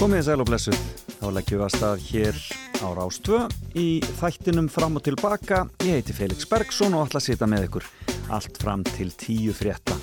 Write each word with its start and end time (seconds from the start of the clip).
Komið 0.00 0.22
sæl 0.24 0.40
og 0.40 0.46
blessuð, 0.48 0.76
þá 1.18 1.26
leggjum 1.36 1.58
við 1.60 1.62
að 1.66 1.72
stað 1.74 2.04
hér 2.06 2.36
á 2.80 2.88
Rástvö 2.96 3.40
í 3.76 3.88
þættinum 4.16 4.70
fram 4.72 4.96
og 4.96 5.02
tilbaka. 5.04 5.58
Ég 5.84 5.98
heiti 5.98 6.14
Felix 6.16 6.48
Bergsson 6.48 6.96
og 6.96 7.04
ætla 7.04 7.20
að 7.20 7.26
sita 7.26 7.48
með 7.50 7.66
ykkur 7.66 7.88
allt 8.32 8.56
fram 8.62 8.80
til 8.88 9.10
tíu 9.20 9.52
frétta. 9.52 9.98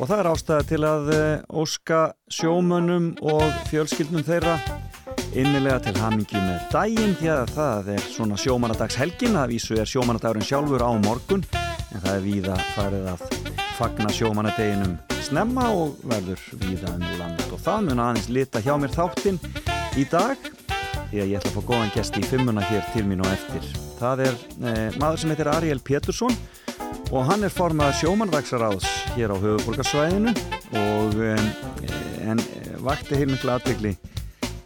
Og 0.00 0.08
það 0.08 0.16
er 0.22 0.30
ástæða 0.30 0.64
til 0.70 0.80
að 0.88 1.12
eh, 1.12 1.44
óska 1.52 2.00
sjómönnum 2.32 3.12
og 3.20 3.44
fjölskyldnum 3.68 4.24
þeirra 4.24 4.56
innilega 5.36 5.82
til 5.84 5.96
hamingi 6.00 6.40
með 6.40 6.64
daginn 6.72 7.16
því 7.20 7.32
að 7.34 7.52
það 7.52 7.94
er 7.98 8.10
svona 8.16 8.40
sjómanadagshelgin, 8.40 9.36
það 9.36 9.52
vísu 9.52 9.76
er 9.76 9.92
sjómanadagurinn 9.92 10.48
sjálfur 10.48 10.88
á 10.88 10.90
morgun 11.04 11.44
en 11.52 12.00
það 12.00 12.14
er 12.14 12.24
víða 12.30 12.56
farið 12.72 13.12
að 13.12 13.28
fagna 13.76 14.08
sjómanadeginum 14.08 14.96
snemma 15.20 15.68
og 15.84 16.00
verður 16.08 16.40
víða 16.64 16.96
um 16.96 17.10
land 17.20 17.35
það 17.66 17.86
mun 17.88 18.02
aðeins 18.04 18.28
lita 18.30 18.62
hjá 18.62 18.74
mér 18.78 18.92
þáttinn 18.94 19.38
í 19.98 20.04
dag 20.06 20.38
því 21.10 21.22
að 21.22 21.30
ég 21.32 21.38
ætla 21.38 21.50
að 21.50 21.56
fá 21.56 21.68
góðan 21.70 21.94
gest 21.94 22.18
í 22.18 22.22
fimmuna 22.26 22.62
hér 22.66 22.84
til 22.92 23.04
mín 23.08 23.22
og 23.24 23.30
eftir. 23.32 23.70
Það 23.98 24.22
er 24.26 24.36
eh, 24.70 24.98
maður 25.00 25.22
sem 25.22 25.32
heitir 25.32 25.50
Ariel 25.50 25.82
Pétursson 25.82 26.34
og 27.10 27.24
hann 27.26 27.46
er 27.46 27.54
formað 27.54 27.96
sjómandagsraðs 28.02 28.86
hér 29.16 29.34
á 29.34 29.36
höfuborgarsvæðinu 29.42 30.34
og 30.82 31.16
eh, 31.26 31.48
en 32.26 32.42
vakti 32.86 33.18
heilmikla 33.18 33.58
aðtegli 33.58 33.96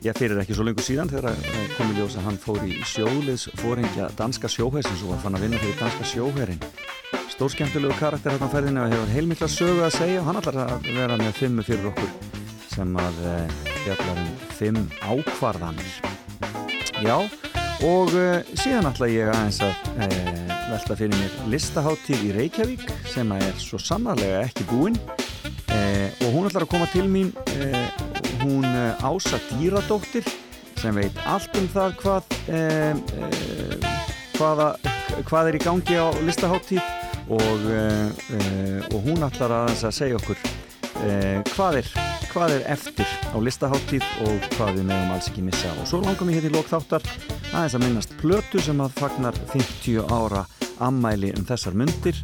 ég 0.04 0.16
fyrir 0.16 0.40
ekki 0.40 0.56
svo 0.56 0.64
lengur 0.64 0.84
síðan 0.84 1.12
þegar 1.12 1.36
komið 1.76 2.00
ljós 2.00 2.18
að 2.20 2.28
hann 2.28 2.40
fór 2.40 2.60
í 2.64 2.78
sjóliðs 2.88 3.48
fóringja 3.60 4.08
danska 4.16 4.48
sjóhæsins 4.48 5.04
og 5.08 5.20
fann 5.24 5.36
að 5.36 5.46
vinna 5.46 5.60
fyrir 5.60 5.80
danska 5.80 6.08
sjóhærin 6.08 6.60
stórskemmtilegu 7.32 7.96
karakter 8.00 8.34
hérna 8.34 8.48
á 8.48 8.52
ferðinu 8.52 8.84
og 8.84 8.92
hefur 8.92 9.14
heilmikla 9.14 9.48
sögu 9.52 9.84
að 9.86 9.96
segja 10.00 10.20
og 10.24 10.28
hann 10.28 10.40
ætlar 10.40 10.62
að 10.66 10.92
vera 10.92 11.20
með 11.20 11.36
fimmu 11.40 11.64
fyrir 11.68 11.92
okkur 11.92 12.39
sem 12.70 12.96
að 13.00 13.20
eh, 13.26 13.54
fjallar 13.82 14.18
um 14.20 14.32
fimm 14.56 14.82
ákvarðanir. 15.02 15.94
Já 17.00 17.16
og 17.86 18.12
uh, 18.12 18.40
síðan 18.60 18.90
ætla 18.90 19.08
ég 19.08 19.30
aðeins 19.32 19.60
að 19.64 19.72
uh, 20.04 20.50
velta 20.68 20.96
fyrir 20.98 21.16
mér 21.16 21.36
listaháttíð 21.48 22.24
í 22.26 22.32
Reykjavík 22.36 22.84
sem 23.08 23.32
er 23.32 23.56
svo 23.60 23.80
sannarlega 23.80 24.42
ekki 24.44 24.66
búinn 24.68 24.98
uh, 25.00 26.08
og 26.26 26.28
hún 26.34 26.50
ætlar 26.50 26.66
að 26.66 26.72
koma 26.74 26.90
til 26.92 27.06
mín 27.08 27.32
hún 28.40 28.64
Ása 29.04 29.40
Dýradóttir 29.50 30.28
sem 30.80 30.96
veit 30.96 31.16
allt 31.28 31.56
um 31.60 31.66
það 31.72 31.96
hvað 32.00 32.36
hvaða, 34.38 34.68
hvað 35.28 35.50
er 35.50 35.58
í 35.58 35.64
gangi 35.64 35.98
á 36.00 36.08
listaháttíð 36.24 36.80
og, 37.36 37.66
og 38.88 38.98
hún 39.04 39.26
ætlar 39.28 39.56
að, 39.62 39.74
að 39.76 39.96
segja 39.98 40.20
okkur 40.20 40.40
uh, 41.06 41.40
hvað, 41.54 41.80
er, 41.80 41.90
hvað 42.32 42.56
er 42.58 42.66
eftir 42.76 43.14
á 43.32 43.36
listaháttíð 43.40 44.06
og 44.26 44.48
hvað 44.56 44.78
við 44.78 44.88
meðum 44.90 45.14
alls 45.16 45.30
ekki 45.32 45.44
missa? 45.46 45.72
Og 45.80 45.88
svo 45.90 46.02
langar 46.04 46.28
mér 46.28 46.40
hér 46.40 46.50
í 46.50 46.54
lókþáttar 46.54 47.08
aðeins 47.50 47.76
að 47.78 47.84
minnast 47.86 48.16
plötu 48.20 48.62
sem 48.62 48.80
að 48.82 48.96
fagnar 49.00 49.40
50 49.54 50.06
ára 50.10 50.46
ammæli 50.80 51.34
um 51.36 51.44
þessar 51.48 51.76
myndir 51.76 52.16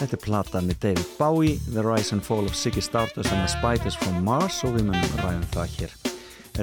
þetta 0.00 0.16
er 0.16 0.22
plata 0.24 0.62
með 0.64 0.80
David 0.86 1.10
Bowie 1.18 1.58
The 1.68 1.84
Rise 1.84 2.16
and 2.16 2.24
Fall 2.24 2.48
of 2.48 2.56
Ziggy 2.56 2.82
Stardust 2.82 3.32
and 3.34 3.44
the 3.44 3.50
Spiders 3.52 3.98
from 4.00 4.24
Mars 4.24 4.62
og 4.64 4.78
við 4.78 4.88
munum 4.88 5.20
ræðum 5.20 5.46
það 5.52 5.76
hér 5.76 6.00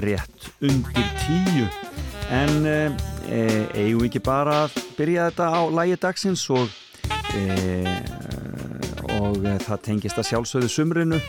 rétt 0.04 0.50
undir 0.60 1.08
tíu. 1.24 1.68
En 2.30 2.66
eh, 2.68 2.92
eigum 3.74 4.02
við 4.02 4.10
ekki 4.10 4.22
bara 4.24 4.64
að 4.66 4.76
byrja 4.98 5.30
þetta 5.30 5.48
á 5.48 5.60
lægi 5.78 6.00
dagsins 6.02 6.44
og 6.52 6.68
e, 7.32 7.86
og 9.18 9.42
það 9.66 9.84
tengist 9.84 10.20
að 10.20 10.28
sjálfsögðu 10.30 10.70
sumrinu 10.72 11.20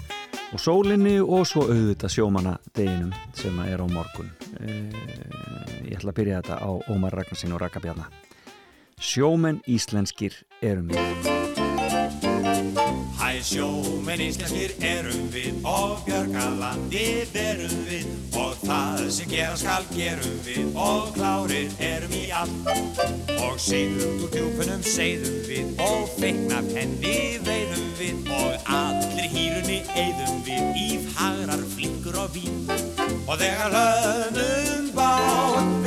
og 0.54 0.62
sólinni 0.62 1.18
og 1.22 1.46
svo 1.50 1.66
auðvitað 1.68 2.16
sjómana 2.16 2.56
deginum 2.78 3.14
sem 3.38 3.60
er 3.66 3.82
á 3.82 3.88
morgun. 3.90 4.32
E, 4.62 4.80
ég 5.90 6.00
ætla 6.00 6.14
að 6.14 6.20
byrja 6.22 6.42
þetta 6.42 6.62
á 6.62 6.70
Ómar 6.94 7.18
Ragnarsin 7.18 7.54
og 7.56 7.62
Rakabjarnar 7.64 8.10
Sjómen 9.00 9.62
íslenskir 9.68 10.42
erum 10.60 10.92
við 10.92 11.39
Hæ 13.40 13.44
sjómen 13.48 14.20
íslenskir 14.20 14.74
erum 14.84 15.30
við 15.32 15.62
og 15.64 16.02
björgalandi 16.04 17.04
verum 17.32 17.76
við. 17.88 18.08
Og 18.36 18.58
það 18.66 19.04
sem 19.16 19.30
gera 19.32 19.56
skal 19.56 19.86
gerum 19.94 20.42
við 20.44 20.76
og 20.76 21.14
klárir 21.16 21.72
erum 21.80 22.16
í 22.20 22.26
allt. 22.36 22.68
Og 23.38 23.56
segðum 23.64 24.26
úr 24.26 24.34
djúpunum 24.34 24.84
segðum 24.84 25.38
við 25.48 25.80
og 25.86 26.12
feikna 26.18 26.60
penni 26.68 27.22
veiðum 27.46 27.88
við. 28.02 28.28
Og 28.28 28.68
allir 28.76 29.32
hýrunni 29.32 29.80
eigðum 29.96 30.44
við 30.50 30.84
í 30.84 31.00
fagrar 31.14 31.64
flinkur 31.78 32.20
og 32.26 32.36
vín. 32.36 32.68
Og 33.24 33.40
þegar 33.40 33.78
höfnum 33.78 34.92
bá 35.00 35.16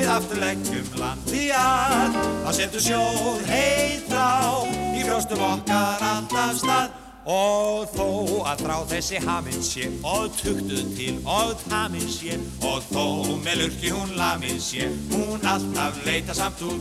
við 0.01 0.09
afturleggjum 0.17 0.91
landi 1.05 1.45
að 1.61 2.17
þá 2.17 2.51
setur 2.63 2.89
sjóð 2.89 3.47
heitra 3.53 4.27
á 4.41 4.57
í 4.97 5.05
brjóstum 5.05 5.47
okkar 5.53 6.09
alltaf 6.15 6.57
stað 6.65 7.02
Og 7.25 7.87
þó 7.95 8.43
að 8.51 8.63
frá 8.65 8.77
þessi 8.91 9.19
hafinn 9.23 9.63
sé 9.63 9.87
og 10.03 10.33
tuktuð 10.41 10.89
til 10.97 11.21
og 11.23 11.55
taminn 11.69 12.09
sé 12.11 12.35
og 12.67 12.83
þó 12.89 13.05
með 13.45 13.55
lurki 13.61 13.91
hún 13.95 14.17
laminn 14.19 14.59
sé 14.59 14.89
hún 15.13 15.41
alltaf 15.47 16.03
leita 16.07 16.35
samt 16.35 16.63
Og 16.67 16.73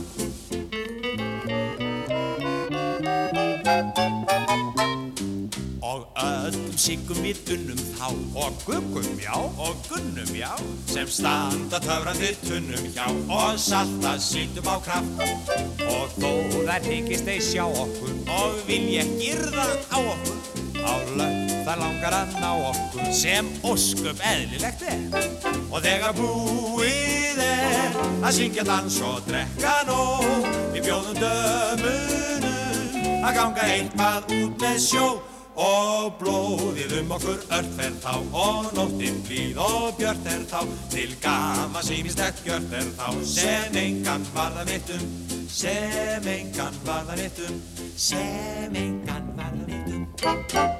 öllum 6.48 6.76
syngum 6.80 7.20
við 7.22 7.40
unnum 7.54 7.80
þá 7.96 8.08
og 8.42 8.62
guggum 8.66 9.08
já 9.20 9.34
og 9.36 9.76
gunnum 9.88 10.32
já 10.34 10.50
sem 10.90 11.08
standa 11.08 11.80
töfrandi 11.82 12.32
tunnum 12.42 12.88
hjá 12.94 13.06
og 13.28 13.58
salta 13.60 14.16
síldum 14.18 14.66
á 14.66 14.76
kraft. 14.84 15.12
Og 15.86 16.06
þó 16.18 16.32
þær 16.66 16.88
hyggist 16.88 17.28
þeir 17.28 17.42
sjá 17.46 17.64
okkur 17.66 18.14
og 18.38 18.60
vilja 18.68 19.04
girða 19.20 19.66
á 19.92 19.98
okkur 20.00 20.38
á 20.82 20.94
lögn 21.18 21.52
þar 21.62 21.78
langar 21.82 22.14
að 22.18 22.38
ná 22.42 22.50
okkur 22.70 23.12
sem 23.14 23.50
ósköp 23.62 24.22
eðlilegt 24.32 24.82
er. 24.90 25.00
Og 25.70 25.78
þegar 25.84 26.16
búið 26.18 27.42
er 27.46 28.00
að 28.22 28.32
syngja 28.38 28.64
dans 28.66 29.00
og 29.06 29.22
drekka 29.28 29.76
nóg 29.88 30.48
við 30.74 30.88
bjóðum 30.88 31.16
dömunum 31.22 32.52
að 33.22 33.36
ganga 33.38 33.68
eitthvað 33.76 34.34
út 34.40 34.64
með 34.64 34.80
sjó 34.82 35.06
og 35.62 36.16
blóðið 36.20 36.96
um 37.00 37.12
okkur 37.16 37.44
öll 37.58 37.68
fer 37.76 37.94
þá 38.02 38.14
og 38.16 38.72
nóttinn 38.76 39.20
blíð 39.26 39.60
og 39.62 39.92
björnt 40.00 40.26
er 40.32 40.46
þá. 40.50 40.60
Til 40.92 41.12
gama 41.22 41.82
sínislegt 41.86 42.42
gjört 42.46 42.74
er 42.78 42.88
þá. 42.98 43.06
Sem 43.34 43.78
engan 43.82 44.26
varða 44.34 44.66
mittum 44.68 45.04
sem 45.52 46.28
engan 46.32 46.80
varða 46.86 47.18
mittum 47.20 47.60
sem 47.96 48.76
engan 48.76 49.28
varða 49.36 49.66
mittum 49.68 50.72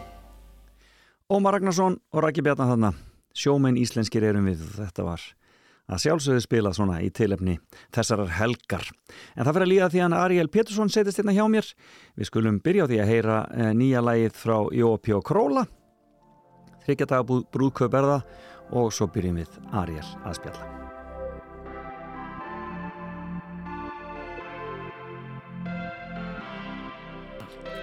Ómar 1.33 1.55
Ragnarsson 1.57 1.97
og 2.13 2.25
Rækki 2.25 2.43
Bjarnar 2.45 2.69
þarna. 2.75 2.91
Sjómenn 3.33 3.79
íslenskir 3.81 4.25
erum 4.29 4.51
við 4.51 4.67
þetta 4.77 5.07
var 5.07 5.23
að 5.91 6.03
sjálfsögðu 6.05 6.45
spilað 6.45 6.79
svona 6.79 7.01
í 7.03 7.11
tilefni 7.15 7.59
þessarar 7.95 8.33
helgar. 8.39 8.87
En 9.37 9.45
það 9.45 9.55
fyrir 9.57 9.67
að 9.67 9.73
líða 9.73 9.91
því 9.93 10.05
að 10.07 10.17
Ariel 10.21 10.49
Pétursson 10.53 10.93
setist 10.93 11.21
hérna 11.21 11.37
hjá 11.37 11.45
mér. 11.51 11.69
Við 12.17 12.31
skulum 12.31 12.61
byrja 12.63 12.87
á 12.87 12.91
því 12.91 13.03
að 13.03 13.13
heyra 13.13 13.39
eh, 13.57 13.73
nýja 13.77 14.05
lægið 14.05 14.39
frá 14.39 14.57
Jópi 14.73 15.17
og 15.17 15.27
Króla. 15.27 15.67
Er 16.83 16.99
það 17.07 18.23
og 18.73 18.93
svo 18.95 19.09
byrjum 19.13 19.41
við 19.43 19.59
Ariel 19.77 20.07
að 20.25 20.39
spjalla. 20.39 20.69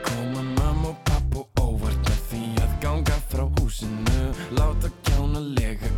Koma 0.09 0.43
mamma 0.57 0.93
og 0.93 1.01
pappa 1.05 1.45
óvart 1.61 2.01
með 2.09 2.21
því 2.31 2.43
að 2.65 2.77
ganga 2.83 3.19
frá 3.29 3.45
húsinu 3.59 4.29
Láta 4.57 4.89
kjána 5.05 5.43
lega, 5.53 5.91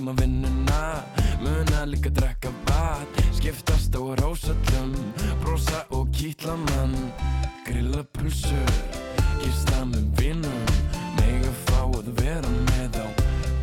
heima 0.00 0.12
vinnuna. 0.12 1.04
Muna 1.40 1.84
líka 1.84 2.10
drekka 2.10 2.48
vat 2.66 3.08
Skiptast 3.32 3.94
á 3.96 4.00
rósallum 4.20 4.92
Brosa 5.40 5.84
og 5.90 6.08
kýtla 6.12 6.56
mann. 6.56 7.12
Grilla 7.66 8.04
pulsur 8.12 8.70
Gista 9.42 9.84
með 9.84 10.04
vinnum 10.16 10.64
Mega 11.18 11.52
fá 11.66 11.84
að 11.84 12.08
vera 12.20 12.48
með 12.48 12.96
á 13.04 13.08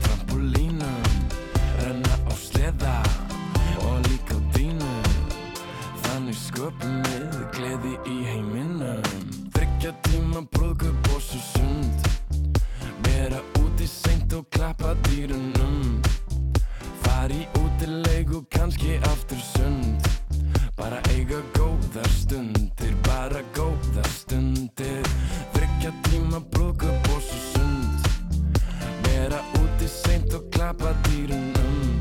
Trampolínum. 0.04 1.02
Renna 1.82 2.16
á 2.30 2.34
sleða 2.38 2.98
Og 3.82 3.98
líka 4.10 4.38
á 4.38 4.40
dínu 4.54 4.94
Þannig 6.06 6.38
sköpum 6.38 7.02
við 7.10 7.38
Gleði 7.58 7.94
í 8.06 8.18
heiminum. 8.30 9.02
Þryggja 9.56 9.96
tíma 10.06 10.44
brúðkup 10.54 11.10
og 11.16 11.22
svo 11.26 11.42
sund. 11.42 12.10
Vera 13.08 13.42
úti 13.64 13.90
sengt 13.90 14.34
og 14.38 14.46
klappa 14.54 14.94
dýrunum. 15.08 15.97
Var 17.28 17.34
í 17.36 17.46
útileik 17.60 18.30
og 18.32 18.46
kannski 18.56 18.94
aftur 19.04 19.40
sund. 19.44 20.06
Bara 20.78 21.02
eiga 21.12 21.42
góðar 21.58 22.08
stundir, 22.08 22.94
bara 23.04 23.42
góðar 23.52 24.08
stundir. 24.14 25.04
Þryggja 25.52 25.92
tíma, 26.08 26.40
brúka 26.54 26.88
bós 27.10 27.28
og 27.28 27.42
sund. 27.50 28.08
Vera 29.04 29.42
úti 29.60 29.90
seint 29.92 30.32
og 30.40 30.48
klappa 30.56 30.94
dýrunum. 31.10 32.00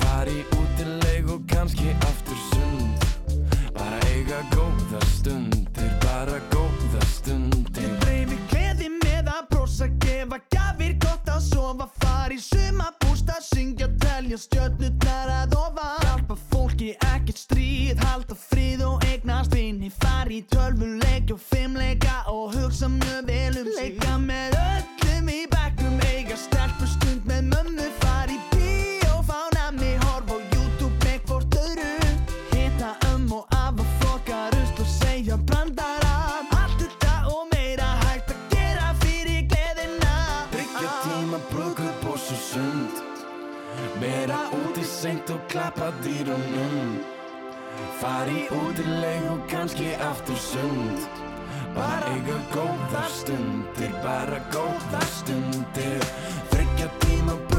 Var 0.00 0.32
í 0.32 0.40
útileik 0.56 1.28
og 1.28 1.44
kannski 1.52 1.92
aftur 2.08 2.40
sund. 2.46 3.04
Bara 3.76 4.00
eiga 4.14 4.40
góðar 4.56 5.04
stundir, 5.18 5.92
bara 6.06 6.40
góðar 6.48 7.06
stundir. 7.12 7.76
Þið 7.76 8.00
breyfi 8.06 8.40
kleði 8.54 8.88
með 9.02 9.34
að 9.36 9.44
brosa, 9.52 9.92
gefa 10.06 10.40
gafir 10.48 10.96
gott 11.04 11.28
að 11.28 11.44
sofa 11.50 11.92
Far 12.00 12.32
í 12.32 12.40
sumabústa, 12.40 13.36
syngja 13.52 13.92
telja 14.34 14.38
stjörnurnar 14.42 15.30
að 15.30 15.54
ofan. 15.58 16.00
Hjálpa 16.02 16.36
fólki 16.50 16.88
ekkert 17.06 17.38
stríð. 17.38 18.00
Halda 18.02 18.34
frið 18.34 18.82
og 18.86 19.04
eignast 19.06 19.54
vinni 19.54 19.90
Fari 19.94 20.40
í 20.40 20.46
tölvuleik 20.50 21.30
og 21.34 21.40
fimmleika 21.40 22.24
Og 22.32 22.54
hugsa 22.54 22.88
mjög 22.88 23.28
vel 23.28 23.60
um 23.60 23.70
sig. 23.76 23.94
Leika 23.94 24.18
og 45.34 45.40
klappa 45.50 45.90
dýrunum. 46.04 46.98
Fari 47.98 48.44
út 48.54 48.78
í 48.78 48.86
leik 49.02 49.26
og 49.32 49.40
kannski 49.50 49.94
aftur 50.10 50.38
sund. 50.38 51.08
Bara 51.74 52.12
eiga 52.14 52.38
góðar 52.54 53.10
stundir, 53.10 53.96
bara 54.04 54.38
góðar 54.54 55.08
stundir. 55.18 56.06
Tryggja 56.52 56.88
tíma 57.02 57.34
brúðkaup 57.34 57.53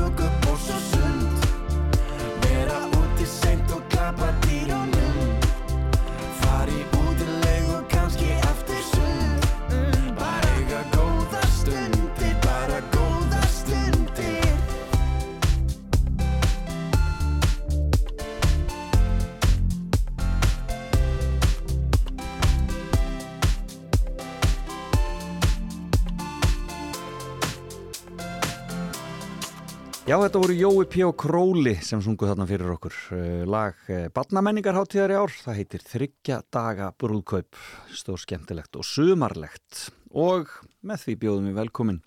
Já, 30.06 30.20
þetta 30.22 30.38
voru 30.38 30.54
Jói 30.54 30.86
P. 30.86 31.00
og 31.02 31.16
Króli 31.18 31.72
sem 31.82 31.98
sungu 32.06 32.28
þarna 32.30 32.46
fyrir 32.46 32.70
okkur. 32.76 32.94
Uh, 33.10 33.40
Lag 33.50 33.80
uh, 33.90 34.04
Badnamenningarháttíðar 34.14 35.16
í 35.16 35.18
ár, 35.18 35.34
það 35.34 35.58
heitir 35.58 35.82
Þryggja 35.82 36.38
daga 36.54 36.92
brúðkaup, 37.02 37.58
stór 37.90 38.22
skemmtilegt 38.22 38.78
og 38.78 38.86
sumarlegt. 38.86 39.88
Og 40.14 40.54
með 40.86 41.08
því 41.08 41.16
bjóðum 41.24 41.50
við 41.50 41.58
velkomin 41.58 41.98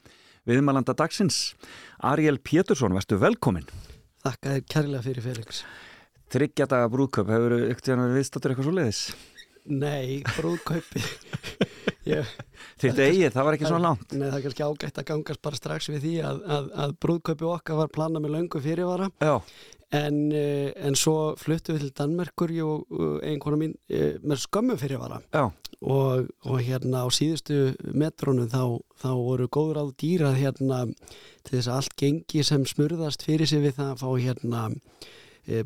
viðmælanda 0.47 0.95
dagsins. 0.95 1.41
Ariel 1.99 2.39
Pétursson, 2.39 2.95
verðstu 2.95 3.19
velkomin. 3.19 3.67
Þakka 4.23 4.55
þér 4.55 4.65
kærlega 4.77 5.05
fyrir 5.09 5.27
Felix. 5.27 5.65
Þryggja 6.31 6.71
daga 6.71 6.95
brúðkaup, 6.95 7.35
hefur 7.35 7.57
ykkur 7.67 8.05
viðstáttur 8.15 8.55
eitthvað 8.55 8.71
svo 8.71 8.79
leiðis? 8.79 9.03
Nei, 9.67 10.23
brúðkaupi. 10.37 11.03
Þitt 12.81 13.01
eigið, 13.01 13.33
það 13.35 13.49
var 13.49 13.57
ekki 13.57 13.71
svona 13.71 13.91
langt. 13.91 14.13
nei, 14.13 14.27
það 14.29 14.37
er 14.39 14.45
kannski 14.47 14.67
ágætt 14.67 15.01
að 15.03 15.09
gangast 15.13 15.43
bara 15.45 15.59
strax 15.59 15.91
við 15.93 16.05
því 16.05 16.15
að, 16.29 16.45
að, 16.57 16.69
að 16.85 16.95
brúðkaupi 17.05 17.49
okkar 17.49 17.81
var 17.83 17.91
planað 17.95 18.25
með 18.25 18.35
löngu 18.37 18.63
fyrirvara. 18.65 19.11
En, 19.99 20.17
uh, 20.37 20.69
en 20.85 20.99
svo 21.01 21.15
fluttu 21.41 21.73
við 21.73 21.87
til 21.87 21.95
Danmerkur 21.97 22.53
og 22.67 22.91
uh, 22.93 23.15
einhverjum 23.25 23.63
mín 23.65 23.77
uh, 23.89 24.19
með 24.21 24.43
skömmu 24.45 24.77
fyrirvara. 24.81 25.23
Og, 25.79 26.27
og 26.43 26.59
hérna 26.67 27.05
á 27.05 27.09
síðustu 27.15 27.71
metrónu 27.95 28.49
þá, 28.51 28.83
þá 28.99 29.11
voru 29.15 29.47
góður 29.47 29.79
á 29.81 29.85
dýrað 30.03 30.41
hérna 30.43 30.81
til 31.47 31.55
þess 31.55 31.71
að 31.71 31.77
allt 31.79 31.95
gengi 32.03 32.43
sem 32.45 32.67
smurðast 32.67 33.23
fyrir 33.25 33.49
sig 33.49 33.63
við 33.63 33.79
það 33.79 33.95
að 33.95 34.03
fá 34.03 34.09
hérna 34.19 34.65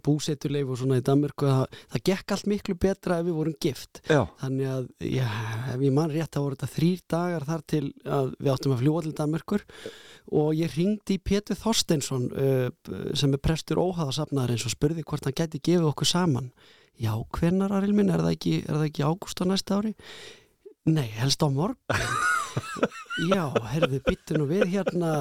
búsetuleif 0.05 0.71
og 0.73 0.81
svona 0.81 0.99
í 1.01 1.05
Danmörku 1.07 1.49
það, 1.49 1.79
það 1.95 2.05
gekk 2.09 2.35
allt 2.35 2.49
miklu 2.51 2.77
betra 2.83 3.19
ef 3.21 3.27
við 3.29 3.39
vorum 3.39 3.57
gift. 3.63 4.03
Já, 4.09 4.23
þannig 4.43 4.71
að 4.73 4.85
já, 5.09 5.29
ef 5.75 5.87
ég 5.87 5.97
mann 5.97 6.13
rétt 6.13 6.33
þá 6.33 6.41
voru 6.41 6.59
þetta 6.59 6.73
þrýr 6.77 7.03
dagar 7.15 7.49
þar 7.49 7.65
til 7.73 7.83
að 8.19 8.35
við 8.39 8.53
áttum 8.55 8.77
að 8.77 8.85
fljúa 8.85 9.07
til 9.07 9.15
Danmörkur. 9.21 9.67
Og 10.43 10.53
ég 10.57 10.77
ringdi 10.77 11.19
í 11.19 11.23
Pétur 11.23 11.59
Þorsteinsson 11.59 12.29
uh, 12.31 12.69
sem 13.19 13.35
er 13.35 13.43
prestur 13.43 13.83
óhaðasafnaðarins 13.83 14.69
og 14.69 14.77
spurði 14.77 15.05
hvort 15.07 15.27
hann 15.27 15.37
gæti 15.37 15.63
gefið 15.63 15.91
okkur 15.91 16.09
saman. 16.09 16.53
Já, 17.01 17.17
hvenar 17.35 17.73
Aril 17.75 17.95
minn, 17.97 18.13
er 18.13 18.23
það 18.23 18.37
ekki, 18.37 18.55
ekki 18.87 19.05
ágúst 19.07 19.41
á 19.43 19.45
næsta 19.49 19.81
ári? 19.81 19.95
Nei, 20.91 21.07
helst 21.15 21.43
á 21.43 21.47
morgun. 21.47 21.79
Já, 23.31 23.45
herðu, 23.71 24.01
byttu 24.03 24.39
nú 24.41 24.49
við 24.51 24.65
hérna. 24.73 25.13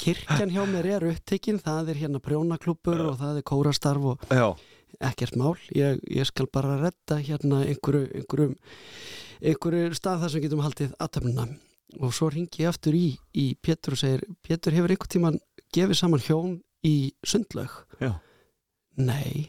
Kirkjan 0.00 0.52
hjá 0.54 0.62
mér 0.70 0.88
er 0.96 1.04
upptekinn 1.10 1.60
það 1.60 1.92
er 1.92 2.00
hérna 2.00 2.20
prjónaklúpur 2.22 3.02
og 3.10 3.18
það 3.20 3.40
er 3.40 3.46
kórastarf 3.46 4.06
og 4.12 4.24
já. 4.32 4.46
ekkert 5.04 5.36
mál, 5.36 5.54
ég, 5.76 6.00
ég 6.08 6.28
skal 6.28 6.48
bara 6.52 6.78
redda 6.80 7.18
hérna 7.20 7.60
einhverju, 7.66 8.08
einhverju, 8.22 8.56
einhverju 9.42 9.98
stað 9.98 10.24
þar 10.24 10.32
sem 10.32 10.46
getum 10.46 10.64
haldið 10.64 10.96
aðtöfnuna 11.02 11.46
og 12.00 12.16
svo 12.16 12.30
ringi 12.32 12.64
ég 12.64 12.72
aftur 12.72 12.96
í, 12.96 13.06
í 13.36 13.46
Pétur 13.60 13.96
og 13.96 14.02
segir, 14.02 14.24
Pétur 14.44 14.76
hefur 14.76 14.94
einhvern 14.94 15.12
tíman 15.12 15.38
gefið 15.76 16.00
saman 16.00 16.24
hjón 16.24 16.58
í 16.86 16.96
sundlaug? 17.26 17.82
Já. 18.00 18.16
Nei 18.96 19.48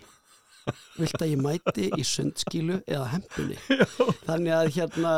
vilt 0.98 1.22
að 1.22 1.32
ég 1.34 1.42
mæti 1.46 1.88
í 1.98 2.08
sundskilu 2.08 2.82
eða 2.88 3.08
hempunni 3.14 3.58
þannig 4.28 4.54
að 4.58 4.74
hérna 4.80 5.14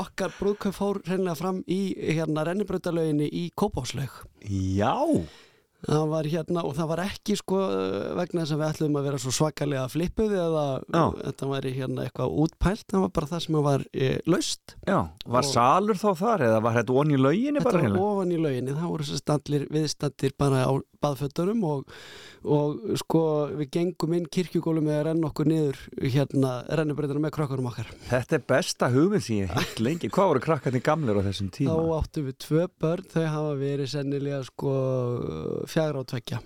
okkar 0.00 0.34
brúðköp 0.38 0.76
fór 0.76 1.02
reynilega 1.06 1.38
fram 1.40 1.62
í 1.70 1.82
hérna 2.14 2.46
rennibrautalauginni 2.50 3.28
í 3.30 3.46
Kópáslaug 3.58 4.20
Já, 4.50 4.94
það 5.86 6.04
var 6.12 6.26
hérna 6.28 6.62
og 6.68 6.74
það 6.76 6.88
var 6.92 7.00
ekki 7.06 7.36
sko 7.40 7.58
vegna 8.18 8.42
þess 8.44 8.52
að 8.54 8.60
við 8.60 8.66
ætlum 8.70 8.98
að 9.00 9.06
vera 9.08 9.20
svo 9.22 9.32
svakalega 9.32 9.84
flippuð 9.92 10.34
eða 10.36 10.64
Já. 10.92 11.04
þetta 11.24 11.48
væri 11.54 11.72
hérna 11.78 12.04
eitthvað 12.06 12.34
útpælt 12.44 12.84
það 12.92 13.04
var 13.06 13.12
bara 13.16 13.30
það 13.30 13.44
sem 13.46 13.58
var 13.68 13.86
e, 13.94 14.10
laust 14.28 14.74
já. 14.84 14.98
Var 15.24 15.46
Og- 15.46 15.50
salur 15.54 16.00
þá 16.00 16.08
þar 16.20 16.46
eða 16.50 16.62
var 16.66 16.78
þetta 16.80 16.98
onni 17.02 17.16
í 17.16 17.22
lauginni 17.24 17.60
þetta 17.62 17.70
bara 17.70 17.80
var 17.80 17.86
hérna? 17.88 18.04
ofan 18.10 18.34
í 18.36 18.40
lauginni 18.44 18.76
það 18.76 18.92
voru 18.94 19.20
allir 19.36 19.66
viðstattir 19.78 20.36
bara 20.40 20.64
á 20.68 20.72
baðfötunum 21.04 21.64
og, 21.68 21.94
og 22.44 22.94
sko 23.00 23.22
við 23.58 23.70
gengum 23.76 24.14
inn 24.18 24.28
kirkjugólu 24.32 24.82
með 24.84 24.98
að 24.98 25.04
renna 25.10 25.30
okkur 25.30 25.50
niður 25.50 25.80
hérna 26.04 26.52
rennubreytina 26.80 27.24
með 27.24 27.34
krökkunum 27.38 27.70
okkar 27.72 27.90
Þetta 28.10 28.38
er 28.38 28.46
besta 28.54 28.90
hugmynd 28.92 29.24
sem 29.26 29.42
ég 29.42 29.54
hef 29.56 29.80
lengi. 29.80 30.12
Hvað 30.12 30.32
voru 30.34 30.44
krakkarnir 30.44 30.84
gamlir 30.86 31.20
á 31.20 31.26
þessum 31.30 31.50
tíma? 31.54 31.74
þá 31.74 31.98
áttum 32.00 32.30
við 32.30 32.38
tvö 32.46 32.68
börn 32.80 33.10
þau 33.12 33.26
hafa 33.34 33.52
verið 33.60 33.92
sennilega 33.96 34.40
sko 34.48 34.74
fjagra 35.70 36.04
á 36.04 36.10
tvekja 36.14 36.40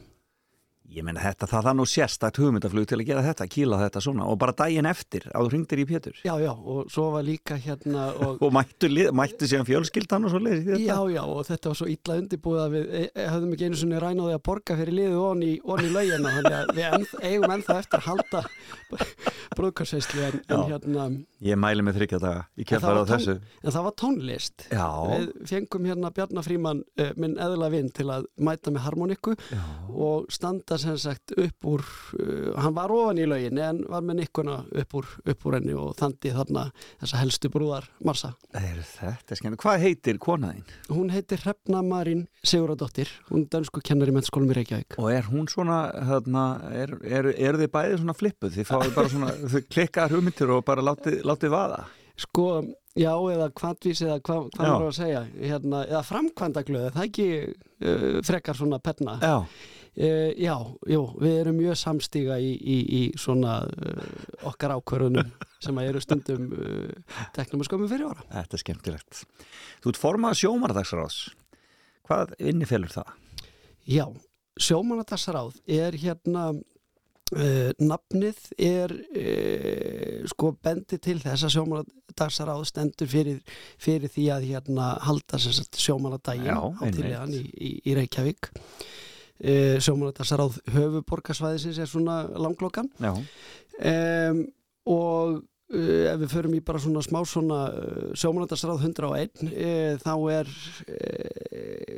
Ég 0.95 1.03
meina 1.03 1.19
þetta, 1.19 1.49
það 1.51 1.65
það 1.67 1.75
nú 1.81 1.85
sérstakt 1.91 2.37
hugmyndaflug 2.39 2.85
til 2.87 2.97
að 3.01 3.09
gera 3.09 3.23
þetta, 3.25 3.47
kýla 3.51 3.79
þetta 3.81 4.01
svona 4.05 4.27
og 4.31 4.37
bara 4.39 4.53
daginn 4.55 4.87
eftir 4.87 5.25
að 5.35 5.49
þú 5.49 5.53
ringdir 5.55 5.81
í 5.83 5.87
Pétur. 5.89 6.21
já 6.23 6.35
já 6.39 6.53
og 6.55 6.91
svo 6.93 7.11
var 7.17 7.25
líka 7.27 7.57
hérna 7.59 8.05
og 8.15 8.39
Og 8.45 8.53
mættu, 8.55 8.87
mættu 9.11 9.49
síðan 9.51 9.67
fjölskyldan 9.67 10.29
og 10.29 10.31
svo 10.31 10.39
leiðis 10.45 10.63
í 10.63 10.69
þetta? 10.71 10.85
Já, 10.87 10.99
já, 11.17 11.23
og 11.25 11.43
þetta 11.49 11.73
var 11.73 11.79
svo 11.81 11.89
illa 11.91 12.19
undirbúið 12.21 12.61
að 12.63 12.77
við 12.77 12.85
e 12.95 13.03
e 13.11 13.27
höfðum 13.33 13.55
ekki 13.57 13.69
einu 13.69 13.81
sinni 13.81 14.03
rænaði 14.05 14.37
að 14.37 14.43
borga 14.47 14.77
fyrir 14.79 14.95
liðu 15.01 15.25
onni 15.33 15.49
í, 15.57 15.59
onni 15.65 15.89
í 15.91 15.95
laugina 15.97 16.35
þannig 16.37 16.59
að 16.61 16.73
við 16.79 16.87
enn, 16.93 17.07
eigum 17.25 17.55
ennþá 17.57 17.79
eftir 17.83 17.99
að 17.99 18.07
halda 18.13 18.45
brúðkarsveislu 19.59 20.25
en, 20.29 20.41
en 20.49 20.65
hérna 20.71 21.09
Ég 21.45 21.59
mæli 21.61 21.83
með 21.85 21.99
þryggja 21.99 22.21
daga, 22.23 22.45
ég 22.57 22.69
kemur 22.71 23.03
á 23.03 23.11
þessu. 23.11 23.35
en 23.43 23.75
það 23.75 23.85
var 23.89 23.97
tónlist 24.01 24.67
Já, 24.71 24.87
við 25.11 25.27
fengum 25.51 25.89
hérna 25.91 26.13
Bjarnar 26.15 26.47
Með 30.85 30.91
já, 30.91 30.97
sem 30.99 30.99
sagt 31.01 31.33
upp 31.41 31.69
úr 31.71 31.85
uh, 32.21 32.51
hann 32.61 32.75
var 32.77 32.93
ofan 32.93 33.21
í 33.23 33.27
laugin 33.29 33.61
en 33.65 33.81
var 33.89 34.05
með 34.05 34.19
nikkuna 34.21 34.57
upp 34.83 34.97
úr, 35.01 35.09
upp 35.33 35.47
úr 35.49 35.57
henni 35.59 35.75
og 35.79 35.95
þandi 35.99 36.33
þarna 36.37 36.65
þessa 37.03 37.21
helstu 37.23 37.51
brúðar 37.55 37.89
Marsa 38.05 38.35
er 38.53 38.83
þetta 38.85 39.35
er 39.37 39.41
skemmt. 39.41 39.61
Hvað 39.65 39.85
heitir 39.87 40.21
konaðinn? 40.23 40.69
hún 40.93 41.11
heitir 41.15 41.41
Hrefna 41.45 41.83
Marín 41.87 42.27
Siguradóttir 42.45 43.09
hún 43.31 43.47
er 43.47 43.51
dönsku 43.57 43.83
kennar 43.85 44.13
í 44.13 44.17
mennskólum 44.17 44.53
í 44.53 44.59
Reykjavík 44.61 44.99
Og 45.01 45.11
er 45.13 45.29
hún 45.33 45.49
svona, 45.51 45.81
þarna, 46.13 46.45
er, 46.77 46.97
er, 47.09 47.33
er 47.35 47.61
þið 47.65 47.73
bæðið 47.75 48.01
svona 48.05 48.17
flippuð? 48.21 48.57
Þið 48.59 48.71
fáið 48.71 48.95
bara 49.01 49.13
svona, 49.17 49.35
þið 49.55 49.69
klikkaðar 49.73 50.17
hugmyndir 50.19 50.55
og 50.55 50.65
bara 50.69 50.85
látið, 50.85 51.21
látið 51.27 51.55
vaða? 51.55 51.85
Sko, 52.15 52.45
já, 52.95 53.11
eða 53.11 53.49
kvantvís 53.59 54.05
eða 54.05 54.21
hva, 54.21 54.37
hvað 54.55 54.69
Já. 54.69 54.71
maður 54.71 54.85
á 54.87 54.91
að 54.93 54.99
segja 55.01 55.23
hérna, 55.35 55.81
eða 55.89 56.03
framkvæmdaglöð, 56.07 56.85
það 56.95 57.01
er 57.03 57.09
ekki 57.09 57.27
uh, 57.43 58.21
frekar 58.29 58.59
svona 58.61 58.79
penna 58.85 59.17
uh, 59.97 60.31
Já, 60.39 60.55
jú, 60.91 61.01
við 61.21 61.39
erum 61.41 61.59
mjög 61.61 61.79
samstíga 61.81 62.39
í, 62.43 62.53
í, 62.59 62.77
í 62.99 63.03
svona 63.21 63.61
uh, 63.69 64.05
okkar 64.51 64.77
ákvörðunum 64.77 65.33
sem 65.63 65.81
að 65.81 65.91
eru 65.93 66.03
stundum 66.05 66.51
uh, 66.53 67.17
teknum 67.37 67.65
að 67.65 67.71
skömmu 67.71 67.89
fyrir 67.91 68.11
ára 68.11 68.27
þetta 68.33 68.59
er 68.59 68.65
skemmtilegt. 68.65 69.25
Þú 69.85 69.95
ert 69.95 70.03
formað 70.03 70.39
sjómardagsráðs. 70.43 71.19
Hvað 72.05 72.37
innifelur 72.43 72.93
það? 72.93 73.17
Já, 73.89 74.07
sjómanadagsráð 74.61 75.59
er 75.71 75.97
hérna 76.01 76.53
nafnið 77.81 78.41
er 78.63 78.93
sko 80.29 80.51
bendi 80.63 80.99
til 81.03 81.17
þess 81.23 81.47
að 81.49 81.55
sjómanadagsráð 81.55 82.61
stendur 82.69 83.09
fyrir, 83.11 83.41
fyrir 83.81 84.13
því 84.13 84.27
að 84.31 84.47
hérna 84.53 84.91
halda 85.03 85.41
sjómanadaginn 85.41 86.53
á 86.53 86.69
í, 86.85 87.41
í, 87.41 87.73
í 87.81 87.97
Reykjavík 87.97 88.53
e, 89.41 89.81
sjómanadagsráð 89.83 90.61
höfuborgarsvæðisins 90.75 91.81
er 91.83 91.91
svona 91.91 92.23
langlokkan. 92.39 92.91
Um, 93.75 94.45
og 94.87 95.41
uh, 95.75 96.05
ef 96.13 96.19
við 96.23 96.31
förum 96.31 96.57
í 96.57 96.63
bara 96.65 96.81
svona 96.83 97.03
smá 97.05 97.21
svona 97.27 97.61
uh, 97.73 98.09
sjómanadagsráð 98.19 98.85
101 98.91 99.45
uh, 99.49 99.95
þá 100.03 100.15
er 100.37 100.51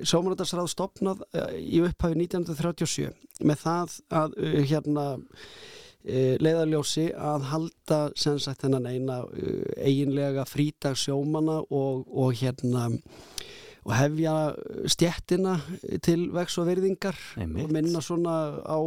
sjómanadagsráð 0.07 0.71
stopnað 0.71 1.25
í 1.59 1.83
upphafi 1.85 2.19
1937 2.23 3.11
með 3.45 3.65
það 3.65 3.97
að 4.23 4.37
hérna 4.71 5.07
leiðarljósi 6.07 7.09
að 7.19 7.47
halda 7.51 7.97
sem 8.15 8.37
sagt 8.39 8.63
þennan 8.63 8.87
eina 8.87 9.17
eiginlega 9.83 10.45
frítag 10.47 10.95
sjómana 11.01 11.57
og, 11.65 12.05
og 12.07 12.37
hérna 12.39 12.85
og 13.87 13.95
hefja 13.95 14.35
stjettina 14.91 15.61
til 16.03 16.27
vex 16.35 16.59
og 16.59 16.67
verðingar 16.67 17.19
og 17.39 17.71
minna 17.71 18.03
svona 18.03 18.35
á 18.67 18.79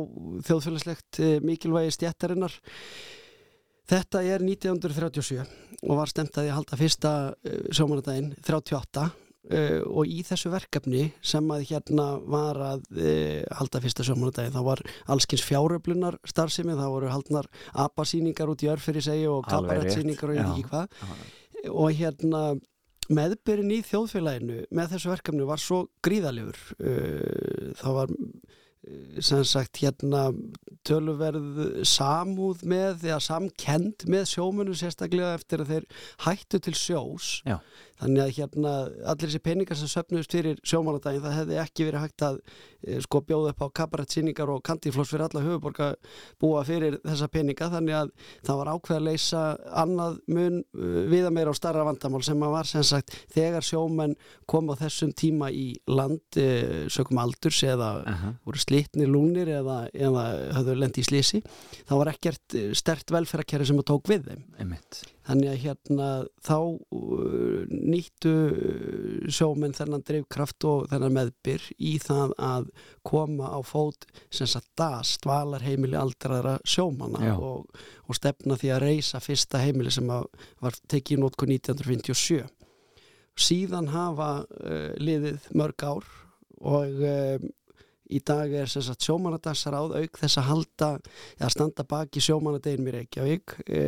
þjóðfélagslegt 0.44 1.22
eh, 1.24 1.40
mikilvægi 1.46 1.96
stjettarinnar 1.96 2.60
Þetta 3.90 4.22
er 4.22 4.44
1937 4.46 5.40
og 5.80 5.98
var 5.98 6.12
stemt 6.12 6.36
að 6.38 6.50
ég 6.50 6.54
halda 6.58 6.78
fyrsta 6.78 7.14
sjómanadaginn 7.74 8.36
38 8.38 9.06
uh, 9.06 9.80
og 9.88 10.12
í 10.12 10.20
þessu 10.28 10.52
verkefni 10.54 11.08
sem 11.26 11.48
að 11.56 11.66
hérna 11.72 12.06
var 12.22 12.60
að 12.68 12.84
halda 13.58 13.82
fyrsta 13.82 14.06
sjómanadaginn 14.06 14.54
þá 14.54 14.62
var 14.68 14.84
allskins 15.10 15.46
fjáröflunar 15.48 16.20
starfsemi, 16.28 16.78
þá 16.78 16.86
voru 16.86 17.10
haldnar 17.10 17.50
apasýningar 17.88 18.52
út 18.54 18.66
í 18.66 18.70
örfyrir 18.70 19.08
segju 19.08 19.40
og 19.40 19.50
kabarettsýningar 19.50 20.30
og 20.30 20.38
ég 20.38 20.46
veit 20.46 20.60
ekki 20.60 20.70
hvað. 20.70 21.26
Og 21.74 21.98
hérna 21.98 22.44
meðbyrjun 23.10 23.74
í 23.74 23.82
þjóðfélaginu 23.90 24.64
með 24.76 24.96
þessu 24.96 25.12
verkefni 25.14 25.50
var 25.50 25.62
svo 25.62 25.84
gríðalegur 26.06 26.60
uh, 26.80 27.74
það 27.80 27.98
var 28.00 28.14
uh, 28.16 29.20
sem 29.26 29.44
sagt 29.48 29.82
hérna 29.84 30.30
töluverð 30.88 31.82
samúð 31.88 32.64
með 32.70 33.08
eða 33.10 33.20
samkend 33.24 34.06
með 34.10 34.30
sjómunum 34.32 34.78
sérstaklega 34.78 35.36
eftir 35.38 35.64
að 35.64 35.74
þeir 35.74 35.88
hættu 36.26 36.62
til 36.64 36.76
sjós 36.78 37.32
Já. 37.48 37.60
Þannig 38.00 38.24
að 38.24 38.34
hérna 38.38 38.74
allir 39.12 39.28
þessi 39.28 39.42
peningar 39.44 39.80
sem 39.80 39.92
söfnuðust 39.92 40.36
fyrir 40.36 40.60
sjómanadaginn 40.64 41.24
það 41.26 41.38
hefði 41.40 41.60
ekki 41.64 41.88
verið 41.90 42.06
hægt 42.06 42.26
að 42.28 42.40
eh, 42.40 43.00
sko 43.06 43.22
bjóða 43.28 43.54
upp 43.54 43.64
á 43.66 43.68
kabarettsýningar 43.82 44.54
og 44.54 44.64
kantífloss 44.68 45.14
fyrir 45.14 45.26
alla 45.28 45.44
höfuborga 45.46 45.90
búa 46.42 46.64
fyrir 46.68 47.00
þessa 47.04 47.30
peninga. 47.32 47.70
Þannig 47.74 47.98
að 48.00 48.14
það 48.48 48.62
var 48.62 48.72
ákveð 48.74 49.00
að 49.00 49.08
leysa 49.10 49.44
annað 49.84 50.20
mun 50.32 50.62
uh, 50.64 51.02
viða 51.12 51.34
meira 51.36 51.54
á 51.54 51.60
starra 51.60 51.86
vandamál 51.88 52.24
sem 52.26 52.46
að 52.46 52.56
var 52.56 52.70
sem 52.70 52.86
sagt 52.88 53.16
þegar 53.34 53.66
sjómenn 53.66 54.16
kom 54.50 54.72
á 54.72 54.80
þessum 54.80 55.14
tíma 55.18 55.52
í 55.52 55.68
land 55.90 56.40
uh, 56.40 56.88
sökum 56.92 57.22
aldurs 57.22 57.62
eða 57.68 57.92
Aha. 58.10 58.34
voru 58.48 58.62
slitnir 58.62 59.12
lúnir 59.12 59.52
eða, 59.60 59.82
eða 59.94 60.26
höfðu 60.58 60.78
lendi 60.80 61.04
í 61.04 61.08
slisi 61.08 61.42
þá 61.90 61.94
var 62.00 62.14
ekkert 62.14 62.58
eh, 62.58 62.72
stert 62.78 63.14
velferðarkerri 63.14 63.70
sem 63.70 63.82
að 63.82 63.90
tók 63.92 64.12
við 64.12 64.30
þeim. 64.30 64.44
Einmitt 64.62 65.02
Þannig 65.30 65.50
að 65.52 65.60
hérna 65.62 66.06
þá 66.42 66.56
uh, 66.58 67.66
nýttu 67.70 68.32
uh, 68.50 69.28
sjómenn 69.30 69.76
þennan 69.78 70.06
drifkraft 70.08 70.66
og 70.66 70.88
þennan 70.90 71.14
meðbyr 71.20 71.68
í 71.78 71.92
það 72.02 72.34
að 72.42 72.70
koma 73.06 73.52
á 73.54 73.60
fót 73.62 74.08
sem 74.34 74.50
sagt 74.50 74.72
DAS, 74.80 75.18
dvalarheimili 75.22 76.00
aldraðra 76.00 76.58
sjómanna 76.66 77.36
og, 77.38 77.70
og 78.10 78.18
stefna 78.18 78.58
því 78.58 78.74
að 78.74 78.84
reysa 78.88 79.22
fyrsta 79.22 79.62
heimili 79.62 79.94
sem 79.94 80.10
var 80.10 80.80
tekið 80.90 81.20
í 81.20 81.22
nótku 81.22 81.50
1957. 81.50 82.42
Síðan 83.40 83.94
hafa 83.94 84.32
uh, 84.42 84.90
liðið 84.98 85.46
mörg 85.54 85.86
ár 85.86 86.10
og 86.60 87.06
um, 87.06 87.52
í 88.10 88.22
dag 88.26 88.54
er 88.62 88.70
sem 88.70 88.84
sagt 88.86 89.06
sjómanadagsráð 89.06 89.98
auk 90.00 90.22
þess 90.22 90.40
að 90.42 90.48
halda 90.50 90.92
eða 91.38 91.52
standa 91.54 91.86
baki 91.90 92.24
sjómanadeginum 92.24 92.90
í 92.90 92.96
Reykjavík 92.98 93.58
e, 93.68 93.84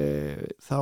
þá 0.61 0.77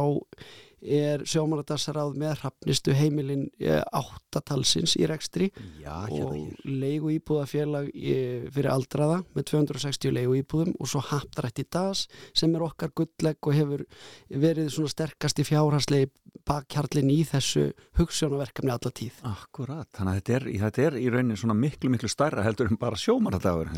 er 0.82 1.24
sjómanadagsráð 1.28 2.16
með 2.20 2.36
hrappnistu 2.44 2.96
heimilin 2.98 3.48
e, 3.60 3.80
áttatalsins 3.96 4.96
í 5.00 5.08
rekstri 5.10 5.50
Já, 5.82 6.06
og 6.06 6.14
hérna 6.14 6.38
hér. 6.38 6.70
leigu 6.84 7.14
íbúðafélag 7.18 7.90
e, 7.94 8.16
fyrir 8.54 8.72
aldraða 8.74 9.22
með 9.36 9.50
260 9.54 10.16
leigu 10.16 10.38
íbúðum 10.40 10.76
og 10.80 10.92
svo 10.92 11.04
haptrætt 11.12 11.64
í 11.64 11.68
DAS 11.70 12.08
sem 12.34 12.56
er 12.56 12.66
okkar 12.66 12.94
gulllegg 12.96 13.50
og 13.50 13.58
hefur 13.58 13.86
verið 14.30 14.72
svona 14.74 14.94
sterkast 14.94 15.42
í 15.42 15.48
fjárhanslegi 15.48 16.12
bakkjarlinn 16.50 17.10
í 17.14 17.20
þessu 17.28 17.70
hugssjónaverkefni 18.00 18.72
alla 18.74 18.92
tíð. 18.96 19.20
Akkurat, 19.28 19.88
þannig 19.96 20.12
að 20.12 20.20
þetta 20.20 20.36
er, 20.36 20.46
þetta 20.64 20.84
er 20.86 20.98
í 21.00 21.06
rauninni 21.14 21.38
svona 21.40 21.56
miklu, 21.58 21.92
miklu 21.94 22.10
stærra 22.12 22.46
heldur 22.46 22.70
en 22.72 22.80
bara 22.80 23.00
sjómanadagur 23.00 23.70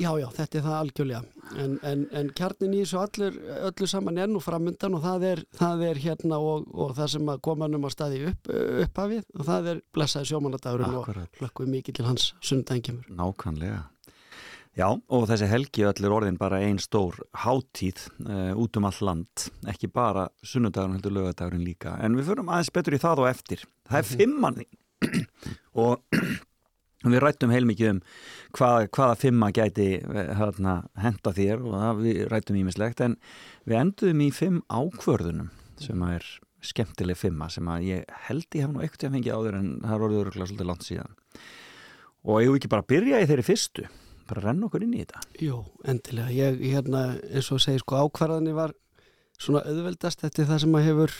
Já, 0.00 0.10
já, 0.20 0.26
þetta 0.36 0.60
er 0.60 0.66
það 0.66 0.76
algjörlega. 0.78 1.22
En, 1.60 1.76
en, 1.86 2.04
en 2.16 2.32
kjarnin 2.36 2.76
í 2.76 2.84
þessu 2.84 3.30
öllu 3.70 3.90
saman 3.90 4.20
er 4.20 4.30
nú 4.30 4.42
framundan 4.44 4.96
og 4.98 5.04
það 5.04 5.26
er, 5.30 5.44
það 5.56 5.86
er 5.90 6.02
hérna 6.04 6.39
og, 6.40 6.66
og 6.72 6.96
það 6.98 7.12
sem 7.14 7.30
að 7.32 7.40
koma 7.46 7.68
um 7.70 7.86
að 7.88 7.94
staði 7.94 8.24
upp, 8.32 8.50
upphafið 8.86 9.24
og 9.36 9.46
það 9.46 9.70
er 9.74 9.80
blessaði 9.94 10.32
sjómanadagurinn 10.32 10.98
og 11.00 11.24
hlökkum 11.40 11.72
mikið 11.76 12.00
til 12.00 12.08
hans 12.08 12.32
sundaginn 12.40 12.86
kemur. 12.88 13.08
Nákvæmlega. 13.20 13.86
Já, 14.78 14.86
og 14.94 15.24
þessi 15.26 15.48
helgi 15.50 15.82
öll 15.88 16.04
er 16.06 16.12
orðin 16.14 16.38
bara 16.38 16.60
ein 16.62 16.78
stór 16.78 17.16
hátíð 17.42 18.04
uh, 18.22 18.52
út 18.54 18.78
um 18.78 18.86
all 18.86 19.00
land, 19.02 19.48
ekki 19.68 19.90
bara 19.90 20.28
sunnudagurinn 20.46 20.94
heldur 20.96 21.16
lögadagurinn 21.16 21.66
líka, 21.66 21.96
en 21.98 22.14
við 22.16 22.30
förum 22.30 22.52
aðeins 22.52 22.70
betur 22.76 22.94
í 22.94 23.00
það 23.02 23.24
og 23.24 23.30
eftir. 23.32 23.64
Það 23.90 23.98
er 23.98 24.08
fimmanni 24.12 24.68
og 25.84 26.06
við 27.02 27.18
rættum 27.24 27.50
heilmikið 27.50 27.96
um 27.96 28.00
hvað, 28.56 28.86
hvaða 28.94 29.18
fimma 29.18 29.50
gæti 29.56 29.88
eh, 29.98 30.32
hérna, 30.38 30.76
henda 31.02 31.34
þér 31.34 31.64
og 31.66 32.04
við 32.04 32.22
rættum 32.30 32.60
ímislegt, 32.60 33.02
en 33.02 33.18
við 33.66 33.80
enduðum 33.82 34.22
í 34.22 34.30
fimm 34.36 34.62
ákvörðunum 34.70 35.50
sem 35.86 36.04
er 36.10 36.28
skemmtileg 36.70 37.16
fimma 37.16 37.48
sem 37.52 37.68
að 37.72 37.86
ég 37.88 38.14
held 38.26 38.46
ég 38.52 38.66
hef 38.66 38.72
nú 38.74 38.82
eitthvað 38.84 39.08
að 39.08 39.16
fengið 39.16 39.36
áður 39.38 39.58
en 39.60 39.68
það 39.80 39.94
er 39.96 40.04
orðið 40.06 40.22
öruglega 40.24 40.50
svolítið 40.50 40.70
langt 40.70 40.86
síðan. 40.86 41.18
Og 42.28 42.42
ég 42.44 42.56
ekki 42.58 42.72
bara 42.74 42.88
byrja 42.92 43.20
í 43.22 43.28
þeirri 43.30 43.46
fyrstu 43.46 43.86
bara 44.30 44.44
renna 44.46 44.68
okkur 44.68 44.84
inn 44.86 44.94
í 44.94 45.02
þetta 45.02 45.22
Jú, 45.42 45.60
endilega. 45.88 46.30
Ég, 46.36 46.60
hérna, 46.70 47.04
eins 47.32 47.48
og 47.54 47.62
segi, 47.64 47.80
sko, 47.82 47.98
ákvarðanir 48.04 48.56
var 48.58 48.74
svona 49.40 49.64
auðveldast 49.66 50.26
eftir 50.28 50.48
það 50.48 50.60
sem 50.64 50.76
að 50.76 50.86
hefur 50.90 51.16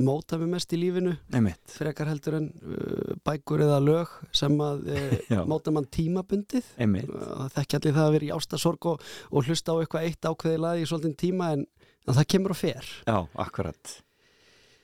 mótað 0.00 0.44
mig 0.44 0.52
mest 0.54 0.72
í 0.72 0.78
lífinu 0.80 1.12
Einmitt. 1.34 1.60
frekar 1.74 2.08
heldur 2.08 2.38
en 2.38 2.46
uh, 2.62 3.16
bækur 3.26 3.64
eða 3.66 3.80
lög 3.82 4.12
sem 4.36 4.54
að 4.62 4.86
uh, 4.94 5.42
móta 5.50 5.74
mann 5.74 5.88
tímabundið 5.92 6.68
Einmitt. 6.80 7.10
það 7.10 7.56
þekki 7.58 7.78
allir 7.80 7.96
það 7.98 8.06
að 8.06 8.14
vera 8.16 8.28
í 8.28 8.32
ástasorg 8.36 8.88
og, 8.92 9.04
og 9.30 9.48
hlusta 9.50 9.74
á 9.76 9.80
eitthvað 9.82 10.06
eitt 10.08 10.30
ákveði 10.30 10.62
lag 10.62 10.80
í 10.80 10.86
svolítinn 10.88 11.18
tíma 11.20 11.50
en, 11.56 11.66
en 12.06 12.16
það 12.16 12.30
kemur 12.34 12.54
á 12.54 12.56
fer. 12.58 12.94
Já, 13.06 13.18
akkurat. 13.46 13.96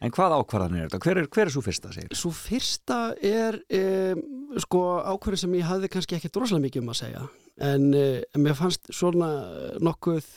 En 0.04 0.12
hvað 0.12 0.34
ákvarðanir 0.36 0.84
er 0.84 0.90
þetta? 0.90 1.00
Hver 1.06 1.20
er, 1.22 1.28
hver 1.32 1.48
er 1.48 1.54
svo 1.54 1.62
fyrsta, 1.64 1.92
segir? 1.94 2.16
Svo 2.18 2.32
fyrsta 2.36 2.98
er 3.24 3.56
um, 3.78 4.20
sko 4.60 4.82
ákveðin 5.14 5.42
sem 5.46 5.56
ég 5.56 5.70
hafði 5.70 5.90
kannski 5.94 6.18
ekki 6.18 6.32
droslega 6.34 6.66
mikið 6.66 6.84
um 6.84 6.92
að 6.92 7.00
segja. 7.00 7.22
En 7.64 7.88
uh, 7.96 8.42
mér 8.42 8.58
fannst 8.58 8.92
svona 8.92 9.30
nokkuð 9.80 10.28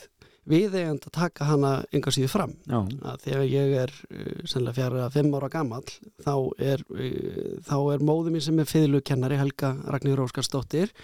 viðegand 0.49 1.03
að 1.05 1.13
taka 1.13 1.49
hana 1.51 1.73
enga 1.93 2.13
síðu 2.15 2.31
fram. 2.31 2.55
Þegar 3.25 3.43
ég 3.51 3.75
er 3.83 3.93
uh, 4.07 4.31
sennilega 4.47 4.77
fjara 4.79 5.09
fimm 5.13 5.35
ára 5.35 5.51
gammal 5.51 5.83
þá 6.23 6.33
er, 6.71 6.85
uh, 6.95 7.59
þá 7.67 7.77
er 7.97 8.07
móðu 8.07 8.33
mín 8.33 8.45
sem 8.47 8.63
er 8.63 8.71
fiðlukennari 8.71 9.41
Helga 9.41 9.75
Ragnir 9.91 10.23
Óskarsdóttir 10.23 10.95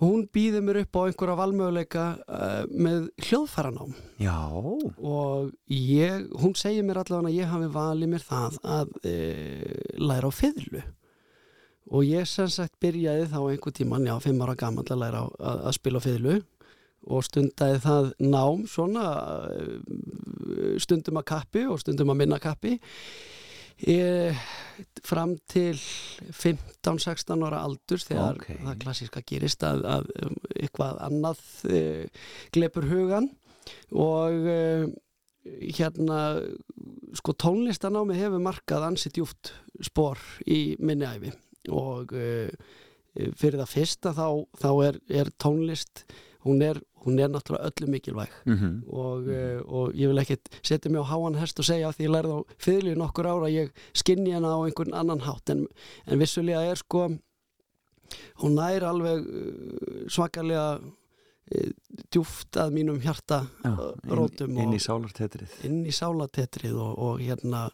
hún 0.00 0.24
býður 0.32 0.64
mér 0.64 0.80
upp 0.82 0.96
á 0.96 1.00
einhverja 1.06 1.36
valmöguleika 1.38 2.04
uh, 2.24 2.62
með 2.72 3.10
hljóðfæranám. 3.26 3.92
Já, 4.20 4.38
og 4.50 5.50
ég, 5.68 6.30
hún 6.40 6.56
segir 6.58 6.86
mér 6.86 7.02
allavega 7.02 7.28
að 7.28 7.36
ég 7.36 7.50
hafi 7.52 7.68
valið 7.74 8.14
mér 8.14 8.24
það 8.24 8.56
að 8.76 8.94
e, 9.04 9.14
læra 10.00 10.30
á 10.30 10.32
fiðlu. 10.32 10.82
Og 11.90 12.06
ég 12.06 12.28
sem 12.30 12.48
sagt 12.52 12.78
byrjaði 12.82 13.26
þá 13.32 13.38
einhver 13.42 13.74
tíman, 13.74 14.06
já, 14.06 14.14
fimm 14.22 14.40
ára 14.44 14.54
gammal 14.58 14.86
að 14.86 15.02
læra 15.02 15.24
á, 15.24 15.26
að, 15.26 15.62
að 15.68 15.76
spila 15.76 16.00
á 16.00 16.06
fiðlu. 16.06 16.38
Og 17.10 17.24
stundaði 17.24 17.78
það 17.80 18.08
nám 18.20 18.64
svona 18.68 19.04
eh, 19.56 20.74
stundum 20.84 21.16
að 21.16 21.30
kappi 21.30 21.62
og 21.64 21.80
stundum 21.80 22.12
að 22.12 22.18
minna 22.20 22.38
kappi 22.42 22.74
e, 23.86 24.32
fram 25.06 25.36
til 25.50 25.78
15-16 26.30 27.44
ára 27.46 27.62
aldurs 27.66 28.06
þegar 28.08 28.40
Ókei. 28.40 28.58
það 28.64 28.80
klassíska 28.84 29.22
gerist 29.26 29.64
að, 29.66 29.84
að 29.96 30.10
um, 30.24 30.36
eitthvað 30.56 31.00
annað 31.06 31.44
e, 31.68 31.82
glepur 32.54 32.88
hugan 32.90 33.30
og 33.92 34.50
e, 34.50 34.60
hérna 35.72 36.20
sko 37.16 37.34
tónlistanámi 37.40 38.18
hefur 38.18 38.42
markað 38.44 38.90
ansi 38.90 39.12
djúft 39.14 39.54
spor 39.84 40.20
í 40.44 40.76
minni 40.80 41.08
æfi 41.08 41.32
og 41.72 42.12
e, 42.12 42.50
fyrir 43.14 43.60
það 43.62 43.72
fyrsta 43.72 44.12
þá, 44.16 44.26
þá 44.60 44.70
er, 44.86 45.00
er 45.22 45.32
tónlist 45.40 46.04
hún 46.44 46.62
er, 46.64 46.80
hún 47.04 47.18
er 47.20 47.30
náttúrulega 47.32 47.70
öllu 47.70 47.90
mikilvæg. 47.92 48.36
Mm 48.46 48.82
og, 48.88 49.28
uh, 49.28 49.58
og 49.66 49.94
ég 49.94 50.10
vil 50.10 50.22
ekkert 50.22 50.48
setja 50.62 50.90
mig 50.90 51.02
á 51.02 51.10
háan 51.12 51.38
hest 51.40 51.58
og 51.60 51.68
segja 51.68 51.88
að 51.90 51.98
því 51.98 52.06
ég 52.06 52.14
lærði 52.14 52.36
á 52.36 52.40
fyrirlið 52.58 53.00
nokkur 53.00 53.28
ára 53.30 53.48
að 53.48 53.56
ég 53.56 53.74
skinni 53.92 54.32
hana 54.36 54.54
á 54.56 54.58
einhvern 54.64 54.94
annan 54.94 55.24
hátt. 55.26 55.50
En, 55.50 55.66
en 56.06 56.18
vissulega 56.22 56.62
er 56.70 56.80
sko 56.80 57.08
hún 58.42 58.56
nær 58.58 58.86
alveg 58.88 59.26
uh, 59.26 60.08
svakalega 60.10 60.80
uh, 60.80 61.70
djúft 62.10 62.56
að 62.58 62.74
mínum 62.74 63.00
hjarta 63.04 63.44
Já, 63.64 63.70
uh, 63.74 63.94
inn, 64.04 64.16
rótum 64.18 64.58
inn 64.58 64.74
í 64.74 64.82
sálartetrið. 64.82 65.56
inn 65.68 65.82
í 65.86 65.94
sálatetrið 65.94 66.76
og, 66.78 66.92
og 66.98 67.22
hérna 67.22 67.68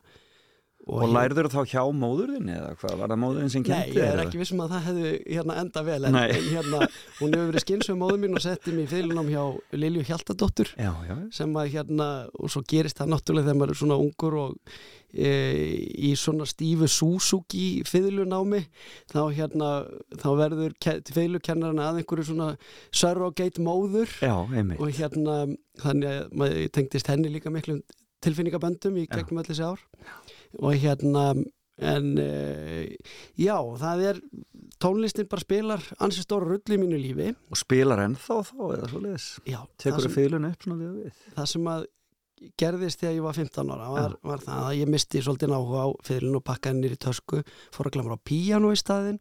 Og, 0.87 1.01
hér- 1.03 1.15
lærður 1.17 1.49
þá 1.51 1.61
hjá 1.67 1.81
móðurðinni 1.99 2.53
eða 2.55 2.75
hvað, 2.79 2.93
var 3.01 3.11
það 3.11 3.19
móðurinn 3.25 3.51
sem 3.51 3.63
Nei, 3.65 3.71
kendi 3.73 3.97
ég 3.99 4.11
er 4.13 4.21
ekki 4.23 4.39
vissum 4.39 4.61
að 4.63 4.75
það 4.77 4.85
hefði 4.87 5.15
hérna 5.35 5.57
enda 5.63 5.83
vel 5.89 5.97
en, 6.07 6.15
Nei. 6.15 6.37
hérna, 6.47 6.79
hún 7.19 7.35
hefur 7.35 7.49
verið 7.51 7.65
skynsum 7.65 7.99
móður 7.99 8.21
mín 8.23 8.39
og 8.39 8.45
setti 8.45 8.75
mig 8.77 8.87
í 8.87 8.91
fyrirlunum 8.93 9.33
hjá 9.33 9.43
Lilju 9.83 10.05
Hjaltadóttur 10.07 10.71
Já, 10.79 10.93
já, 11.09 11.17
sem 11.35 11.59
að 11.59 11.73
hérna, 11.75 12.07
og 12.39 12.55
svo 12.55 12.63
gerist 12.71 13.01
það 13.03 13.11
náttúrulega 13.17 13.49
þegar 13.49 13.59
maður 13.65 13.75
er 13.75 13.81
svona 13.83 13.99
ungur 14.05 14.39
og 14.45 14.55
e, 15.11 15.35
í 16.07 16.13
svona 16.23 16.47
stífu 16.47 16.87
Suzuki 16.95 17.67
fyrirlunámi 17.91 18.63
þá 19.11 19.21
hérna, 19.41 19.73
þá 20.23 20.29
verður 20.39 20.79
fyrirlukennarinn 21.11 21.83
að 21.83 22.03
einhverju 22.05 22.31
svona 22.31 22.53
surrogate 22.95 23.59
móður. 23.65 24.15
Já, 24.23 24.37
og 24.39 24.89
hérna, 25.03 25.39
þannig 25.83 26.11
að 26.15 26.35
maður 26.45 26.67
tengdist 26.79 27.11
henni 27.11 27.35
líka 27.35 27.51
miklum 27.51 27.83
tilfinningaböndum 28.25 28.97
í 29.03 29.05
gegnum 29.11 29.43
öll 29.43 29.51
þessi 29.51 29.67
ár 29.67 29.83
og 30.59 30.77
hérna 30.81 31.27
en 31.77 32.15
e, 32.17 32.97
já, 33.37 33.57
það 33.81 34.05
er 34.11 34.21
tónlistin 34.81 35.29
bara 35.29 35.45
spilar 35.45 35.83
ansi 36.01 36.25
stóra 36.25 36.49
rull 36.49 36.73
í 36.73 36.79
mínu 36.81 37.01
lífi. 37.01 37.35
Og 37.53 37.61
spilar 37.61 38.01
ennþá 38.07 38.39
þá 38.49 38.57
eða 38.71 38.89
svo 38.93 39.03
leiðis 39.05 39.29
Tekur 39.77 40.07
það, 40.07 40.15
fylun 40.15 40.49
upp 40.49 40.65
svona 40.65 40.79
við? 40.81 40.89
og 40.89 40.97
við 41.05 41.37
það 41.37 41.53
sem 41.53 41.71
að 41.75 41.87
gerðist 42.61 43.01
þegar 43.01 43.15
ég 43.17 43.25
var 43.25 43.37
15 43.37 43.71
ára 43.73 43.93
var, 43.95 44.17
var 44.29 44.43
það 44.45 44.67
að 44.69 44.75
ég 44.77 44.91
misti 44.93 45.23
svolítið 45.25 45.55
áhuga 45.57 45.85
á 45.85 45.91
fyrirlin 46.05 46.37
og 46.37 46.45
pakkaði 46.45 46.83
nýri 46.83 46.99
tösku 47.01 47.41
fór 47.73 47.89
að 47.89 47.97
glamra 47.97 48.19
á 48.21 48.27
píjano 48.29 48.73
í 48.75 48.81
staðin 48.81 49.21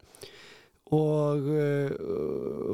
og 0.96 1.48
uh, 1.48 1.94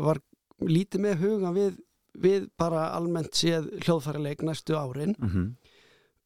var 0.01 0.21
lítið 0.65 1.05
með 1.05 1.21
huga 1.21 1.53
við, 1.53 1.77
við 2.25 2.49
bara 2.57 2.87
almennt 2.97 3.37
séð 3.37 3.69
hljóðfærileik 3.83 4.41
næstu 4.45 4.77
árin. 4.77 5.15
Mm 5.17 5.53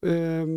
um, 0.05 0.55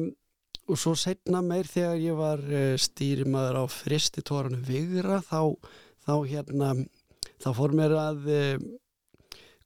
og 0.69 0.79
svo 0.81 0.95
setna 0.99 1.41
meir 1.45 1.69
þegar 1.71 1.97
ég 2.03 2.19
var 2.19 2.43
uh, 2.45 2.75
stýrimaður 2.81 3.61
á 3.61 3.65
fristi 3.73 4.23
tórunum 4.27 4.63
Vigra 4.69 5.21
þá, 5.25 5.41
þá 6.07 6.13
hérna 6.29 6.73
þá 7.43 7.49
fór 7.57 7.75
mér 7.79 7.95
að 7.99 8.29
uh, 8.29 8.69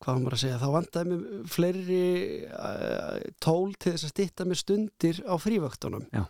hvað 0.02 0.18
maður 0.18 0.35
að 0.35 0.42
segja, 0.42 0.59
þá 0.59 0.68
vantaði 0.75 1.12
mér 1.12 1.44
fleiri 1.52 2.00
uh, 2.49 3.21
tól 3.42 3.71
til 3.78 3.92
þess 3.94 4.09
að 4.09 4.14
stýtta 4.16 4.47
mér 4.50 4.59
stundir 4.62 5.21
á 5.28 5.35
frívöktunum 5.38 6.09
Já. 6.11 6.25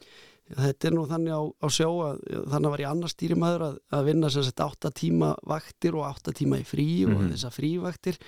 þetta 0.53 0.89
er 0.91 0.97
nú 0.99 1.07
þannig 1.09 1.33
á, 1.33 1.43
á 1.49 1.67
sjó 1.73 1.89
að 2.11 2.21
þannig 2.53 2.75
var 2.75 2.83
ég 2.85 2.91
annars 2.93 3.15
stýrimaður 3.17 3.65
að, 3.71 3.79
að 3.97 4.05
vinna 4.11 4.31
sem 4.35 4.45
sagt 4.45 4.61
8 4.67 4.93
tíma 5.01 5.31
vaktir 5.49 5.97
og 5.97 6.05
8 6.11 6.35
tíma 6.37 6.61
í 6.61 6.67
frí 6.69 6.89
og 7.09 7.15
Mhm. 7.17 7.33
þessar 7.33 7.57
frívaktir 7.57 8.21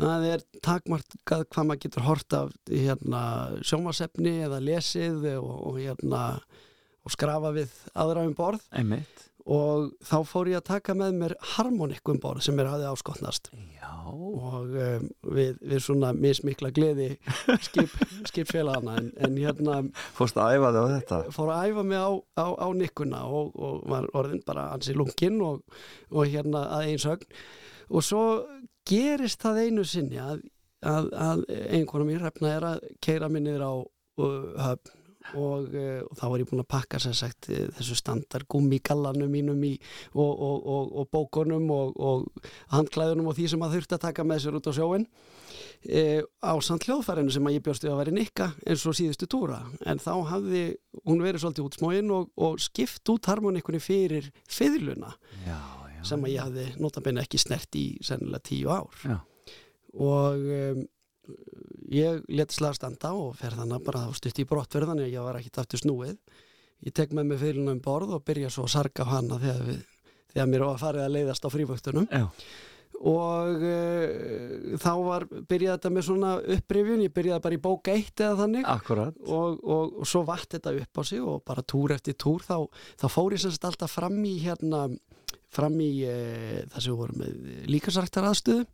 það 0.00 0.26
er 0.30 0.44
takmarkað 0.64 1.46
hvað 1.50 1.68
maður 1.68 1.82
getur 1.84 2.06
hort 2.06 2.36
af 2.36 2.52
hérna, 2.68 3.22
sjómasefni 3.66 4.36
eða 4.46 4.60
lesið 4.64 5.26
og, 5.36 5.50
og, 5.70 5.80
hérna, 5.80 6.22
og 7.04 7.16
skrafa 7.16 7.52
við 7.56 7.74
aðra 7.94 8.24
um 8.28 8.36
borð. 8.38 8.64
Einmitt. 8.76 9.26
Og 9.50 9.94
þá 10.04 10.18
fór 10.28 10.50
ég 10.52 10.60
að 10.60 10.68
taka 10.68 10.94
með 10.94 11.14
mér 11.16 11.34
harmonikk 11.56 12.10
um 12.12 12.18
borð 12.22 12.44
sem 12.44 12.58
er 12.60 12.68
hafði 12.68 12.90
áskotnast. 12.90 13.48
Já, 13.80 13.94
og 14.12 14.68
um, 14.68 15.06
við, 15.32 15.54
við 15.64 15.80
svona 15.82 16.12
mismikla 16.14 16.70
gleði 16.76 17.14
skip, 17.64 17.94
skipfélagana 18.30 18.98
en, 19.00 19.08
en 19.16 19.38
hérna 19.40 19.80
fórst 20.18 20.38
að 20.38 20.58
æfa 20.58 20.74
þig 20.74 20.84
á 20.84 20.92
þetta? 20.96 21.22
fór 21.34 21.54
að 21.54 21.70
æfa 21.70 21.86
mig 21.88 22.04
á, 22.04 22.10
á, 22.36 22.46
á 22.52 22.68
nikkuna 22.76 23.24
og, 23.26 23.50
og 23.56 23.80
var 23.90 24.10
orðin 24.20 24.44
bara 24.46 24.68
ansi 24.74 24.94
lungin 24.98 25.40
og, 25.46 25.64
og 26.12 26.28
hérna 26.28 26.66
að 26.76 26.92
einsögn 26.92 27.40
og 27.90 28.06
svo 28.06 28.24
gerist 28.90 29.42
það 29.42 29.60
einu 29.64 29.84
sinni 29.86 30.20
að, 30.22 30.46
að, 30.86 31.10
að 31.14 31.44
einhverjum 31.70 32.10
mér 32.10 32.26
hefna 32.28 32.54
er 32.56 32.70
að 32.74 32.88
keira 33.04 33.30
mig 33.32 33.44
niður 33.46 33.66
á 33.66 33.72
uh, 33.80 34.48
höfn 34.66 34.96
og, 35.36 35.68
uh, 35.74 36.00
og 36.06 36.16
þá 36.18 36.24
var 36.32 36.42
ég 36.42 36.48
búin 36.48 36.62
að 36.62 36.70
pakka 36.72 37.00
sér 37.02 37.16
sagt 37.18 37.50
eh, 37.52 37.68
þessu 37.76 37.98
standard 37.98 38.48
gummigallanum 38.50 39.30
mínum 39.30 39.60
í 39.68 39.74
og, 40.14 40.30
og, 40.30 40.94
og, 41.02 41.10
bókunum 41.12 41.68
og, 41.74 42.30
handklæðunum 42.72 43.30
og 43.30 43.36
því 43.38 43.50
sem 43.52 43.66
að 43.66 43.76
þurfti 43.76 43.98
að 43.98 44.04
taka 44.08 44.26
með 44.26 44.44
sér 44.44 44.58
út 44.58 44.70
á 44.70 44.72
sjóin 44.74 45.06
e, 45.84 46.22
á 46.40 46.52
samt 46.64 46.86
hljóðfærinu 46.88 47.34
sem 47.34 47.50
að 47.50 47.58
ég 47.58 47.66
bjóst 47.66 47.84
við 47.84 47.92
að 47.94 48.00
vera 48.02 48.16
nikka 48.16 48.48
eins 48.64 48.86
og 48.88 48.96
síðustu 48.96 49.28
túra. 49.30 49.60
En 49.88 50.00
þá 50.02 50.12
hafði 50.32 50.64
hún 51.04 51.22
verið 51.24 51.44
svolítið 51.44 51.68
útsmóin 51.68 52.14
og, 52.16 52.32
og 52.40 52.58
skipt 52.62 53.12
út 53.12 53.30
harmonikunni 53.30 53.82
fyrir 53.82 54.30
fiðluna. 54.50 55.14
Já, 55.46 55.60
já. 56.00 56.06
sem 56.12 56.24
að 56.24 56.32
ég 56.34 56.46
hafði 56.46 56.66
notabenni 56.82 57.22
ekki 57.22 57.40
snert 57.40 57.78
í 57.78 57.84
sennilega 58.04 58.46
tíu 58.50 58.72
ár. 58.72 59.04
Já. 59.04 59.18
og 60.00 60.48
um, 60.56 60.82
ég 61.90 62.24
let 62.30 62.54
slag 62.54 62.76
standa 62.78 63.12
og 63.14 63.36
fer 63.38 63.54
þannig 63.58 63.84
bara 63.86 64.06
stutt 64.16 64.40
í 64.42 64.46
brottverðan 64.48 65.04
ég 65.06 65.22
var 65.22 65.38
ekki 65.40 65.52
aftur 65.60 65.82
snúið. 65.82 66.16
Ég 66.86 66.96
tek 66.96 67.12
með 67.12 67.32
mig 67.32 67.40
fyrirlunum 67.42 67.76
um 67.76 67.84
borð 67.84 68.16
og 68.16 68.24
byrja 68.24 68.50
svo 68.52 68.64
að 68.64 68.74
sarga 68.74 69.04
hana 69.04 69.36
þegar, 69.42 69.64
við, 69.66 69.80
þegar 70.32 70.50
mér 70.50 70.66
var 70.66 70.80
farið 70.80 71.04
að 71.04 71.16
leiðast 71.18 71.44
á 71.44 71.48
fríföktunum 71.52 72.06
Já, 72.08 72.22
og 73.00 73.62
uh, 73.64 74.72
þá 74.80 74.90
var 75.04 75.26
byrjaði 75.28 75.74
þetta 75.74 75.92
með 75.92 76.06
svona 76.08 76.32
upprifjun 76.56 77.04
ég 77.04 77.14
byrjaði 77.16 77.44
bara 77.46 77.56
í 77.56 77.62
bók 77.64 77.92
eitt 77.92 78.20
eða 78.20 78.38
þannig. 78.42 78.66
Og, 79.24 79.60
og, 79.60 79.94
og 80.00 80.08
svo 80.08 80.24
vatt 80.28 80.56
þetta 80.56 80.74
upp 80.82 81.00
á 81.00 81.02
sig 81.08 81.24
og 81.24 81.44
bara 81.48 81.64
túr 81.64 81.94
eftir 81.96 82.16
túr 82.20 82.44
þá, 82.44 82.58
þá 83.00 83.06
fór 83.12 83.36
ég 83.36 83.44
semst 83.44 83.64
alltaf 83.68 83.96
fram 83.96 84.18
í 84.28 84.36
hérna 84.44 84.86
fram 85.50 85.80
í 85.82 85.90
e, 86.06 86.18
það 86.70 86.84
sem 86.84 87.00
voru 87.00 87.18
með 87.20 87.64
líkasræktar 87.70 88.28
aðstöðu 88.30 88.66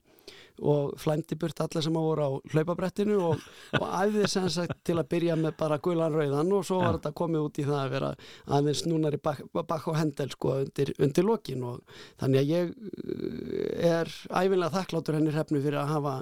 og 0.65 0.97
flæmdi 1.01 1.37
burt 1.37 1.61
alla 1.61 1.83
sem 1.85 1.93
voru 1.93 2.25
á 2.25 2.31
hlaupabrettinu 2.53 3.17
og, 3.21 3.43
og 3.77 3.87
æfði 4.01 4.29
sem 4.31 4.49
sagt 4.53 4.79
til 4.89 4.97
að 4.97 5.11
byrja 5.13 5.37
með 5.37 5.57
bara 5.61 5.79
gulan 5.85 6.15
rauðan 6.15 6.53
og 6.57 6.65
svo 6.65 6.81
var 6.81 6.97
þetta 6.97 7.13
komið 7.21 7.49
út 7.49 7.61
í 7.61 7.67
það 7.67 7.81
að 7.83 7.95
vera 7.97 8.11
aðeins 8.59 8.85
núnari 8.89 9.21
bak, 9.23 9.43
bak 9.53 9.89
og 9.93 9.99
hendel 10.01 10.31
sko 10.33 10.57
undir, 10.63 10.93
undir 10.97 11.29
lokin 11.29 11.65
og 11.69 11.99
þannig 12.21 12.41
að 12.41 12.53
ég 12.55 12.73
eh, 12.73 13.97
er 14.01 14.13
æfinlega 14.31 14.73
þakklátur 14.79 15.19
henni 15.19 15.35
hrefnu 15.35 15.61
fyrir 15.65 15.83
að 15.83 15.93
hafa, 15.93 16.15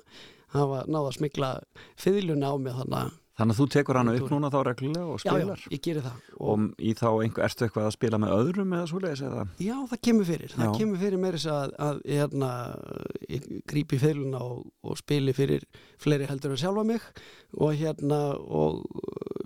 hafa 0.57 0.83
náða 0.91 1.15
smikla 1.19 1.53
fiðluna 2.01 2.51
á 2.51 2.55
mig 2.59 2.81
þannig 2.81 3.05
að 3.05 3.21
Þannig 3.35 3.57
að 3.57 3.59
þú 3.59 3.65
tekur 3.75 3.99
hana 3.99 4.13
upp 4.15 4.29
núna 4.31 4.49
þá 4.53 4.59
reglulega 4.69 5.05
og 5.11 5.17
Já, 5.19 5.25
já, 5.27 5.33
spilar? 5.35 5.63
ég 5.75 5.81
geri 5.83 6.03
það. 6.05 6.19
Og, 6.39 6.51
og 6.53 6.67
í 6.79 6.93
þá 6.95 7.07
einhver, 7.11 7.45
ertu 7.49 7.65
eitthvað 7.67 7.89
að 7.89 7.95
spila 7.97 8.21
með 8.23 8.35
öðrum 8.37 8.75
eða 8.77 8.91
svoleiðis 8.93 9.23
eða? 9.27 9.47
Já, 9.65 9.75
það 9.91 10.03
kemur 10.09 10.29
fyrir. 10.29 10.53
Það 10.55 10.69
Já. 10.69 10.75
kemur 10.79 11.01
fyrir 11.03 11.23
meira 11.25 11.41
þess 11.41 11.51
að, 11.55 11.75
að 11.89 11.99
hérna, 12.13 12.51
ég 13.35 13.49
grípi 13.73 13.99
feiluna 14.05 14.43
og, 14.47 14.61
og 14.87 15.01
spili 15.03 15.35
fyrir 15.35 15.67
fleiri 16.05 16.29
heldur 16.31 16.55
en 16.55 16.63
sjálfa 16.63 16.87
mig 16.93 17.09
og 17.59 17.75
hérna 17.81 18.21
og 18.39 18.85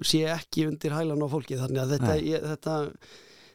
sé 0.05 0.21
ekki 0.37 0.69
undir 0.69 0.93
hælan 0.99 1.25
á 1.25 1.29
fólki. 1.33 1.57
Þannig 1.57 1.83
að 1.87 1.97
þetta, 1.97 2.19
ég, 2.29 2.45
þetta 2.53 2.77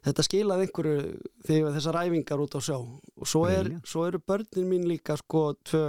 þetta 0.03 0.25
skilaði 0.27 0.67
einhverju 0.67 1.03
þegar 1.47 1.75
þessar 1.77 1.99
æfingar 2.01 2.43
út 2.43 2.57
á 2.57 2.61
sjó. 2.63 2.77
Og 3.19 3.29
svo, 3.29 3.43
er, 3.51 3.69
svo 3.87 4.05
eru 4.07 4.21
börnin 4.23 4.69
mín 4.69 4.87
líka 4.89 5.17
sko 5.19 5.43
tvö 5.65 5.83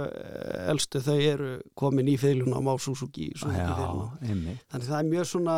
elstu 0.71 1.01
þau 1.03 1.17
eru 1.19 1.49
komin 1.77 2.11
í 2.11 2.17
feiluna 2.19 2.61
á 2.61 2.75
Suzuki, 2.79 3.31
Suzuki. 3.35 3.61
Já, 3.61 4.45
þannig 4.71 4.89
það 4.89 4.99
er 4.99 5.09
mjög 5.13 5.31
svona 5.31 5.57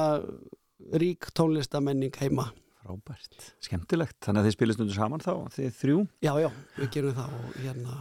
rík 1.04 1.30
tónlistamenning 1.38 2.22
heima. 2.22 2.50
Frábært. 2.88 3.50
Skemmtilegt, 3.64 4.16
þannig 4.24 4.44
að 4.44 4.48
þið 4.48 4.56
spilist 4.56 4.84
undir 4.84 4.96
saman 4.96 5.24
þá 5.24 5.34
þið 5.58 5.74
þrjú? 5.82 5.98
Já, 6.24 6.32
já, 6.40 6.48
við 6.78 6.94
gerum 6.94 7.18
það 7.18 7.34
og 7.36 7.58
hérna, 7.66 7.98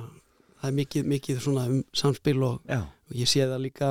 það 0.61 0.69
er 0.69 0.77
mikið, 0.77 1.09
mikið 1.15 1.41
svona 1.43 1.65
um 1.73 1.81
samspil 1.97 2.39
og, 2.47 2.71
og 2.71 3.17
ég 3.19 3.31
sé 3.31 3.49
það 3.49 3.65
líka 3.65 3.91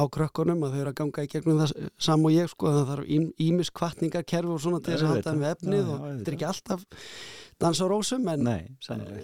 á 0.00 0.04
krökkunum 0.16 0.64
að 0.64 0.72
þau 0.76 0.80
eru 0.84 0.92
að 0.94 0.98
ganga 1.02 1.26
í 1.26 1.30
gegnum 1.34 1.60
það 1.60 1.74
sam 2.08 2.24
og 2.24 2.34
ég 2.34 2.48
sko, 2.54 2.72
það 2.72 2.90
þarf 2.94 3.12
ímis 3.50 3.72
kvartningarkerfi 3.76 4.56
og 4.56 4.64
svona 4.64 4.80
til 4.80 4.96
þess 4.96 5.04
að 5.06 5.14
halda 5.14 5.36
með 5.42 5.52
efnið 5.54 5.92
og 5.94 6.02
þetta 6.08 6.32
er 6.32 6.38
ekki 6.38 6.50
alltaf 6.54 6.88
dans 7.60 7.76
á 7.76 7.86
rósum 7.92 8.24
en, 8.32 8.40
nei, 8.40 8.62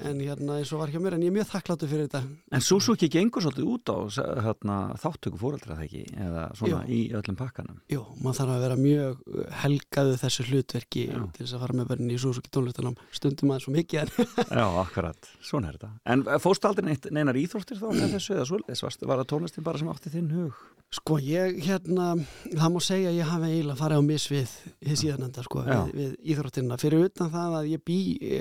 en 0.05 0.19
hérna 0.21 0.59
eins 0.61 0.69
og 0.77 0.83
var 0.83 0.91
hjá 0.93 0.99
mér 1.01 1.15
en 1.17 1.23
ég 1.25 1.31
er 1.31 1.37
mjög 1.39 1.47
þakkláttu 1.55 1.87
fyrir 1.89 2.05
þetta. 2.11 2.21
En 2.53 2.65
Suzuki 2.65 3.09
gengur 3.09 3.41
svolítið 3.47 3.71
út 3.73 3.89
á 3.89 3.97
hérna, 4.45 4.77
þáttöku 5.01 5.41
fóreldra 5.41 5.79
það 5.79 5.87
ekki? 5.87 6.03
Eða 6.21 6.43
svona 6.59 6.83
Jú. 6.85 6.91
í 6.93 6.99
öllum 7.17 7.39
pakkanum? 7.41 7.79
Jú, 7.95 8.03
maður 8.21 8.39
þarf 8.43 8.53
að 8.59 8.65
vera 8.67 8.79
mjög 8.83 9.23
uh, 9.25 9.47
helgaðu 9.63 10.19
þessu 10.21 10.47
hlutverki 10.51 11.07
Já. 11.09 11.17
til 11.33 11.47
þess 11.47 11.57
að 11.57 11.65
fara 11.65 11.79
með 11.81 11.91
börnin 11.95 12.13
í 12.13 12.21
Suzuki 12.21 12.53
tónlistunum 12.53 13.01
stundum 13.17 13.55
aðeins 13.57 13.69
svo 13.71 13.77
mikið 13.79 14.05
en 14.05 14.13
Já, 14.61 14.67
akkurat, 14.85 15.33
svona 15.41 15.73
er 15.73 15.81
þetta. 15.81 15.93
En 16.13 16.27
fóstu 16.45 16.69
aldrei 16.69 16.93
neinar 17.17 17.41
íþróttir 17.41 17.81
þá 17.81 17.89
með 17.89 18.19
þessu 18.19 18.37
eða 18.37 18.51
varstu- 18.85 19.09
var 19.09 19.25
það 19.25 19.31
tónlistin 19.33 19.65
bara 19.65 19.81
sem 19.81 19.95
átti 19.97 20.13
þinn 20.13 20.33
hug? 20.37 20.66
Sko 20.97 21.17
ég 21.21 21.59
hérna, 21.67 22.13
það 22.47 22.71
má 22.73 22.79
segja 22.81 23.11
að 23.11 23.17
ég 23.19 23.27
hafi 23.29 23.49
eiginlega 23.51 23.79
farið 23.81 23.99
á 24.01 24.03
mis 24.07 24.27
við 24.31 24.53
hið 24.87 24.99
síðanenda 25.01 25.43
sko, 25.45 25.65
við, 25.67 25.91
við 25.99 26.13
íþróttina. 26.33 26.79
Fyrir 26.81 27.09
utan 27.09 27.33
það 27.33 27.57
að 27.59 27.67
ég 27.73 27.83
bý 27.91 27.97
e, 28.23 28.39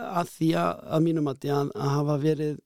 að 0.00 0.32
því 0.32 0.48
að, 0.62 0.80
að 0.96 1.04
mínum 1.04 1.28
að, 1.30 1.46
að, 1.58 1.70
að 1.76 1.92
hafa 1.98 2.16
verið 2.24 2.56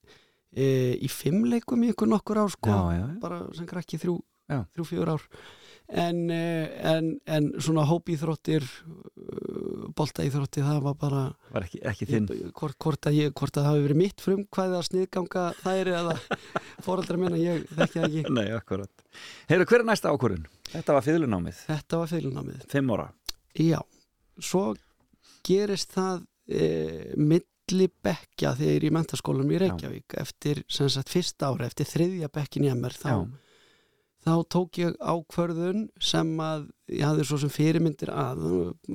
e, 0.55 0.69
í 1.03 1.11
fimmleikum 1.11 1.83
í 1.83 1.91
ykkur 1.93 2.09
nokkur 2.15 2.41
ár 2.45 2.53
sko, 2.55 2.71
Já, 2.71 2.79
já, 2.95 3.03
já. 3.03 3.17
bara 3.21 3.41
sem 3.59 3.67
krakki 3.69 3.99
þrjú, 4.01 4.15
þrjú 4.55 4.87
fjögur 4.93 5.13
ár. 5.17 5.27
En, 5.89 6.29
eh, 6.31 6.69
en, 6.85 7.11
en 7.25 7.49
svona 7.61 7.85
hópíþróttir 7.89 8.65
boltaíþrótti 9.97 10.63
það 10.63 10.81
var 10.85 10.97
bara 10.99 11.21
Var 11.53 11.65
ekki, 11.65 11.81
ekki 11.91 12.07
þinn. 12.09 12.27
Hvort, 12.57 12.77
hvort, 12.81 13.09
að 13.09 13.17
ég, 13.17 13.33
hvort 13.33 13.55
að 13.57 13.65
það 13.65 13.69
hafi 13.71 13.85
verið 13.87 13.99
mitt 14.01 14.23
frum 14.23 14.43
hvað 14.53 14.75
að 14.77 14.85
sniðganga 14.89 15.45
þær 15.63 15.91
eða 15.95 16.15
fóraldra 16.85 17.19
minna, 17.21 17.39
ég 17.41 17.65
þekki 17.73 17.99
það 17.99 18.07
ekki. 18.09 18.35
Nei, 18.37 18.45
akkurat. 18.55 19.05
Heyrðu, 19.49 19.69
hver 19.71 19.83
er 19.83 19.89
næsta 19.89 20.13
ákvörðun? 20.13 20.45
Þetta 20.69 20.97
var 20.97 21.07
fiðlunámið, 21.07 21.63
Þetta 21.65 22.01
var 22.03 22.11
fyrirnámið 22.13 22.65
fimm 22.69 22.93
ára. 22.93 23.07
Já, 23.57 23.79
svo 24.37 24.63
gerist 25.47 25.95
það 25.95 26.21
e, 26.45 26.67
milli 27.17 27.89
bekkja 28.05 28.53
þegar 28.59 28.69
ég 28.69 28.79
er 28.79 28.85
í 28.85 28.93
mentaskólanum 28.93 29.53
í 29.55 29.61
Reykjavík 29.63 30.17
eftir 30.21 30.63
sem 30.69 30.89
sagt 30.93 31.11
fyrsta 31.13 31.49
ára, 31.49 31.69
eftir 31.69 31.89
þriðja 31.89 32.29
bekkin 32.33 32.67
í 32.67 32.73
MR 32.75 32.95
þá, 32.95 33.13
þá 34.25 34.33
tók 34.51 34.79
ég 34.81 34.97
ákvörðun 34.99 35.87
sem 36.03 36.31
að 36.43 36.67
ég 36.91 37.05
hafði 37.07 37.25
svo 37.29 37.39
sem 37.43 37.51
fyrirmyndir 37.53 38.11
að 38.11 38.43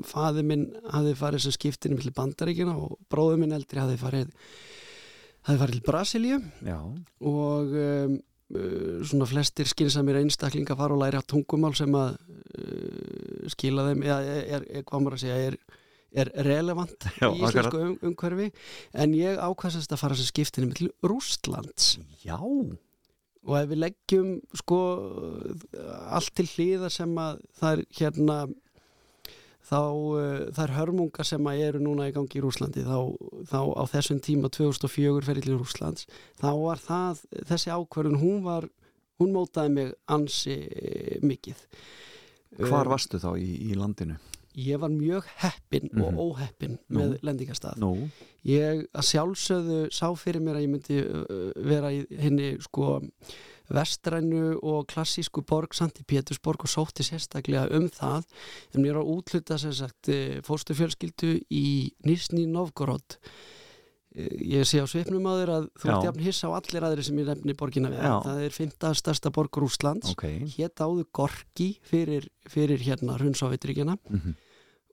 faði 0.06 0.44
minn 0.46 0.66
hafði 0.92 1.14
farið 1.18 1.46
sem 1.46 1.56
skiptinni 1.56 1.98
milli 1.98 2.12
bandaríkina 2.14 2.74
og 2.76 2.98
bróður 3.12 3.40
minn 3.40 3.56
eldri 3.56 3.80
hafði 3.80 4.00
farið 4.02 4.34
hafði 5.44 5.60
farið 5.60 5.78
til 5.78 5.86
Brasilíu. 5.88 6.40
Já, 6.64 6.78
og 7.30 7.74
um, 7.84 8.18
uh, 8.56 9.00
svona 9.06 9.28
flestir 9.28 9.68
skynsamir 9.70 10.20
einstaklinga 10.20 10.76
fara 10.78 10.96
og 10.96 11.02
læra 11.04 11.24
tungumál 11.24 11.74
sem 11.76 11.96
að 11.98 12.16
uh, 12.58 13.48
skila 13.52 13.88
þeim 13.90 14.04
eða 14.04 14.20
er, 14.36 14.68
er, 14.68 14.84
hvað 14.84 15.04
maður 15.04 15.18
að 15.18 15.24
segja 15.24 15.50
er, 15.50 15.58
er 16.14 16.32
relevant 16.46 17.08
Já, 17.18 17.28
í 17.28 17.40
íslensku 17.40 17.82
um, 17.82 17.98
umhverfi. 18.10 18.50
En 18.92 19.16
ég 19.16 19.40
ákvæmst 19.40 19.92
að 19.92 20.00
fara 20.04 20.18
sem 20.20 20.28
skiptinni 20.28 20.70
með 20.70 20.82
til 20.82 20.92
Rústlands 21.04 21.94
já 22.24 22.38
og 23.44 23.56
ef 23.60 23.70
við 23.70 23.80
leggjum 23.82 24.28
sko 24.56 24.80
allt 26.16 26.34
til 26.38 26.46
hlýða 26.48 26.90
sem 26.92 27.16
að 27.20 27.42
það 27.58 27.74
er 27.74 27.82
hérna 27.98 28.38
þá 29.64 29.80
uh, 29.80 30.46
það 30.52 30.62
er 30.66 30.74
hörmungar 30.76 31.28
sem 31.28 31.48
að 31.48 31.62
eru 31.68 31.82
núna 31.82 32.08
í 32.10 32.14
gangi 32.14 32.38
í 32.38 32.44
Rúslandi 32.44 32.84
þá, 32.84 32.98
þá 33.48 33.60
á 33.80 33.82
þessum 33.94 34.20
tíma 34.24 34.50
2004 34.52 35.28
ferið 35.28 35.48
til 35.48 35.58
Rúslands 35.58 36.08
þá 36.40 36.50
var 36.60 36.82
það, 36.82 37.24
þessi 37.50 37.72
ákvörðun 37.72 38.20
hún 38.20 38.42
var, 38.44 38.68
hún 39.20 39.32
mótaði 39.34 39.74
mig 39.78 39.92
ansi 40.10 40.58
eh, 40.68 41.18
mikið. 41.24 41.64
Hvar 42.60 42.86
Um, 42.86 42.92
varstu 42.92 43.18
þá 43.18 43.32
í, 43.40 43.48
í 43.70 43.78
landinu? 43.78 44.18
Ég 44.54 44.78
var 44.78 44.88
mjög 44.90 45.24
heppin 45.42 45.88
Mhm. 45.92 46.02
og 46.18 46.36
óheppin 46.38 46.78
Nú. 46.88 46.98
með 47.00 47.18
lendingastað 47.26 47.76
Nú, 47.82 48.08
ég 48.46 48.86
að 48.94 49.08
sjálfsögðu 49.10 49.90
sá 49.90 50.06
fyrir 50.16 50.40
mér 50.40 50.56
að 50.56 50.62
ég 50.62 50.70
myndi 50.70 51.64
vera 51.64 51.90
í 51.90 52.06
henni 52.18 52.52
sko 52.62 53.00
vestrænu 53.72 54.58
og 54.62 54.86
klassísku 54.86 55.42
borg 55.46 55.72
Santi 55.74 56.04
Pétursborg 56.04 56.60
og 56.66 56.68
sótti 56.68 57.02
sérstaklega 57.02 57.70
um 57.74 57.88
það. 57.88 58.24
En 58.74 58.82
mér 58.84 58.94
var 58.98 59.04
útluta 59.08 59.58
sem 59.58 59.72
sagt 59.72 60.10
fórstu 60.44 60.74
fjölskyldu 60.76 61.40
í 61.50 61.90
Nýsni 62.06 62.46
Novgorod. 62.46 63.16
Eh, 64.14 64.28
ég 64.60 64.62
sé 64.68 64.78
á 64.78 64.86
svipnum 64.86 65.24
á 65.26 65.32
þér 65.40 65.50
að 65.56 65.64
þú 65.80 65.88
ert 65.90 66.04
jafn 66.04 66.20
hissa 66.22 66.46
á 66.46 66.52
allir 66.54 66.84
aðri 66.86 67.02
sem 67.02 67.16
ég 67.18 67.26
nefni 67.26 67.56
borgina 67.58 67.88
við. 67.90 67.98
Já. 68.04 68.22
það 68.22 68.44
er 68.44 68.50
fymta 68.54 68.92
stærsta 68.94 69.32
borg 69.32 69.50
Rúslands 69.58 70.10
ok. 70.12 70.22
Hétt 70.54 70.76
áður 70.78 71.06
Gorki 71.10 71.78
fyrir, 71.82 72.28
fyrir 72.46 72.78
hérna 72.78 73.16
Hrunnsávitríkjana 73.18 73.96
mm 74.10 74.34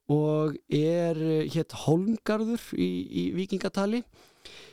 og 0.09 0.57
er 0.67 1.19
eh, 1.21 1.47
hétt 1.51 1.75
Holmgarður 1.85 2.63
í, 2.75 2.89
í 3.05 3.23
vikingatali 3.37 4.01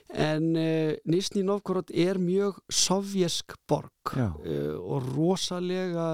en 0.08 0.54
uh, 0.56 0.94
Nýsni 1.04 1.42
Novgorod 1.44 1.90
er 1.92 2.16
mjög 2.16 2.62
sovjesk 2.72 3.58
borg 3.68 4.14
uh, 4.16 4.32
og 4.80 5.10
rosalega 5.12 6.08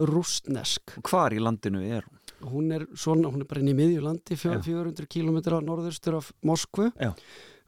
rústnesk 0.00 0.96
Hvar 1.04 1.36
í 1.36 1.42
landinu 1.42 1.82
er 1.84 2.06
hún? 2.08 2.20
hún 2.44 2.72
er 2.72 2.86
svona, 2.96 3.28
hún 3.28 3.44
er 3.44 3.48
bara 3.48 3.60
inn 3.60 3.72
í 3.72 3.76
miðjulandi 3.76 4.36
fjö, 4.40 4.56
Já. 4.56 4.64
400 4.64 5.08
km 5.12 5.38
norðurstur 5.64 6.18
af 6.18 6.32
Moskvu 6.44 6.88
Já. 6.96 7.12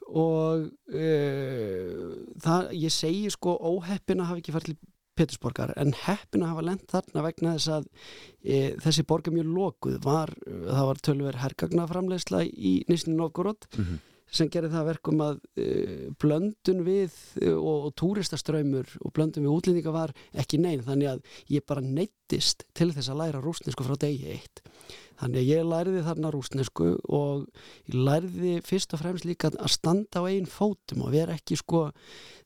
og 0.08 0.66
uh, 0.96 2.02
það, 2.40 2.72
ég 2.80 2.96
segi 2.96 3.28
sko 3.36 3.58
óheppin 3.60 4.24
að 4.24 4.32
hafa 4.32 4.42
ekki 4.42 4.56
farið 4.56 4.72
til 4.72 4.80
Petersborgar 5.16 5.72
en 5.80 5.94
heppin 6.04 6.44
að 6.44 6.52
hafa 6.54 6.64
lent 6.68 6.84
þarna 6.92 7.22
vegna 7.26 7.54
þess 7.56 7.70
að 7.78 7.86
e, 8.44 8.58
þessi 8.84 9.04
borg 9.08 9.30
er 9.30 9.36
mjög 9.38 9.54
lokuð. 9.56 9.96
Var, 10.04 10.34
það 10.66 10.90
var 10.90 11.00
tölver 11.08 11.40
hergagnaframleysla 11.44 12.42
í 12.46 12.74
Nýsni 12.90 13.16
Novgorod 13.16 13.66
Mhm. 13.76 13.98
sem 14.36 14.48
gerir 14.50 14.72
það 14.72 14.80
að 14.82 14.88
verkum 14.90 15.20
að 15.22 15.36
e, 15.56 15.66
blöndun 16.18 16.80
við 16.84 17.12
e, 17.40 17.52
og, 17.54 17.86
og 17.86 17.92
túristaströymur 18.00 18.90
og 19.06 19.12
blöndun 19.14 19.46
við 19.46 19.54
útlendinga 19.54 19.92
var 19.94 20.12
ekki 20.34 20.58
neinn 20.58 20.82
þannig 20.82 21.12
að 21.12 21.20
ég 21.54 21.64
bara 21.66 21.80
neittist 21.80 22.64
til 22.74 22.90
þess 22.92 23.08
að 23.12 23.20
læra 23.22 23.40
rústnesku 23.44 23.86
frá 23.86 23.94
degi 24.02 24.26
eitt 24.34 24.64
þannig 25.20 25.40
að 25.40 25.50
ég 25.50 25.66
læriði 25.70 26.04
þarna 26.06 26.32
rústnesku 26.34 26.88
og 27.16 27.46
ég 27.88 27.98
læriði 28.08 28.54
fyrst 28.66 28.94
og 28.96 29.02
fremst 29.02 29.28
líka 29.28 29.50
að 29.54 29.72
standa 29.74 30.22
á 30.22 30.28
einn 30.28 30.48
fótum 30.50 31.04
og 31.06 31.12
vera 31.14 31.36
ekki 31.36 31.58
sko 31.60 31.86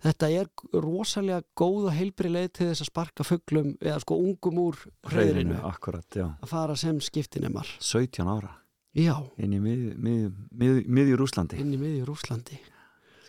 þetta 0.05 0.31
er 0.41 0.51
rosalega 0.75 1.43
góð 1.59 1.91
og 1.91 1.97
heilbri 1.97 2.33
leið 2.33 2.51
til 2.57 2.71
þess 2.71 2.87
að 2.87 2.91
sparka 2.93 3.27
fugglum 3.27 3.75
eða 3.81 4.01
sko 4.05 4.19
ungum 4.21 4.63
úr 4.65 4.81
hreðrinu 5.11 5.59
já. 5.61 6.27
Að 6.41 6.51
fara 6.51 6.77
sem 6.79 7.01
skiptinemar 7.05 7.69
17 7.79 8.27
ára. 8.29 8.57
Já, 8.97 9.15
inn 9.39 9.53
í 9.55 9.61
mið, 9.63 9.83
mið, 10.03 10.23
mið, 10.51 10.79
miðjur 10.91 11.27
Úslandi 11.29 11.61
inn 11.63 11.75
í 11.77 11.79
miðjur 11.79 12.11
Rúslandi 12.11 12.59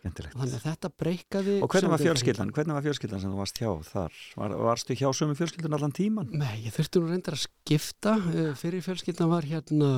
Skemmtilegt 0.01 0.33
þannig 0.33 0.55
að 0.57 0.63
þetta 0.65 0.89
breykaði 0.97 1.55
Og 1.61 1.69
hvernig 1.69 1.91
var 1.93 2.01
fjölskyldan? 2.01 2.51
Hvernig 2.55 2.73
var 2.73 2.85
fjölskyldan 2.87 3.21
sem 3.21 3.29
þú 3.29 3.37
varst 3.37 3.59
hjá 3.61 3.69
þar? 3.85 4.15
Var, 4.41 4.55
varstu 4.65 4.97
hjá 4.97 5.05
sömu 5.13 5.35
fjölskyldun 5.37 5.77
allan 5.77 5.93
tíman? 5.93 6.31
Nei, 6.33 6.63
ég 6.65 6.73
þurfti 6.73 7.03
nú 7.03 7.11
reyndar 7.11 7.37
að 7.37 7.43
skipta 7.43 8.15
uh, 8.17 8.39
fyrir 8.57 8.81
fjölskyldan 8.81 9.29
var 9.29 9.45
hérna 9.45 9.91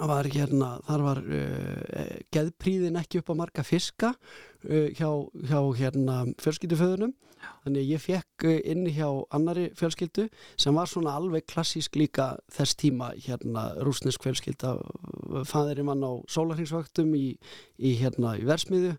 var 0.00 0.26
hérna, 0.30 0.78
þar 0.88 1.04
var 1.04 1.20
uh, 1.22 2.14
geðpríðin 2.34 2.98
ekki 3.00 3.20
upp 3.20 3.30
á 3.30 3.34
marga 3.38 3.64
fiska 3.66 4.14
uh, 4.14 4.88
hjá, 4.96 5.10
hjá 5.46 5.60
hérna 5.78 6.24
fjölskylduföðunum. 6.42 7.14
Þannig 7.64 7.82
að 7.82 7.90
ég 7.92 8.02
fekk 8.02 8.46
uh, 8.48 8.56
inni 8.72 8.94
hjá 8.96 9.08
annari 9.36 9.68
fjölskyldu 9.78 10.26
sem 10.56 10.74
var 10.74 10.90
svona 10.90 11.14
alveg 11.18 11.46
klassísk 11.50 11.98
líka 12.00 12.32
þess 12.52 12.78
tíma 12.80 13.12
hérna 13.26 13.68
rúsnesk 13.84 14.24
fjölskylda 14.24 14.78
fæðirinn 15.50 15.90
mann 15.90 16.04
á 16.04 16.12
sólarhingsvöktum 16.30 17.14
í, 17.18 17.36
í 17.78 17.94
hérna 18.00 18.34
í 18.40 18.48
versmiðu 18.48 18.96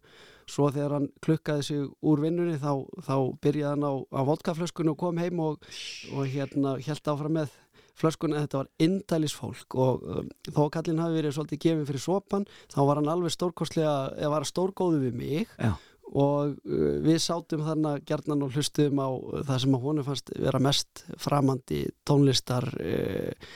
svo 0.49 0.69
þegar 0.69 0.99
hann 0.99 1.07
klukkaði 1.25 1.65
sig 1.65 1.85
úr 2.05 2.21
vinnunni 2.21 2.57
þá, 2.61 2.85
þá 3.01 3.15
byrjaði 3.41 3.71
hann 3.71 3.87
á, 3.89 3.93
á 4.13 4.21
vodkaflöskunni 4.29 4.93
og 4.93 4.99
kom 5.01 5.21
heim 5.21 5.41
og, 5.41 5.65
og 6.13 6.29
hérna 6.29 6.75
held 6.85 7.09
áfram 7.11 7.39
með 7.39 7.55
flöskunni 7.99 8.39
þetta 8.43 8.61
var 8.61 8.69
indælis 8.83 9.35
fólk 9.37 9.77
og 9.79 10.05
um, 10.05 10.29
þó 10.49 10.61
að 10.67 10.71
kallinn 10.77 11.03
hafi 11.03 11.19
verið 11.19 11.35
svolítið 11.37 11.61
gefin 11.65 11.89
fyrir 11.89 12.03
sopan 12.03 12.47
þá 12.73 12.79
var 12.89 13.01
hann 13.01 13.11
alveg 13.13 13.35
stórkostlega 13.35 13.95
eða 14.17 14.33
var 14.35 14.47
stórgóðu 14.49 15.01
við 15.05 15.17
mig 15.21 15.55
Já. 15.55 15.71
og 16.11 16.57
uh, 16.57 16.91
við 17.05 17.21
sátum 17.23 17.65
þarna 17.67 17.95
gjarnan 18.03 18.45
og 18.45 18.55
hlustuðum 18.57 19.01
á 19.01 19.09
það 19.47 19.63
sem 19.65 19.79
að 19.79 19.87
honum 19.87 20.09
fannst 20.09 20.35
vera 20.35 20.61
mest 20.63 21.05
framandi 21.21 21.81
tónlistar 22.07 22.69
uh, 22.75 23.49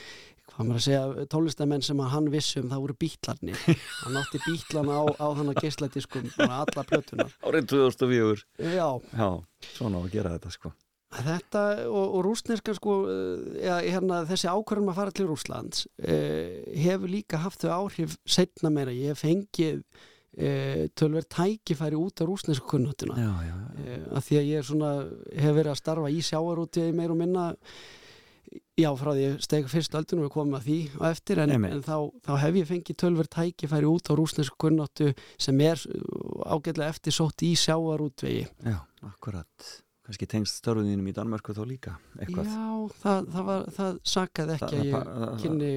hvað 0.50 0.66
maður 0.66 0.80
að 0.80 0.84
segja, 0.84 1.24
tónlistamenn 1.30 1.84
sem 1.86 2.00
að 2.02 2.12
hann 2.16 2.28
vissum 2.32 2.68
það 2.72 2.84
voru 2.84 2.96
bítlarnir 3.04 3.64
hann 4.02 4.20
átti 4.20 4.42
bítlana 4.46 4.98
á, 4.98 5.04
á 5.20 5.26
þannig 5.38 5.64
geislætiskum 5.64 6.30
alla 6.48 6.86
plötunar 6.88 7.34
Árið 7.44 7.72
2004 7.76 8.72
já, 8.74 8.88
Já, 9.14 9.28
svona 9.76 10.00
á 10.00 10.04
að 10.04 10.14
gera 10.16 10.38
þetta 10.38 10.56
sko 10.56 10.72
Þetta 11.10 11.62
og, 11.90 12.04
og 12.04 12.20
rúsneska 12.22 12.72
sko, 12.76 12.94
ja, 13.58 13.80
hérna, 13.82 14.22
þessi 14.28 14.46
ákvörðum 14.46 14.92
að 14.92 14.98
fara 15.00 15.14
til 15.14 15.26
Rúslands 15.26 15.88
eh, 15.98 16.62
hefur 16.84 17.10
líka 17.10 17.40
haft 17.42 17.64
þau 17.64 17.72
áhrif 17.80 18.14
setna 18.22 18.70
meira. 18.70 18.94
Ég 18.94 19.18
fengið 19.18 19.80
eh, 20.38 20.86
tölver 20.94 21.26
tækifæri 21.26 21.98
út 21.98 22.22
af 22.22 22.30
rúsnesku 22.30 22.68
já 23.42 23.56
Eh, 23.80 24.06
að 24.14 24.22
því 24.28 24.38
að 24.38 24.52
ég 24.52 24.68
svona, 24.70 24.92
hef 25.34 25.56
verið 25.58 25.72
að 25.72 25.80
starfa 25.82 26.12
í 26.14 26.22
sjáarúti 26.30 26.86
meir 26.94 27.10
og 27.10 27.20
minna. 27.24 27.48
Já, 28.78 28.88
frá 28.98 29.12
því 29.12 29.26
ég 29.26 29.44
steg 29.44 29.68
fyrst 29.70 29.94
öldunum 29.94 30.26
við 30.26 30.32
komum 30.34 30.56
að 30.58 30.64
því 30.70 30.78
og 30.96 31.04
eftir 31.10 31.42
en, 31.42 31.52
en 31.58 31.84
þá, 31.86 31.96
þá 32.26 32.32
hef 32.46 32.62
ég 32.62 32.70
fengið 32.70 33.02
tölver 33.02 33.28
tækifæri 33.30 33.90
út 33.90 34.10
á 34.10 34.12
rúsnesku 34.18 34.58
kunnáttu 34.62 35.12
sem 35.38 35.60
er 35.66 35.82
ágætlega 36.46 36.90
eftir 36.90 37.14
sótt 37.14 37.46
í 37.46 37.52
sjáarútvegi. 37.58 38.48
Já, 38.62 38.82
akkurat 39.06 39.70
Kannski 40.10 40.26
tengst 40.26 40.58
störfuðinum 40.58 41.06
í 41.06 41.12
Danmörku 41.14 41.54
þó 41.54 41.60
líka 41.70 41.92
eitthvað? 42.18 42.48
Já, 42.50 42.96
það, 42.98 43.28
það, 43.30 43.44
var, 43.46 43.68
það 43.76 44.00
sakaði 44.10 44.56
ekki 44.56 44.80
Það- 44.80 45.10
að 45.14 45.22
ég 45.28 45.44
kynni 45.44 45.70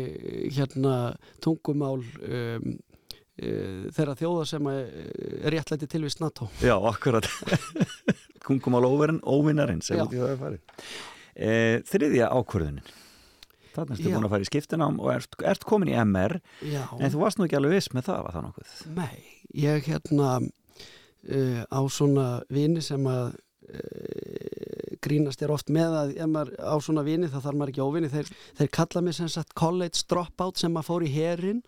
hérna 0.57 0.95
tungumál 1.43 1.99
um, 2.01 2.65
uh, 3.37 3.85
þeirra 3.93 4.17
þjóða 4.17 4.47
sem 4.49 4.71
að, 4.73 4.81
er 5.37 5.53
réttlæti 5.53 5.91
tilvist 5.93 6.23
NATO. 6.23 6.49
Já, 6.65 6.73
akkurat. 6.89 7.29
Óverinn, 8.43 9.21
óvinnarinn 9.21 9.85
sem 9.85 10.01
út 10.01 10.11
í 10.11 10.19
það 10.19 10.33
er 10.33 10.41
farið. 10.41 10.81
E, 11.33 11.53
Þriðja 11.87 12.33
ákvörðunin. 12.33 12.89
Þannig 13.73 13.95
ertu 13.95 14.09
Já. 14.09 14.15
búin 14.17 14.27
að 14.27 14.33
fara 14.33 14.45
í 14.45 14.49
skiptinám 14.49 14.97
og 15.01 15.13
ert, 15.13 15.37
ert 15.49 15.63
komin 15.65 15.89
í 15.89 15.95
MR 15.97 16.35
Já, 16.61 16.83
en 16.99 17.13
þú 17.13 17.21
varst 17.23 17.39
nú 17.39 17.47
ekki 17.47 17.57
alveg 17.57 17.77
viss 17.77 17.93
með 17.95 18.09
það, 18.09 18.19
var 18.25 18.35
það 18.35 18.45
nokkuð? 18.47 18.73
Nei, 18.97 19.23
ég 19.63 19.87
hérna 19.89 20.33
uh, 20.43 21.61
á 21.65 21.81
svona 21.89 22.27
vini 22.53 22.83
sem 22.85 23.07
að 23.09 23.31
uh, 23.33 24.22
grínast 25.03 25.43
er 25.43 25.53
oft 25.53 25.69
með 25.73 25.97
að 25.99 26.15
ef 26.15 26.31
maður 26.31 26.55
á 26.63 26.75
svona 26.83 27.05
vini 27.05 27.29
þá 27.31 27.37
þarf 27.39 27.59
maður 27.59 27.73
ekki 27.73 27.85
óvini 27.85 28.11
þeir, 28.13 28.31
þeir 28.59 28.71
kalla 28.79 29.03
mig 29.05 29.17
sem 29.17 29.29
sagt 29.31 29.53
college 29.59 30.03
dropout 30.09 30.61
sem 30.61 30.73
maður 30.73 30.89
fór 30.89 31.07
í 31.07 31.13
herin 31.13 31.61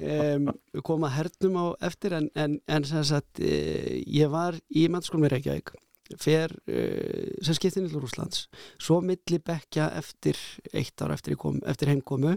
um, 0.00 0.50
koma 0.86 1.12
hernum 1.12 1.60
á 1.60 1.66
eftir 1.88 2.18
en, 2.18 2.28
en, 2.34 2.58
en 2.66 2.88
sem 2.88 3.06
sagt 3.06 3.42
uh, 3.42 3.94
ég 4.06 4.32
var 4.32 4.58
í 4.70 4.88
mennskólum 4.92 5.28
í 5.28 5.32
Reykjavík 5.32 5.74
fer 6.20 6.52
uh, 6.68 7.28
sem 7.44 7.56
skiptin 7.56 7.88
í 7.88 7.92
Rúslands 7.92 8.46
svo 8.80 9.00
milli 9.04 9.38
bekja 9.42 9.90
eftir 9.98 10.38
eitt 10.72 11.02
ár 11.04 11.14
eftir, 11.14 11.36
kom, 11.40 11.60
eftir 11.68 11.92
heimkomu 11.92 12.36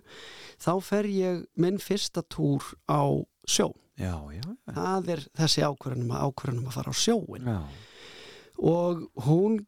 þá 0.62 0.74
fer 0.84 1.10
ég 1.12 1.44
minn 1.60 1.82
fyrsta 1.82 2.24
túr 2.24 2.64
á 2.88 3.04
sjó. 3.46 3.72
Já, 3.96 4.16
já, 4.36 4.44
það 4.76 5.12
er 5.14 5.22
þessi 5.40 5.64
ákvörðunum 5.64 6.10
að 6.12 6.26
ákvörðunum 6.28 6.68
að 6.68 6.76
fara 6.76 6.92
á 6.92 6.96
sjóin 7.00 7.46
já. 7.48 7.60
og 8.60 9.06
hún 9.24 9.62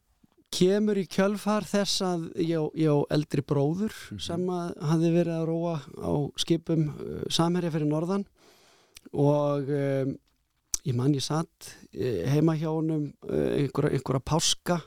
kemur 0.54 1.00
í 1.00 1.06
kjölfar 1.12 1.66
þess 1.68 2.02
að 2.06 2.28
ég, 2.40 2.88
á 2.88 2.98
eldri 3.14 3.44
bróður 3.46 3.96
sem 4.22 4.46
að 4.52 4.76
hafði 4.90 5.12
verið 5.16 5.36
að 5.36 5.48
róa 5.50 5.76
á 5.84 6.14
skipum 6.40 6.88
uh, 6.94 7.22
samherja 7.34 7.74
fyrir 7.74 7.90
norðan. 7.90 8.26
Og 9.16 9.70
um, 9.72 10.16
ég 10.88 10.98
man 10.98 11.16
ég 11.16 11.26
satt 11.26 11.72
uh, 11.92 12.24
heima 12.32 12.58
hjá 12.60 12.70
honum 12.70 13.10
uh, 13.28 13.52
einhverja, 13.60 13.98
einhverja 13.98 14.24
páska. 14.24 14.82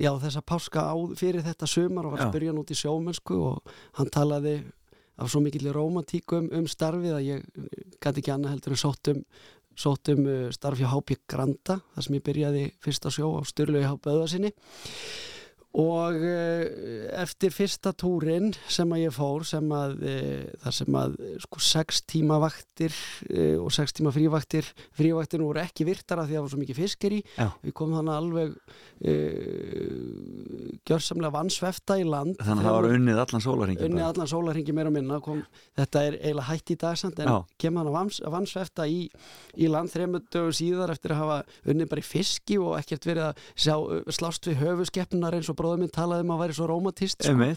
Já 0.00 0.14
þessa 0.22 0.40
páska 0.46 0.86
á, 0.88 0.96
fyrir 1.18 1.44
þetta 1.44 1.68
sumar 1.68 2.08
og 2.08 2.14
var 2.14 2.24
að 2.24 2.30
spyrja 2.32 2.52
hann 2.52 2.60
út 2.62 2.72
í 2.72 2.78
sjómennsku 2.78 3.40
og 3.50 3.72
hann 3.98 4.12
talaði 4.12 4.60
af 5.20 5.28
svo 5.28 5.42
mikill 5.44 5.68
romantíku 5.74 6.38
um, 6.40 6.46
um 6.56 6.68
starfið 6.70 7.16
að 7.18 7.26
ég 7.26 7.42
gæti 8.00 8.22
ekki 8.22 8.32
annað 8.32 8.54
heldur 8.54 8.76
en 8.76 8.80
sótt 8.80 9.10
um 9.12 9.18
sótt 9.80 10.12
um 10.12 10.26
uh, 10.28 10.46
starf 10.54 10.80
hjá 10.80 10.90
HP 10.92 11.22
Granda 11.30 11.80
þar 11.94 12.06
sem 12.06 12.16
ég 12.18 12.24
byrjaði 12.26 12.64
fyrsta 12.84 13.12
sjó 13.14 13.32
á 13.38 13.42
Sturlu 13.48 13.80
í 13.80 13.88
HP 13.88 14.12
Öðvarsinni 14.12 14.52
og 15.78 16.16
uh, 16.18 16.64
eftir 17.22 17.52
fyrsta 17.54 17.92
túrin 17.94 18.48
sem 18.66 18.90
að 18.90 19.04
ég 19.04 19.12
fór 19.14 19.44
sem 19.46 19.68
að 19.70 19.92
uh, 20.02 20.48
þar 20.64 20.74
sem 20.74 20.96
að 20.98 21.12
sko 21.44 21.62
sex 21.62 22.00
tíma 22.10 22.40
vaktir 22.42 22.90
uh, 23.30 23.62
og 23.62 23.70
sex 23.74 23.94
tíma 23.94 24.10
frívaktir 24.14 24.66
frívaktir 24.98 25.44
voru 25.44 25.62
ekki 25.62 25.86
virtara 25.86 26.24
því 26.26 26.34
að 26.34 26.40
það 26.40 26.46
var 26.46 26.52
svo 26.54 26.62
mikið 26.64 26.80
fiskir 26.80 27.14
í 27.14 27.20
Já. 27.36 27.46
við 27.62 27.76
komum 27.78 28.00
þannig 28.00 28.16
alveg 28.16 28.56
uh, 28.58 29.60
gjörsamlega 30.90 31.36
vansvefta 31.36 32.00
í 32.02 32.08
land 32.08 32.34
Þannig 32.40 32.64
að 32.64 32.66
það 32.66 32.76
var 32.78 32.90
unnið 32.96 33.22
allan 33.24 33.46
sólarhingin 33.46 33.86
unni 33.86 34.04
allan 34.08 34.32
sólarhingi 34.34 34.74
meira 34.74 34.90
og 34.90 34.96
minna 34.98 35.20
kom, 35.22 35.44
þetta 35.78 36.04
er 36.08 36.18
eiginlega 36.18 36.48
hætt 36.50 36.74
í 36.74 36.78
dagsamt 36.82 37.22
en 37.22 37.30
Já. 37.30 37.36
kemur 37.62 37.84
hann 37.84 37.92
að 37.92 37.98
vans, 38.00 38.20
vansvefta 38.34 38.88
í, 38.90 39.04
í 39.54 39.70
land 39.70 39.94
þreymur 39.94 40.26
dögur 40.34 40.58
síðar 40.58 40.96
eftir 40.96 41.14
að 41.14 41.22
hafa 41.22 41.38
unnið 41.70 41.94
bara 41.94 42.02
í 42.02 42.10
fiski 42.10 42.58
og 42.58 42.74
ekkert 42.80 43.06
verið 43.06 43.28
að 43.28 43.46
sjá, 43.54 43.74
slást 44.18 44.50
við 44.50 44.60
höfuskeppnunar 44.64 45.38
eins 45.38 45.52
og 45.52 45.59
bróður 45.60 45.82
minn 45.84 45.94
talaði 45.94 46.26
um 46.26 46.34
að 46.36 46.44
væri 46.46 46.58
svo 46.60 46.70
romantist 46.72 47.26
sko. 47.26 47.50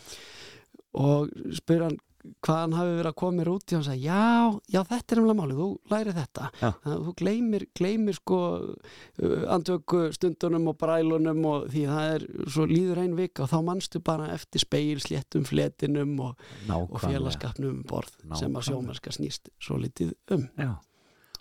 Og 0.94 1.30
spyr 1.58 1.88
hann 1.88 1.96
hvað 2.44 2.60
hann 2.62 2.74
hafi 2.78 2.92
verið 2.96 3.10
að 3.10 3.16
koma 3.20 3.36
mér 3.36 3.50
út 3.52 3.66
og 3.68 3.74
hann 3.76 3.82
sagði, 3.84 4.04
já, 4.06 4.60
já, 4.72 4.80
þetta 4.88 5.12
er 5.16 5.20
umlega 5.20 5.38
málið, 5.42 5.58
þú 5.60 5.66
læri 5.92 6.14
þetta 6.16 6.46
Já. 6.62 6.70
Að 6.88 7.02
þú 7.08 7.14
gleymir, 7.20 7.66
gleymir 7.76 8.16
sko 8.16 8.38
uh, 8.64 9.42
andvöku 9.52 10.04
stundunum 10.16 10.70
og 10.72 10.78
brælunum 10.80 11.42
og 11.50 11.66
því 11.74 11.84
það 11.90 12.14
er 12.14 12.26
svo 12.56 12.68
líður 12.70 13.02
ein 13.04 13.18
vika 13.20 13.44
og 13.44 13.52
þá 13.52 13.58
manstu 13.68 14.00
bara 14.08 14.30
eftir 14.38 14.64
speilsléttum 14.64 15.44
fletinum 15.50 16.14
og, 16.24 16.32
og 16.38 16.70
Nákvæmlega. 16.70 17.04
félagskapnum 17.10 17.74
um 17.76 17.84
borð 17.92 18.16
sem 18.16 18.24
að 18.32 18.40
Nákvæmlega. 18.40 18.66
sjómennska 18.70 19.16
snýst 19.18 19.52
svo 19.60 19.82
litið 19.84 20.16
um. 20.38 20.48
Já. 20.56 20.72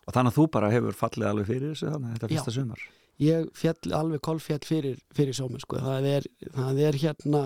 Og 0.02 0.16
þannig 0.16 0.32
að 0.34 0.40
þú 0.40 0.48
bara 0.58 0.72
hefur 0.74 0.98
fallið 0.98 1.30
alveg 1.30 1.46
fyrir 1.52 1.76
þessu 1.76 1.92
þannig 1.94 2.16
þetta 2.18 2.26
Já. 2.26 2.34
fyrsta 2.34 2.56
sumar. 2.58 2.82
Ég 3.22 3.48
fjall 3.56 3.94
alveg 3.96 4.22
kolfjall 4.24 4.62
fyrir, 4.66 4.98
fyrir 5.14 5.36
sjómennsku. 5.36 5.78
Það 5.82 6.08
er, 6.10 6.28
það 6.56 6.82
er 6.88 6.98
hérna, 7.04 7.42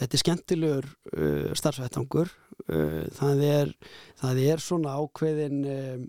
þetta 0.00 0.10
er 0.10 0.22
skemmtilegur 0.24 0.90
uh, 1.14 1.52
starfsvettangur. 1.58 2.32
Uh, 2.66 3.04
það, 3.18 3.44
er, 3.46 3.72
það 4.18 4.42
er 4.48 4.64
svona 4.64 4.96
ákveðin, 4.98 5.62
um, 5.76 6.04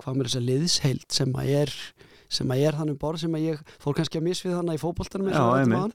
hvað 0.00 0.18
mér 0.18 0.30
þess 0.30 0.40
að 0.40 0.50
liðsheild 0.50 1.08
sem 1.12 1.38
að 1.38 1.54
er 1.60 1.78
sem 2.34 2.52
að 2.52 2.62
er 2.66 2.78
þannig 2.78 2.98
borð 3.00 3.24
sem 3.24 3.36
að 3.36 3.44
ég 3.46 3.74
fór 3.82 3.96
kannski 3.98 4.20
að 4.20 4.26
misfið 4.28 4.56
þannig 4.58 4.78
í 4.78 4.82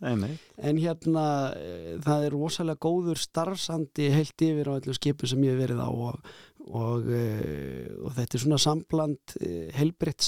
einmitt. 0.09 0.45
en 0.69 0.81
hérna 0.83 1.25
eh, 1.57 1.95
það 2.05 2.27
er 2.27 2.35
rosalega 2.35 2.83
góður 2.85 3.21
starfsandi 3.21 4.09
heilt 4.13 4.45
yfir 4.45 4.71
á 4.71 4.73
allir 4.77 4.99
skipum 4.99 5.31
sem 5.31 5.43
ég 5.47 5.55
hef 5.55 5.63
verið 5.63 5.81
á 5.83 5.89
og, 5.89 6.31
og, 6.69 7.09
eh, 7.09 7.89
og 8.03 8.15
þetta 8.17 8.37
er 8.37 8.45
svona 8.45 8.61
sambland 8.61 9.37
heilbritt 9.75 10.25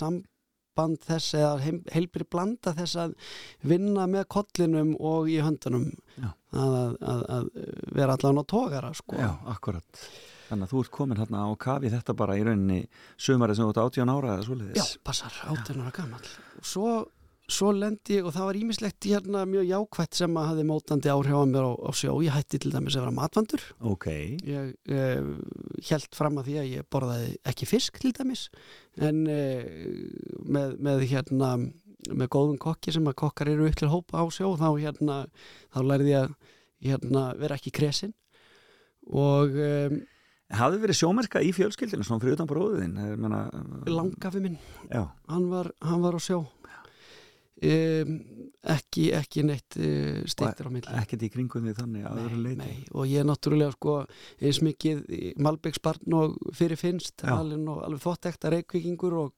samband 0.71 1.01
þess 1.03 1.35
eða 1.35 1.79
heilbritt 1.91 2.29
blanda 2.31 2.73
þess 2.73 2.95
að 2.95 3.15
vinna 3.67 4.07
með 4.07 4.27
kollinum 4.31 4.95
og 4.99 5.29
í 5.29 5.39
höndunum 5.43 5.91
Já. 6.17 6.31
að, 6.53 6.97
að, 7.01 7.23
að, 7.29 7.49
vera 7.93 8.15
allan 8.15 8.39
á 8.39 8.43
tógara 8.45 8.93
sko. 8.93 9.15
Já, 9.19 9.31
akkurat. 9.51 10.03
Þannig 10.49 10.67
að 10.67 10.71
þú 10.71 10.81
ert 10.83 10.91
komin 10.91 11.19
hérna 11.19 11.45
á 11.47 11.51
kafi 11.55 11.91
þetta 11.91 12.15
bara 12.15 12.37
í 12.37 12.43
rauninni 12.43 12.81
sumarið 13.17 13.57
sem 13.57 13.65
þú 13.65 13.71
ert 13.71 13.81
18 13.85 14.11
ára 14.11 14.33
eða 14.33 14.41
Já, 14.41 14.47
svoleiðis. 14.47 14.93
passar, 15.03 15.37
18 15.47 15.81
ára 15.81 15.93
gammal 15.95 16.21
og 16.59 16.65
svo, 16.67 16.95
svo 17.53 17.71
lendi 17.75 18.17
ég 18.17 18.27
og 18.27 18.33
það 18.35 18.47
var 18.47 18.59
ímislegt 18.59 19.07
hérna 19.09 19.43
mjög 19.49 19.67
jákvætt 19.69 20.17
sem 20.19 20.37
að 20.39 20.47
hafi 20.51 20.65
mótandi 20.67 21.11
áhrif 21.11 21.37
á 21.37 21.43
mér 21.49 21.67
á, 21.67 21.71
á 21.77 21.91
sjó. 21.95 22.13
Ég 22.23 22.35
hætti 22.35 22.59
til 22.61 22.71
dæmis 22.73 22.97
að 22.97 23.05
vera 23.05 23.15
matvandur. 23.17 23.65
Ok. 23.91 24.07
ég 24.47 24.71
uh, 24.91 25.31
held 25.89 26.15
fram 26.15 26.39
að 26.39 26.49
því 26.49 26.57
að 26.61 26.71
ég 26.71 26.87
borðaði 26.93 27.33
ekki 27.51 27.69
fisk 27.69 27.99
til 28.01 28.13
dæmis. 28.17 28.47
En 28.99 29.25
uh, 29.27 29.65
með, 30.45 30.77
með 30.79 31.05
hérna 31.11 31.51
með 32.09 32.31
góðum 32.33 32.61
kokki 32.61 32.93
sem 32.95 33.05
að 33.07 33.19
kokkar 33.21 33.51
eru 33.51 33.67
ykkur 33.69 33.91
hópa 33.91 34.23
á 34.23 34.25
sjó 34.33 34.55
þá 34.57 34.69
hérna 34.79 35.19
þá 35.69 35.81
lærði 35.85 36.15
ég 36.15 36.23
að 36.23 36.55
hérna, 36.87 37.27
vera 37.37 37.59
ekki 37.59 37.75
kresin. 37.75 38.15
Og 39.11 39.53
um, 39.57 40.01
Hafði 40.51 40.81
verið 40.81 40.97
sjómerka 40.99 41.39
í 41.39 41.53
fjölskyldinu 41.55 42.03
svona 42.03 42.19
fyrir 42.19 42.35
utan 42.35 42.47
bróðin? 42.49 42.97
Menna, 43.15 43.45
langafi 43.87 44.41
minn. 44.43 44.57
Hann 44.91 45.45
var, 45.47 45.69
hann 45.79 46.03
var 46.03 46.17
á 46.17 46.21
sjó 46.21 46.41
um, 47.61 48.13
ekki, 48.75 49.07
ekki 49.17 49.43
neitt 49.47 49.77
uh, 49.79 50.21
steiktur 50.29 50.69
á 50.69 50.71
milli 50.73 50.93
ekkert 51.01 51.25
í 51.25 51.31
kringum 51.33 51.65
því 51.65 51.73
þannig 51.79 52.05
að 52.09 52.21
öðru 52.25 52.39
leiti. 52.45 52.59
Nei, 52.61 52.77
og 52.93 53.09
ég 53.09 53.23
er 53.23 53.27
náttúrulega 53.29 53.73
sko 53.77 53.97
eins 54.41 54.61
mikið 54.65 55.01
Malbyggsbarn 55.41 56.15
og 56.19 56.37
fyrir 56.57 56.79
finnst 56.81 57.25
Já. 57.25 57.33
alveg, 57.39 57.65
alveg 57.87 58.03
þóttekta 58.05 58.51
reykvíkingur 58.53 59.17
og, 59.23 59.33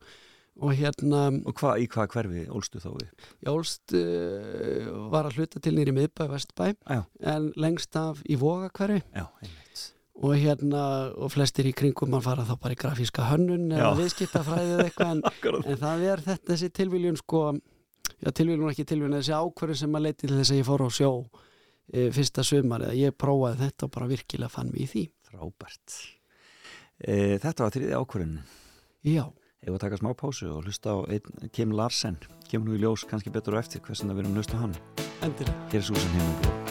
og 0.60 0.76
hérna 0.78 1.26
Og 1.40 1.56
hva, 1.60 1.78
í 1.82 1.88
hvað 1.92 2.12
hverfi 2.18 2.46
ólstu 2.52 2.84
þá 2.84 2.90
við? 2.98 3.10
Jólst 3.48 3.96
uh, 3.98 4.92
var 5.14 5.30
að 5.32 5.40
hluta 5.40 5.64
til 5.64 5.76
nýri 5.78 5.96
miðbæ 5.96 6.28
Vestbæ 6.36 6.72
Já. 6.76 7.02
en 7.36 7.52
lengst 7.56 7.96
af 8.00 8.24
í 8.28 8.38
Vogakverfi 8.40 9.02
Já, 9.16 9.28
einmitt. 9.42 9.86
og 10.24 10.36
hérna 10.38 10.84
og 11.16 11.32
flestir 11.34 11.66
í 11.72 11.74
kringum 11.74 12.12
mann 12.14 12.22
fara 12.26 12.44
þá 12.46 12.58
bara 12.62 12.76
í 12.76 12.82
grafíska 12.84 13.26
hönnun 13.32 13.72
eða 13.72 13.94
Já. 13.94 14.00
viðskiptafræði 14.04 14.76
eða 14.76 14.90
eitthvað 14.90 15.16
en, 15.16 15.24
en 15.74 15.80
það 15.88 16.06
er 16.12 16.26
þetta 16.28 16.52
þessi 16.54 16.70
tilviljun 16.82 17.18
sko, 17.24 17.42
og 18.30 18.72
ekki 18.72 18.88
tilviljun 18.88 19.18
þessi 19.20 19.36
ákvörðun 19.36 19.82
sem 19.84 19.98
að 20.00 20.06
leiti 20.08 20.28
til 20.28 20.38
þess 20.38 20.54
að 20.54 20.60
ég 20.60 20.68
fór 20.70 20.86
á 20.86 20.90
sjó 20.94 21.12
e, 21.92 22.10
fyrsta 22.16 22.46
sumar 22.48 22.88
eða 22.88 22.98
ég 23.00 23.16
prófaði 23.20 23.62
þetta 23.66 23.88
og 23.88 23.94
bara 23.96 24.10
virkilega 24.12 24.54
fann 24.54 24.74
mig 24.74 24.86
í 24.86 24.92
því 24.94 25.06
Frábært. 25.34 25.96
E, 27.02 27.40
þetta 27.42 27.66
var 27.66 27.74
þriði 27.74 27.96
ákvörðin. 27.98 28.36
Já, 29.04 29.26
Ég 29.64 29.72
var 29.72 29.80
að 29.80 29.84
taka 29.86 29.98
smá 30.02 30.10
pásu 30.20 30.50
og 30.52 30.66
hlusta 30.68 30.92
á 30.92 30.98
einn 31.08 31.52
Kim 31.56 31.72
Larsen. 31.72 32.18
Kemur 32.52 32.68
nú 32.68 32.76
í 32.76 32.82
ljós 32.84 33.06
kannski 33.08 33.32
betur 33.32 33.56
og 33.56 33.64
eftir 33.64 33.84
hversin 33.86 34.12
það 34.12 34.20
verðum 34.20 34.36
hlusta 34.42 34.60
á 34.60 34.64
hann. 34.66 34.76
endilega 35.24 35.72
Hér 35.72 35.80
er 35.80 35.88
Susan 35.88 36.16
Hemingway. 36.18 36.63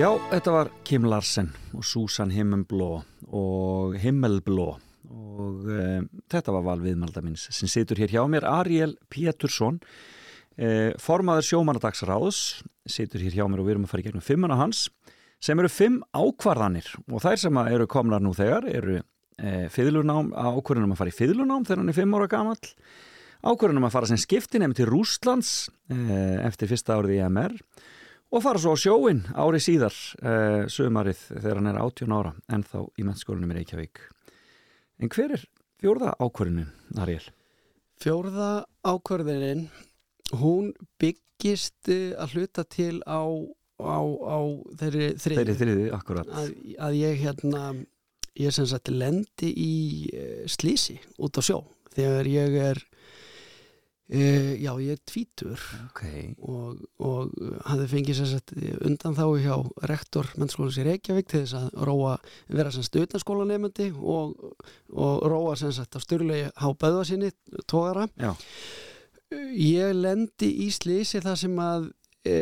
Já, 0.00 0.14
þetta 0.30 0.52
var 0.54 0.68
Kim 0.86 1.04
Larsen 1.04 1.50
og 1.76 1.82
Susan 1.84 2.30
Himmelblå 2.32 2.86
og 3.36 3.96
Himmelblå 4.00 4.68
og 4.70 5.66
e, 5.68 5.82
þetta 6.32 6.54
var 6.54 6.64
val 6.64 6.80
viðmalda 6.80 7.20
minns 7.20 7.44
sem 7.52 7.68
situr 7.68 8.00
hér 8.00 8.14
hjá 8.14 8.22
mér, 8.32 8.46
Ariel 8.48 8.94
Pétursson 9.12 9.76
e, 10.56 10.96
formaður 10.96 11.50
sjómanadagsráðs 11.50 12.40
situr 12.88 13.26
hér 13.26 13.36
hjá 13.42 13.44
mér 13.44 13.60
og 13.60 13.68
við 13.68 13.74
erum 13.74 13.84
að 13.90 13.92
fara 13.92 14.06
í 14.06 14.08
gegnum 14.08 14.24
fimmuna 14.24 14.58
hans 14.62 14.86
sem 15.36 15.60
eru 15.60 15.68
fimm 15.68 16.00
ákvarðanir 16.16 16.88
og 17.02 17.20
þær 17.26 17.44
sem 17.44 17.62
eru 17.66 17.90
komnar 17.98 18.24
nú 18.24 18.32
þegar 18.40 18.72
eru 18.72 19.02
e, 19.02 19.68
fiðlunám, 19.76 20.32
ákvarðunum 20.32 20.96
að 20.96 21.02
fara 21.04 21.12
í 21.12 21.18
fiðlunám 21.20 21.68
þegar 21.68 21.84
hann 21.84 21.92
er 21.92 22.00
fimm 22.00 22.16
ára 22.16 22.32
gamall 22.38 22.74
ákvarðunum 23.44 23.90
að 23.90 23.98
fara 23.98 24.14
sem 24.14 24.24
skipti 24.24 24.64
nefn 24.64 24.80
til 24.80 24.88
Rúslands 24.94 25.56
e, 25.92 26.00
eftir 26.48 26.72
fyrsta 26.72 26.96
árið 26.96 27.18
í 27.20 27.24
MR 27.28 27.60
og 27.60 27.98
fara 28.44 28.60
svo 28.62 28.74
á 28.74 28.78
sjóin 28.78 29.24
ári 29.34 29.58
síðar 29.62 29.94
uh, 30.22 30.62
sömarið 30.70 31.22
þegar 31.32 31.58
hann 31.58 31.70
er 31.72 31.80
18 31.82 32.14
ára 32.14 32.30
en 32.54 32.62
þá 32.62 32.78
í 32.94 33.06
mennskólinum 33.06 33.50
í 33.50 33.56
Reykjavík. 33.58 34.02
En 35.02 35.10
hver 35.10 35.34
er 35.34 35.46
fjórða 35.80 36.12
ákvörðinu, 36.20 36.66
Ariel? 37.02 37.24
Fjórða 38.00 38.50
ákvörðinin, 38.86 39.64
hún 40.38 40.70
byggist 41.00 41.90
eh, 41.90 42.12
að 42.20 42.36
hluta 42.36 42.64
til 42.70 43.00
á, 43.02 43.24
á, 43.82 43.98
á 43.98 44.38
þeirri 44.78 45.10
þriði. 45.18 45.40
Þeirri 45.40 45.58
þriði, 45.64 45.90
akkurat. 45.96 46.30
Að, 46.30 46.54
að 46.86 46.96
ég 47.00 47.20
hérna, 47.24 47.64
ég 48.38 48.54
sem 48.54 48.68
sagt 48.70 48.92
lendi 48.94 49.50
í 49.50 49.74
uh, 50.14 50.46
slísi 50.46 51.00
út 51.18 51.40
á 51.40 51.42
sjó 51.42 51.64
þegar 51.96 52.30
ég 52.30 52.56
er, 52.70 52.84
uh, 54.10 54.52
já 54.60 54.70
ég 54.82 54.96
er 54.96 55.02
tvítur 55.08 55.64
Ok, 55.86 56.02
og, 56.42 56.82
og 56.98 57.32
hafði 57.68 57.88
fengið 57.94 58.20
sem 58.20 58.30
sagt 58.32 58.54
undan 58.86 59.16
þá 59.18 59.24
hjá 59.44 59.56
rektor 59.90 60.30
mennskólans 60.40 60.80
í 60.80 60.86
Reykjavík 60.88 61.30
til 61.30 61.44
þess 61.44 61.58
að 61.60 61.88
róa, 61.88 62.18
vera 62.50 62.74
sem 62.74 62.86
stutaskólanemandi 62.86 63.90
og, 63.96 64.36
og 64.92 65.26
róa 65.30 65.56
sagt 65.60 65.96
á 65.96 66.00
styrlegi 66.02 66.50
há 66.50 66.68
böða 66.74 67.06
sinni 67.08 67.32
tógara. 67.70 68.08
já, 68.18 68.34
Ég 69.30 69.92
lendi 69.94 70.48
í 70.64 70.70
slísi 70.74 71.20
þar 71.22 71.36
sem 71.38 71.58
að 71.62 71.84
e, 72.26 72.38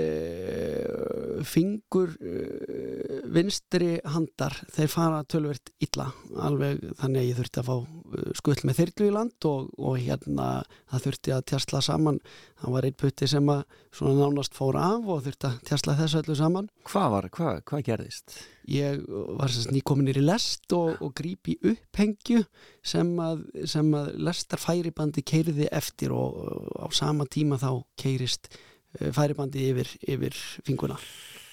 fingur 1.46 2.14
e, 2.18 3.20
vinstri 3.34 3.98
handar 4.08 4.56
þeir 4.74 4.90
fara 4.92 5.22
tölvert 5.28 5.72
illa. 5.84 6.08
Alveg 6.48 6.82
þannig 7.00 7.22
að 7.22 7.28
ég 7.28 7.38
þurfti 7.38 7.62
að 7.62 7.70
fá 7.70 7.76
e, 7.78 8.26
skull 8.40 8.58
með 8.64 8.80
þyrlu 8.80 9.08
í 9.08 9.14
land 9.14 9.48
og, 9.50 9.70
og 9.78 9.96
hérna 10.02 10.50
það 10.90 11.06
þurfti 11.06 11.36
að 11.36 11.46
tjastla 11.52 11.82
saman. 11.84 12.20
Það 12.58 12.76
var 12.76 12.88
einn 12.88 13.00
putti 13.04 13.30
sem 13.30 13.54
að 13.54 13.64
svona 13.94 14.18
nánast 14.20 14.58
fór 14.58 14.78
af 14.80 15.08
og 15.08 15.24
þurfti 15.26 15.50
að 15.50 15.58
tjastla 15.70 15.98
þessu 16.02 16.22
öllu 16.22 16.38
saman. 16.38 16.70
Hvað 16.88 17.10
var, 17.16 17.32
hvað, 17.38 17.66
hvað 17.68 17.84
gerðist? 17.90 18.38
ég 18.68 19.02
var 19.08 19.52
sagt 19.52 19.72
nýkominir 19.72 20.18
í 20.20 20.24
lest 20.24 20.72
og, 20.76 20.98
og 21.04 21.14
gríp 21.16 21.48
í 21.48 21.56
upphengju 21.70 22.42
sem 22.84 23.10
að, 23.22 23.44
sem 23.68 23.88
að 23.96 24.10
lestar 24.28 24.60
færibandi 24.60 25.24
keiriði 25.26 25.70
eftir 25.72 26.12
og, 26.16 26.36
og 26.36 26.84
á 26.84 26.86
sama 26.96 27.26
tíma 27.30 27.58
þá 27.60 27.70
keirist 28.00 28.50
eh, 28.52 28.67
færibandi 28.96 29.68
yfir, 29.72 29.92
yfir 30.08 30.40
finguna 30.66 30.96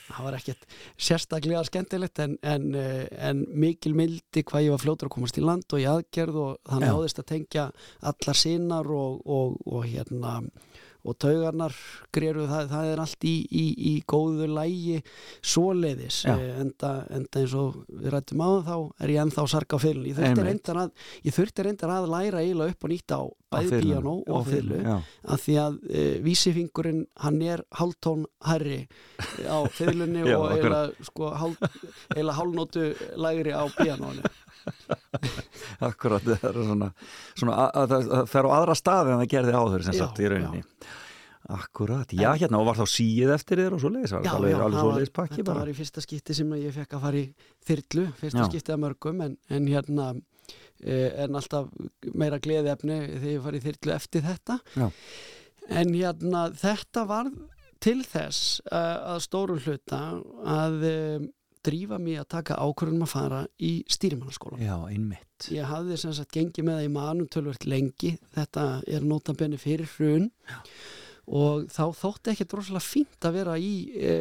það 0.05 0.27
var 0.27 0.37
ekkert 0.37 0.65
sérstaklega 1.07 1.63
skemmtilegt 1.67 2.21
en, 2.23 2.37
en, 2.45 2.67
eh, 2.77 3.05
en 3.29 3.43
mikil 3.57 3.95
mildi 3.97 4.43
hvað 4.45 4.67
ég 4.67 4.75
var 4.75 4.83
fljótur 4.83 5.09
að 5.09 5.15
komast 5.17 5.39
í 5.39 5.45
land 5.45 5.65
og 5.73 5.81
í 5.81 5.87
aðgerð 5.89 6.41
og 6.41 6.51
þannig 6.69 6.91
Já. 6.91 6.95
áðist 6.99 7.21
að 7.21 7.29
tengja 7.31 7.65
allar 8.11 8.39
sinnar 8.39 8.91
og, 8.93 9.21
og, 9.25 9.57
og 9.65 9.87
hérna 9.89 10.37
og 11.05 11.17
taugarnar 11.21 11.75
greru 12.15 12.47
það, 12.49 12.69
það 12.71 12.91
er 12.91 13.01
allt 13.03 13.27
í, 13.27 13.35
í, 13.45 13.65
í 13.91 13.93
góðu 14.09 14.49
lægi 14.49 14.99
svoleiðis. 15.45 16.21
Eh, 16.31 16.45
enda, 16.63 16.91
enda 17.13 17.41
eins 17.41 17.55
og 17.59 17.81
við 17.89 18.11
rættum 18.15 18.43
á 18.43 18.49
þá 18.65 18.75
er 19.05 19.13
ég 19.15 19.21
ennþá 19.23 19.47
sarka 19.51 19.77
á 19.77 19.83
fylun 19.85 20.07
ég 20.09 20.17
þurfti 20.17 21.65
reyndar 21.67 21.93
að, 21.95 22.09
læra 22.15 22.43
eiginlega 22.43 22.75
upp 22.75 22.87
og 22.87 22.93
nýtt 22.93 23.15
á 23.15 23.21
bæði 23.55 23.81
Á 23.95 24.33
og 24.35 24.47
fyllu 24.49 24.79
já. 24.81 24.95
að 25.31 25.43
því 25.45 25.55
að 25.61 25.77
e, 25.87 26.05
vísifingurinn 26.25 27.03
hann 27.23 27.41
er 27.45 27.63
hálftón 27.79 28.25
herri 28.47 28.81
á 29.47 29.59
fylunni 29.71 30.25
og 30.35 30.49
eiginlega 30.51 31.07
sko, 31.07 31.31
hál, 31.37 31.53
eiginlega 32.15 32.37
hálnótu 32.39 32.87
lægri 33.21 33.55
á 33.55 33.63
píanónu 33.77 34.25
Akkurat, 35.89 36.23
það 36.25 36.45
er 36.49 36.59
svona, 36.69 36.91
svona 37.37 37.55
að, 37.65 37.73
að, 37.81 37.95
að 37.97 38.05
það 38.13 38.29
fer 38.33 38.47
á 38.47 38.51
aðra 38.59 38.75
staði 38.79 39.13
en 39.15 39.19
það 39.23 39.31
gerði 39.35 39.57
áður 39.59 39.85
sem 39.87 39.97
Já, 39.97 40.01
sagt 40.03 40.21
í 40.23 40.29
rauninni. 40.31 40.61
Akkurat, 41.55 42.09
já 42.17 42.31
hérna 42.33 42.57
og 42.57 42.65
var 42.71 42.79
þá 42.79 42.87
síið 42.89 43.31
eftir 43.35 43.59
þér 43.61 43.75
og 43.77 43.81
svo 43.83 43.89
leiðis, 43.93 44.13
var 44.15 44.23
þetta 44.25 44.37
alveg, 44.39 44.53
alveg 44.55 44.63
það 44.65 44.79
svo 44.81 44.89
var- 44.89 44.95
leiðis 44.97 45.11
pakki 45.13 45.35
þetta 45.35 45.49
bara. 45.51 45.59
var 45.61 45.69
í 45.69 45.75
fyrsta 45.77 46.01
skipti 46.01 46.37
sem 46.39 46.53
ég 46.57 46.73
fekk 46.73 46.95
að 46.97 47.03
fara 47.05 47.19
í 47.19 47.25
þyrlu 47.69 48.05
fyrsta 48.21 48.39
Já. 48.41 48.47
skipti 48.49 48.73
að 48.73 48.81
mörgum 48.81 49.21
en, 49.27 49.35
en 49.53 49.67
hérna 49.69 50.07
e, 50.81 50.95
en 51.21 51.37
alltaf 51.37 51.69
meira 52.17 52.39
gleði 52.41 52.71
efni 52.73 52.97
þegar 53.11 53.29
ég 53.35 53.43
fari 53.45 53.61
í 53.61 53.65
þyrlu 53.67 53.93
eftir 53.99 54.25
þetta 54.25 54.57
Já. 54.73 54.87
en 55.83 55.93
hérna 55.93 56.47
þetta 56.65 57.05
var 57.13 57.29
til 57.85 57.99
þess 58.09 58.63
uh, 58.71 59.13
að 59.13 59.21
stórum 59.27 59.61
hluta 59.61 59.99
að 60.49 60.81
um, 60.89 61.29
drífa 61.65 61.97
mig 62.01 62.19
að 62.21 62.27
taka 62.35 62.57
ákvörðum 62.61 63.05
að 63.05 63.11
fara 63.11 63.39
í 63.59 63.71
stýrimannaskólan 63.91 64.61
Já, 64.63 64.75
einmitt. 64.89 65.47
ég 65.53 65.67
hafði 65.69 65.97
sem 66.01 66.13
sagt 66.17 66.35
gengið 66.35 66.67
með 66.67 66.77
það 66.79 66.85
í 66.87 66.93
manum 66.95 67.31
tölvört 67.31 67.65
lengi, 67.69 68.13
þetta 68.37 68.67
er 68.87 69.07
notabenni 69.07 69.59
fyrir 69.61 69.89
hrun. 69.97 70.29
Og 71.25 71.65
þá 71.73 71.83
þótti 71.97 72.31
ekki 72.35 72.45
droslega 72.51 72.83
fínt 72.85 73.25
að 73.25 73.37
vera 73.39 73.55
í 73.57 73.73
e, 73.97 74.11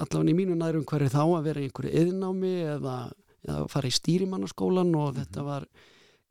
allavega 0.00 0.32
í 0.32 0.36
mínu 0.38 0.56
nærum 0.56 0.86
hverju 0.88 1.10
þá 1.12 1.20
að 1.26 1.48
vera 1.50 1.60
í 1.60 1.68
einhverju 1.68 2.04
yðnámi 2.06 2.52
eða, 2.78 2.96
eða 3.44 3.66
fara 3.68 3.90
í 3.90 3.96
stýrimannaskólan 3.98 4.94
og 4.96 5.18
þetta 5.20 5.44
var 5.44 5.68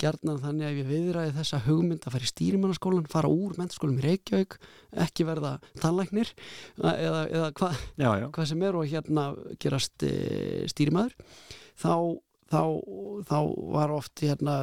gjarnan 0.01 0.39
þannig 0.43 0.67
að 0.67 0.79
ég 0.79 0.89
viðræði 0.91 1.33
þessa 1.37 1.59
hugmynd 1.65 2.05
að 2.05 2.15
fara 2.15 2.27
í 2.27 2.31
stýrimannaskólan, 2.31 3.09
fara 3.11 3.31
úr 3.31 3.57
mennskólum 3.57 3.99
í 3.99 4.05
Reykjavík, 4.05 4.57
ekki 5.05 5.27
verða 5.27 5.57
tannlæknir 5.81 6.33
eða, 6.77 7.21
eða 7.25 7.51
hvað 7.57 7.83
hvað 8.35 8.49
sem 8.51 8.65
er 8.67 8.77
og 8.77 8.89
hérna 8.91 9.27
gerast 9.63 10.05
e, 10.05 10.13
stýrimaður 10.71 11.15
þá, 11.77 11.93
þá, 12.51 12.61
þá 13.29 13.39
var 13.77 13.95
oft 13.97 14.25
hérna 14.25 14.59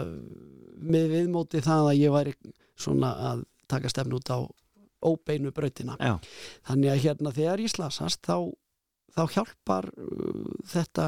með 0.84 1.10
viðmóti 1.16 1.62
það 1.64 1.90
að 1.90 2.02
ég 2.02 2.14
væri 2.14 2.36
svona 2.74 3.14
að 3.32 3.46
taka 3.70 3.90
stefn 3.90 4.16
út 4.18 4.30
á 4.30 4.38
óbeinu 5.04 5.52
brautina. 5.54 5.96
Já, 6.00 6.16
þannig 6.68 6.92
að 6.92 7.02
hérna 7.04 7.32
þegar 7.36 7.62
ég 7.64 7.72
slasast 7.72 8.22
þá, 8.24 8.36
þá 9.14 9.22
hjálpar 9.36 9.88
uh, 9.94 10.48
þetta 10.70 11.06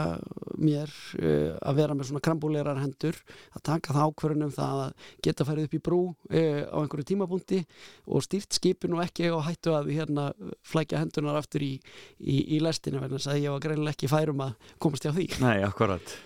mér 0.63 0.93
uh, 1.19 1.57
að 1.59 1.81
vera 1.81 1.97
með 1.97 2.11
svona 2.11 2.23
krambúlerar 2.25 2.81
hendur 2.81 3.19
að 3.57 3.65
taka 3.71 3.97
það 3.97 4.11
ákvörunum 4.11 4.55
það 4.55 4.83
að 4.85 5.11
geta 5.27 5.47
farið 5.49 5.69
upp 5.69 5.77
í 5.77 5.83
brú 5.89 6.01
uh, 6.13 6.63
á 6.71 6.77
einhverju 6.83 7.09
tímabúndi 7.11 7.61
og 8.07 8.25
stýrt 8.27 8.57
skipin 8.57 8.97
og 8.97 9.05
ekki 9.07 9.31
og 9.35 9.45
hættu 9.49 9.75
að 9.77 9.93
hérna 9.97 10.29
flækja 10.67 11.03
hendunar 11.03 11.41
aftur 11.41 11.67
í, 11.67 11.75
í, 12.23 12.39
í 12.57 12.63
lestinu 12.63 13.03
vegna 13.03 13.19
þess 13.19 13.35
að 13.35 13.43
ég 13.43 13.55
var 13.57 13.67
greinilega 13.67 13.97
ekki 13.97 14.13
færum 14.13 14.43
að 14.47 14.73
komast 14.83 15.07
hjá 15.07 15.13
því. 15.17 15.29
Nei, 15.43 15.61
akkurat. 15.67 16.17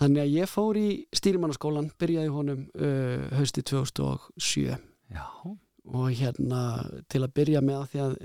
þannig 0.00 0.24
að 0.24 0.36
ég 0.38 0.50
fór 0.50 0.78
í 0.80 0.88
stýrimannaskólan 1.16 1.90
byrjaði 2.00 2.36
honum 2.36 2.68
uh, 2.80 3.26
hausti 3.36 3.64
2007 3.66 4.78
Já, 5.10 5.26
og 5.90 6.06
hérna 6.14 6.62
til 7.10 7.24
að 7.24 7.34
byrja 7.34 7.60
með 7.66 7.80
að 7.80 7.90
því 7.92 8.02
að 8.04 8.16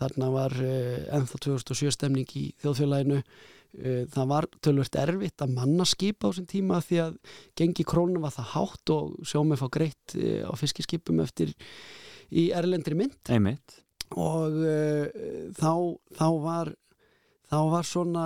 þarna 0.00 0.32
var 0.34 0.56
uh, 0.62 0.98
ennþá 1.18 1.40
2007 1.46 1.94
stemning 1.96 2.34
í 2.38 2.44
þjóðfélaginu 2.62 3.20
uh, 3.20 4.02
það 4.14 4.30
var 4.32 4.48
tölvört 4.64 4.98
erfitt 5.00 5.44
að 5.44 5.54
manna 5.58 5.86
skipa 5.88 6.28
á 6.28 6.30
þessum 6.30 6.48
tíma 6.50 6.82
því 6.84 7.02
að 7.06 7.18
gengi 7.58 7.86
krónum 7.88 8.24
var 8.24 8.34
það 8.36 8.52
hátt 8.54 8.94
og 8.94 9.16
sjómið 9.28 9.62
fá 9.62 9.68
greitt 9.78 10.18
uh, 10.18 10.48
á 10.48 10.52
fiskiskipum 10.58 11.22
eftir 11.24 11.54
í 12.28 12.50
erlendri 12.56 12.98
mynd 12.98 13.32
einmitt. 13.32 13.80
og 14.16 14.60
uh, 14.60 15.08
þá, 15.56 15.72
þá 16.18 16.28
var 16.44 16.74
þá 17.48 17.60
var 17.72 17.86
svona, 17.88 18.24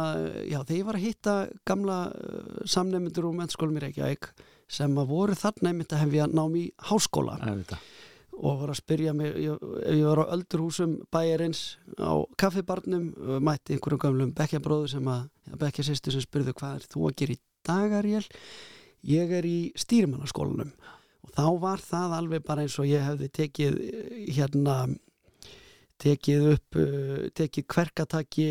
já 0.51 0.61
þegar 0.63 0.79
ég 0.79 0.89
var 0.89 0.99
að 0.99 1.07
hitta 1.07 1.37
gamla 1.69 1.99
uh, 2.11 2.63
samnefndur 2.69 3.29
úr 3.29 3.39
mennskólum 3.39 3.79
í 3.79 3.85
Reykjavík 3.87 4.33
sem 4.73 4.95
að 4.99 5.13
voru 5.13 5.37
þarna 5.39 5.73
einmitt 5.73 5.93
að 5.95 6.07
hefja 6.07 6.29
nám 6.33 6.55
í 6.59 6.65
háskóla 6.89 7.37
Auðvitað. 7.39 7.91
Og 8.33 8.63
var 8.63 8.73
að 8.73 8.81
spyrja 8.81 9.13
mig 9.17 9.35
ég, 9.45 9.65
ef 9.85 9.97
ég 9.97 10.07
var 10.09 10.23
á 10.25 10.33
öldurhúsum 10.35 10.97
bæjarins 11.13 11.63
á 12.01 12.13
kaffibarnum 12.41 13.11
uh, 13.17 13.39
mætti 13.45 13.77
einhverjum 13.77 14.03
gamlum 14.07 14.33
bekkjabróður 14.37 14.95
sem 14.95 15.11
að 15.13 15.27
ja, 15.51 15.59
bekkjasýstu 15.61 16.15
sem 16.15 16.25
spurðu 16.25 16.57
hvað 16.57 16.81
er 16.81 16.89
þú 16.95 17.07
að 17.09 17.17
gera 17.21 17.37
í 17.37 17.43
dag 17.69 17.97
Ariel 18.01 18.25
ég 19.07 19.33
er 19.39 19.47
í 19.47 19.59
stýrimannaskólanum. 19.79 20.73
Og 21.23 21.33
þá 21.37 21.47
var 21.63 21.83
það 21.83 22.19
alveg 22.19 22.45
bara 22.47 22.65
eins 22.65 22.79
og 22.83 22.89
ég 22.91 23.05
hefði 23.05 23.29
tekið 23.39 23.79
eh, 23.87 24.13
hérna 24.39 24.77
tekið 26.03 26.49
upp 26.57 26.79
uh, 26.81 27.19
tekið 27.37 27.67
kverkataki 27.71 28.49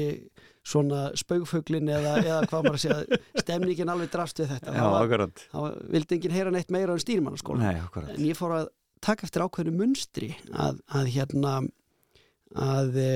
svona 0.61 1.09
spaugfuglin 1.17 1.89
eða, 1.89 2.19
eða 2.21 2.41
hvað 2.47 2.67
maður 2.67 2.77
að 2.77 2.83
segja 2.83 3.19
stemningin 3.41 3.89
alveg 3.91 4.11
drast 4.13 4.39
við 4.39 4.53
þetta. 4.53 4.75
Já, 4.77 4.83
akkurat. 4.99 5.43
var, 5.55 5.79
vildi 5.95 6.17
enginn 6.17 6.35
heyra 6.35 6.53
neitt 6.53 6.71
meira 6.71 6.93
um 6.93 7.01
stýrimannaskóla 7.01 7.65
Nei, 7.65 7.81
akkurat. 7.81 8.13
En 8.13 8.27
ég 8.27 8.37
fór 8.37 8.53
að 8.59 8.69
taka 9.03 9.27
eftir 9.27 9.45
ákveðinu 9.45 9.77
munstri 9.83 10.33
að, 10.51 10.81
að 10.93 11.13
hérna 11.15 11.59
að 12.57 12.97
e, 12.99 13.11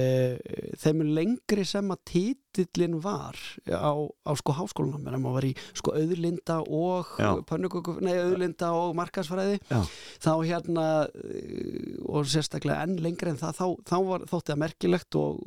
þeim 0.80 1.02
lengri 1.16 1.66
sem 1.68 1.90
að 1.92 2.02
titillin 2.08 2.98
var 3.04 3.36
á, 3.68 3.92
á 4.08 4.32
sko 4.40 4.56
háskólanum 4.56 5.04
en 5.10 5.20
maður 5.20 5.36
var 5.36 5.48
í 5.50 5.52
sko 5.76 5.96
auðlinda 5.96 6.62
og 6.64 7.12
pönnuköku, 7.50 7.98
nei 8.06 8.14
auðlinda 8.16 8.72
og 8.78 8.96
markasfræði 9.00 9.60
Já. 9.68 9.82
þá 10.24 10.32
hérna 10.46 10.88
e, 11.12 12.00
og 12.08 12.32
sérstaklega 12.32 12.88
enn 12.88 12.98
lengri 13.04 13.34
en 13.34 13.42
það 13.42 13.60
þá, 13.60 13.68
þá 13.92 13.98
var, 14.08 14.26
þótti 14.32 14.54
það 14.54 14.64
merkilegt 14.64 15.20
og 15.20 15.44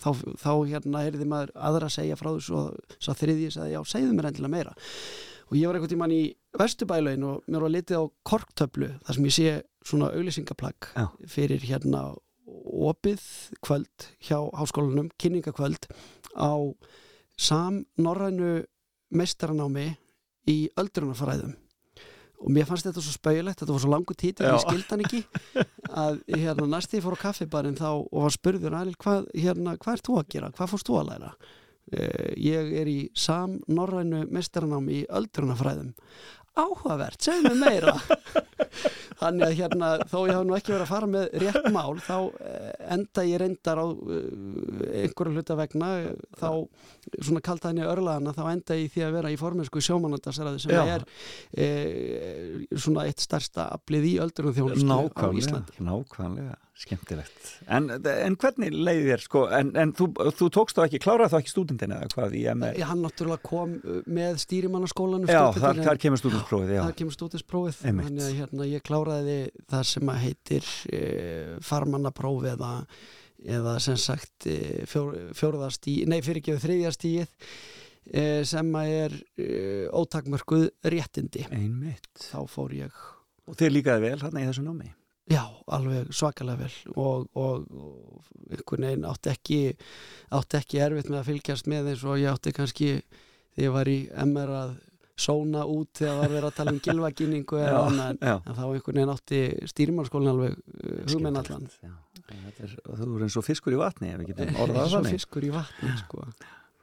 þá, 0.00 0.10
þá 0.40 0.52
hérna 0.72 1.04
heyrði 1.04 1.30
maður 1.30 1.54
aðra 1.68 1.90
að 1.90 1.96
segja 1.98 2.20
frá 2.20 2.32
þessu 2.32 2.58
og 2.62 2.98
svo 2.98 3.16
þriði 3.20 3.48
ég 3.48 3.56
sagði 3.56 3.76
já, 3.76 3.80
segðu 3.92 4.16
mér 4.16 4.32
endilega 4.32 4.56
meira 4.56 4.76
og 5.46 5.56
ég 5.60 5.68
var 5.68 5.78
einhvern 5.78 5.92
tímann 5.92 6.16
í 6.16 6.24
Vesturbælaun 6.56 7.24
og 7.28 7.48
mér 7.52 7.66
var 7.66 7.74
litið 7.74 8.00
á 8.00 8.04
korktöflu 8.26 8.94
þar 9.04 9.18
sem 9.18 9.28
ég 9.28 9.36
sé 9.36 9.50
svona 9.86 10.10
auglýsingaplagg 10.14 10.90
fyrir 11.30 11.62
hérna 11.62 12.08
opið 12.46 13.22
kvöld 13.64 14.08
hjá 14.22 14.38
háskólanum, 14.58 15.10
kynningakvöld 15.18 15.88
á 16.34 16.54
samnorrænu 17.36 18.64
meistaranámi 19.14 19.92
í 20.50 20.58
öldrunafræðum 20.78 21.54
og 22.36 22.52
mér 22.52 22.66
fannst 22.68 22.86
þetta 22.86 23.02
svo 23.02 23.14
spauðilegt, 23.14 23.60
þetta 23.62 23.74
var 23.74 23.82
svo 23.82 23.92
langu 23.92 24.16
títil 24.16 24.46
Já. 24.46 24.54
ég 24.54 24.64
skildi 24.64 24.90
hann 24.90 25.04
ekki 25.06 25.22
að 26.04 26.18
hérna 26.36 26.66
næst 26.74 26.96
ég 26.96 27.04
fór 27.04 27.16
á 27.16 27.24
kaffibarinn 27.24 27.78
þá 27.78 27.88
og 27.92 28.18
var 28.26 28.34
spurður 28.34 28.76
Alil, 28.78 28.96
hvað, 29.00 29.30
hérna, 29.34 29.76
hvað 29.80 29.96
ert 29.96 30.08
þú 30.08 30.18
að 30.20 30.28
gera, 30.34 30.50
hvað 30.56 30.72
fórst 30.72 30.90
þú 30.90 30.98
að 31.00 31.08
læra? 31.12 31.32
Uh, 31.86 32.32
ég 32.42 32.72
er 32.80 32.88
í 32.90 32.98
samnorrænu 33.14 34.24
meistaranámi 34.34 35.00
í 35.00 35.06
öldrunafræðum 35.06 35.92
áhugavert, 36.56 37.20
segðu 37.22 37.52
mig 37.52 37.60
meira. 37.60 37.96
Þannig 39.20 39.46
að 39.46 39.54
hérna 39.56 39.90
þó 40.04 40.16
ég 40.26 40.34
hafa 40.34 40.46
nú 40.46 40.56
ekki 40.56 40.72
verið 40.74 40.84
að 40.84 40.90
fara 40.90 41.08
með 41.08 41.36
rétt 41.40 41.68
mál 41.72 42.00
þá 42.04 42.16
eh, 42.44 42.72
enda 42.96 43.24
ég 43.24 43.40
reyndar 43.40 43.80
á 43.80 43.86
uh, 43.86 44.18
einhverju 45.00 45.32
hluta 45.32 45.56
vegna 45.56 45.90
eh, 46.02 46.10
þá 46.36 46.50
svona 47.14 47.42
kallt 47.44 47.68
henni 47.68 47.86
örlaðana 47.86 48.34
þá 48.36 48.42
enda 48.50 48.76
ég 48.76 48.90
í 48.90 48.92
því 48.92 49.06
að 49.06 49.16
vera 49.16 49.32
í 49.32 49.38
formensku 49.40 49.82
sjómanandarsræði 49.86 50.62
sem 50.66 50.74
Já. 50.76 50.82
er 50.98 51.06
e, 51.56 51.68
svona 52.76 53.06
eitt 53.08 53.24
starsta 53.24 53.70
aflið 53.78 54.10
í 54.10 54.14
öldrunum 54.26 54.56
þjónustu 54.56 54.98
á 55.16 55.26
Íslandi. 55.40 55.80
nákvæmlega, 55.86 56.58
skemmtilegt. 56.76 57.46
En, 57.72 57.88
en 57.96 58.36
hvernig 58.40 58.74
leiði 58.74 59.06
þér 59.06 59.22
sko 59.24 59.42
en, 59.56 59.70
en 59.80 59.92
þú, 59.96 60.08
þú 60.36 60.48
tókst 60.52 60.76
þá 60.76 60.82
ekki, 60.84 61.00
kláraði 61.06 61.32
þá 61.32 61.36
ekki 61.38 61.52
stúdendin 61.52 61.94
eða 61.96 62.08
hvað 62.12 62.36
í 62.36 62.42
MR? 62.52 62.76
Ég, 62.76 62.88
hann 62.90 63.00
náttúrulega 63.04 63.44
kom 63.46 63.76
uh, 63.80 64.00
með 64.18 64.40
stýrimannaskólanum 64.44 65.32
Já, 65.32 65.40
þar, 65.56 65.80
þar 65.86 66.02
kemur 66.02 66.20
stúdensprófið, 66.20 66.74
já. 66.76 66.82
Það 66.82 66.98
kemur 67.00 67.16
stúdinsprófið 67.16 67.78
þannig 67.80 68.26
að 68.26 68.34
hérna, 68.42 68.68
ég 68.68 68.84
kláraði 68.84 69.38
það 69.72 69.86
sem 69.92 70.12
að 70.12 70.20
heitir 70.26 70.68
e, 70.92 71.00
farmannapróf 71.64 72.46
eða, 72.52 72.74
eða 73.56 73.74
sem 73.86 73.98
sagt 74.04 74.50
e, 74.50 74.60
fjór, 74.90 75.16
fjórðastí 75.38 75.98
nei 76.10 76.20
fyrir 76.20 76.42
ekki 76.42 76.60
þriðjastíið 76.66 77.26
e, 78.12 78.28
sem 78.52 78.76
að 78.82 78.94
er 79.00 79.18
ótakmörkuð 79.96 80.68
réttindi. 80.92 81.48
Einmitt. 81.56 82.12
Þá 82.28 82.40
fór 82.52 82.76
ég 82.76 83.04
Og 83.46 83.54
þér 83.54 83.76
líkaði 83.76 84.08
vel 84.08 84.16
hérna 84.24 84.42
í 84.42 84.46
þessu 84.48 84.64
námi? 84.66 84.88
Já, 85.26 85.42
alveg 85.74 86.12
svakalega 86.14 86.66
vel 86.66 86.74
og, 86.94 87.24
og, 87.34 87.64
og 87.74 88.50
einhvern 88.54 88.84
veginn 88.86 89.06
átti 89.10 89.32
ekki, 89.32 89.60
átti 90.38 90.58
ekki 90.60 90.82
erfitt 90.84 91.08
með 91.10 91.18
að 91.22 91.30
fylgjast 91.32 91.70
með 91.72 91.88
eins 91.92 92.04
og 92.06 92.20
ég 92.22 92.30
átti 92.30 92.52
kannski 92.54 92.90
þegar 93.00 93.64
ég 93.64 93.74
var 93.74 93.90
í 93.90 93.96
MR 94.26 94.52
að 94.60 94.76
sóna 95.16 95.64
út 95.66 95.96
þegar 95.96 96.18
var 96.20 96.32
verið 96.34 96.48
að 96.50 96.56
tala 96.58 96.74
um 96.74 96.80
gilvaginningu 96.84 97.58
eða 97.58 97.82
annað 97.88 98.10
en, 98.20 98.42
þá 98.46 98.62
einhvern 98.68 98.98
veginn 99.00 99.12
átti 99.16 99.40
stýrimarskólinn 99.72 100.32
alveg 100.34 100.56
uh, 100.60 100.96
hugminn 101.08 101.40
allan 101.40 101.66
Skemmtilegt, 101.72 101.82
já. 101.82 101.94
Þetta 102.26 102.66
er, 102.66 102.74
þú 103.00 103.10
er 103.16 103.26
eins 103.26 103.36
og 103.40 103.46
fiskur 103.46 103.74
í 103.76 103.80
vatni 103.80 104.12
ef 104.12 104.20
við 104.22 104.32
getum 104.32 104.58
orðað 104.64 104.90
þannig 104.94 105.16
fiskur 105.16 105.46
í 105.46 105.52
vatni 105.54 105.92
sko. 106.02 106.24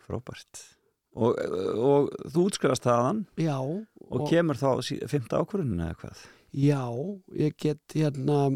Frábært 0.07 0.63
og, 1.13 1.37
og 1.77 2.09
þú 2.33 2.45
útskrifast 2.49 2.87
þaðan 2.89 3.23
Já, 3.39 3.57
og, 3.61 3.83
og, 4.09 4.23
kemur 4.31 4.59
þá 4.59 4.69
sí- 4.87 5.01
fimmta 5.11 5.39
ákvörðun 5.43 5.83
eða 5.85 5.99
hvað? 6.01 6.23
Já, 6.53 6.83
ég 7.35 7.55
get 7.57 7.81
hérna 7.97 8.51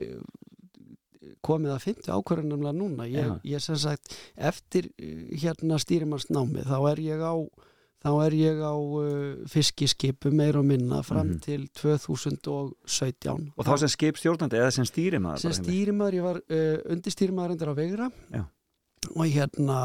eh, 0.00 0.20
komið 1.44 1.72
að 1.74 1.82
fyndu 1.84 2.12
ákvörðunumlega 2.16 2.76
núna. 2.76 3.06
Ég, 3.08 3.32
ég 3.44 3.60
sem 3.64 3.76
sagt 3.80 4.14
eftir 4.36 4.90
eh, 5.00 5.26
hérna 5.42 5.78
stýrimarsnámi 5.80 6.64
þá 6.68 6.76
er 6.92 7.02
ég 7.04 7.20
á 7.24 7.34
þá 8.00 8.08
er 8.24 8.32
ég 8.32 8.60
á 8.64 8.72
uh, 8.72 9.42
fiskiskipu 9.52 10.30
meir 10.32 10.56
og 10.56 10.64
minna 10.64 11.02
fram 11.04 11.34
Mhm. 11.34 11.40
til 11.44 11.66
2017 11.76 13.50
Og 13.58 13.66
þá 13.66 13.74
sem 13.82 13.90
skipstjórnandi 13.92 14.56
eða 14.56 14.70
sem 14.72 14.86
stýrimaður 14.88 15.42
sem 15.42 15.52
stýrimaður, 15.52 16.16
ég 16.16 16.24
var 16.24 16.38
uh, 16.40 16.78
undirstýrimaður 16.94 17.54
endur 17.56 17.72
á 17.72 17.74
Vegra 17.76 18.06
Já. 18.32 18.42
og 19.14 19.26
hérna 19.28 19.80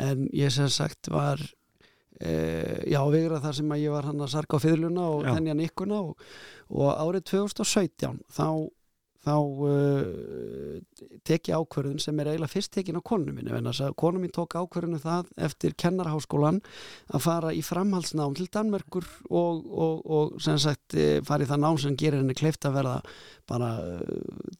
en 0.00 0.24
ég 0.32 0.48
sem 0.52 0.68
sagt 0.72 1.10
var 1.12 1.36
já, 2.16 3.00
á 3.02 3.08
Vegra 3.12 3.42
þar 3.44 3.58
sem 3.58 3.74
að 3.76 3.82
ég 3.84 3.92
var 3.92 4.08
hann 4.08 4.24
að 4.24 4.32
sarka 4.32 4.56
á 4.56 4.64
fiðluna 4.64 5.04
og 5.12 5.26
Já. 5.26 5.34
þennja 5.36 5.56
nikkuna 5.58 6.00
og, 6.00 6.26
og 6.72 6.90
árið 6.96 7.26
2017 7.32 8.22
þá 8.32 8.48
þá 9.26 9.34
uh, 9.66 10.78
tek 11.26 11.50
ég 11.50 11.58
ákvörðun 11.58 11.98
sem 12.02 12.18
er 12.22 12.30
eiginlega 12.30 12.52
fyrst 12.52 12.72
tekin 12.76 12.98
á 13.00 13.02
konu 13.02 13.34
minni 13.34 13.50
en 13.54 13.66
þess 13.70 13.82
að 13.88 13.96
konu 13.98 14.22
mín 14.22 14.34
tók 14.34 14.54
ákvörðunu 14.54 15.00
það 15.02 15.32
eftir 15.48 15.74
kennarháskólan 15.82 16.60
að 17.10 17.24
fara 17.26 17.50
í 17.54 17.64
framhaldsnám 17.66 18.36
til 18.38 18.46
Danmerkur 18.54 19.08
og, 19.26 19.66
og, 19.66 20.06
og 20.06 20.40
sem 20.42 20.60
sagt 20.62 20.94
eh, 20.94 21.18
fara 21.26 21.46
í 21.46 21.50
það 21.50 21.62
nám 21.64 21.80
sem 21.82 21.98
gerir 21.98 22.22
henni 22.22 22.38
kleift 22.38 22.68
að 22.68 22.78
verða 22.78 22.96
bara 23.50 23.70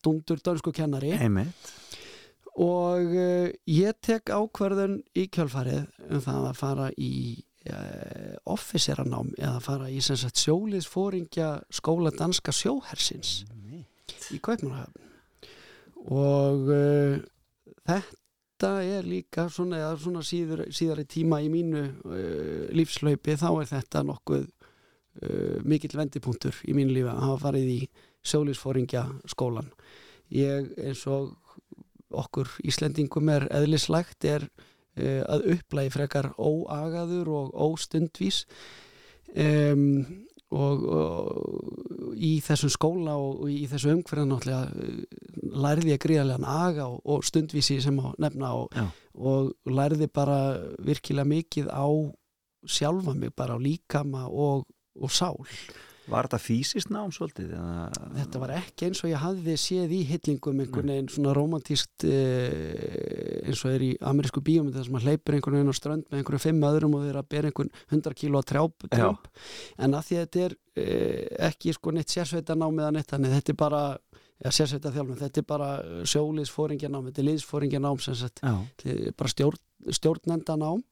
dundur 0.02 0.42
dönsku 0.42 0.74
kennari 0.74 1.14
Einmitt 1.14 1.74
og 2.56 3.12
uh, 3.12 3.48
ég 3.68 3.98
tek 4.00 4.32
ákvörðun 4.32 5.00
í 5.16 5.26
kjölfarið 5.32 5.84
um 6.08 6.22
það 6.24 6.46
að 6.48 6.56
fara 6.56 6.86
í 6.96 7.12
uh, 7.68 8.32
officeranám 8.48 9.34
eða 9.36 9.60
fara 9.64 9.90
í 9.92 10.00
sem 10.04 10.16
sagt 10.20 10.40
sjóliðsfóringja 10.40 11.50
skóla 11.68 12.14
danska 12.16 12.54
sjóhersins 12.56 13.42
í 14.32 14.40
Kaupmannahöfn. 14.40 15.04
Og 16.16 16.72
uh, 16.72 17.20
þetta 17.84 18.72
er 18.86 19.04
líka 19.04 19.50
svona, 19.52 19.82
eða 19.82 20.00
svona 20.00 20.24
síður, 20.24 20.66
síðari 20.72 21.04
tíma 21.04 21.42
í 21.44 21.52
mínu 21.52 21.84
lífslaupi 22.72 23.36
þá 23.36 23.50
er 23.50 23.72
þetta 23.74 24.06
nokkuð 24.06 24.46
mikill 25.64 25.96
vendipunktur 25.96 26.56
í 26.68 26.74
mínu 26.76 26.92
lífi 26.92 27.08
að 27.08 27.22
hafa 27.24 27.42
farið 27.46 27.68
í 27.72 27.80
sjóliðsfóringja 28.26 29.04
skólan 29.28 29.68
ég 30.32 30.72
eins 30.80 31.04
og 31.08 31.34
okkur 32.14 32.50
Íslendingum 32.66 33.30
er 33.32 33.48
eðlislægt 33.54 34.26
er 34.28 34.46
uh, 34.46 35.22
að 35.26 35.50
upplægi 35.56 35.94
frekar 35.94 36.30
óagaður 36.38 37.32
og 37.40 37.56
óstundvís 37.66 38.44
um, 39.34 40.04
og, 40.54 40.84
og 40.86 42.12
í 42.14 42.36
þessum 42.44 42.70
skóla 42.70 43.16
og, 43.18 43.42
og 43.44 43.50
í 43.50 43.64
þessu 43.70 43.96
umhverjan 43.96 44.30
náttúrulega 44.30 44.68
uh, 44.70 45.24
lærði 45.66 45.94
ég 45.94 46.02
gríðarlegan 46.04 46.46
aga 46.50 46.86
og, 46.92 47.00
og 47.04 47.26
stundvísi 47.26 47.80
sem 47.82 47.98
á 47.98 48.08
nefna 48.22 48.52
og, 48.60 49.50
lærði 49.66 50.08
bara 50.12 50.38
virkilega 50.84 51.28
mikið 51.28 51.72
á 51.72 51.86
sjálfa 52.66 53.14
mig 53.14 53.34
bara 53.36 53.56
á 53.56 53.58
líkama 53.62 54.26
og, 54.28 54.66
og 54.98 55.12
sál 55.12 55.38
Var 56.06 56.28
þetta 56.28 56.38
fysiskt 56.38 56.90
nám 56.94 57.10
svolítið? 57.14 57.52
Eða... 57.58 57.86
Þetta 58.14 58.40
var 58.42 58.52
ekki 58.60 58.88
eins 58.88 59.02
og 59.02 59.10
ég 59.10 59.22
hafði 59.22 59.56
séð 59.58 59.94
í 59.96 60.00
hillingum 60.06 60.62
einhvern 60.62 60.92
veginn 60.92 61.10
svona 61.10 61.34
romantíst 61.36 62.06
eh, 62.06 63.42
eins 63.46 63.62
og 63.66 63.74
er 63.74 63.86
í 63.88 63.90
amerísku 64.06 64.42
þar 64.46 64.86
sem 64.86 64.98
að 65.00 65.08
hleypur 65.08 65.38
einhvern 65.38 65.58
veginn 65.58 65.74
á 65.74 65.76
strönd 65.80 66.06
með 66.06 66.20
einhverju 66.20 66.42
fimm 66.46 66.66
öðrum 66.70 66.94
og 66.98 67.06
þeir 67.06 67.20
að 67.20 67.30
bera 67.34 67.50
einhvern 67.50 67.72
100 67.90 68.18
kíló 68.20 68.42
að 68.42 68.48
trjáp, 68.52 68.86
trjáp. 68.92 69.30
en 69.78 69.98
að 69.98 70.06
því 70.08 70.18
að 70.20 70.26
þetta 70.26 70.44
er 70.46 70.56
eh, 70.82 71.24
ekki 71.50 71.74
sko 71.74 71.94
neitt 71.96 72.14
sérsveita 72.14 72.58
nám 72.58 72.78
eða 72.78 72.94
neitt 72.94 73.10
þannig 73.10 73.34
þetta 73.38 73.54
er 73.54 73.60
bara 73.66 73.82
sérsveita 74.52 74.92
þjálfum, 74.92 75.18
þetta 75.20 75.42
er 75.42 75.48
bara 75.48 75.70
sjóliðsfóringjanám, 76.12 77.08
þetta 77.08 77.22
er 77.22 77.28
Já, 78.42 78.54
er 78.92 79.16
bara 79.16 79.32
stjórn, 79.32 79.62
stjórnendanám. 79.96 80.82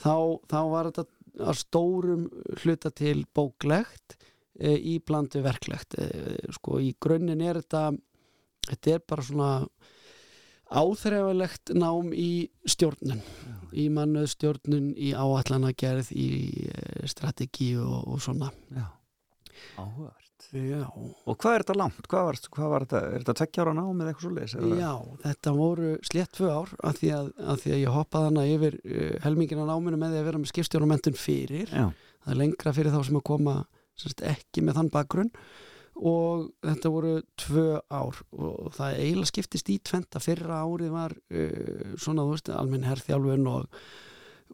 Þá, 0.00 0.14
þá 0.48 0.60
var 0.72 0.88
þetta 0.88 1.04
að 1.50 1.58
stórum 1.60 2.24
hluta 2.62 2.90
til 2.96 3.26
bóklegt 3.36 4.16
í 4.60 4.98
blandu 5.06 5.42
verklegt 5.44 5.96
e, 5.98 6.08
sko 6.56 6.78
í 6.82 6.92
grunninn 7.00 7.40
er 7.40 7.60
þetta 7.62 7.90
þetta 8.70 8.94
er 8.96 9.04
bara 9.08 9.24
svona 9.26 9.50
áþreifalegt 10.70 11.72
nám 11.74 12.12
í 12.14 12.46
stjórnun 12.68 13.22
í 13.74 13.88
mannuð 13.90 14.28
stjórnun 14.36 14.92
í 14.94 15.12
áallanagerð 15.18 16.12
í 16.14 16.30
e, 16.70 17.06
strategi 17.10 17.72
og, 17.80 18.06
og 18.14 18.22
svona 18.22 18.52
já 18.74 18.86
Áhugavert. 19.76 20.46
Já, 20.56 20.86
Og 21.28 21.36
hvað 21.36 21.52
er 21.54 21.62
þetta 21.62 21.74
langt? 21.76 22.06
Hvað 22.08 22.22
var, 22.26 22.38
hvað 22.54 22.70
var 22.72 22.84
þetta? 22.86 23.00
Er 23.10 23.22
þetta 23.24 23.34
tveggja 23.40 23.64
ára 23.64 23.74
nám 23.76 23.98
eða 24.00 24.12
eitthvað 24.12 24.24
svo 24.24 24.30
leiðis? 24.32 24.54
já, 24.80 24.92
þetta 25.24 25.52
voru 25.58 25.90
slétt 26.08 26.32
tvö 26.38 26.48
ár 26.54 26.72
af 26.88 26.96
því 26.96 27.10
því 27.60 27.74
að 27.74 27.82
ég 27.82 27.92
hoppaði 27.98 28.30
hana 28.30 28.44
yfir 28.48 28.78
helmingina 29.26 29.66
náminu 29.68 30.00
með 30.00 30.14
því 30.14 30.22
að 30.22 30.28
vera 30.30 30.40
með 30.40 30.52
skipstjónumentun 30.54 31.18
fyrir. 31.20 31.74
Já, 31.76 31.90
Það 32.24 32.32
er 32.32 32.40
lengra 32.40 32.72
fyrir 32.76 32.96
þá 32.96 33.00
sem 33.10 33.20
að 33.20 33.26
koma 33.30 33.54
semst, 34.00 34.24
ekki 34.26 34.64
með 34.64 34.80
þann 34.80 34.92
bakgrunn. 34.94 35.32
Og 36.00 36.46
þetta 36.64 36.92
voru 36.94 37.16
tvö 37.40 37.64
ár 37.92 38.20
og 38.32 38.70
það 38.72 39.00
eiginlega 39.02 39.28
skiptist 39.28 39.68
í 39.68 39.80
tventa 39.84 40.22
fyrra 40.22 40.62
árið 40.64 40.94
var 40.94 41.16
uh, 41.16 41.90
svona, 42.00 42.24
þú 42.24 42.36
veist, 42.36 42.52
almenn 42.54 42.86
herþjálfun 42.88 43.50
og, 43.50 43.82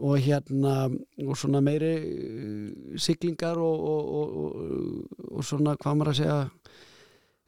og 0.02 0.16
hérna 0.24 0.74
og 1.22 1.38
svona 1.38 1.62
meiri 1.62 1.92
uh, 2.00 2.98
siglingar 2.98 3.60
og, 3.62 3.86
og, 3.92 4.10
og, 4.18 4.34
og, 4.42 5.30
og 5.36 5.46
svona, 5.46 5.76
hvað 5.78 6.00
maður 6.00 6.12
að 6.14 6.20
segja 6.22 6.40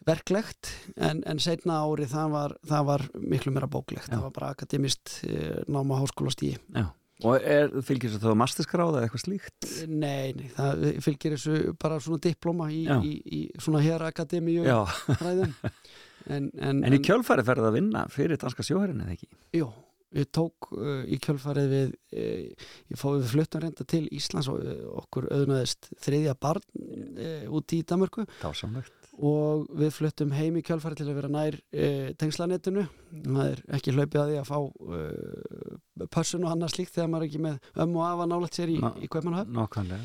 verklegt, 0.08 0.70
en, 0.96 1.20
en 1.28 1.40
setna 1.42 1.82
árið 1.84 2.12
það 2.14 2.30
var, 2.32 2.54
það 2.70 2.86
var 2.88 3.04
miklu 3.18 3.52
meira 3.54 3.68
bóklegt, 3.70 4.08
Já. 4.08 4.14
það 4.14 4.24
var 4.28 4.36
bara 4.38 4.52
akademist 4.54 5.18
uh, 5.26 5.58
náma 5.68 5.98
háskólastíi 6.00 6.54
já. 6.56 6.86
Og 7.26 7.34
er, 7.42 7.72
fylgir 7.82 8.12
þetta 8.12 8.30
þá 8.30 8.38
masterskráða 8.38 9.00
eða 9.00 9.08
eitthvað 9.08 9.22
slíkt? 9.24 9.68
Nei, 9.90 10.34
nei, 10.38 10.50
það 10.54 10.84
fylgir 11.02 11.34
þessu 11.34 11.72
bara 11.82 11.98
svona 12.02 12.22
diploma 12.28 12.68
í, 12.70 12.84
í, 12.86 13.14
í 13.34 13.40
svona 13.58 13.82
hér 13.82 14.04
akademíu 14.06 14.62
Já, 14.62 14.84
fræðum 15.08 15.56
en, 16.36 16.46
en, 16.54 16.84
en 16.86 16.94
í 16.94 17.02
kjölfæri 17.02 17.42
ferði 17.46 17.64
það 17.66 17.70
að 17.72 17.78
vinna 17.80 18.04
fyrir 18.14 18.38
danska 18.38 18.66
sjóherrin 18.66 19.02
eða 19.02 19.16
ekki? 19.16 19.30
Jú, 19.58 19.66
ég 20.14 20.30
tók 20.38 20.70
uh, 20.76 21.02
í 21.10 21.18
kjölfarið 21.24 21.74
við 21.74 21.90
uh, 21.90 22.68
ég 22.94 23.02
fóði 23.02 23.24
við 23.24 23.34
fluttum 23.34 23.64
reynda 23.64 23.88
til 23.94 24.04
Íslands 24.14 24.50
og 24.52 24.62
uh, 24.62 24.78
okkur 25.02 25.26
auðnaðist 25.34 25.90
þriðja 26.04 26.38
barn 26.38 26.64
uh, 26.78 27.50
út 27.58 27.74
í 27.74 27.82
Danmörku 27.82 28.28
Dásamlegt. 28.38 28.94
Og 29.18 29.66
við 29.74 29.90
fluttum 29.96 30.32
heim 30.36 30.58
í 30.58 30.62
kjölfarið 30.66 31.00
til 31.00 31.08
að 31.08 31.18
vera 31.18 31.30
nær 31.32 31.58
uh, 31.58 32.08
tengslanettinu 32.20 32.84
það 33.24 33.44
er 33.48 33.62
ekki 33.78 33.94
hlaupið 33.96 34.20
að 34.22 34.30
því 34.30 34.38
að 34.38 34.48
fá 34.48 34.58
uh, 34.60 36.08
pössun 36.14 36.46
og 36.46 36.54
annað 36.54 36.74
slíkt 36.76 36.94
þegar 36.94 37.10
maður 37.10 37.26
er 37.26 37.30
ekki 37.30 37.42
með 37.48 37.70
ömmu 37.84 38.00
og 38.00 38.06
afa 38.06 38.28
nálægt 38.30 38.58
sér 38.58 38.72
í, 38.72 38.78
Ná. 38.82 38.90
í 39.02 39.08
Nákvæmlega. 39.08 40.00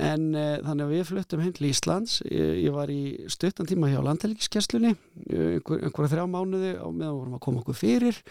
En 0.00 0.28
uh, 0.32 0.58
þannig 0.64 0.84
að 0.84 0.92
við 0.94 1.06
fluttum 1.10 1.42
heim 1.44 1.54
til 1.56 1.68
Íslands, 1.68 2.18
ég, 2.30 2.52
ég 2.64 2.74
var 2.74 2.92
í 2.92 3.00
stuttan 3.32 3.68
tíma 3.68 3.90
hjá 3.90 3.98
landhelgiskesslunni, 4.06 4.94
einhver, 5.26 5.82
einhverja 5.88 6.14
þrjá 6.14 6.28
mánuði 6.30 6.76
á 6.78 6.86
meðan 6.88 7.18
vorum 7.18 7.36
að 7.36 7.42
koma 7.48 7.60
okkur 7.64 7.78
fyrir, 7.78 8.22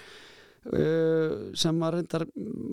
uh, 0.71 1.51
sem 1.59 1.83
var 1.83 1.99
reyndar 1.99 2.25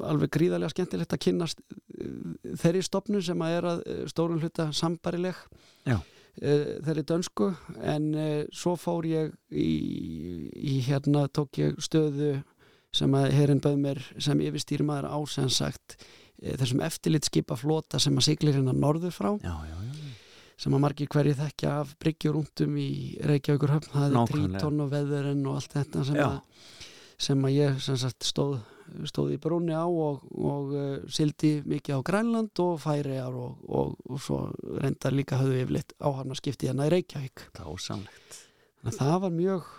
alveg 0.07 0.33
gríðarlega 0.39 0.75
skemmtilegt 0.77 1.19
að 1.19 1.23
kynnast 1.27 1.61
uh, 1.67 2.55
þeirri 2.63 2.87
stopnum 2.87 3.27
sem 3.27 3.45
að 3.45 3.59
er 3.59 3.69
að 3.75 3.85
stórun 4.15 4.41
hluta 4.41 4.71
sambarileg 4.77 5.45
Já. 5.85 5.99
Uh, 6.39 6.79
þeirri 6.87 7.05
dönsku, 7.09 7.51
en 7.83 8.09
uh, 8.15 8.31
svo 8.55 8.77
fór 8.81 9.09
ég 9.09 9.35
í, 9.51 9.71
í 10.55 10.81
hérna, 10.87 11.27
tók 11.33 11.61
ég 11.61 11.79
stöðu 11.83 12.39
sem 12.95 13.13
að 13.15 13.35
herinn 13.37 13.61
bauð 13.63 13.79
mér 13.79 14.01
sem 14.19 14.41
yfirstýrimaður 14.43 15.11
á 15.15 15.19
sem 15.31 15.51
sagt 15.53 15.97
eh, 16.43 16.57
þessum 16.59 16.83
eftirlitskipa 16.83 17.59
flota 17.59 18.01
sem 18.03 18.17
að 18.19 18.27
siglir 18.27 18.57
hérna 18.59 18.75
norður 18.75 19.15
frá 19.15 19.29
Já, 19.39 19.53
já, 19.69 19.77
já. 19.87 20.09
sem 20.59 20.75
að 20.75 20.83
margir 20.83 21.11
hverju 21.15 21.37
þekkja 21.39 21.75
af 21.85 21.95
bryggjur 22.03 22.41
undum 22.43 22.75
í 22.83 22.91
Reykjavíkur 23.31 23.77
höfn 23.77 23.95
það 23.95 24.09
er. 24.09 24.33
Tríton 24.33 24.83
og 24.83 24.91
Veðurinn 24.91 25.47
og 25.47 25.61
allt 25.61 25.77
þetta 25.79 26.05
sem, 26.09 26.19
að, 26.25 26.75
sem 27.29 27.47
að 27.47 27.57
ég 27.61 27.81
sem 27.87 28.01
sagt, 28.03 28.27
stóð, 28.27 28.59
stóð 29.09 29.35
í 29.35 29.41
brúnni 29.43 29.75
á 29.77 29.85
og, 29.85 30.25
og 30.31 30.73
uh, 30.75 30.89
sildi 31.11 31.61
mikið 31.69 32.01
á 32.01 32.07
Grænland 32.07 32.63
og 32.65 32.81
Færiðar 32.83 33.37
og, 33.37 33.61
og, 33.69 33.95
og 34.09 34.23
svo 34.23 34.41
reyndar 34.81 35.17
líka 35.17 35.41
höfðu 35.41 35.63
yfirleitt 35.65 35.95
áharna 35.99 36.39
skipti 36.39 36.71
hérna 36.71 36.89
í 36.89 36.95
Reykjavík 36.95 37.47
Dásamlegt. 37.59 38.41
þannig 38.83 38.97
að 38.97 39.01
það 39.01 39.23
var 39.25 39.37
mjög 39.39 39.71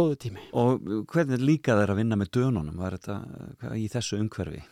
góðu 0.00 0.18
tími 0.24 0.48
Og 0.62 0.90
hvernig 1.10 1.44
líka 1.44 1.78
þeir 1.78 1.94
að 1.94 2.02
vinna 2.02 2.20
með 2.20 2.32
dönunum? 2.38 2.80
Var 2.80 2.98
þetta 2.98 3.20
hvað, 3.60 3.76
í 3.76 3.86
þessu 3.92 4.20
umhverfi? 4.22 4.64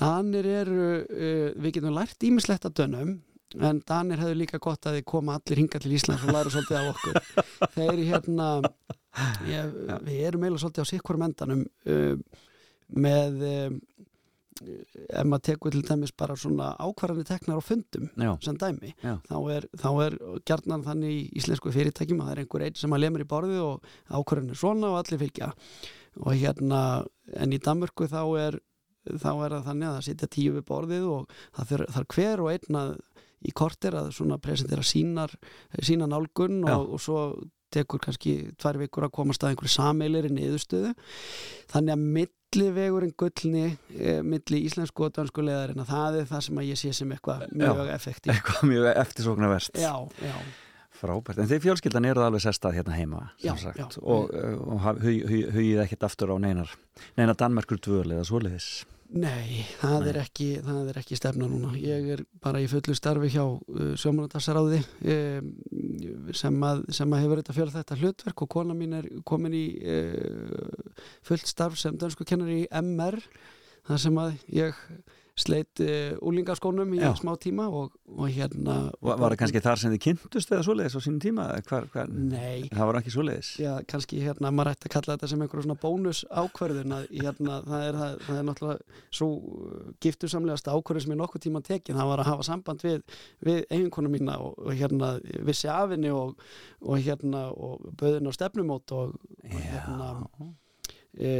Danir 0.00 0.46
eru, 0.46 0.92
uh, 1.02 1.50
við 1.58 1.76
getum 1.78 1.96
lært 1.96 2.28
ímislegt 2.28 2.68
að 2.68 2.78
dönum 2.84 3.18
en 3.58 3.80
Danir 3.86 4.20
hefur 4.22 4.38
líka 4.38 4.60
gott 4.62 4.86
að 4.86 5.00
þið 5.00 5.06
koma 5.10 5.34
allir 5.38 5.58
hinga 5.58 5.80
til 5.82 5.94
Íslands 5.96 6.22
og 6.22 6.34
læra 6.34 6.52
svolítið 6.54 6.76
af 6.78 6.90
okkur 6.92 7.72
þeir 7.74 8.02
hérna 8.06 8.50
ég, 9.48 9.72
við 10.06 10.20
erum 10.28 10.44
eiginlega 10.44 10.62
svolítið 10.62 10.86
á 10.86 10.90
sikkurum 10.92 11.26
endanum 11.26 11.64
uh, 11.90 12.14
með 12.96 13.44
ef 14.60 15.24
maður 15.24 15.44
tekur 15.48 15.74
til 15.74 15.82
dæmis 15.86 16.12
bara 16.16 16.36
svona 16.38 16.70
ákvarðanir 16.80 17.28
teknar 17.28 17.60
á 17.60 17.64
fundum 17.64 18.08
Já, 18.12 18.32
sem 18.44 18.58
dæmi, 18.60 18.92
Já. 19.00 19.14
þá 19.28 19.36
er, 19.54 19.66
þá 19.80 19.88
er 20.04 20.16
gjarnan 20.48 20.84
þannig 20.84 21.14
í 21.14 21.22
íslensku 21.40 21.72
fyrirtækjum 21.74 22.20
að 22.20 22.28
það 22.28 22.34
er 22.34 22.42
einhver 22.42 22.64
einn 22.66 22.80
sem 22.80 22.96
að 22.96 23.02
lemur 23.04 23.24
í 23.24 23.28
borðið 23.30 23.62
og 23.64 23.94
ákvarðanir 24.10 24.60
svona 24.60 24.90
og 24.92 24.98
allir 25.00 25.22
fylgja. 25.22 25.52
Og 26.20 26.34
hérna, 26.36 26.82
en 27.40 27.54
í 27.54 27.60
Danmörku 27.62 28.08
þá 28.10 28.22
er, 28.42 28.58
þá 29.08 29.30
er 29.32 29.54
það 29.56 29.66
þannig 29.70 29.88
að 29.88 29.96
það 29.96 30.06
sitja 30.08 30.30
tíu 30.36 30.56
við 30.58 30.66
borðið 30.68 31.08
og 31.14 31.38
það 31.56 31.72
þarf 31.72 31.94
þar 31.96 32.10
hver 32.16 32.44
og 32.44 32.52
einn 32.52 32.80
að 32.82 32.92
í 33.40 33.54
kortir 33.56 33.96
að 33.96 34.10
svona 34.12 34.36
presentera 34.42 34.84
sínar 34.84 35.32
sína 35.80 36.04
nálgun 36.10 36.60
og, 36.68 36.96
og 36.96 37.00
svo 37.00 37.20
tekur 37.74 38.00
kannski 38.02 38.32
tvær 38.60 38.78
vikur 38.82 39.06
að 39.06 39.12
komast 39.18 39.44
að 39.44 39.52
einhverju 39.54 39.72
sameilir 39.74 40.26
í 40.28 40.32
niðurstöðu 40.36 40.94
þannig 41.72 41.94
að 41.94 42.06
millivegurinn 42.16 43.14
gullni 43.20 43.66
e, 43.94 44.16
milli 44.26 44.62
íslensku 44.66 45.06
og 45.06 45.12
dansku 45.18 45.44
leðarinn 45.46 45.82
að 45.84 45.92
það 45.92 46.18
er 46.22 46.26
það 46.32 46.42
sem 46.48 46.58
að 46.62 46.68
ég 46.70 46.80
sé 46.82 46.92
sem 47.00 47.12
eitthvað 47.14 47.46
mjög 47.54 47.92
effektív 47.94 48.34
eitthvað 48.34 48.66
mjög 48.72 48.90
eftirsóknarvert. 49.04 49.78
Já, 49.78 49.94
já, 50.24 50.34
Frábært. 51.00 51.38
En 51.40 51.46
þeir 51.48 51.62
fjölskyldan 51.64 52.04
eru 52.10 52.20
alveg 52.26 52.42
sestað 52.44 52.74
hérna 52.76 52.92
heima, 52.98 53.20
Já, 53.40 53.54
sagt. 53.56 53.78
já. 53.78 53.86
Og, 54.02 54.34
og 54.34 54.80
haf- 54.84 54.98
hug- 55.00 55.22
hug- 55.30 55.52
hugið 55.54 55.78
ekkert 55.86 56.02
aftur 56.10 56.34
á 56.34 56.36
neinar, 56.42 56.74
neina 57.16 57.32
Danmerkur 57.38 57.78
dvöl 57.80 58.10
eða 58.18 58.26
svoleiðis. 58.28 58.66
Nei, 59.10 59.64
það, 59.80 59.96
Nei. 60.00 60.08
Er 60.10 60.18
ekki, 60.22 60.48
það 60.64 60.90
er 60.92 60.98
ekki 61.00 61.18
stefna 61.18 61.48
núna 61.50 61.72
ég 61.78 62.10
er 62.14 62.24
bara 62.42 62.60
í 62.62 62.68
fullu 62.70 62.94
starfi 62.96 63.30
hjá 63.34 63.42
uh, 63.42 63.92
sjómanadasaráði 63.98 64.80
um, 65.14 65.52
sem, 66.36 66.58
að, 66.66 66.84
sem 66.94 67.16
að 67.16 67.24
hefur 67.24 67.42
þetta 67.42 67.56
fjöla 67.56 67.76
þetta 67.78 68.00
hlutverk 68.00 68.44
og 68.46 68.52
kona 68.56 68.76
mín 68.78 68.98
er 69.00 69.08
komin 69.26 69.56
í 69.56 69.64
uh, 69.82 71.08
fullt 71.26 71.50
starf 71.50 71.80
sem 71.80 71.98
dönsku 71.98 72.26
kennari 72.28 72.62
í 72.64 72.68
MR 72.82 73.18
þar 73.88 74.04
sem 74.04 74.20
að 74.22 74.36
ég 74.54 74.84
sleitt 75.42 75.80
uh, 75.84 76.14
úlingaskónum 76.26 76.92
í 76.96 77.00
Já. 77.00 77.10
smá 77.18 77.32
tíma 77.40 77.66
og, 77.68 77.94
og 78.10 78.28
hérna 78.30 78.76
Var, 79.00 79.16
var 79.20 79.32
það 79.34 79.36
kannski 79.42 79.62
þar 79.64 79.80
sem 79.82 79.94
þið 79.94 80.02
kynntust 80.06 80.52
eða 80.54 80.66
svoleiðis 80.66 80.96
á 80.96 81.00
sínum 81.04 81.20
tíma? 81.24 81.46
Hvar, 81.68 81.86
hvar? 81.94 82.10
Nei, 82.12 82.68
Það 82.70 82.90
var 82.90 82.98
ekki 83.00 83.14
svoleiðis? 83.14 83.50
já, 83.62 83.72
kannski 83.90 84.20
hérna, 84.24 84.52
maður 84.54 84.72
ætti 84.74 84.88
að 84.90 84.94
kalla 84.96 85.16
þetta 85.16 85.30
sem 85.32 85.44
einhverjum 85.46 85.66
svona 85.68 85.80
bónus 85.82 86.22
ákverðin 86.30 86.96
að 86.98 87.08
hérna, 87.16 87.58
það 87.66 87.86
er, 87.88 88.00
það, 88.02 88.16
það 88.28 88.40
er 88.42 88.48
náttúrulega 88.50 89.02
svo 89.20 89.30
giftusamlegasta 90.04 90.74
ákverðin 90.76 91.04
sem 91.06 91.14
ég 91.14 91.20
nokkuð 91.20 91.44
tíma 91.46 91.62
tekin, 91.66 91.98
það 91.98 92.10
var 92.12 92.22
að 92.24 92.30
hafa 92.30 92.46
samband 92.50 92.84
við, 92.86 93.02
við 93.46 93.60
eiginkonu 93.70 94.12
mína 94.12 94.38
og, 94.44 94.56
og 94.64 94.74
hérna 94.76 95.12
vissi 95.46 95.70
af 95.72 95.94
henni 95.94 96.12
og, 96.14 96.40
og 96.84 97.00
hérna 97.04 97.46
og 97.52 97.90
böðin 98.00 98.28
á 98.28 98.32
stefnumót 98.36 98.94
og 98.96 99.16
hérna 99.44 100.14
e, 101.14 101.30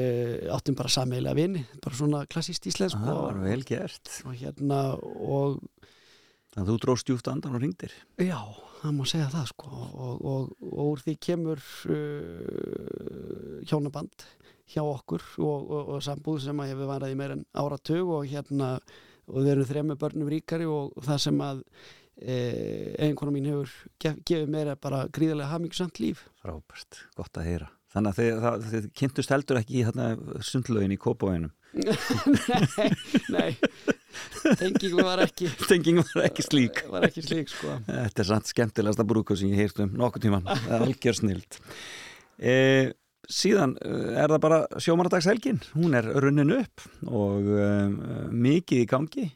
áttum 0.53 0.77
bara 0.79 0.93
sameiginlega 0.93 1.39
vini, 1.39 1.65
bara 1.83 1.99
svona 1.99 2.25
klassíst 2.31 2.67
íslensk 2.71 2.99
var 3.05 3.37
og, 3.37 3.45
vel 3.45 3.65
gert. 3.67 4.11
og 4.27 4.35
hérna 4.39 4.83
og 5.01 5.61
Þannig 6.51 6.65
að 6.65 6.71
þú 6.73 6.81
dróst 6.83 7.07
djúft 7.07 7.29
andan 7.31 7.55
og 7.55 7.63
ringdir. 7.63 7.93
Já, 8.19 8.41
það 8.81 8.95
má 8.97 9.05
segja 9.07 9.29
það 9.31 9.45
sko 9.53 9.69
og, 9.71 10.25
og, 10.27 10.49
og 10.67 10.81
úr 10.83 11.03
því 11.05 11.15
kemur 11.23 11.61
uh, 11.95 13.61
hjónaband 13.71 14.25
hjá 14.71 14.83
okkur 14.83 15.23
og, 15.39 15.71
og, 15.71 15.95
og 15.95 16.03
sambúð 16.03 16.43
sem 16.49 16.63
að 16.63 16.73
hefur 16.73 16.91
varað 16.91 17.15
í 17.15 17.19
meir 17.21 17.37
en 17.37 17.47
áratug 17.55 18.11
og 18.17 18.27
hérna 18.31 18.73
og 19.31 19.39
við 19.39 19.53
erum 19.55 19.69
þremmu 19.71 19.99
börnum 20.01 20.31
ríkari 20.31 20.67
og 20.67 20.95
það 21.07 21.23
sem 21.23 21.43
að 21.47 21.63
e, 22.19 22.37
einhvern 23.07 23.35
mín 23.35 23.51
hefur 23.51 23.75
gef, 24.03 24.19
gefið 24.27 24.51
meira 24.51 24.75
bara 24.75 25.05
gríðarlega 25.07 25.53
hafmyggsamt 25.53 26.03
líf 26.03 26.27
Frábært, 26.43 27.05
gott 27.19 27.39
að 27.39 27.51
heyra. 27.51 27.71
Þannig 27.91 28.11
að 28.11 28.19
þið, 28.21 28.43
það, 28.45 28.67
þið 28.73 28.91
kynntust 29.01 29.33
heldur 29.35 29.59
ekki 29.59 29.81
í 29.81 29.87
hérna, 29.89 30.11
sundlögin 30.47 30.95
í 30.95 31.01
Kópavóinum. 31.01 31.55
Nei, 31.81 32.93
nei 33.31 33.51
tengingum 34.59 35.05
var 35.07 35.23
ekki 35.25 35.51
Tenging 35.71 36.01
var 36.03 36.25
ekki 36.29 36.45
slík. 36.45 36.85
var 36.93 37.07
ekki 37.09 37.25
slík 37.25 37.51
sko 37.53 37.77
Þetta 37.87 38.23
er 38.23 38.31
samt 38.31 38.51
skemmtilegasta 38.51 39.07
brúku 39.09 39.37
sem 39.39 39.53
ég 39.53 39.65
heyrst 39.65 39.83
um 39.85 39.93
nokkuð 39.99 40.27
tíman. 40.27 40.49
Það 40.49 40.77
er 40.77 40.87
algjör 40.87 41.19
snild. 41.19 41.61
E, 42.41 42.55
síðan 43.31 43.77
eh, 43.85 44.15
er 44.23 44.33
það 44.33 44.43
bara 44.47 44.61
sjómaradagshelgin. 44.81 45.61
Hún 45.77 45.99
er 45.99 46.09
runnin 46.25 46.57
upp 46.57 46.87
og 47.07 47.51
um, 47.55 47.99
mikið 48.47 48.85
í 48.85 48.89
gangi. 48.91 49.27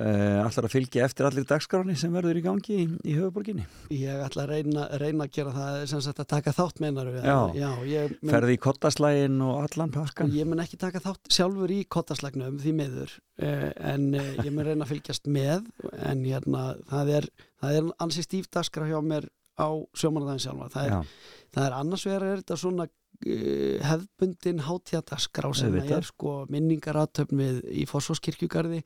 Uh, 0.00 0.40
Allar 0.44 0.66
að 0.68 0.72
fylgja 0.72 1.04
eftir 1.06 1.28
allir 1.28 1.46
dagskráni 1.48 1.96
sem 1.98 2.14
verður 2.14 2.40
í 2.40 2.42
gangi 2.44 2.78
í, 2.82 2.86
í 3.04 3.16
höfuborginni 3.18 3.66
Ég 3.94 4.22
ætla 4.24 4.46
að 4.46 4.52
reyna, 4.54 4.86
reyna 5.02 5.26
að 5.26 5.36
gera 5.36 5.54
það 5.54 5.78
sem 5.92 6.02
sagt 6.06 6.22
að 6.24 6.30
taka 6.34 6.54
þátt 6.56 6.82
meinar 6.84 7.12
Já. 7.14 7.38
Já 7.58 7.68
ég, 7.90 8.16
mun, 8.20 8.32
Ferði 8.34 8.56
í 8.56 8.60
kottaslægin 8.66 9.38
og 9.44 9.62
allan 9.68 9.94
pakkan 9.94 10.34
ég 10.34 10.48
mun 10.50 10.64
ekki 10.64 10.80
taka 10.80 11.02
þátt 11.04 11.30
sjálfur 11.34 11.74
í 11.74 11.80
kottaslagnum 11.96 12.58
því 12.62 12.74
miður 12.80 13.14
uh, 13.42 13.70
en 13.94 14.10
uh, 14.18 14.34
ég 14.42 14.50
mun 14.50 14.66
reyna 14.66 14.86
að 14.86 14.94
fylgjast 14.96 15.30
með 15.30 15.70
en 16.00 16.26
hérna 16.26 16.66
það 16.90 17.14
er, 17.20 17.30
það 17.62 17.78
er 17.80 17.94
ansi 18.06 18.26
stíf 18.26 18.50
dagskrá 18.52 18.88
hjá 18.90 19.00
mér 19.04 19.30
á 19.54 19.68
sjómanadaginn 19.94 20.42
sjálfa 20.42 20.70
það 20.74 20.90
er, 20.90 21.16
það 21.54 21.66
er 21.68 21.74
annars 21.78 22.04
vegar 22.08 22.24
er 22.26 22.40
þetta 22.42 22.56
svona 22.58 22.86
uh, 22.88 23.76
hefðbundin 23.86 24.62
hátíðadagskrá 24.66 25.50
sem 25.54 25.70
Auðvitað. 25.70 25.98
er 26.00 26.08
sko 26.08 26.32
minningaratöfn 26.50 27.42
við 27.42 27.60
í 27.70 27.86
Fossfosskirkjugarði 27.90 28.80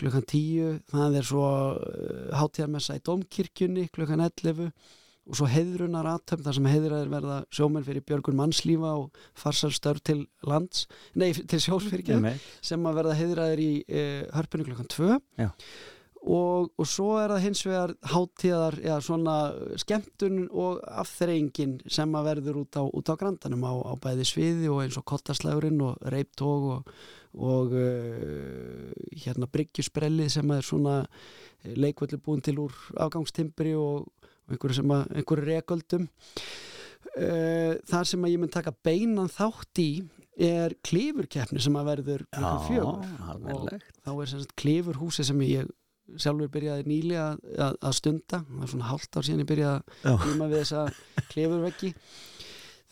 klukkan 0.00 0.24
10, 0.26 0.80
það 0.92 1.20
er 1.20 1.28
svo 1.28 1.46
uh, 1.76 2.26
hátíðarmessa 2.38 2.98
í 2.98 3.04
Dómkirkjunni 3.06 3.88
klukkan 3.94 4.24
11 4.24 4.72
og 5.22 5.38
svo 5.38 5.46
heiðrunar 5.46 6.08
aðtöfn 6.16 6.42
þar 6.46 6.56
sem 6.56 6.68
heiðraðir 6.72 7.10
verða 7.12 7.38
sjómenn 7.54 7.86
fyrir 7.86 8.04
björgun 8.06 8.38
mannslífa 8.40 8.96
og 9.04 9.24
farsarstörf 9.38 10.02
til 10.02 10.24
lands, 10.48 10.88
nei 11.14 11.30
til 11.32 11.60
einmitt. 11.62 12.46
sem 12.64 12.86
að 12.88 12.98
verða 12.98 13.18
heiðraðir 13.20 13.62
í 13.62 13.72
uh, 13.86 14.22
hörpunni 14.34 14.66
klukkan 14.66 14.90
2 14.90 15.10
Já. 15.38 15.48
og, 16.26 16.72
og 16.74 16.90
svo 16.90 17.12
er 17.20 17.36
það 17.36 17.46
hins 17.46 17.64
vegar 17.68 17.94
hátíðar, 18.16 18.80
já 18.82 18.96
svona 19.06 19.38
skemmtun 19.84 20.44
og 20.50 20.82
afþreyingin 20.90 21.78
sem 21.86 22.18
að 22.18 22.30
verður 22.32 22.62
út 22.64 22.80
á, 22.80 22.82
út 22.82 23.14
á 23.14 23.20
grandanum 23.20 23.62
á, 23.62 23.74
á 23.78 23.94
bæði 24.02 24.26
sviði 24.26 24.74
og 24.74 24.82
eins 24.82 24.98
og 24.98 25.06
kottaslægurinn 25.06 25.86
og 25.86 26.02
reiptóg 26.02 26.70
og, 26.80 26.94
og 27.32 27.72
uh, 27.72 28.88
hérna 29.24 29.48
bryggjusprellið 29.52 30.32
sem 30.36 30.50
er 30.52 30.66
svona 30.66 30.96
leikvöldu 31.62 32.18
búin 32.20 32.42
til 32.44 32.58
úr 32.60 32.74
afgangstimbri 33.00 33.74
og, 33.78 34.08
og 34.08 34.54
einhverju 34.54 34.80
sem 34.80 34.94
að 34.96 35.14
einhverju 35.20 35.48
reköldum. 35.48 36.08
Uh, 37.12 37.78
þar 37.88 38.08
sem 38.08 38.24
að 38.24 38.34
ég 38.34 38.42
mun 38.42 38.52
taka 38.52 38.74
beinan 38.84 39.30
þátt 39.32 39.82
í 39.82 39.90
er 40.42 40.74
klifurkeppni 40.84 41.60
sem 41.60 41.76
að 41.76 41.88
verður 41.90 42.26
fjögur. 42.66 43.06
alveg 43.52 43.86
þá 44.00 44.12
er 44.14 44.30
sagt 44.30 44.54
klifurhúsi 44.58 45.26
sem 45.28 45.40
ég 45.44 45.70
sjálfur 46.20 46.50
byrjaði 46.52 46.86
nýlega 46.88 47.26
að, 47.30 47.42
að, 47.66 47.76
að 47.88 47.96
stunda. 47.98 48.42
Það 48.48 48.64
er 48.64 48.72
svona 48.72 48.90
hálft 48.90 49.16
ár 49.16 49.26
síðan 49.26 49.44
ég 49.44 49.50
byrjaði 49.52 49.98
að 50.12 50.22
glíma 50.24 50.48
við 50.50 50.62
þessa 50.62 50.84
klifurveggi 51.32 51.92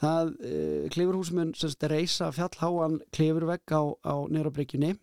það 0.01 0.33
uh, 0.33 0.89
klifurhús 0.95 1.33
mun 1.37 1.55
sem 1.59 1.73
sagt 1.73 1.89
reysa 1.91 2.31
fjallháan 2.35 3.01
klifurvegg 3.15 3.75
á, 3.75 3.83
á 4.05 4.15
nýrabryggjunni 4.33 4.95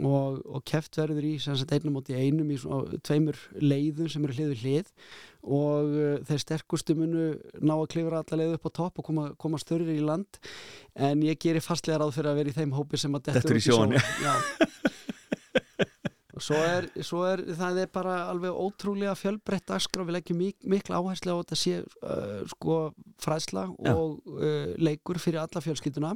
og, 0.00 0.40
og 0.48 0.62
keft 0.68 0.96
verður 0.96 1.26
í 1.28 1.34
sagt 1.42 1.72
einum 1.74 1.98
móti 1.98 2.16
einum 2.16 2.48
í 2.52 2.56
svona 2.60 3.00
tveimur 3.04 3.36
leiðum 3.60 4.08
sem 4.12 4.24
eru 4.24 4.36
hlið 4.38 4.52
við 4.54 4.62
hlið 4.64 4.92
og 5.42 5.92
uh, 5.92 6.14
þeir 6.28 6.42
sterkustu 6.44 6.96
munu 6.96 7.32
ná 7.60 7.74
að 7.76 7.88
klifra 7.96 8.22
alla 8.22 8.40
leið 8.40 8.56
upp 8.56 8.68
á 8.68 8.76
topp 8.78 9.02
og 9.02 9.08
koma, 9.10 9.26
koma 9.40 9.60
störri 9.60 9.98
í 9.98 10.04
land. 10.04 10.38
En 10.94 11.24
ég 11.26 11.40
gerir 11.42 11.64
fastlega 11.64 12.00
ráð 12.02 12.16
fyrir 12.18 12.32
að 12.32 12.40
vera 12.40 12.52
í 12.52 12.58
þeim 12.60 12.76
hópi 12.76 13.00
sem 13.00 13.18
að 13.18 13.32
dettur 13.32 13.58
Dettur 13.58 13.58
í 13.58 13.66
Já. 14.22 14.36
og 14.36 15.11
svo 16.42 16.58
er, 16.58 16.88
svo 17.06 17.22
er 17.28 17.42
það 17.58 17.78
er 17.84 17.90
bara 17.94 18.16
alveg 18.32 18.56
ótrúlega 18.64 19.14
fjölbreytt 19.18 19.66
dagskrá, 19.70 20.04
við 20.08 20.16
leggjum 20.18 20.40
mik 20.42 20.56
mikla 20.74 20.98
áherslu 21.00 21.34
á 21.34 21.40
þetta 21.42 21.58
sé 21.60 21.74
uh, 21.82 22.42
sko 22.50 22.76
fræðsla 23.22 23.64
Já. 23.70 23.92
og 23.94 24.18
uh, 24.34 24.74
leikur 24.82 25.20
fyrir 25.22 25.40
alla 25.44 25.62
fjölskylduna. 25.64 26.14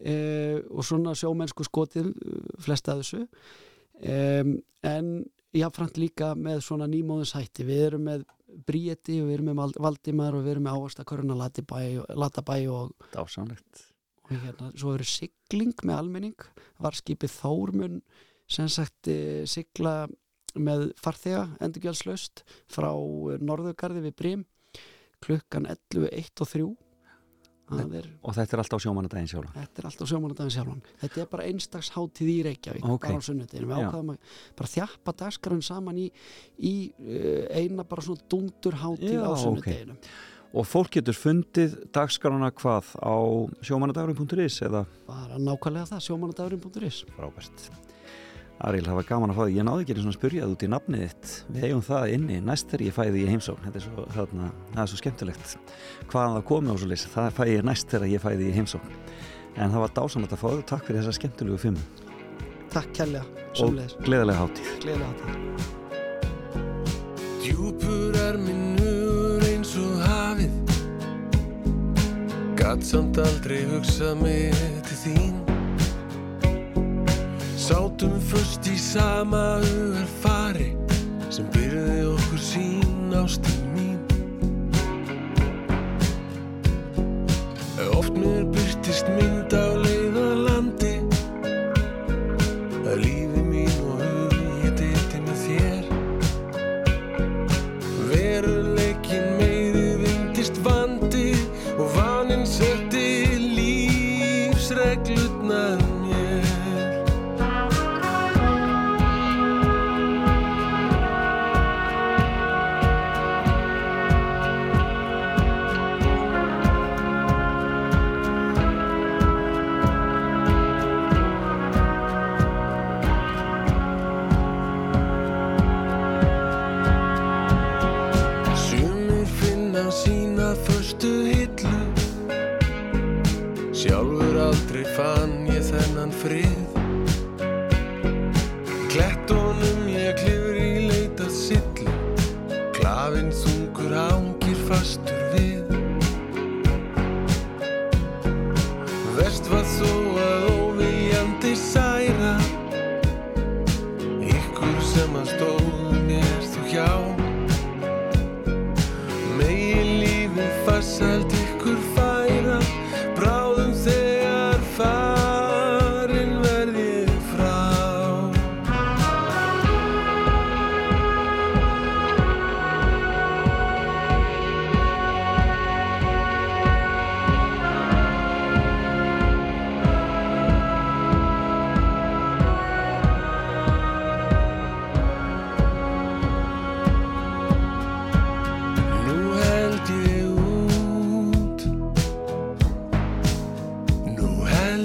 Uh, 0.00 0.58
og 0.72 0.84
svona 0.88 1.14
sjómennsku 1.18 1.66
skotið 1.68 2.10
uh, 2.12 2.42
flest 2.64 2.88
að 2.92 3.02
þessu. 3.04 3.22
Um, 4.04 4.56
en 4.84 5.10
jáfnframt 5.54 6.00
líka 6.02 6.32
með 6.34 6.64
svona 6.66 6.88
nýmóðinshætti 6.90 7.66
við 7.68 7.84
erum 7.92 8.08
með 8.10 8.24
Bríeti 8.66 9.16
og 9.22 9.28
við 9.30 9.36
erum 9.38 9.48
með 9.50 9.56
Val- 9.60 9.80
Valdimar 9.88 10.34
og 10.38 10.44
við 10.44 10.52
erum 10.56 10.66
með 10.68 10.76
Ávastakoruna 10.78 11.36
Latabæ, 11.38 12.58
og, 12.70 12.92
Dásamlegt. 13.14 13.80
og 14.26 14.30
hérna, 14.34 14.68
svo 14.78 14.92
eru 14.94 15.06
sigling 15.08 15.72
með 15.82 15.96
almenning. 15.98 16.44
Varskipið 16.82 17.32
Þórmun 17.40 17.96
sem 18.48 18.68
sagt 18.68 19.08
e, 19.08 19.44
sigla 19.50 20.04
með 20.54 20.92
farþega 21.02 21.48
endurgjaldslaust 21.64 22.44
frá 22.70 22.90
eh, 22.92 23.38
Norðugarði 23.42 24.04
við 24.06 24.16
Brím 24.20 24.44
klukkan 25.24 25.66
11, 25.66 26.10
1 26.12 26.42
og 26.44 26.50
3 26.50 26.66
það 27.64 27.94
er 27.98 28.08
Og 28.20 28.34
þetta 28.36 28.54
er 28.54 28.60
alltaf 28.60 28.76
á 28.78 28.84
sjómanadaginn 28.84 29.30
sjálf 29.30 29.54
Þetta 29.56 29.80
er 29.80 29.88
alltaf 29.88 30.10
sjómanadaginn 30.10 30.52
sjálfan. 30.52 30.82
Þetta 31.00 31.22
er 31.22 31.30
bara 31.32 31.46
einstags 31.48 31.88
hátíð 31.94 32.28
í 32.28 32.36
Reykjavík, 32.44 32.84
Ok. 32.84 33.06
bara 33.06 33.16
á 33.16 33.22
sunnudeginu. 33.24 33.70
Við 33.70 33.80
ákvaðum 33.80 34.12
að 34.12 34.36
bara 34.60 34.72
þjappa 34.74 35.14
dagskarun 35.22 35.64
saman 35.64 35.98
í, 36.02 36.06
í 36.60 36.74
uh, 36.92 37.46
eina 37.56 37.86
bara 37.88 38.04
svona 38.04 38.28
dundur 38.28 38.76
hátíð 38.82 39.16
Já, 39.16 39.24
á 39.24 39.32
ok. 39.32 39.40
sunnudeginu. 39.46 39.96
Og 40.54 40.68
fólk 40.70 40.92
getur 41.00 41.16
fundið 41.18 41.72
dagskránuna 41.96 42.52
hvað 42.54 42.92
á 43.00 43.16
sjómanadagurinn.is 43.64 44.60
eða 44.68 44.84
Bara 45.08 45.40
nákvæmlega 45.40 45.88
það, 45.96 46.04
sjómanadagurinn.is. 46.10 47.00
frábært 47.16 47.83
Aril, 48.62 48.84
það 48.86 48.94
var 49.00 49.06
gaman 49.08 49.32
að 49.32 49.38
fá 49.38 49.42
því, 49.44 49.54
ég 49.58 49.64
náði 49.66 49.82
ekki 49.82 49.94
einu 49.94 50.02
svona 50.04 50.14
að 50.14 50.18
spyrja 50.20 50.44
það 50.44 50.52
út 50.54 50.62
í 50.62 50.68
nafnið 50.70 51.00
þitt. 51.04 51.26
Við 51.50 51.64
eigum 51.66 51.82
það 51.84 52.12
inni 52.14 52.36
næst 52.44 52.68
þegar 52.70 52.84
ég 52.86 52.94
fæði 52.94 53.18
í 53.18 53.30
heimsókn. 53.32 53.64
Þetta 53.64 53.80
er 53.80 53.84
svo, 53.84 54.04
þarna, 54.14 54.46
það 54.70 54.82
er 54.84 54.90
svo 54.92 54.98
skemmtilegt 55.00 55.46
hvaðan 56.12 56.36
það 56.36 56.46
komi 56.50 56.68
á 56.70 56.74
svo 56.78 56.88
lýs, 56.90 57.04
það 57.10 57.34
fæ 57.34 57.44
ég 57.50 57.66
næst 57.66 57.86
þegar 57.90 58.12
ég 58.12 58.22
fæði 58.22 58.44
í 58.46 58.54
heimsókn. 58.54 58.90
En 59.58 59.74
það 59.74 59.82
var 59.84 59.92
dásamlega 59.98 60.34
að 60.38 60.42
fá 60.44 60.48
þau, 60.48 60.62
takk 60.70 60.84
fyrir 60.86 61.00
þessa 61.02 61.18
skemmtilegu 61.18 61.58
fimm. 61.64 61.78
Takk 62.74 62.90
kærlega, 62.94 63.26
og 63.50 63.58
sömulegis. 63.58 63.94
gleðilega 64.06 64.38
hátíð. 64.40 64.66
Gleðilega 64.82 65.10
hátíð. 65.10 65.34
Djúpur 67.44 68.12
er 68.22 68.36
minnur 68.40 69.44
eins 69.50 69.72
og 69.82 69.94
hafið. 70.06 70.54
Gat 72.58 72.82
samt 72.86 73.18
aldrei 73.22 73.62
hugsað 73.68 74.14
mig 74.22 74.54
til 74.88 74.98
þín 75.04 75.33
Sátum 77.64 78.20
först 78.20 78.66
í 78.68 78.76
sama 78.76 79.56
hugar 79.62 80.08
fari 80.20 80.66
sem 81.32 81.46
byrði 81.54 82.02
okkur 82.10 82.42
sín 82.44 83.14
ástin 83.16 83.70
mín. 83.72 83.96
Oft 87.96 88.12
mér 88.20 88.44
byrtist 88.52 89.08
mynd 89.16 89.56
á 89.56 89.73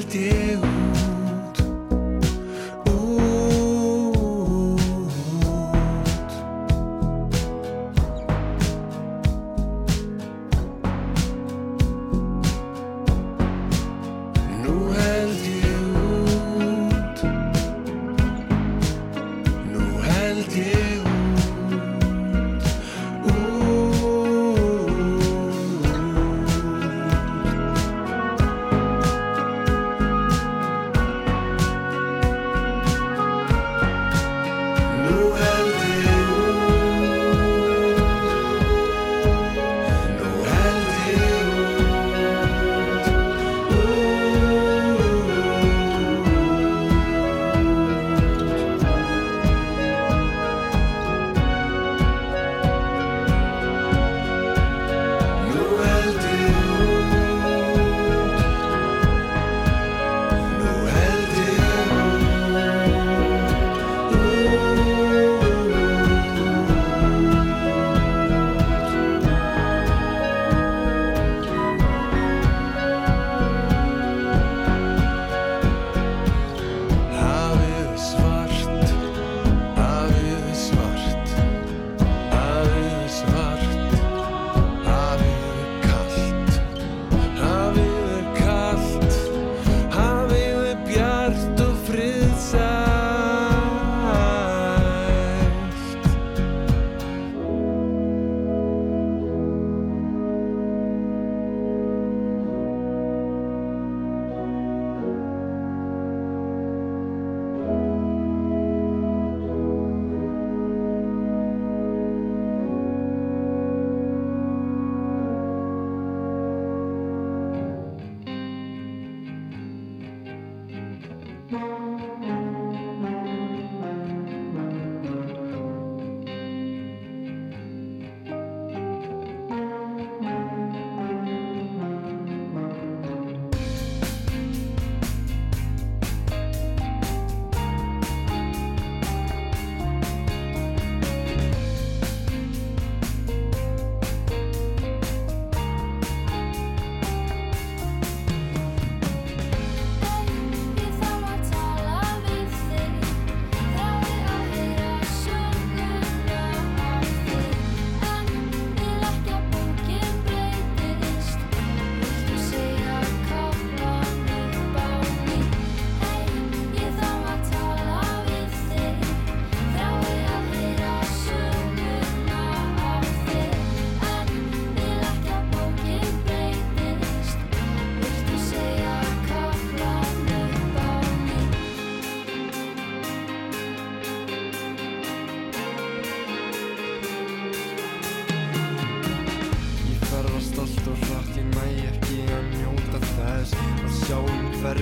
teu. 0.10 0.69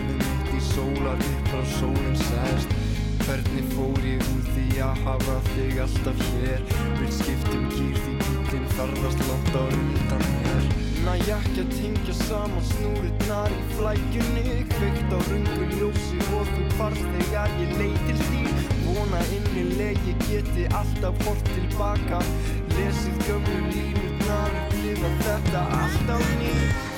lífið 0.07 0.27
mitt 0.31 0.51
í 0.55 0.61
sólar 0.71 1.23
upp 1.29 1.53
á 1.53 1.61
sólinn 1.77 2.19
sæst 2.23 2.75
Hvernig 3.27 3.65
fór 3.73 4.05
ég 4.07 4.21
úr 4.31 4.43
því 4.53 4.65
að 4.79 4.99
hafa 5.03 5.33
þig 5.49 5.79
alltaf 5.83 6.21
hér? 6.37 6.61
Vil 6.99 7.09
skiptum 7.11 7.65
gýr 7.73 7.97
því 8.05 8.13
bílinn 8.21 8.69
þarfast 8.77 9.23
látt 9.27 9.51
á 9.59 9.63
rundan 9.73 10.23
mér. 10.37 10.69
Næ 11.03 11.11
ekki 11.17 11.63
að 11.63 11.73
tengja 11.73 12.15
saman 12.21 12.65
snúriðnar 12.69 13.51
í 13.51 13.59
flækjunni 13.75 14.55
Kveikt 14.73 15.11
á 15.11 15.19
rungu 15.27 15.67
ljósi 15.75 16.19
og 16.39 16.51
þú 16.53 16.65
barst 16.79 17.07
þegar 17.17 17.55
ég 17.61 17.77
leytir 17.81 18.25
því 18.27 18.43
Vona 18.87 19.23
innileg 19.37 20.03
ég 20.07 20.27
geti 20.27 20.67
alltaf 20.81 21.23
hort 21.27 21.53
tilbaka 21.53 22.19
Lesið 22.75 23.23
gömlu 23.27 23.63
línurnar 23.71 24.61
og 24.65 24.77
lifa 24.83 25.15
þetta 25.23 25.65
alltaf 25.81 26.29
nýtt 26.41 26.96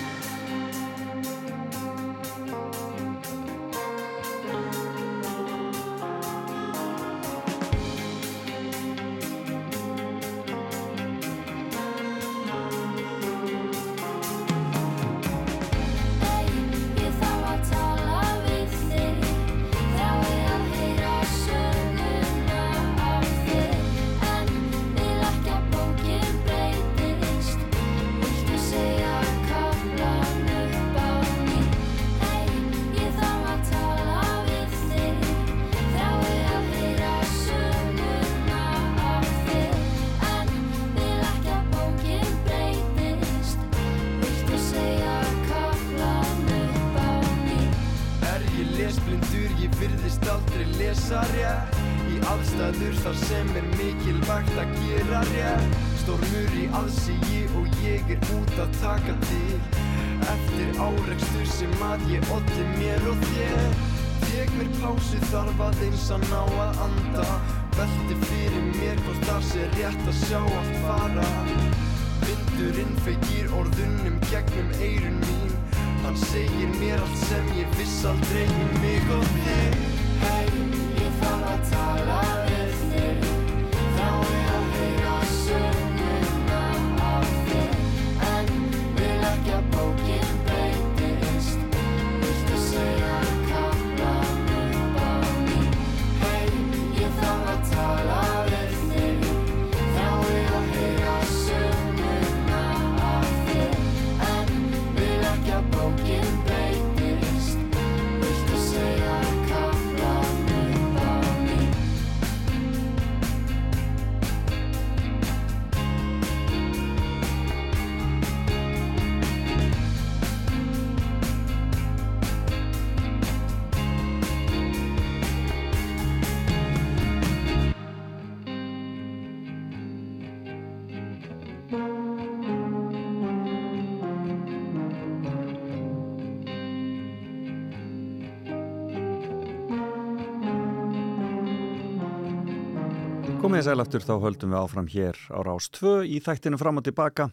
Komið 143.60 143.68
þið 143.68 143.76
sæl 143.76 143.84
aftur 143.84 144.04
þá 144.08 144.12
höldum 144.24 144.54
við 144.54 144.58
áfram 144.64 144.86
hér 144.88 145.18
á 145.36 145.40
Rás 145.44 145.66
2 145.76 145.90
í 146.08 146.20
þættinu 146.24 146.58
fram 146.62 146.80
og 146.80 146.84
tilbaka 146.86 147.26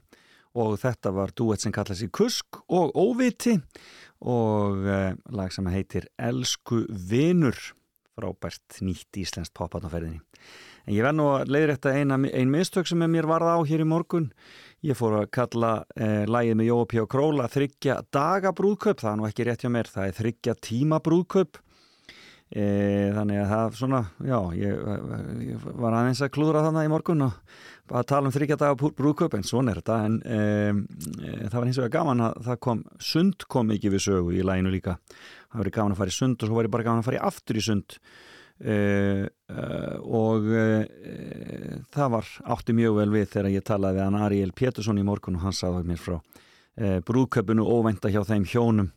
og 0.58 0.72
þetta 0.82 1.12
var 1.14 1.30
duett 1.38 1.62
sem 1.62 1.70
kallast 1.70 2.02
í 2.02 2.08
Kusk 2.10 2.58
og 2.66 2.96
Óviti 2.98 3.52
og 4.26 4.88
eh, 4.90 5.12
lag 5.30 5.54
sem 5.54 5.68
heitir 5.70 6.08
Elsku 6.18 6.80
Vinur 6.90 7.54
frábært 8.18 8.80
nýtt 8.82 9.20
íslenskt 9.22 9.54
poppat 9.54 9.86
á 9.86 9.88
ferðinni. 9.92 10.18
En 10.90 10.96
ég 10.96 11.06
verð 11.06 11.20
nú 11.20 11.28
að 11.30 11.52
leiðrætta 11.54 11.94
eina, 11.94 12.18
ein 12.18 12.50
mistök 12.50 12.90
sem 12.90 13.06
mér 13.06 13.30
varða 13.30 13.54
á 13.54 13.62
hér 13.62 13.84
í 13.84 13.86
morgun. 13.86 14.32
Ég 14.82 14.98
fór 14.98 15.20
að 15.20 15.30
kalla 15.38 15.76
eh, 15.94 16.24
lagið 16.26 16.58
með 16.58 16.72
Jópi 16.72 17.04
og 17.04 17.10
Króla 17.14 17.46
þryggja 17.54 18.00
daga 18.10 18.50
brúðkaup, 18.50 18.98
það 18.98 19.12
er 19.12 19.22
nú 19.22 19.30
ekki 19.30 19.46
rétt 19.46 19.62
hjá 19.62 19.70
mér, 19.78 19.94
það 19.94 20.10
er 20.10 20.18
þryggja 20.18 20.58
tíma 20.72 20.98
brúðkaup. 21.06 21.62
E, 22.46 22.64
þannig 23.10 23.40
að 23.42 23.48
það 23.50 23.72
svona, 23.74 24.00
já, 24.22 24.36
ég, 24.54 24.82
ég 25.48 25.64
var 25.82 25.96
aðeins 25.98 26.20
að 26.22 26.30
klúðra 26.36 26.62
þannig 26.62 26.86
í 26.86 26.92
morgun 26.92 27.24
og 27.26 27.40
að 27.90 28.06
tala 28.12 28.30
um 28.30 28.34
þryggja 28.34 28.58
daga 28.60 28.90
brúðkaup 28.94 29.34
en 29.34 29.46
svona 29.46 29.72
er 29.72 29.80
þetta. 29.80 29.96
En 30.06 30.20
e, 30.22 30.38
e, 31.26 31.32
það 31.48 31.56
var 31.56 31.66
hins 31.66 31.80
vegar 31.80 31.94
gaman 31.96 32.22
að 32.28 32.38
það 32.46 32.60
kom 32.68 32.84
sund 33.02 33.48
kom 33.50 33.74
ekki 33.74 33.90
við 33.96 34.04
sögu 34.06 34.36
í 34.38 34.46
læginu 34.46 34.72
líka. 34.76 34.94
Það 35.50 35.64
verið 35.64 35.76
gaman 35.80 35.96
að 35.96 36.00
fara 36.04 36.14
í 36.14 36.18
sund 36.20 36.38
og 36.38 36.50
svo 36.50 36.60
var 36.60 36.70
ég 36.70 36.74
bara 36.76 36.86
gaman 36.86 37.02
að 37.02 37.10
fara 37.10 37.18
í 37.18 37.26
aftur 37.32 37.58
í 37.58 37.66
sund. 37.66 37.98
E, 38.56 38.78
e, 39.26 39.66
og 40.06 40.46
e, 40.46 40.64
það 41.98 42.14
var 42.14 42.32
átti 42.54 42.78
mjög 42.78 43.02
vel 43.02 43.10
við 43.18 43.28
þegar 43.34 43.52
ég 43.56 43.66
talaði 43.66 43.98
við 43.98 44.06
hann 44.06 44.22
Ariel 44.22 44.54
Pétursson 44.54 45.02
í 45.02 45.06
morgun 45.06 45.40
og 45.40 45.48
hann 45.48 45.62
sagði 45.64 45.86
mér 45.90 46.02
frá 46.02 46.20
brúðkaupinu 46.76 47.64
óvænta 47.64 48.10
hjá 48.12 48.18
þeim 48.28 48.42
hjónum 48.44 48.90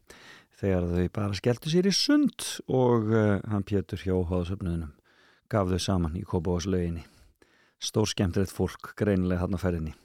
þegar 0.60 0.90
þau 0.92 1.08
bara 1.16 1.38
skelltu 1.38 1.72
sér 1.72 1.88
í 1.90 1.96
sund 1.96 2.46
og 2.68 3.10
uh, 3.14 3.38
hann 3.52 3.66
Pétur 3.68 4.02
hjá 4.04 4.16
hóðsöfnuðinum 4.16 4.94
gaf 5.50 5.72
þau 5.72 5.82
saman 5.82 6.20
í 6.20 6.26
Kópaváslauginni. 6.28 7.06
Stór 7.80 8.10
skemmtilegt 8.12 8.54
fólk 8.54 8.94
greinilega 9.00 9.46
hann 9.46 9.56
á 9.56 9.60
ferðinni. 9.60 9.96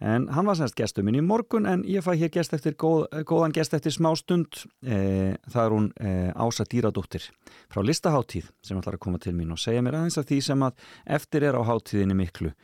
En 0.00 0.24
hann 0.32 0.48
var 0.48 0.56
semst 0.56 0.78
gestur 0.78 1.04
minn 1.04 1.18
í 1.18 1.22
morgun 1.22 1.68
en 1.68 1.82
ég 1.84 2.02
fæ 2.02 2.14
hér 2.16 2.30
gest 2.32 2.54
eftir 2.56 2.72
góð, 2.80 3.04
góðan 3.28 3.52
gest 3.52 3.74
eftir 3.76 3.92
smá 3.92 4.08
stund. 4.16 4.62
E, 4.80 5.36
það 5.52 5.66
er 5.66 5.74
hún 5.76 5.88
e, 6.00 6.12
Ása 6.32 6.64
Dýradóttir 6.64 7.26
frá 7.68 7.84
Listaháttíð 7.84 8.48
sem 8.64 8.80
ætlar 8.80 8.96
að 8.96 9.04
koma 9.04 9.20
til 9.20 9.34
mín 9.36 9.52
og 9.52 9.60
segja 9.60 9.84
mér 9.84 10.00
aðeins 10.00 10.16
af 10.16 10.26
því 10.30 10.40
sem 10.48 10.64
að 10.64 10.88
eftir 11.18 11.44
er 11.50 11.60
á 11.60 11.62
háttíðinni 11.68 12.16
miklu 12.16 12.54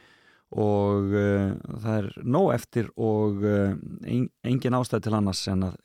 og 0.55 1.11
uh, 1.11 1.57
það 1.82 1.97
er 1.97 2.07
nóg 2.22 2.53
eftir 2.55 2.90
og 2.94 3.42
uh, 3.42 3.74
engin 4.47 4.78
ástæð 4.78 5.07
til 5.07 5.16
annars 5.18 5.42
en 5.51 5.66
að 5.66 5.80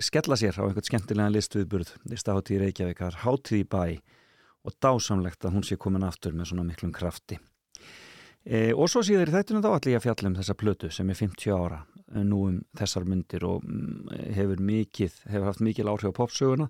skella 0.00 0.38
sér 0.40 0.56
á 0.56 0.64
einhvern 0.64 0.88
skemmtilega 0.88 1.34
listviðburð 1.34 1.92
listaháttíð 2.08 2.64
Reykjavík, 2.64 3.02
það 3.02 3.12
er 3.12 3.20
háttíð 3.26 3.60
í 3.60 3.68
bæ 3.68 3.84
og 4.64 4.76
dásamlegt 4.80 5.44
að 5.44 5.56
hún 5.56 5.66
sé 5.66 5.76
komin 5.80 6.04
aftur 6.04 6.32
með 6.36 6.50
svona 6.50 6.64
miklum 6.68 6.92
krafti. 6.96 7.38
E, 8.44 8.72
og 8.72 8.88
svo 8.88 9.02
síður 9.04 9.32
þættinu 9.34 9.60
þá 9.60 9.70
ætlum 9.74 9.92
ég 9.92 10.00
að 10.00 10.06
fjalla 10.06 10.30
um 10.30 10.36
þessa 10.38 10.56
plötu 10.56 10.90
sem 10.92 11.12
er 11.12 11.20
50 11.20 11.52
ára 11.52 11.82
nú 12.24 12.40
um 12.48 12.58
þessar 12.76 13.06
myndir 13.08 13.44
og 13.46 13.64
mm, 13.64 14.10
hefur 14.36 14.60
mikið, 14.64 15.16
hefur 15.30 15.48
haft 15.48 15.64
mikil 15.64 15.88
áhrif 15.92 16.12
á 16.12 16.18
popsöguna. 16.20 16.68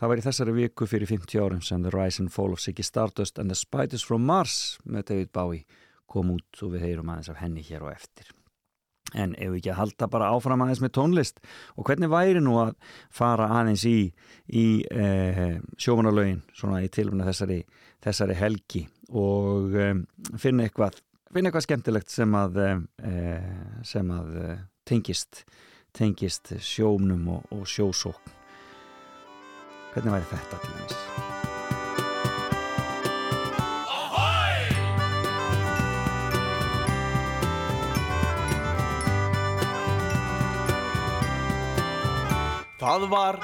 Það 0.00 0.10
var 0.10 0.20
í 0.22 0.24
þessari 0.24 0.54
viku 0.56 0.86
fyrir 0.88 1.10
50 1.10 1.42
árum 1.42 1.62
sem 1.66 1.82
The 1.82 1.92
Rise 1.92 2.22
and 2.22 2.32
Fall 2.32 2.54
of 2.54 2.62
Ziggy 2.62 2.86
Stardust 2.86 3.38
and 3.38 3.52
the 3.52 3.58
Spiders 3.58 4.06
from 4.06 4.24
Mars 4.24 4.78
með 4.86 5.10
David 5.10 5.32
Bowie 5.34 5.66
kom 6.10 6.34
út 6.34 6.62
og 6.64 6.74
við 6.74 6.86
heyrum 6.88 7.10
aðeins 7.12 7.32
af 7.32 7.40
henni 7.40 7.64
hér 7.66 7.86
og 7.86 7.94
eftir. 7.94 8.30
En 9.10 9.34
ef 9.34 9.50
við 9.50 9.58
ekki 9.58 9.72
að 9.72 9.80
halda 9.80 10.08
bara 10.12 10.30
áfram 10.30 10.62
aðeins 10.62 10.82
með 10.84 10.92
tónlist 10.98 11.40
og 11.74 11.88
hvernig 11.88 12.10
væri 12.12 12.42
nú 12.44 12.56
að 12.62 12.74
fara 13.14 13.48
aðeins 13.58 13.84
í, 13.88 14.12
í 14.46 14.66
e, 14.86 15.06
sjómanalögin 15.80 16.42
svona 16.54 16.82
í 16.84 16.90
tilvæmna 16.92 17.26
þessari, 17.26 17.60
þessari 18.04 18.38
helgi 18.38 18.84
og 19.10 19.74
e, 19.74 19.88
finna, 20.38 20.68
eitthvað, 20.68 21.00
finna 21.34 21.50
eitthvað 21.50 21.66
skemmtilegt 21.66 22.14
sem 22.14 22.38
að, 22.38 22.60
e, 23.02 23.14
sem 23.86 24.14
að 24.14 24.36
tengist, 24.86 25.44
tengist 25.96 26.54
sjómnum 26.62 27.32
og, 27.34 27.56
og 27.56 27.66
sjósókn. 27.66 28.36
Hvernig 29.90 30.20
væri 30.20 30.30
þetta 30.30 30.62
til 30.62 30.76
dæmis? 30.76 31.59
Það 42.80 43.02
var 43.12 43.36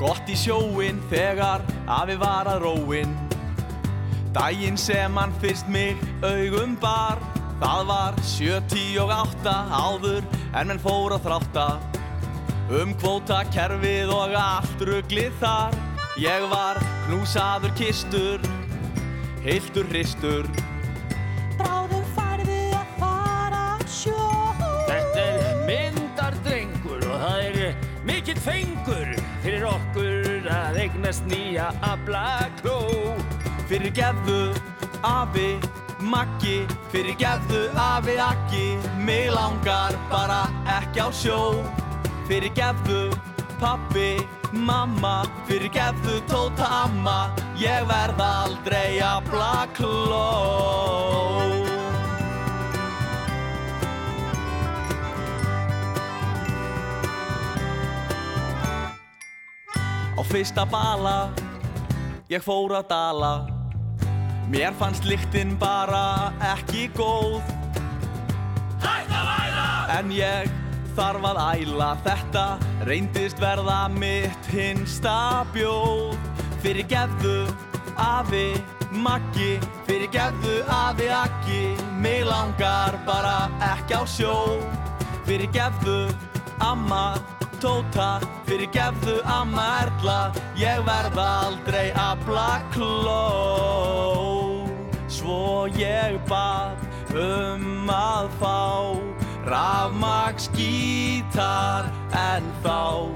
gott 0.00 0.30
í 0.32 0.34
sjóin 0.38 1.02
þegar 1.10 1.64
afi 1.92 2.14
var 2.20 2.48
að 2.48 2.62
róin 2.64 3.10
Dægin 4.32 4.78
sem 4.80 5.16
hann 5.20 5.34
fyrst 5.42 5.68
mig 5.68 6.00
augum 6.24 6.72
bar 6.80 7.20
Það 7.60 7.82
var 7.90 8.16
sjötí 8.22 8.86
og 9.02 9.12
átta 9.12 9.54
áður 9.68 10.24
en 10.54 10.70
menn 10.70 10.80
fór 10.80 11.16
að 11.16 11.24
þrátta. 11.26 11.66
Um 12.70 12.92
kvóta 13.00 13.40
kerfið 13.50 14.12
og 14.14 14.36
allt 14.38 14.84
rugglið 14.86 15.34
þar 15.42 15.74
Ég 16.18 16.46
var 16.50 16.78
knúsaður 17.08 17.74
kistur, 17.78 18.42
heiltur 19.44 19.86
hristur. 19.90 20.48
Bráðum 21.58 21.97
fengur 28.44 29.10
fyrir 29.42 29.66
okkur 29.72 30.48
að 30.52 30.80
eignast 30.84 31.26
nýja 31.30 31.72
ablakló. 31.86 32.78
Fyrir 33.68 33.92
gefðu 33.92 34.54
afi 35.04 35.58
Maggi 36.00 36.62
Fyrir 36.92 37.16
gefðu 37.20 37.66
afi 37.76 38.14
Akki 38.22 38.78
Mig 39.04 39.28
langar 39.34 39.92
bara 40.08 40.46
ekki 40.78 41.04
á 41.04 41.08
sjó 41.12 41.40
Fyrir 42.30 42.54
gefðu 42.56 43.10
pappi 43.60 44.16
Mamma 44.52 45.26
Fyrir 45.44 45.68
gefðu 45.74 46.22
tóta 46.32 46.70
amma 46.86 47.20
Ég 47.60 47.84
verð 47.92 48.24
aldrei 48.24 49.00
ablakló 49.04 50.24
Á 60.18 60.22
fyrsta 60.26 60.64
bala. 60.66 61.30
Ég 62.26 62.42
fór 62.42 62.72
að 62.74 62.88
dala. 62.90 63.32
Mér 64.50 64.74
fannst 64.74 65.04
lyktin 65.06 65.52
bara 65.60 66.32
ekki 66.56 66.88
góð. 66.96 67.38
Hætt 68.82 69.12
að 69.14 69.28
væla! 69.28 69.66
En 69.94 70.10
ég 70.10 70.50
þarf 70.98 71.28
að 71.30 71.38
æla. 71.44 71.92
Þetta 72.02 72.44
reyndist 72.90 73.38
verða 73.38 73.78
mitt 73.94 74.50
hinsta 74.50 75.46
bjóð. 75.54 76.18
Fyrir 76.66 76.90
gefðu 76.90 77.38
afi 77.94 78.58
Maggi 78.90 79.60
Fyrir 79.86 80.08
gefðu 80.10 80.56
afi 80.72 81.06
Akki 81.12 81.62
Mig 82.02 82.24
langar 82.26 82.98
bara 83.06 83.52
ekki 83.70 83.94
á 83.94 84.02
sjó. 84.02 84.58
Fyrir 85.28 85.46
gefðu 85.54 86.08
amma 86.58 87.37
Tóta 87.58 88.20
fyrir 88.46 88.68
gefðu 88.70 89.16
amma 89.26 89.64
Erla 89.82 90.18
Ég 90.60 90.78
verð 90.86 91.16
aldrei 91.18 91.88
abla 91.98 92.60
kló 92.70 93.24
Svo 95.10 95.66
ég 95.74 96.20
bað 96.30 96.78
um 97.18 97.90
að 97.90 98.28
fá 98.38 98.62
Rafmaks 99.48 100.46
gítar 100.54 101.88
En 102.14 102.46
þá 102.62 103.10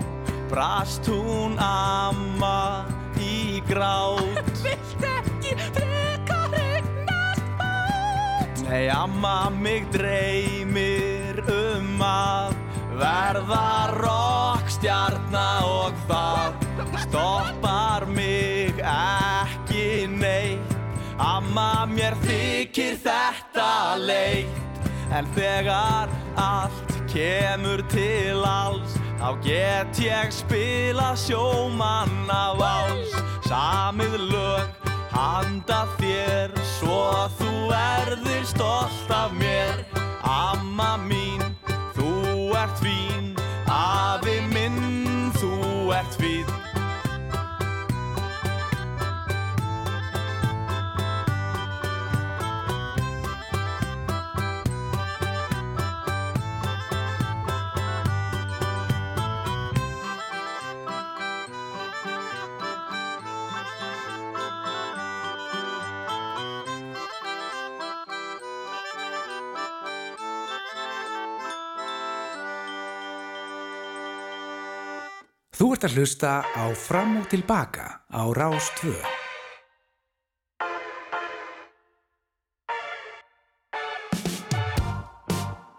brast 0.50 1.06
hún 1.06 1.54
amma 1.62 2.82
í 3.22 3.62
grát. 3.70 4.42
Vilt 4.66 5.06
ekki 5.06 5.54
frekar 5.70 6.58
eignast 6.58 7.46
bát 7.62 8.66
Nei, 8.66 8.90
amma 8.90 9.52
mig 9.54 9.86
dreymir 9.94 11.44
um 11.46 12.02
að 12.02 12.61
verða 13.02 13.66
rockstjarna 13.98 15.46
og 15.66 15.98
það 16.08 16.94
stoppar 17.04 18.06
mig 18.06 18.78
ekki 18.86 20.06
neitt. 20.10 20.76
Amma 21.22 21.84
mér 21.86 22.16
þykir 22.24 22.96
þetta 23.02 23.98
leitt, 24.00 24.86
en 25.14 25.28
þegar 25.36 26.10
allt 26.40 26.94
kemur 27.12 27.82
til 27.92 28.40
alls, 28.48 28.96
þá 29.20 29.28
get 29.44 30.00
ég 30.02 30.32
spila 30.34 31.12
sjómanna 31.20 32.44
váls, 32.58 33.12
samið 33.46 34.16
lög 34.32 34.82
handa 35.12 35.84
þér 35.98 36.54
svo 36.78 37.28
þú 37.38 37.52
verðir 37.70 38.46
stolt 38.48 39.12
af 39.12 39.34
mér. 39.38 39.84
Amma 40.22 40.96
mín, 41.04 41.51
ert 42.58 42.82
fín 42.82 43.32
afi 43.68 44.40
minn, 44.52 45.32
þú 45.38 45.52
ert 45.96 46.20
fín 46.20 46.61
Ert 75.82 75.90
að 75.90 75.96
hlusta 75.98 76.32
á 76.46 76.64
Fram 76.78 77.16
og 77.18 77.24
Tilbaka 77.26 78.06
á 78.06 78.22
Rás 78.38 78.70
2. 78.78 78.94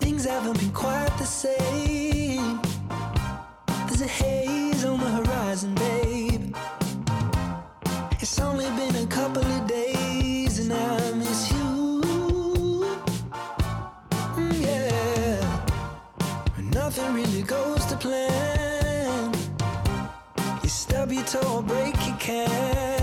Things 0.04 0.26
haven't 0.28 0.60
been 0.60 0.74
quite 0.76 1.08
the 1.18 1.24
same. 1.24 1.73
You 21.14 21.20
stub 21.20 21.36
your 21.36 21.44
toe 21.44 21.58
or 21.58 21.62
break 21.62 22.08
your 22.08 22.18
camera. 22.18 23.03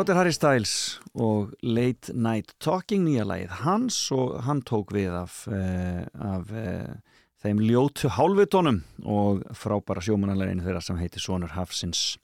þetta 0.00 0.14
er 0.14 0.16
Harry 0.16 0.32
Styles 0.32 0.74
og 1.20 1.50
Late 1.60 2.14
Night 2.16 2.54
Talking 2.62 3.02
nýja 3.04 3.26
lagið 3.28 3.50
hans 3.60 3.98
og 4.16 4.38
hann 4.46 4.62
tók 4.64 4.94
við 4.96 5.12
af, 5.12 5.42
uh, 5.52 6.06
af 6.24 6.48
uh, 6.56 7.18
þeim 7.44 7.60
ljótu 7.66 8.08
hálfitónum 8.16 8.80
og 9.04 9.42
frábæra 9.52 10.00
sjómanaleginu 10.04 10.64
þeirra 10.64 10.80
sem 10.84 10.96
heitir 11.00 11.20
Sónur 11.20 11.52
Hafsins. 11.52 12.16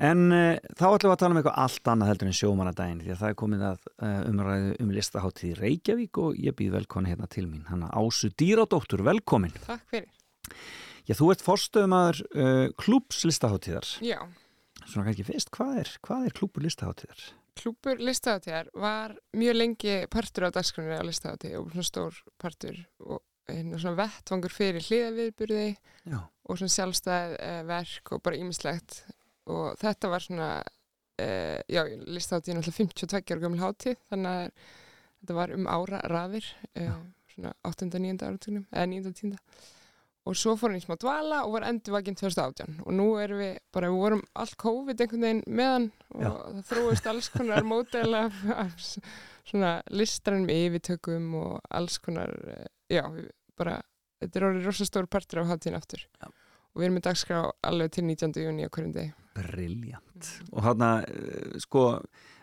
En 0.00 0.30
uh, 0.32 0.56
þá 0.72 0.86
ætlum 0.94 1.10
við 1.10 1.16
að 1.18 1.20
tala 1.20 1.34
um 1.34 1.42
eitthvað 1.42 1.62
allt 1.66 1.92
annað 1.92 2.12
heldur 2.14 2.30
en 2.30 2.38
sjómanadaginn 2.40 3.04
því 3.04 3.12
að 3.12 3.22
það 3.24 3.34
er 3.34 3.40
komið 3.44 3.68
að 3.68 3.88
uh, 3.90 4.18
umræðu 4.30 4.74
um 4.80 4.96
listaháttíð 4.96 5.50
í 5.50 5.56
Reykjavík 5.60 6.24
og 6.24 6.44
ég 6.48 6.56
býð 6.56 6.76
velkonni 6.78 7.12
hérna 7.12 7.28
til 7.28 7.44
mín. 7.50 7.66
Hanna 7.68 7.92
Ásu 7.92 8.32
Dýradóttur, 8.32 9.04
velkomin. 9.04 9.52
Takk 9.66 9.84
fyrir. 9.92 10.08
Já, 11.04 11.16
þú 11.18 11.34
ert 11.34 11.44
forstöðumæður 11.44 12.24
uh, 12.30 12.68
klúps 12.80 13.26
listaháttíðar. 13.28 13.98
Já, 14.00 14.22
Svona 14.90 15.06
kannski 15.06 15.26
fyrst, 15.28 15.52
hvað 15.54 15.84
er, 15.84 15.92
hvað 16.02 16.26
er 16.26 16.34
klúpur 16.34 16.66
listaháttíðar? 16.66 17.28
klúpur 17.60 18.00
listahátíðar 18.00 18.70
var 18.74 19.14
mjög 19.36 19.56
lengi 19.58 19.96
partur 20.12 20.48
á 20.48 20.54
dagskrunni 20.54 20.96
á 20.96 21.04
listahátíð 21.04 21.56
og 21.60 21.70
svona 21.72 21.88
stór 21.88 22.20
partur 22.40 22.78
og 23.04 23.22
svona 23.50 23.96
vettvangur 23.98 24.54
fyrir 24.54 24.84
hliðaviðburði 24.86 25.64
og 26.14 26.60
svona 26.60 26.74
sjálfstæð 26.76 27.34
uh, 27.36 27.62
verk 27.68 28.12
og 28.14 28.22
bara 28.26 28.38
ýmislegt 28.38 29.00
og 29.50 29.74
þetta 29.80 30.12
var 30.12 30.24
svona 30.24 30.50
uh, 30.60 31.58
já, 31.66 31.82
er 31.82 31.98
náttúrulega 32.06 32.76
52 32.78 33.34
ára 33.34 33.42
gömul 33.42 33.62
hátíð 33.64 33.98
þannig 34.12 34.30
að 34.30 34.46
þetta 35.20 35.38
var 35.40 35.56
um 35.56 35.68
ára 35.68 36.02
raðir 36.14 36.48
uh, 36.78 36.96
svona 37.34 37.54
8. 37.66 37.90
9. 37.90 38.16
áratugnum 38.22 38.66
eða 38.70 38.88
9. 38.94 39.14
10. 39.24 39.36
og 40.28 40.36
svo 40.36 40.52
fór 40.60 40.74
hann 40.74 40.80
í 40.80 40.84
smá 40.84 40.96
dvala 41.00 41.42
og 41.46 41.54
var 41.56 41.66
endurvakinn 41.70 42.18
2018 42.20 42.82
og 42.84 42.92
nú 42.96 43.06
erum 43.22 43.40
við 43.40 43.54
bara, 43.72 43.88
við 43.92 44.02
vorum 44.04 44.22
allt 44.42 44.56
COVID 44.60 45.00
einhvern 45.00 45.24
veginn 45.26 45.42
meðan 45.60 45.86
og 46.14 46.24
Já. 46.24 46.30
það 46.30 46.64
þróist 46.72 47.08
alls 47.12 47.30
konar 47.32 47.66
módel 47.66 48.18
af, 48.18 48.42
af 48.54 48.74
svona 49.48 49.72
listrænum 49.90 50.52
yfirtökum 50.52 51.30
og 51.40 51.56
alls 51.70 51.96
konar 52.04 52.34
eh, 52.52 52.66
já, 52.92 53.04
bara, 53.58 53.80
þetta 54.20 54.38
er 54.40 54.48
orðið 54.50 54.68
rosa 54.68 54.88
stór 54.88 55.08
partur 55.10 55.42
af 55.44 55.54
hátíðin 55.54 55.80
aftur 55.80 56.04
Já. 56.04 56.28
og 56.28 56.82
við 56.82 56.88
erum 56.90 57.00
með 57.00 57.08
dagskrá 57.08 57.40
alveg 57.72 57.96
til 57.96 58.06
19. 58.10 58.36
júni 58.44 58.68
á 58.68 58.70
hverjum 58.70 58.94
degi 58.98 59.12
Briljant. 59.30 60.26
Og 60.50 60.64
hann 60.66 60.82
sko, 61.62 61.84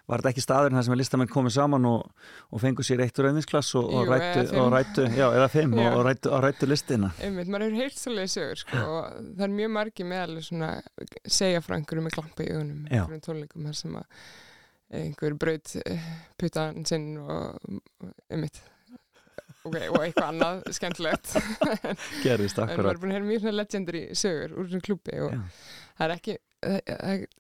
var 0.07 0.21
þetta 0.21 0.31
ekki 0.31 0.43
staðurinn 0.43 0.79
þar 0.79 0.85
sem 0.87 0.97
listamenn 1.01 1.31
komið 1.31 1.53
saman 1.57 1.87
og, 1.89 2.27
og 2.53 2.61
fengu 2.63 2.85
sér 2.87 3.03
eitt 3.03 3.19
rauðinsklass 3.19 3.73
og, 3.79 3.89
og 3.91 4.07
rættu, 4.07 5.05
eða 5.09 5.49
fimm. 5.51 5.75
já, 5.75 5.89
og, 5.91 6.03
rættu, 6.45 6.69
listina. 6.69 7.11
Einmitt, 7.23 7.51
maður 7.51 7.67
hefur 7.67 7.83
heyrt 7.83 7.99
svolítið 7.99 8.33
sögur 8.37 8.61
sko, 8.63 8.83
og 8.87 9.19
það 9.27 9.45
er 9.49 9.55
mjög 9.57 9.73
margi 9.75 10.07
meðal 10.07 10.39
segja 11.27 11.63
frá 11.65 11.75
einhverju 11.77 12.05
með 12.07 12.17
glampa 12.19 12.45
í 12.45 12.49
augunum 12.53 12.87
Já. 12.87 13.01
einhverjum 13.01 13.25
tónleikum 13.27 13.67
þar 13.67 13.79
sem 13.81 13.99
að 13.99 14.25
einhver 14.97 15.35
braut 15.35 15.75
putan 16.39 16.83
sinn 16.87 17.09
og, 17.19 17.59
einmitt 18.31 18.61
okay, 19.67 19.89
og 19.91 19.99
eitthvað 20.05 20.29
annað 20.31 20.61
skemmtilegt 20.77 21.33
Gerðist 22.25 22.59
en 22.61 22.69
maður 22.69 22.77
akkurat. 22.77 22.91
er 22.93 23.01
búin 23.01 23.11
að 23.11 23.17
heyra 23.17 23.27
mjög 23.27 23.57
legendary 23.57 24.03
sögur 24.15 24.55
úr 24.55 24.69
svona 24.71 24.87
klúbi 24.87 25.19
og 25.25 25.35
Já. 25.35 25.41
það 25.99 26.05
er 26.07 26.15
ekki 26.15 26.37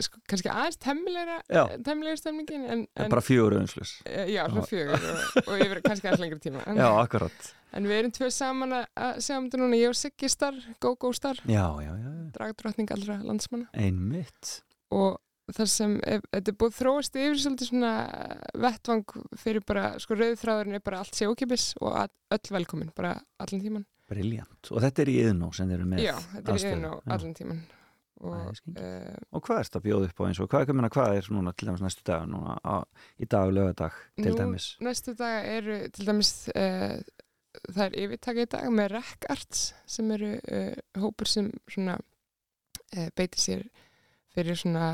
sko, 0.03 0.19
kannski 0.29 0.49
aðeins 0.51 0.77
temmilegra 0.77 2.17
stemningin 2.19 2.65
en, 2.69 2.83
En 2.95 3.09
bara 3.09 3.21
fjögur. 3.25 3.55
Eh, 4.05 4.27
Já, 4.33 4.43
svona 4.47 4.65
fjögur 4.69 4.93
og, 5.09 5.37
og 5.47 5.61
yfir 5.65 5.81
kannski 5.85 6.07
aðeins 6.09 6.21
lengri 6.21 6.39
tíma 6.43 6.61
en, 6.69 6.77
Já, 6.77 6.87
akkurat. 7.01 7.49
en 7.73 7.87
við 7.89 7.99
erum 8.01 8.13
tvö 8.13 8.29
saman 8.31 8.75
að- 8.77 9.21
segja 9.23 9.39
um 9.41 9.47
þetta 9.49 9.61
núna, 9.63 9.79
ég 9.81 9.89
og 9.89 9.97
Siggi 9.97 10.29
Star, 10.29 10.53
Go-Go 10.79 11.13
Star 11.17 11.39
Já, 11.45 11.65
já, 11.81 11.93
já. 11.97 12.11
dragdrottning 12.37 12.91
allra 12.93 13.17
landsmanna 13.23 13.67
Einmitt. 13.73 14.61
og 14.91 15.17
þar 15.51 15.69
sem 15.71 15.97
ef, 16.03 16.21
þetta 16.31 16.51
er 16.53 16.57
búið 16.59 16.77
þróast 16.77 17.15
yfir 17.17 17.37
svolítið 17.41 17.69
svona 17.71 17.91
vettvang 18.53 19.05
fyrir 19.39 19.63
bara, 19.65 19.93
sko 20.03 20.17
rauðþráðurinn 20.19 20.75
er 20.77 20.83
bara 20.83 20.99
allt 21.01 21.15
sé 21.15 21.25
ókipis 21.29 21.71
og 21.81 21.95
að, 22.03 22.11
öll 22.37 22.51
velkomin, 22.59 22.91
bara 22.95 23.15
allan 23.39 23.61
tíman 23.63 23.85
Briljant. 24.07 24.69
Og 24.71 24.79
þetta 24.79 25.01
er 25.03 25.09
í 25.11 25.15
yðnó 25.25 25.49
sem 25.55 25.67
þeir 25.67 25.81
eru 25.81 25.87
með 25.91 25.99
Já, 26.05 26.13
þetta 26.35 26.53
er 26.55 26.85
og 26.87 27.01
Já. 27.01 27.11
allan 27.17 27.33
tíman 27.35 27.57
og 28.21 28.49
uh, 28.77 29.13
Og 29.31 29.43
hvað 29.45 29.59
erst 29.61 29.75
að 29.77 29.85
bjóða 29.87 30.09
upp 30.09 30.21
á 30.21 30.23
eins 30.27 30.39
og 30.41 30.49
hvað, 30.51 30.73
meina, 30.73 30.89
hvað 30.93 31.17
er 31.19 31.29
núna 31.35 31.53
til 31.53 31.67
dæmis 31.69 31.83
næstu 31.85 32.05
dag 32.07 32.25
núna 32.29 32.57
á, 32.65 32.75
í 33.21 33.25
dag 33.29 33.47
og 33.49 33.53
lögadag 33.57 33.97
til 34.17 34.31
nú, 34.33 34.37
dæmis? 34.39 34.67
næstu 34.81 35.13
daga 35.19 35.43
eru 35.57 35.77
til 35.93 36.07
dæmis 36.09 36.31
uh, 36.55 36.97
það 37.73 37.83
er 37.87 37.97
yfirtaka 38.03 38.45
í 38.45 38.49
dag 38.55 38.67
með 38.73 38.91
Rec 38.95 39.29
Arts 39.33 39.63
sem 39.85 40.11
eru 40.17 40.33
uh, 40.39 40.73
hópur 41.01 41.29
sem 41.29 41.51
svona 41.69 41.97
beitir 43.17 43.41
sér 43.43 43.63
fyrir 44.31 44.55
svona 44.55 44.85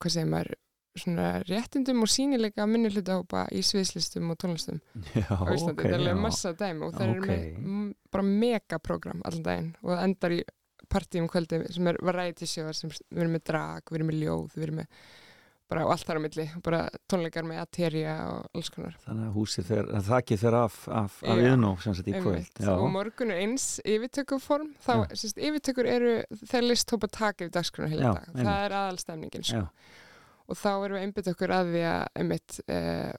hvað 0.00 0.12
segir 0.14 0.30
maður 0.32 0.54
svona 0.96 1.26
réttindum 1.44 2.04
og 2.06 2.08
sínileika 2.08 2.64
minni 2.70 2.88
hlutahópa 2.94 3.42
í 3.52 3.60
sviðslistum 3.66 4.30
og 4.32 4.38
tónlistum 4.40 4.78
Já, 5.18 5.26
á 5.28 5.44
Íslandi, 5.50 5.74
ok, 5.74 5.82
þetta 5.90 6.10
er 6.14 6.20
massa 6.22 6.52
dæmi 6.56 6.86
og 6.86 6.94
það 6.94 7.10
Ok. 7.18 7.28
eru 7.28 7.64
með 7.66 7.94
bara 8.14 8.26
megaprogram 8.28 9.24
allan 9.26 9.44
daginn 9.48 9.72
og 9.82 9.90
það 9.92 10.04
endar 10.06 10.36
í 10.36 10.40
partíum 10.94 11.28
kvöldi 11.30 11.60
sem 11.74 11.90
er 11.90 12.00
variety 12.04 12.48
show 12.48 12.70
sem 12.72 12.92
við 12.94 13.24
erum 13.24 13.36
með 13.36 13.46
drag, 13.50 13.84
við 13.90 14.00
erum 14.00 14.10
með 14.12 14.22
ljóð, 14.22 14.48
við 14.54 14.66
erum 14.68 14.82
með 14.82 15.04
bara 15.70 15.84
allt 15.90 16.06
þar 16.06 16.20
á 16.20 16.22
milli, 16.22 16.44
bara 16.64 16.80
tónleikar 17.10 17.46
með 17.48 17.60
ateria 17.62 18.14
og 18.28 18.58
alls 18.58 18.70
konar 18.72 18.96
Þannig 19.04 19.28
að 19.28 19.36
húsið 19.38 19.68
fer, 19.70 19.90
að 19.96 20.08
þakið 20.10 20.40
fer 20.44 20.56
af, 20.58 20.78
af, 21.00 21.18
yðnó 21.34 21.72
sem 21.82 21.96
sagt 21.96 22.10
í 22.10 22.14
kvöld. 22.14 22.36
Einmitt. 22.36 22.62
Og 22.74 22.86
morgun 22.92 23.32
er 23.32 23.42
eins 23.42 23.66
yfirtökuform 23.80 24.72
þá, 24.84 24.94
sérst, 25.16 25.40
yfirtökur 25.40 25.88
eru 25.90 26.14
þegar 26.44 26.66
listhópa 26.68 27.10
taka 27.16 27.46
yfir 27.46 27.54
dagskrona 27.56 27.90
heila 27.92 28.12
dag 28.12 28.28
einmitt. 28.28 28.42
það 28.42 28.66
er 28.66 28.76
aðalstemningin 28.80 29.48
sko. 29.50 29.64
Og 30.44 30.60
þá 30.60 30.70
erum 30.74 30.98
við 30.98 31.06
einbytt 31.06 31.32
okkur 31.32 31.56
að 31.56 31.72
því 31.72 31.84
að 31.88 32.02
einmitt, 32.20 32.58
eh, 32.68 33.12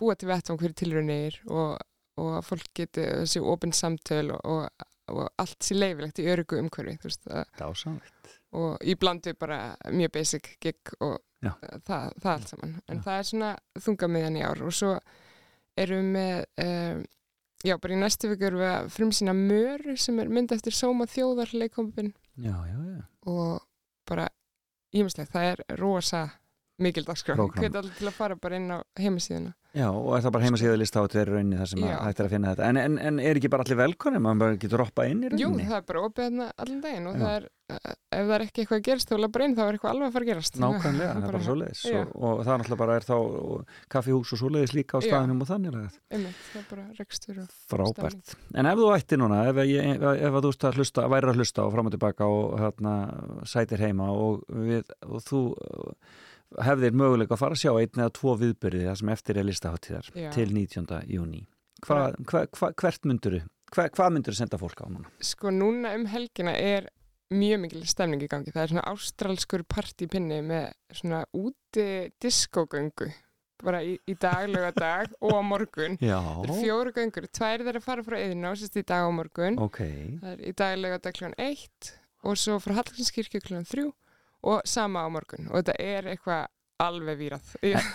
búa 0.00 0.18
til 0.18 0.30
vettvang 0.32 0.62
fyrir 0.64 0.76
tilraunir 0.82 1.40
og, 1.46 1.76
og 2.18 2.36
að 2.40 2.46
fólk 2.50 2.70
geti 2.80 3.06
þessi 3.22 3.44
opinn 3.54 3.76
samtöl 3.76 4.34
og, 4.34 4.42
og, 4.42 4.86
og 5.12 5.28
allt 5.38 5.62
sér 5.62 5.78
leifilegt 5.80 6.18
í 6.22 6.26
örugu 6.32 6.58
umhverfi 6.60 6.96
þú 7.02 7.10
veist, 7.10 7.26
að, 7.30 7.44
Dásamlegt. 7.60 8.30
og 8.58 8.86
í 8.86 8.94
blandu 8.98 9.34
bara 9.38 9.58
mjög 9.92 10.12
basic 10.18 10.56
gig 10.62 10.94
og 11.00 11.18
Já. 11.44 11.52
það, 11.86 12.06
það 12.22 12.30
allt 12.32 12.48
saman 12.48 12.72
en 12.90 13.02
það 13.04 13.18
er 13.20 13.28
svona 13.28 13.50
þungamiðan 13.84 14.38
í 14.40 14.46
ár 14.48 14.62
og 14.66 14.72
svo 14.74 14.94
erum 15.76 16.00
við 16.00 16.16
með 16.16 16.64
um, 16.64 17.04
já, 17.66 17.74
bara 17.82 17.94
í 17.94 18.00
næstu 18.00 18.30
viku 18.32 18.48
erum 18.48 18.62
við 18.64 18.72
að 18.72 18.88
frumsýna 18.96 19.34
Möru 19.36 19.96
sem 20.00 20.18
er 20.22 20.32
mynd 20.32 20.54
eftir 20.56 20.74
Sóma 20.74 21.06
þjóðar 21.10 21.52
leikkompin 21.54 22.10
Já, 22.40 22.56
já, 22.66 22.78
já. 22.96 23.04
og 23.30 23.60
bara 24.08 24.26
ímislegt, 24.96 25.32
það 25.34 25.50
er 25.52 25.62
rosa 25.80 26.24
mikil 26.82 27.04
dagskrá, 27.06 27.36
hveit 27.36 27.76
allir 27.76 27.94
til 27.96 28.08
að 28.10 28.16
fara 28.16 28.36
bara 28.40 28.58
inn 28.60 28.72
á 28.72 28.78
heimasíðuna 29.00 29.52
Já, 29.76 29.90
og 29.92 30.14
er 30.16 30.22
það 30.24 30.32
bara 30.32 30.46
heimasíða 30.46 30.76
lista 30.80 31.02
á 31.04 31.08
þeirra 31.12 31.34
rauninni 31.36 31.58
þar 31.60 31.68
sem 31.68 31.82
að 31.84 31.90
Já. 31.90 31.96
hægt 32.06 32.20
er 32.22 32.26
að 32.26 32.32
finna 32.32 32.52
þetta. 32.54 32.68
En, 32.70 32.78
en, 32.80 32.94
en 33.10 33.18
er 33.20 33.40
ekki 33.40 33.50
bara 33.52 33.66
allir 33.66 33.78
velkonni? 33.82 34.20
maður 34.24 34.40
bara 34.42 34.60
getur 34.62 34.80
roppa 34.80 35.04
inn 35.10 35.20
í 35.20 35.28
Jú, 35.28 35.50
rauninni? 35.50 35.66
það 35.68 35.76
er 35.76 35.86
bara 35.90 36.04
opið 36.06 36.24
hérna 36.26 36.46
allan 36.64 36.78
daginn 36.86 37.08
og 37.10 37.16
Já. 37.16 37.20
það 37.20 37.34
er, 37.36 37.48
eh, 37.74 37.96
ef 38.16 38.22
það 38.22 38.34
er 38.36 38.44
ekki 38.46 38.62
eitthvað 38.62 38.80
að 38.80 38.86
gerast 38.88 39.10
þá 39.10 39.14
er 39.16 39.26
er 39.26 39.76
eitthvað 39.76 39.90
alveg 39.92 40.06
að 40.06 40.14
fara 40.16 40.26
að 40.26 40.30
gerast 40.30 40.58
Nákvæmlega, 40.62 41.10
það 41.10 41.20
er 41.20 41.26
bara 41.28 41.42
svoleiðis 41.46 41.82
Já, 41.84 41.98
og, 42.00 42.14
og 42.16 42.40
það 42.40 42.52
er 42.54 42.62
náttúrulega 42.62 42.80
bara 42.82 42.96
er 42.96 43.06
þá 43.10 43.16
kaffihús 43.92 44.32
og 44.32 44.40
svoleiðis 44.40 44.74
líka 44.78 44.96
á 44.96 45.00
Já. 45.04 45.08
staðinum 45.10 45.42
og 45.44 45.50
þannig 45.50 45.76
einmitt, 45.76 46.40
það 46.54 46.62
er 46.62 46.68
bara 46.70 46.86
rekstur 46.96 47.42
og 47.42 47.58
Frábært. 47.68 48.36
En 48.56 48.70
ef 48.70 48.80
þú 48.80 48.88
ætti 48.96 49.18
núna, 49.20 49.42
ef, 49.50 49.60
ef, 49.60 50.06
ef 50.30 50.38
að 50.40 50.46
þú 50.46 50.54
að 50.70 50.80
hlusta, 50.80 51.08
væri 51.12 51.34
að 51.34 51.42
hlusta 51.42 51.66
og 51.66 51.74
fram 51.76 51.90
og 51.90 51.96
tilbaka 51.96 52.30
og 52.32 52.56
hérna, 52.62 52.94
sætir 53.44 53.84
heima 53.84 54.08
og, 54.14 54.46
við, 54.48 54.88
og 55.04 55.20
þú 55.26 55.42
hefðir 56.62 56.94
möguleika 56.96 57.34
að 57.36 57.40
fara 57.42 57.56
að 57.56 57.62
sjá 57.64 57.72
einn 57.74 58.00
eða 58.02 58.12
tvo 58.18 58.34
viðbyrði 58.40 58.86
það 58.86 58.98
sem 59.00 59.12
eftir 59.16 59.40
er 59.40 59.48
listaháttíðar 59.48 60.10
til 60.36 60.48
19. 60.54 61.00
júni. 61.10 61.42
Hva, 61.86 62.00
hva, 62.24 62.44
hva, 62.56 62.70
hvert 62.80 63.04
myndur 63.08 63.40
hva, 63.74 63.88
hvað 63.92 64.12
myndur 64.14 64.36
senda 64.38 64.56
fólk 64.60 64.78
á 64.80 64.86
núna? 64.88 65.10
sko 65.20 65.50
núna 65.52 65.92
um 65.98 66.06
helgina 66.08 66.54
er 66.56 66.86
mjög 67.34 67.58
mikil 67.64 67.82
stemning 67.90 68.22
í 68.22 68.28
gangi 68.30 68.52
það 68.54 68.62
er 68.62 68.72
svona 68.72 68.84
ástralskur 68.92 69.64
partypinni 69.68 70.38
með 70.46 70.68
svona 70.94 71.24
úti 71.36 71.86
diskogöngu 72.22 73.10
bara 73.64 73.80
í, 73.82 73.96
í 74.06 74.14
daglega 74.20 74.70
dag 74.76 75.12
og 75.20 75.32
á 75.36 75.40
morgun 75.42 75.98
Já. 76.04 76.20
það 76.22 76.50
er 76.54 76.62
fjóru 76.62 76.92
göngur, 76.96 77.26
tvær 77.32 77.64
þeirra 77.66 77.82
fara 77.84 78.04
frá 78.06 78.16
eðina 78.22 78.50
og 78.54 78.58
sérst 78.60 78.76
í 78.80 78.84
dag 78.86 79.06
og 79.08 79.14
morgun 79.18 79.58
Ok. 79.66 79.80
það 80.22 80.32
er 80.32 80.42
í 80.46 80.52
daglega 80.62 80.98
dag 81.02 81.16
kljóðan 81.16 81.38
eitt 81.50 81.92
og 82.26 82.36
svo 82.40 82.56
frá 82.62 82.76
Hallgrímskirkju 82.78 83.42
kljóðan 83.44 83.68
þrjú 83.68 83.90
og 84.42 84.60
sama 84.68 85.04
á 85.04 85.08
morgun 85.10 85.48
og 85.50 85.56
þetta 85.62 85.74
er 85.82 86.10
eitthvað 86.12 86.46
alveg 86.78 87.16
výrað 87.18 87.54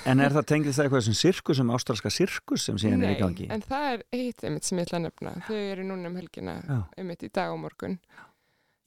En 0.09 0.19
er 0.19 0.33
það 0.33 0.45
tengið 0.49 0.73
það 0.73 0.85
eitthvað 0.87 1.03
sem 1.05 1.13
sirkus, 1.19 1.57
sem 1.61 1.69
ástralska 1.75 2.09
sirkus 2.09 2.63
sem 2.65 2.79
síðan 2.81 3.03
er 3.05 3.13
í 3.13 3.19
gangi? 3.19 3.45
en 3.53 3.61
það 3.61 3.85
er 3.93 4.03
eitt 4.17 4.43
einmitt 4.43 4.65
sem 4.65 4.79
ég 4.81 4.87
ætla 4.89 4.97
að 4.97 5.05
nefna 5.05 5.33
þau 5.47 5.55
eru 5.59 5.83
núna 5.85 6.09
um 6.09 6.15
helgina 6.17 6.55
Já. 6.65 6.79
einmitt 6.97 7.23
í 7.23 7.29
dag 7.29 7.53
og 7.53 7.59
morgun 7.67 7.99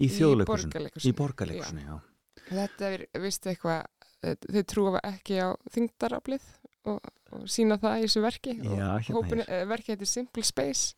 Í 0.02 0.08
þjóðleikursun? 0.10 0.72
Í 1.06 1.12
borgarleikursunni, 1.14 1.84
já. 1.86 2.00
Þetta 2.48 2.88
er, 2.90 3.04
vistu 3.22 3.52
eitthvað, 3.52 3.84
þau 4.42 4.62
trúa 4.66 5.00
ekki 5.06 5.36
á 5.38 5.54
þingdaraflið 5.70 6.48
og, 6.90 6.98
og 7.30 7.44
sína 7.48 7.78
það 7.78 8.00
í 8.00 8.08
þessu 8.08 8.22
verki. 8.24 8.54
og 8.58 8.74
Já, 8.74 8.88
hérna 9.06 9.14
hópin, 9.20 9.44
eh, 9.46 9.62
Verki 9.70 9.94
heitir 9.94 10.10
Simple 10.10 10.42
Space 10.42 10.96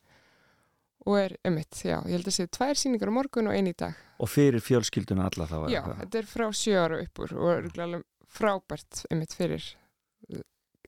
og 1.06 1.18
er 1.20 1.36
emitt, 1.46 1.80
já, 1.86 2.00
ég 2.02 2.16
held 2.16 2.28
að 2.28 2.36
séu 2.36 2.50
tvær 2.50 2.78
síningar 2.78 3.12
á 3.12 3.16
morgun 3.16 3.50
og 3.50 3.56
einn 3.56 3.70
í 3.70 3.74
dag. 3.78 3.96
Og 4.22 4.30
fyrir 4.32 4.64
fjölskylduna 4.64 5.28
alla 5.30 5.46
þá? 5.48 5.56
Já, 5.70 5.80
hvað? 5.84 5.98
þetta 6.02 6.20
er 6.20 6.30
frá 6.30 6.46
sjö 6.56 6.76
ára 6.82 7.00
uppur 7.04 7.34
og 7.36 7.50
er 7.52 7.82
alveg 7.86 8.06
frábært 8.36 9.04
emitt 9.14 9.36
fyrir 9.36 9.64
eh, 10.30 10.42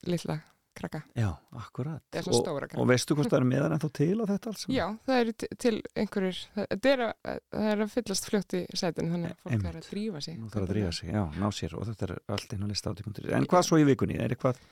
litla 0.09 0.41
krakka. 0.79 1.01
Já, 1.19 1.29
akkurat. 1.61 2.19
Og-. 2.23 2.77
Og 2.79 2.89
veistu 2.91 3.17
hvort 3.19 3.31
það 3.33 3.39
er 3.41 3.47
meðan 3.51 3.75
en 3.77 3.83
þá 3.83 3.89
til 3.99 4.17
á 4.19 4.25
þetta 4.31 4.53
alls? 4.53 4.65
Já, 4.73 4.85
það 5.09 5.21
eru 5.23 5.35
til- 5.65 5.83
einhverjir, 6.03 6.41
það, 6.55 6.89
er 6.93 7.03
að, 7.09 7.41
það 7.57 7.69
er 7.73 7.83
að 7.87 7.93
fyllast 7.97 8.29
fljótt 8.31 8.57
í 8.59 8.63
sætinu 8.83 9.13
þannig 9.15 9.33
að 9.35 9.43
fólk 9.43 9.53
Einmitt. 9.57 9.69
er 9.73 9.81
að 9.83 9.91
drífa 9.93 10.23
sig. 10.29 10.39
Nú 10.39 10.53
þarf 10.55 10.67
að 10.69 10.73
drífa 10.75 10.93
sig, 11.01 11.13
já, 11.15 11.23
ná 11.39 11.49
sér 11.59 11.77
og 11.79 11.89
þetta 11.91 12.09
er 12.09 12.15
allt 12.37 12.57
inn 12.57 12.65
á 12.65 12.69
lista 12.73 12.93
átíkundur. 12.95 13.31
En 13.39 13.49
hvað 13.51 13.67
svo 13.69 13.81
í 13.83 13.87
vikunni? 13.89 14.19
Er 14.23 14.35
eitthvað, 14.37 14.63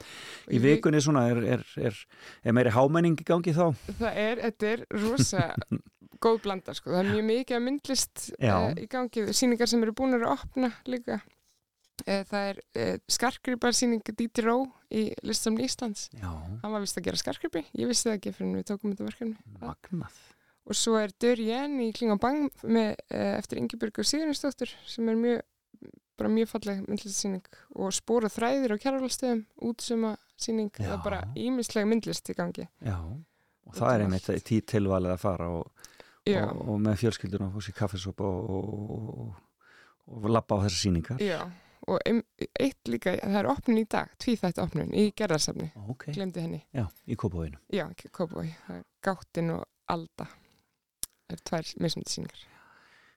í 0.47 0.57
Í 0.57 0.63
vik- 0.63 0.79
vikunni 0.81 1.03
svona, 1.05 1.27
er, 1.33 1.43
er, 1.59 1.67
er, 1.91 2.01
er 2.45 2.57
meiri 2.57 2.73
hámenning 2.77 3.19
í 3.21 3.27
gangi 3.27 3.53
þá? 3.57 3.67
Það 4.01 4.21
er, 4.27 4.43
þetta 4.49 4.73
er 4.73 4.87
rosa 5.03 5.45
góð 6.25 6.39
blanda 6.47 6.73
sko, 6.73 6.91
það 6.95 7.03
er 7.03 7.09
mjög 7.13 7.25
mikið 7.29 7.57
að 7.59 7.65
myndlist 7.67 8.23
uh, 8.41 8.71
í 8.81 8.87
gangi, 8.89 9.27
síningar 9.37 9.69
sem 9.69 9.83
eru 9.85 9.93
búin 9.93 10.17
að 10.17 10.25
opna 10.33 10.71
líka 10.89 11.19
Það 12.05 12.39
er 12.51 12.59
uh, 12.77 12.95
skarkriparsýning 13.17 14.03
Díti 14.19 14.45
Ró 14.45 14.59
í 14.93 15.09
Listamni 15.25 15.65
Íslands. 15.65 16.09
Já, 16.13 16.29
Hann 16.63 16.73
var 16.75 16.83
vist 16.85 16.99
að 17.01 17.07
gera 17.09 17.21
skarkripi. 17.21 17.65
Ég 17.79 17.89
vissi 17.91 18.09
það 18.11 18.19
ekki 18.19 18.33
fyrir 18.37 18.59
við 18.59 18.67
tókum 18.69 18.93
þetta 18.93 19.07
verkefni. 19.09 19.37
magnað. 19.63 20.19
Og 20.67 20.75
svo 20.77 20.97
er 20.99 21.13
Dörjen 21.23 21.77
í 21.81 21.93
Kling 21.95 22.13
og 22.17 22.21
Bang 22.21 22.51
með, 22.67 22.97
uh, 23.15 23.37
eftir 23.39 23.61
Ingeborg 23.63 24.01
og 24.03 24.09
Sigurðinsdóttur 24.09 24.73
sem 24.91 25.09
er 25.09 25.19
mjög, 25.21 25.45
bara 26.19 26.31
mjög 26.33 26.49
falleg 26.51 26.81
myndlistsýning 26.89 27.59
og 27.77 27.93
spóra 27.95 28.31
þræðir 28.33 28.75
á 28.75 28.77
kjærvalstöðum, 28.83 29.43
útsuma 29.69 30.15
sýning, 30.41 30.71
það 30.75 30.95
er 30.97 31.03
bara 31.05 31.21
ímislega 31.39 31.89
myndlist 31.89 32.29
í 32.33 32.37
gangi. 32.37 32.67
Já, 32.85 32.97
og 33.67 33.77
það 33.77 33.93
er 33.95 34.05
einmitt 34.07 34.31
tí 34.49 34.59
tilvalið 34.65 35.15
að 35.15 35.21
fara 35.23 35.49
og, 35.61 35.71
Já. 36.27 36.43
og, 36.49 36.63
og 36.73 36.81
með 36.83 36.99
fjölskylduna 37.05 37.47
og 37.51 37.55
fór 37.57 37.67
sér 37.69 37.77
kaffesopa 37.79 38.27
og, 38.27 38.51
og, 38.57 39.07
og, 39.15 39.71
og 40.17 40.29
lappa 40.33 40.59
á 40.59 40.65
þessar 40.67 40.81
sýningar. 40.83 41.23
Já, 41.23 41.41
og 41.87 42.01
eitt 42.07 42.89
líka, 42.91 43.15
það 43.23 43.39
er 43.41 43.49
opnun 43.53 43.79
í 43.79 43.85
dag, 43.89 44.11
tvíþætt 44.19 44.59
opnun 44.59 44.91
í 44.95 45.05
gerðarsafni, 45.17 45.69
Ok. 45.89 46.09
glemdi 46.17 46.41
henni. 46.43 46.61
Já, 46.75 46.87
í 47.07 47.15
Kópavóinu. 47.17 47.59
Já, 47.73 47.87
það 48.11 48.77
er 48.79 48.83
Gáttin 49.07 49.51
og 49.55 49.65
Alda, 49.89 50.27
það 51.29 51.37
er 51.37 51.43
tvær 51.51 51.73
mismundi 51.81 52.11
sýningar. 52.11 52.45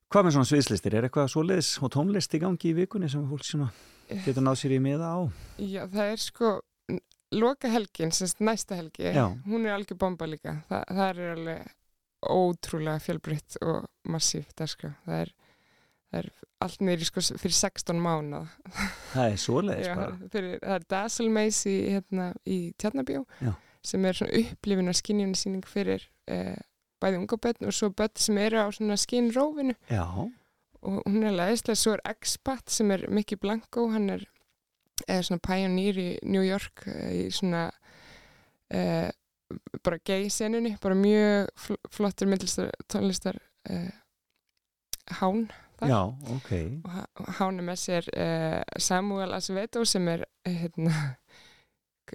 Hvað 0.10 0.26
með 0.26 0.36
svona 0.36 0.50
sviðslistir? 0.50 0.94
Er 0.98 1.06
eitthvað 1.06 1.28
svoleiðis 1.34 1.72
og 1.86 1.91
tónlist 1.94 2.34
í 2.34 2.40
gangi 2.41 2.70
í 2.72 2.76
vikunni 2.78 3.10
sem 3.10 3.26
fólk 3.30 3.44
svona 3.46 3.72
getur 4.26 4.41
náð 4.41 4.56
sér 4.62 4.72
í 4.78 4.80
miða 4.82 5.10
á? 5.14 5.20
Já, 5.62 5.84
það 5.86 6.14
er 6.14 6.18
sko 6.24 6.54
loka 7.32 7.70
helgin, 7.70 8.10
semst 8.12 8.40
næsta 8.41 8.76
helgi 8.80 9.12
Já. 9.14 9.28
hún 9.46 9.66
er 9.68 9.76
algjör 9.78 9.98
bomba 10.02 10.26
líka 10.26 10.64
Þa, 10.70 10.80
það 10.90 11.10
er 11.10 11.34
alveg 11.36 11.68
ótrúlega 12.26 13.00
fjölbreytt 13.06 13.58
og 13.62 13.86
massíf 14.10 14.50
dagskrá 14.58 14.96
það 15.06 15.22
er, 15.22 15.32
það 16.10 16.19
er 16.23 16.30
allt 16.65 16.81
neyri 16.84 17.06
sko 17.07 17.22
fyrir 17.40 17.56
16 17.56 17.99
mánuð 18.03 18.48
Það 19.14 19.26
er 19.26 19.38
svoleiðis 19.44 19.91
bara. 19.95 20.07
fyrir, 20.34 20.56
það 20.64 20.76
er 20.76 20.88
Dazzle 20.94 21.30
Maze 21.36 21.69
í, 21.72 21.77
hérna, 21.95 22.31
í 22.45 22.57
Tjarnabjó 22.81 23.22
Já. 23.45 23.53
sem 23.91 24.06
er 24.10 24.18
svona 24.19 24.41
upplifin 24.41 24.91
og 24.91 24.98
skinjunarsýning 24.99 25.69
fyrir 25.69 26.07
eh, 26.27 26.57
bæði 26.99 27.22
unga 27.22 27.38
börn 27.45 27.69
og 27.69 27.76
svo 27.77 27.91
börn 27.95 28.18
sem 28.19 28.38
eru 28.41 28.60
á 28.60 28.68
svona 28.76 28.98
skinrófinu 28.99 29.76
Já, 29.91 30.03
og 30.81 30.99
hún 31.06 31.23
er 31.27 31.36
leðislega, 31.36 31.76
svo 31.80 31.94
er 31.98 32.03
Expat 32.11 32.72
sem 32.72 32.91
er 32.95 33.06
Mickey 33.11 33.38
Blanco, 33.40 33.88
hann 33.94 34.10
er, 34.18 34.26
er 35.07 35.23
svona 35.27 35.44
pioneer 35.44 35.98
í 35.99 36.10
New 36.27 36.44
York 36.44 36.86
eh, 36.91 37.14
í 37.22 37.23
svona 37.36 37.69
eh, 38.73 39.07
bara 39.84 39.98
gay 40.06 40.27
senunni, 40.30 40.76
bara 40.81 40.95
mjög 40.98 41.49
fl 41.57 41.80
flottur 41.95 42.30
myndlistar 42.30 42.69
tónlistar 42.91 43.40
eh, 43.69 43.90
hán 45.22 45.48
þar. 45.80 45.90
já, 45.92 46.00
ok. 46.36 46.52
og 46.86 46.92
ha- 46.98 47.08
og 47.24 47.32
hán 47.40 47.60
er 47.64 47.68
með 47.72 47.80
sér 47.86 48.10
eh, 48.14 48.60
Samuel 48.78 49.34
Acevedo 49.38 49.86
sem 49.88 50.08
er 50.12 50.26
eh, 50.46 50.58
hérna, 50.66 50.94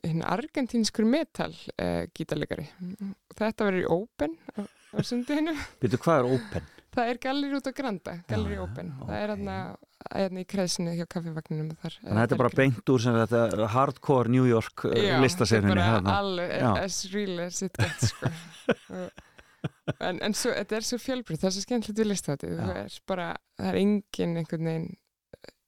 hérna 0.02 0.30
argentínskur 0.36 1.06
metal 1.08 1.54
eh, 1.78 2.04
gítarleikari 2.14 2.68
og 3.00 3.36
þetta 3.40 3.68
verður 3.70 3.82
í 3.84 3.90
Open 3.96 4.38
á, 4.58 4.62
á 4.64 4.98
sundinu 5.02 5.54
Býtu, 5.82 5.98
hvað 6.04 6.22
er 6.24 6.32
open? 6.38 6.70
Það 6.94 7.08
er 7.10 7.18
Gallery 7.24 7.56
út 7.58 7.66
á 7.66 7.72
Granda, 7.74 8.12
Gallery 8.30 8.56
Open. 8.62 8.92
Það 9.00 9.16
er 9.18 9.30
hérna, 9.32 9.54
hérna 10.14 10.42
í 10.44 10.46
kreðsinu 10.46 10.92
hjá 10.94 11.08
kaffivagninum 11.10 11.72
þar. 11.82 11.96
Þannig 12.04 12.12
að 12.12 12.20
þetta 12.20 12.36
er 12.36 12.40
bara 12.44 12.52
beint 12.60 12.92
úr 12.94 13.02
sem 13.02 13.16
þetta 13.18 13.66
hardcore 13.72 14.30
New 14.30 14.44
York 14.46 14.84
Já, 14.94 15.16
listaserinni. 15.24 15.74
þetta 15.74 15.88
er 15.96 16.04
bara 16.06 16.20
alveg 16.22 16.52
Já. 16.54 16.68
as 16.84 16.98
real 17.10 17.40
as 17.48 17.58
it 17.66 17.80
gets, 17.82 18.12
sko. 18.14 18.30
En, 20.00 20.20
en 20.24 20.32
svo, 20.36 20.52
þetta 20.56 20.76
er 20.78 20.86
svo 20.88 20.98
fjölbreytt, 21.02 21.42
það 21.42 21.48
er 21.50 21.54
svo 21.56 21.64
skemmtilegt 21.66 21.98
við 22.00 22.08
listaháttið. 22.08 22.52
Það 22.60 22.76
er 22.82 22.94
bara, 23.10 23.26
það 23.58 23.70
er 23.70 23.80
engin 23.82 24.36
einhvern 24.40 24.68
veginn, 24.70 24.86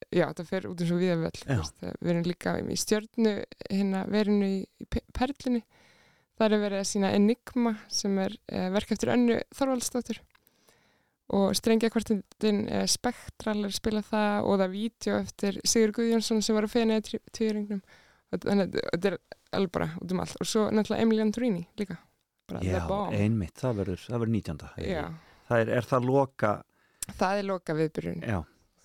já, 0.08 0.26
það 0.38 0.52
fer 0.52 0.68
út 0.70 0.84
eins 0.84 0.92
og 0.94 1.02
völl. 1.02 1.40
Já. 1.42 1.58
veist. 1.58 1.82
Við 2.00 2.12
erum 2.14 2.28
líka 2.30 2.54
í 2.62 2.78
stjörnu, 2.80 3.34
hérna, 3.68 4.04
verinu 4.12 4.48
í, 4.48 4.62
í 4.80 4.88
Pe- 4.88 5.04
Perlunni. 5.12 5.62
Það 6.36 6.52
er 6.52 6.64
verið 6.64 6.80
að 6.82 6.88
sína 6.90 7.10
Enigma 7.16 7.74
sem 7.88 8.16
er 8.20 8.34
eh, 8.52 8.66
verk 8.74 8.90
eftir 8.92 9.12
önnu 9.14 9.38
Þorvaldsdóttur 9.56 10.18
og 11.36 11.54
strengja 11.58 11.88
kvartindin 11.90 12.66
eh, 12.68 12.84
Spektral 12.90 13.62
er 13.64 13.70
að 13.70 13.78
spila 13.78 14.02
það 14.04 14.48
og 14.50 14.60
það 14.60 14.74
vídeo 14.76 15.14
eftir 15.22 15.56
Sigur 15.66 15.94
Guðjónsson 15.96 16.42
sem 16.44 16.54
var 16.58 16.68
að 16.68 16.74
fena 16.76 16.98
í 17.00 17.04
tvíringnum 17.06 17.80
þannig 18.36 18.66
að 18.68 18.76
þetta 18.92 19.10
er 19.10 19.16
alveg 19.56 19.72
bara 19.78 19.88
út 20.02 20.12
um 20.12 20.20
allt 20.22 20.36
og 20.42 20.50
svo 20.50 20.66
náttúrulega 20.68 21.06
Emilian 21.06 21.32
Turini 21.34 21.64
líka 21.80 21.96
Já, 22.66 22.82
einmitt, 23.16 23.56
það 23.58 23.80
verður, 23.82 24.04
það 24.06 24.22
verður 24.22 24.34
19. 24.36 24.66
Já. 24.86 25.06
Það 25.46 25.62
er, 25.62 25.72
er 25.78 25.86
það 25.86 26.06
loka, 26.10 26.52
það 27.14 27.40
er 27.40 27.48
loka 27.50 27.76
viðbyrjun 27.78 28.22
já, 28.26 28.38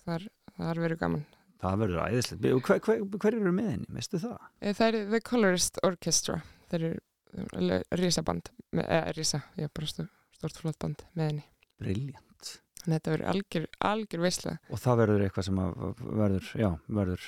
þar, 0.04 0.26
þar 0.58 0.82
verður 0.84 1.00
gaman 1.00 1.24
það 1.62 1.78
verður 1.84 2.02
æðislegt. 2.08 2.48
Hver, 2.66 2.82
hver, 2.82 3.04
hver 3.22 3.38
eru 3.38 3.54
með 3.54 3.70
henni, 3.70 3.88
veistu 3.94 4.20
það? 4.22 4.50
Eh, 4.60 4.74
það 4.78 4.88
er 4.88 5.08
The 5.12 5.22
Colorist 5.26 5.80
Orchestra 5.86 6.40
það 6.70 6.78
eru 6.78 6.92
alveg 7.56 7.96
risaband 7.98 8.50
með, 8.74 8.84
eða 8.84 9.14
risa, 9.16 9.40
já 9.56 9.68
bara 9.72 9.88
stort 9.88 10.58
flott 10.58 10.78
band 10.82 11.06
með 11.16 11.30
henni 11.30 11.46
að 12.82 12.96
þetta 12.96 13.12
verður 13.12 13.28
algjör, 13.30 13.66
algjör 13.86 14.22
veisla 14.24 14.52
Og 14.68 14.80
það 14.82 15.00
verður 15.02 15.24
eitthvað 15.26 15.46
sem 15.46 15.60
verður, 16.22 16.48
já, 16.58 16.68
verður, 16.98 17.26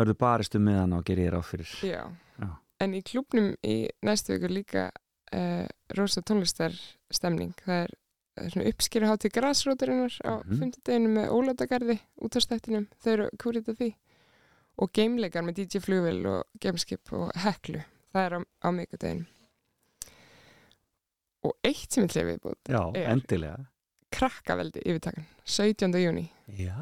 verður 0.00 0.18
barist 0.24 0.58
um 0.58 0.66
meðan 0.66 0.96
og 0.96 1.04
gerir 1.06 1.28
ég 1.28 1.34
ráð 1.36 1.44
fyrir. 1.52 1.74
Já. 1.86 2.00
Já. 2.42 2.48
En 2.82 2.96
í 2.98 3.02
klubnum 3.06 3.52
í 3.62 3.76
næstu 4.02 4.34
viku 4.34 4.50
líka 4.50 4.88
uh, 5.34 5.66
rosa 5.96 6.22
tónlistar 6.22 6.74
stemning. 7.12 7.52
Það 7.64 7.82
er, 7.86 7.94
er 8.42 8.50
svona 8.54 8.68
uppskýra 8.72 9.10
hátíð 9.10 9.34
grasróturinnar 9.38 10.14
á 10.24 10.32
Mhm. 10.44 10.58
fimmtudeginu 10.60 11.08
með 11.16 11.32
Ólatagarði 11.36 11.98
út 12.22 12.36
á 12.36 12.40
stættinum. 12.40 12.86
Þau 13.02 13.12
eru 13.12 13.28
kúrið 13.38 13.68
af 13.68 13.76
því. 13.78 13.90
Og 14.78 14.92
geimleikar 14.96 15.44
með 15.44 15.54
DJ 15.60 15.80
Flugvel 15.84 16.24
og 16.26 16.44
Gameskip 16.60 17.12
og 17.12 17.30
Heklu. 17.36 17.82
Það 18.14 18.24
er 18.26 18.32
á, 18.32 18.40
á 18.64 18.68
mikudeginu. 18.72 19.26
Og 21.42 21.56
eitt 21.66 21.90
sem 21.92 22.04
ég 22.06 22.14
hlifið 22.14 22.38
búið 22.44 22.70
Já, 22.70 22.80
er 23.00 23.08
endilega. 23.12 23.64
krakkaveldi 24.14 24.82
yfirtakan, 24.86 25.24
17. 25.44 25.94
júni. 25.98 26.28
Já. 26.46 26.76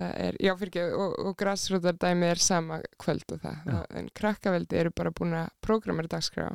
Er, 0.00 0.32
já, 0.40 0.54
fyrir 0.56 0.70
ekki, 0.70 0.84
og, 0.96 1.18
og 1.26 1.34
græsrútardæmi 1.36 2.24
er 2.30 2.38
sama 2.40 2.78
kvöld 3.02 3.26
og 3.34 3.40
það. 3.42 3.58
það. 3.66 3.82
En 4.00 4.06
krakkaveldi 4.16 4.78
eru 4.80 4.90
bara 4.96 5.10
búin 5.12 5.34
að 5.36 5.50
prógramera 5.60 6.08
dagskrá 6.08 6.46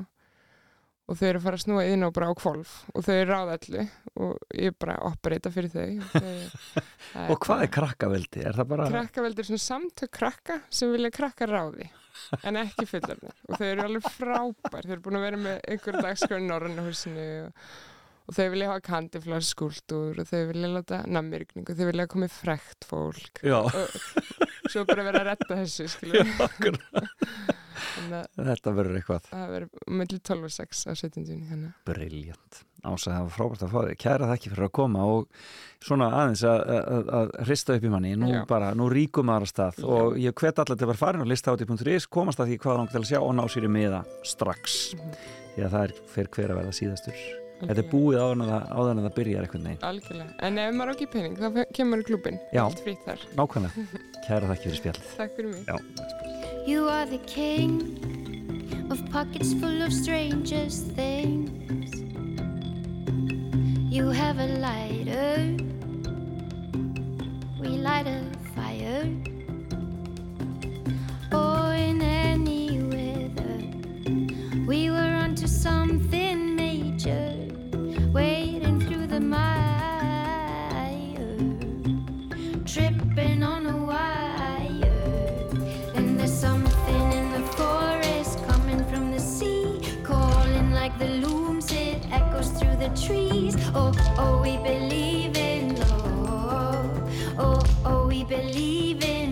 og 1.06 1.20
þau 1.20 1.26
eru 1.28 1.40
að 1.40 1.46
fara 1.46 1.60
að 1.60 1.64
snúa 1.66 1.84
inn 1.92 2.06
og 2.08 2.14
bara 2.16 2.30
á 2.30 2.34
kvolf 2.38 2.78
og 2.94 3.06
þau 3.06 3.14
eru 3.16 3.28
ráð 3.32 3.52
allu 3.56 3.84
og 4.16 4.56
ég 4.58 4.72
er 4.72 4.78
bara 4.80 4.96
að 4.98 5.12
operata 5.12 5.52
fyrir 5.54 5.74
þau. 5.74 5.90
þau 6.14 6.32
það 7.12 7.34
Og 7.36 7.42
hvað 7.46 7.66
er 7.66 7.72
krakkaveldi? 7.76 8.46
Er 8.50 8.62
bara... 8.66 8.88
Krakkaveldi 8.90 9.44
er 9.44 9.50
svona 9.52 9.66
samtök 9.66 10.14
krakka 10.18 10.60
sem 10.74 10.94
vilja 10.94 11.14
krakka 11.14 11.50
ráði 11.50 11.90
en 12.48 12.60
ekki 12.60 12.88
fullarnir 12.90 13.36
og 13.50 13.60
þau 13.60 13.68
eru 13.68 13.84
alveg 13.86 14.08
frábær 14.16 14.88
þau 14.88 14.96
eru 14.96 15.04
búin 15.06 15.20
að 15.20 15.28
vera 15.28 15.42
með 15.42 15.60
einhverju 15.74 16.06
dagskrá 16.06 16.40
í 16.40 16.48
Norranna 16.48 16.86
húsinu 16.88 17.26
og, 17.44 17.68
og 18.26 18.38
þau 18.38 18.48
vilja 18.54 18.70
hafa 18.72 18.86
kandiflas 18.88 19.52
skúltúr 19.54 20.24
og 20.24 20.30
þau 20.32 20.42
vilja 20.54 20.72
láta 20.72 21.02
nammyrkning 21.12 21.68
og 21.68 21.78
þau 21.78 21.90
vilja 21.92 22.08
koma 22.16 22.30
í 22.30 22.34
frekt 22.34 22.88
fólk 22.90 23.44
Já. 23.46 23.60
og 23.68 24.72
svo 24.72 24.88
bara 24.88 25.06
vera 25.10 25.26
að 25.26 25.30
retta 25.34 25.60
þessu 25.62 25.92
Já, 26.16 26.26
akkurat. 26.48 27.62
að 27.76 28.46
Þetta 28.50 28.74
verður 28.78 29.00
eitthvað. 29.00 29.28
það 29.32 29.52
verður 29.56 29.92
mellir 30.00 30.22
12 30.30 30.48
og 30.48 30.56
6 30.56 30.82
á 30.88 30.92
17. 30.96 31.28
júni 31.30 31.70
að 31.70 31.92
Briljant. 31.92 32.64
Ása, 32.86 33.10
það 33.16 33.24
var 33.26 33.34
frábært 33.34 33.64
að 33.66 33.72
fá 33.74 33.80
þig. 33.88 33.96
Kæra 34.04 34.28
þakki 34.30 34.52
fyrir 34.54 34.66
að 34.68 34.74
koma 34.78 35.06
og 35.10 35.24
svona 35.82 36.10
aðeins 36.20 36.44
að, 36.46 36.60
að, 36.70 37.08
að 37.20 37.32
hrista 37.48 37.78
upp 37.80 37.88
í 37.88 37.94
manni. 37.96 38.12
Nú 38.22 38.30
bara, 38.50 38.74
nú 38.78 38.90
ríkum 38.94 39.26
maður 39.26 39.48
að 39.48 39.54
stað 39.56 39.80
Já. 39.82 39.88
og 39.96 40.20
ég 40.22 40.36
hvet 40.38 40.62
allir 40.62 40.78
til 40.78 40.86
að 40.86 40.92
vera 40.94 41.02
farin 41.02 41.26
á 41.26 41.32
listáti.is, 41.34 42.06
komast 42.14 42.40
að 42.44 42.52
því 42.54 42.60
hvað 42.62 42.78
langt 42.82 42.94
til 42.94 43.02
að 43.02 43.10
sjá 43.10 43.20
og 43.24 43.34
ná 43.40 43.46
sér 43.50 43.66
í 43.66 43.74
miða 43.74 44.04
strax. 44.22 44.94
Mhm. 45.00 45.18
Því 45.56 45.66
að 45.66 45.74
það 45.74 45.84
er 45.90 45.98
fyrir 46.14 46.32
hver 46.38 46.54
að 46.54 46.62
verða 46.62 46.78
síðastur. 46.82 47.26
Þetta 47.62 47.82
er 47.82 47.88
búið 47.92 48.18
áður 48.20 48.34
en 48.36 48.42
að 48.46 48.50
það, 48.52 49.00
það 49.06 49.14
byrjar 49.20 49.46
eitthvað 49.46 49.64
neginn. 49.66 49.84
algjörlega 49.90 50.32
en 50.48 50.58
ef 50.64 50.74
maður 50.76 50.90
á 50.92 50.94
ekki 50.96 51.08
pening 51.14 51.36
þá 51.40 51.48
kemur 51.78 52.02
í 52.02 52.08
klubin 52.10 52.40
Já. 52.54 52.64
Nákvæmlega. 53.40 53.86
Kæra 54.28 54.50
þakki 54.52 54.66
fyrir 54.66 54.80
spjallið. 54.82 55.14
Takk 55.18 55.32
fyrir 55.38 55.50
mig 55.54 55.64
Já. 55.70 55.76
You 56.68 56.90
are 56.90 57.06
the 57.06 57.20
king 57.30 57.78
of 58.92 59.00
pockets 59.12 59.54
full 59.54 59.82
of 59.82 59.94
strangest 59.94 60.92
things. 60.98 61.92
You 63.96 64.10
have 64.10 64.40
a 64.40 64.48
lighter, 64.60 65.56
we 67.62 67.70
light 67.80 68.08
a 68.08 68.20
fire. 68.54 69.08
Or 71.32 71.74
in 71.74 72.02
any 72.02 72.65
we 74.66 74.90
were 74.90 74.98
onto 74.98 75.48
something 75.48 76.56
major, 76.56 77.34
wading 78.12 78.80
through 78.82 79.06
the 79.08 79.20
mire, 79.20 79.48
tripping 82.66 83.44
on 83.44 83.68
a 83.68 83.78
wire. 83.78 84.82
There's 86.18 86.34
something 86.34 87.12
in 87.12 87.32
the 87.34 87.44
forest 87.58 88.40
coming 88.48 88.84
from 88.86 89.12
the 89.12 89.20
sea, 89.20 89.80
calling 90.04 90.72
like 90.72 90.98
the 90.98 91.10
looms, 91.10 91.72
it 91.72 92.04
echoes 92.12 92.50
through 92.50 92.78
the 92.78 92.90
trees. 93.06 93.56
Oh, 93.76 93.94
oh, 94.18 94.42
we 94.42 94.58
believe 94.58 95.38
in 95.38 95.76
love. 95.80 97.14
Oh, 97.38 97.62
oh, 97.86 98.08
we 98.08 98.24
believe 98.24 99.04
in 99.04 99.25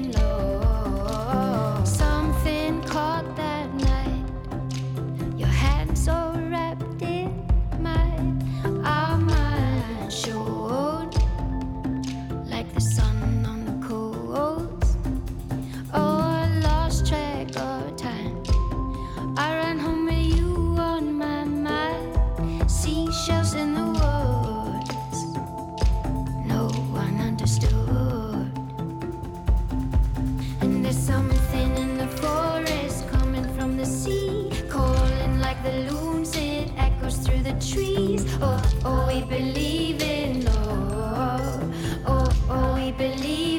oh, 38.44 38.62
oh, 38.86 39.08
we 39.08 39.22
believe 39.24 40.02
in 40.04 40.46
love. 40.46 41.64
Oh, 42.06 42.30
oh, 42.50 42.76
we 42.76 42.92
believe. 42.94 43.53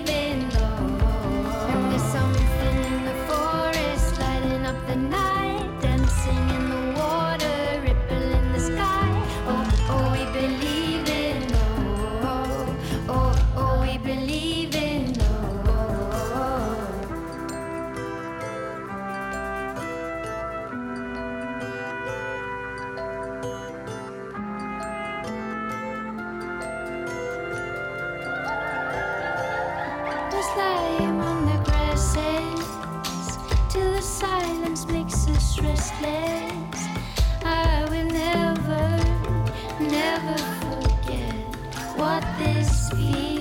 feel 42.95 43.34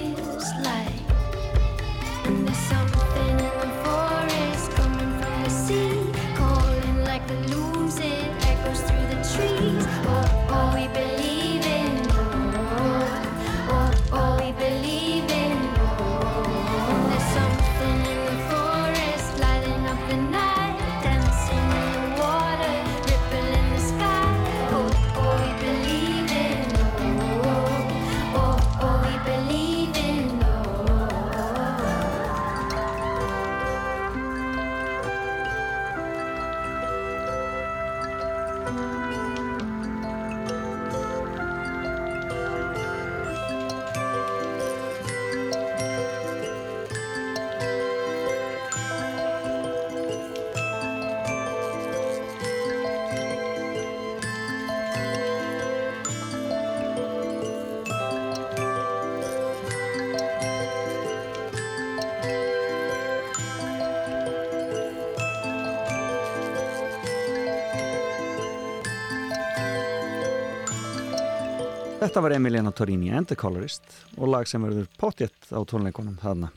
Þetta 72.14 72.27
var 72.27 72.34
Emiliana 72.35 72.69
Torrini, 72.69 73.07
Ender 73.10 73.34
Colorist 73.34 73.95
og 74.19 74.27
lag 74.30 74.45
sem 74.45 74.61
verður 74.61 74.85
potjett 75.02 75.48
á 75.49 75.57
tónleikonum 75.65 76.19
þarna. 76.22 76.52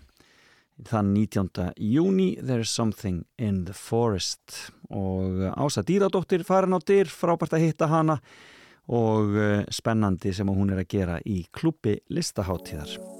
Þann 0.84 1.14
19. 1.14 1.70
júni, 1.80 2.26
There's 2.36 2.68
Something 2.68 3.22
in 3.40 3.64
the 3.64 3.72
Forest 3.72 4.68
og 4.92 5.40
eh, 5.40 5.56
Ása 5.56 5.80
Dýradóttir 5.80 6.44
farin 6.44 6.76
á 6.76 6.80
dyr, 6.84 7.08
frábært 7.08 7.56
að 7.56 7.70
hitta 7.70 7.88
hana 7.88 8.20
og 8.84 9.32
eh, 9.32 9.62
spennandi 9.72 10.36
sem 10.36 10.52
hún 10.52 10.76
er 10.76 10.84
að 10.84 10.90
gera 10.92 11.22
í 11.24 11.46
klubbi 11.48 12.02
listaháttíðar. 12.12 13.15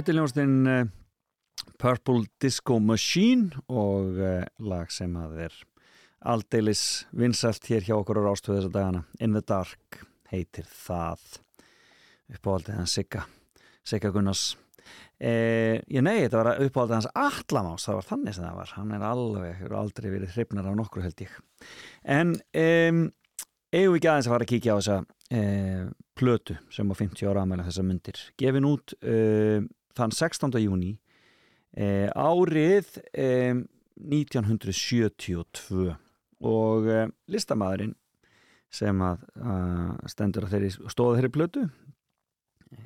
Þetta 0.00 0.12
er 0.14 0.16
ljónstinn 0.16 0.60
uh, 0.70 0.84
Purple 1.76 2.24
Disco 2.40 2.78
Machine 2.80 3.50
og 3.68 4.16
uh, 4.16 4.46
lag 4.64 4.88
sem 4.92 5.12
að 5.20 5.42
er 5.44 5.58
aldeilis 6.30 6.84
vinsalt 7.16 7.66
hér 7.68 7.84
hjá 7.84 7.98
okkur 7.98 8.20
á 8.20 8.22
rástöðu 8.24 8.58
þessa 8.58 8.72
dagana. 8.72 9.02
In 9.20 9.36
the 9.36 9.42
Dark 9.44 10.00
heitir 10.32 10.64
það. 10.64 11.20
Uppáhaldið 12.32 12.78
hans 12.78 12.96
Sigga 12.96 13.26
Sigga 13.84 14.12
Gunnars. 14.14 14.54
Eh, 15.20 15.82
ég 15.92 16.04
nei, 16.04 16.22
þetta 16.22 16.38
var 16.38 16.62
uppáhaldið 16.64 16.96
hans 16.96 17.08
Atlamás, 17.12 17.84
það 17.84 17.98
var 17.98 18.08
þannig 18.08 18.36
sem 18.36 18.46
það 18.46 18.60
var. 18.60 18.72
Hann 18.78 18.94
er 18.96 19.04
alveg, 19.04 19.64
aldrei 19.82 20.12
verið 20.14 20.36
hrifnar 20.36 20.70
af 20.70 20.78
nokkru 20.78 21.04
held 21.04 21.24
ég. 21.26 21.34
En 22.08 22.32
um, 22.36 23.02
eigum 23.68 23.96
við 23.96 24.00
ekki 24.00 24.12
aðeins 24.14 24.30
að 24.30 24.34
fara 24.36 24.48
að 24.48 24.52
kíkja 24.54 24.76
á 24.76 24.80
þessa 24.80 24.96
eh, 25.36 25.84
plötu 26.16 26.56
sem 26.72 26.88
á 26.88 26.94
50 26.96 27.28
ára 27.28 27.44
aðmæla 27.44 27.68
þessa 27.68 27.84
myndir. 27.84 28.24
Gefin 28.40 28.68
út 28.70 28.96
eh, 29.00 29.60
þann 30.00 30.16
16. 30.16 30.58
júni 30.64 30.94
eh, 31.76 32.08
árið 32.16 32.96
eh, 33.12 33.54
1972 34.00 35.90
og 36.40 36.88
eh, 36.88 37.08
listamæðurinn 37.30 37.96
sem 38.70 39.00
að 39.02 39.22
uh, 39.42 39.94
stendur 40.06 40.46
að 40.46 40.52
þeirri 40.54 40.68
stóða 40.92 41.16
þeirri 41.18 41.32
plötu 41.34 41.62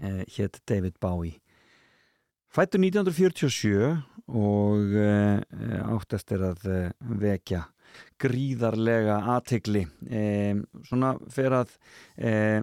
eh, 0.01 0.23
hétt 0.32 0.62
David 0.65 0.97
Bowie 0.97 1.36
fættur 2.55 2.81
1947 2.81 4.01
og 4.32 4.97
eh, 4.97 5.41
átt 5.85 6.16
eftir 6.16 6.45
að 6.47 6.69
eh, 6.70 6.91
vekja 7.20 7.65
gríðarlega 8.19 9.20
aðtegli 9.35 9.85
eh, 10.09 10.57
svona 10.89 11.15
fyrir 11.31 11.59
að 11.61 11.74
eh, 12.16 12.62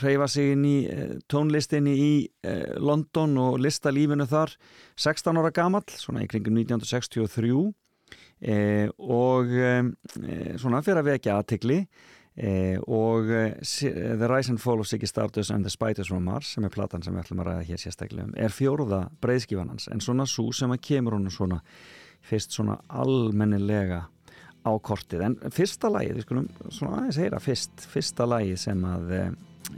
reyfa 0.00 0.28
sig 0.30 0.52
inn 0.54 0.64
í 0.66 0.76
eh, 0.90 1.16
tónlistinni 1.30 1.94
í 1.96 2.12
eh, 2.46 2.76
London 2.82 3.36
og 3.42 3.58
listalífinu 3.62 4.26
þar. 4.28 4.54
16 4.96 5.40
ára 5.40 5.52
gamall, 5.54 5.86
svona 5.92 6.24
í 6.24 6.30
kringum 6.30 6.56
1963 6.58 7.50
eh, 8.40 8.88
og 8.98 9.52
eh, 9.56 9.90
svona 10.60 10.82
fyrir 10.84 11.02
að 11.02 11.10
vekja 11.12 11.38
aðtegli 11.40 11.78
eh, 11.82 12.76
og 12.86 13.30
eh, 13.32 13.54
The 13.60 14.30
Rise 14.30 14.54
and 14.54 14.62
Fall 14.62 14.82
of 14.82 14.90
Ziggy 14.90 15.08
Stardust 15.10 15.54
and 15.54 15.66
the 15.66 15.72
Spiders 15.72 16.12
from 16.12 16.26
Mars 16.28 16.54
sem 16.56 16.66
er 16.66 16.74
platan 16.74 17.04
sem 17.04 17.14
við 17.16 17.26
ætlum 17.26 17.44
að 17.44 17.52
ræða 17.52 17.68
hér 17.70 17.84
sérstaklega 17.84 18.28
um 18.28 18.34
er 18.36 18.54
fjóruða 18.54 19.06
breyðskífan 19.24 19.72
hans. 19.74 19.88
En 19.92 20.04
svona 20.04 20.28
svo 20.30 20.50
sem 20.56 20.72
að 20.72 20.84
kemur 20.90 21.18
honum 21.18 21.34
svona 21.34 21.62
fyrst 22.26 22.56
svona 22.56 22.80
almennilega 22.88 24.06
á 24.66 24.72
kortið. 24.82 25.22
En 25.22 25.36
fyrsta 25.54 25.88
lagið, 25.92 26.16
við 26.16 26.24
skulum 26.26 26.46
svona 26.74 27.02
aðeins 27.02 27.20
heyra 27.22 27.38
fyrst, 27.38 27.84
fyrsta 27.86 28.26
lagið 28.26 28.58
sem 28.64 28.80
að 28.88 29.12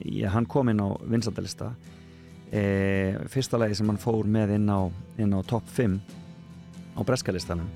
ég, 0.04 0.26
hann 0.32 0.46
kom 0.46 0.68
inn 0.72 0.82
á 0.82 0.88
vinsandalista 1.08 1.72
e, 2.50 3.16
fyrsta 3.30 3.60
lagið 3.60 3.80
sem 3.80 3.92
hann 3.92 4.02
fór 4.02 4.28
með 4.28 4.56
inn 4.58 4.68
á, 4.68 4.80
inn 5.20 5.36
á 5.36 5.40
top 5.46 5.68
5 5.76 6.00
á 6.98 7.00
breskalistanum 7.06 7.70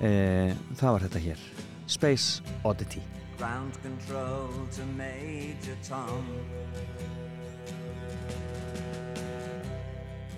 e, 0.00 0.52
það 0.74 0.92
var 0.96 1.08
þetta 1.08 1.24
hér 1.28 1.48
Space 1.90 2.44
Oddity 2.64 3.02
Ground 3.40 3.72
control 3.82 4.50
to 4.70 4.82
Major 4.98 5.74
Tom. 5.82 6.26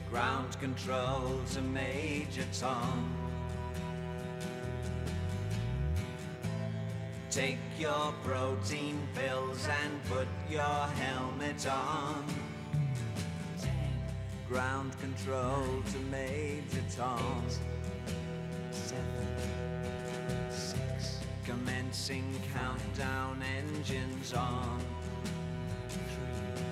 Ground 0.08 0.56
control 0.60 1.40
to 1.52 1.60
Major 1.62 2.44
Tom. 2.56 3.12
Take 7.28 7.58
your 7.76 8.14
protein 8.22 9.00
pills 9.16 9.66
and 9.82 9.91
put 10.12 10.28
your 10.50 10.86
helmet 11.00 11.66
on. 11.66 12.24
Ground 14.48 14.92
control 15.00 15.82
to 15.92 15.98
Major 16.10 16.84
Tom. 16.94 17.42
Seven, 18.70 19.26
six. 20.50 21.20
Commencing 21.46 22.28
countdown 22.54 23.42
engines 23.58 24.34
on. 24.34 24.80
Three, 25.88 26.62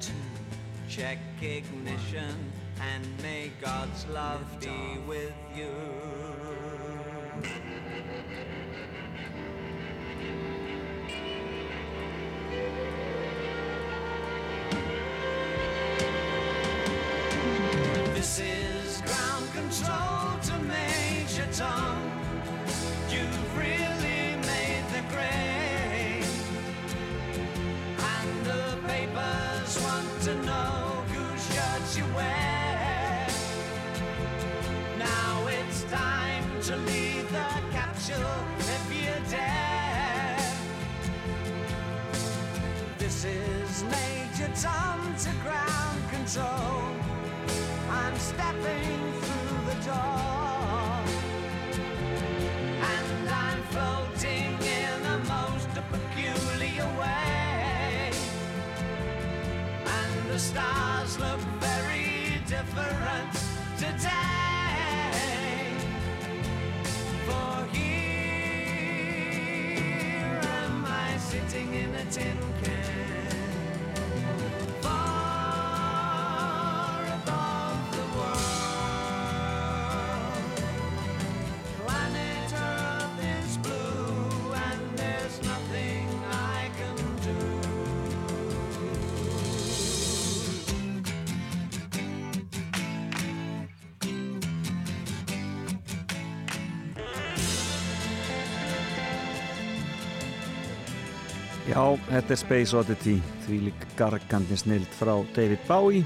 two. 0.00 0.12
Check 0.88 1.18
ignition 1.40 2.52
and 2.80 3.04
may 3.22 3.50
God's 3.60 4.06
love 4.08 4.44
be 4.60 4.98
with 5.06 5.34
you. 5.56 6.17
Stars 60.38 61.18
look 61.18 61.40
very 61.60 62.40
different 62.46 63.32
today. 63.76 64.08
For 67.26 67.66
here 67.76 68.40
am 70.62 70.84
I 70.86 71.16
sitting 71.18 71.74
in 71.74 71.94
a 71.94 72.04
tin 72.04 72.38
can. 72.62 72.67
Já, 101.68 101.82
þetta 102.08 102.32
er 102.32 102.38
Space 102.40 102.76
Oddity 102.76 103.18
því 103.44 103.56
lík 103.66 103.82
gargandi 103.98 104.56
snild 104.56 104.88
frá 104.96 105.12
David 105.36 105.60
Bowie 105.68 106.04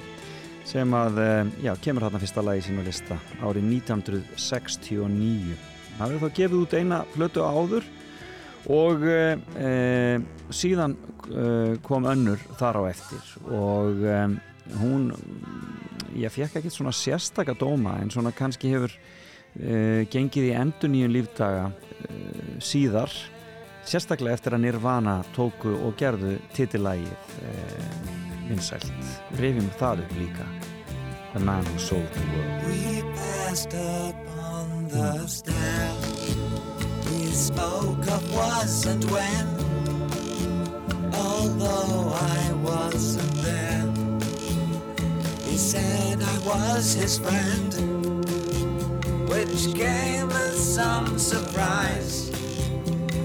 sem 0.66 0.90
að, 0.94 1.18
eh, 1.22 1.44
já, 1.62 1.76
kemur 1.78 2.02
þarna 2.02 2.18
fyrsta 2.22 2.42
lagi 2.42 2.62
sín 2.66 2.80
á 2.82 2.84
lista 2.86 3.18
árið 3.38 3.64
1969 3.70 5.54
hafið 6.00 6.22
þá 6.24 6.30
gefið 6.34 6.62
út 6.64 6.74
eina 6.74 6.98
flötu 7.14 7.40
áður 7.46 7.86
og 8.70 9.02
e, 9.06 10.20
síðan 10.54 10.94
e, 10.94 11.78
kom 11.82 12.06
önnur 12.10 12.42
þar 12.60 12.78
á 12.78 12.82
eftir 12.90 13.22
og 13.50 14.02
e, 14.06 14.18
hún 14.78 15.10
ég 16.14 16.30
fekk 16.30 16.60
ekkert 16.60 16.74
svona 16.74 16.94
sérstaka 16.94 17.56
dóma 17.58 17.96
en 18.02 18.10
svona 18.14 18.34
kannski 18.34 18.70
hefur 18.72 18.94
gengið 19.52 20.46
í 20.48 20.54
endur 20.56 20.88
nýjum 20.92 21.12
lífdaga 21.12 21.66
e, 21.70 22.20
síðar 22.62 23.10
sérstaklega 23.88 24.36
eftir 24.36 24.54
að 24.56 24.64
Nirvana 24.66 25.16
tóku 25.36 25.72
og 25.86 25.96
gerðu 25.98 26.36
titillagið 26.56 27.12
eh, 27.48 27.86
vinsælt 28.48 29.38
rifjum 29.40 29.70
það 29.80 30.04
upp 30.04 30.14
líka 30.20 30.46
The 31.32 31.40
Man 31.40 31.64
Who 31.66 31.78
Sold 31.78 32.08
the 32.12 32.24
World 32.32 32.66
We 32.68 33.02
passed 33.16 33.74
up 33.74 34.16
on 34.38 34.88
the 34.88 35.26
stairs. 35.26 36.36
We 37.10 37.26
spoke 37.32 38.06
of 38.08 38.22
was 38.34 38.86
and 38.86 39.04
when, 39.10 39.46
although 41.14 42.12
I 42.14 42.52
wasn't 42.62 43.34
there. 43.42 43.88
He 45.44 45.56
said 45.56 46.22
I 46.22 46.38
was 46.46 46.94
his 46.94 47.18
friend, 47.18 47.72
which 49.28 49.74
came 49.74 50.30
as 50.30 50.74
some 50.74 51.18
surprise. 51.18 52.31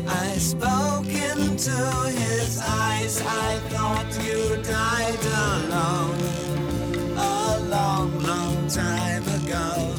I 0.07 0.37
spoke 0.37 1.07
into 1.07 1.77
his 2.11 2.61
eyes. 2.61 3.21
I 3.21 3.59
thought 3.69 4.07
you 4.23 4.61
died 4.63 5.19
alone, 5.43 6.19
a 7.17 7.59
long, 7.69 8.19
long 8.23 8.67
time 8.67 9.23
ago. 9.23 9.95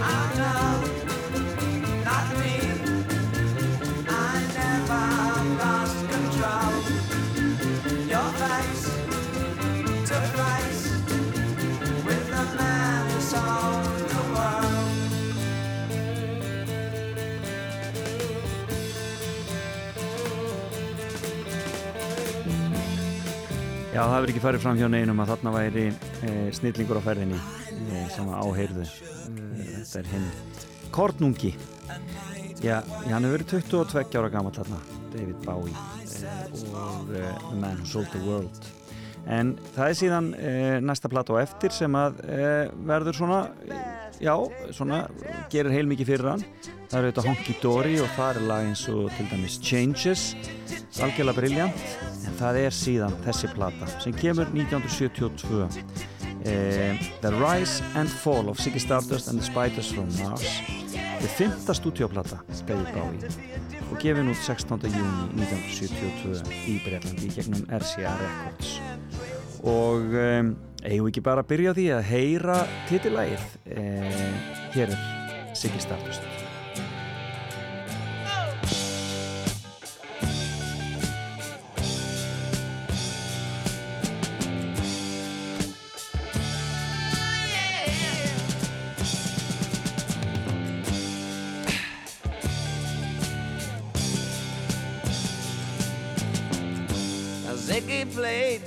I 0.00 0.34
know. 0.38 0.76
lost 5.58 6.08
control. 6.10 6.72
Your 8.08 8.28
face 8.40 8.84
to 10.08 10.16
place. 10.34 10.85
Já, 23.96 24.02
það 24.02 24.14
verður 24.18 24.30
ekki 24.34 24.40
farið 24.44 24.60
fram 24.60 24.76
hjá 24.76 24.88
neinum 24.92 25.20
að 25.22 25.30
þarna 25.30 25.50
væri 25.54 25.84
e, 25.88 26.32
snillingur 26.52 26.98
á 27.00 27.06
ferðinni 27.06 27.38
e, 27.38 28.02
sem 28.12 28.28
að 28.28 28.42
áheyrðu. 28.44 28.84
E, 28.84 29.68
þetta 29.70 30.02
er 30.02 30.10
hinn 30.10 30.26
Kornungi. 30.92 31.54
Já, 32.60 32.82
hann 33.06 33.24
hefur 33.24 33.38
verið 33.38 33.64
22 33.72 34.20
ára 34.20 34.32
gammal 34.34 34.52
þarna, 34.52 34.82
David 35.14 35.40
Bowie 35.48 35.72
og 36.76 37.08
The 37.08 37.30
Man 37.56 37.80
Who 37.80 37.88
Sold 37.88 38.12
the 38.12 38.20
World 38.26 38.75
en 39.26 39.52
það 39.74 39.88
er 39.88 39.98
síðan 39.98 40.28
e, 40.38 40.50
næsta 40.84 41.10
platta 41.10 41.34
á 41.34 41.42
eftir 41.42 41.74
sem 41.74 41.98
að 41.98 42.20
e, 42.30 42.50
verður 42.86 43.18
svona 43.18 43.40
já, 44.22 44.34
svona 44.74 45.02
gerir 45.52 45.74
heil 45.74 45.86
mikið 45.90 46.12
fyrir 46.12 46.30
hann. 46.32 46.44
Það 46.86 46.98
eru 47.00 47.10
þetta 47.10 47.24
Honky 47.26 47.56
Dory 47.62 47.96
og 48.02 48.12
það 48.14 48.28
er 48.30 48.46
lag 48.50 48.68
eins 48.68 48.84
og 48.92 49.08
til 49.16 49.26
dæmis 49.32 49.58
Changes. 49.62 50.26
Algjörlega 51.02 51.40
briljant 51.40 51.96
en 52.24 52.38
það 52.38 52.60
er 52.62 52.76
síðan 52.76 53.18
þessi 53.26 53.50
plata 53.52 53.90
sem 53.98 54.14
kemur 54.16 54.48
1972 54.54 55.66
eh, 56.46 57.02
The 57.20 57.34
Rise 57.36 57.84
and 57.98 58.08
Fall 58.08 58.48
of 58.48 58.62
Ziggy 58.62 58.80
Stardust 58.80 59.28
and 59.32 59.42
the 59.42 59.46
Spiders 59.46 59.90
from 59.92 60.08
Mars. 60.22 60.46
Þetta 60.86 61.26
er 61.26 61.36
fymta 61.40 61.76
stúdíoplata 61.76 62.40
David 62.68 62.94
Bowie 62.94 63.75
og 63.90 63.98
gefin 64.02 64.30
út 64.32 64.40
16. 64.40 64.88
júni 64.90 65.26
1972 65.42 66.54
í 66.70 66.78
Breitlandi 66.84 67.30
gegnum 67.36 67.66
RCA 67.78 68.14
Records 68.22 68.72
og 69.66 70.14
um, 70.14 70.54
eigum 70.82 71.06
við 71.08 71.12
ekki 71.12 71.26
bara 71.26 71.44
að 71.44 71.52
byrja 71.52 71.74
á 71.74 71.76
því 71.78 71.86
að 71.96 72.08
heyra 72.10 72.58
titilægið 72.90 73.46
eh, 73.74 74.26
hér 74.76 74.92
er 74.94 75.54
Ziggy 75.56 75.82
Stardust 75.82 76.35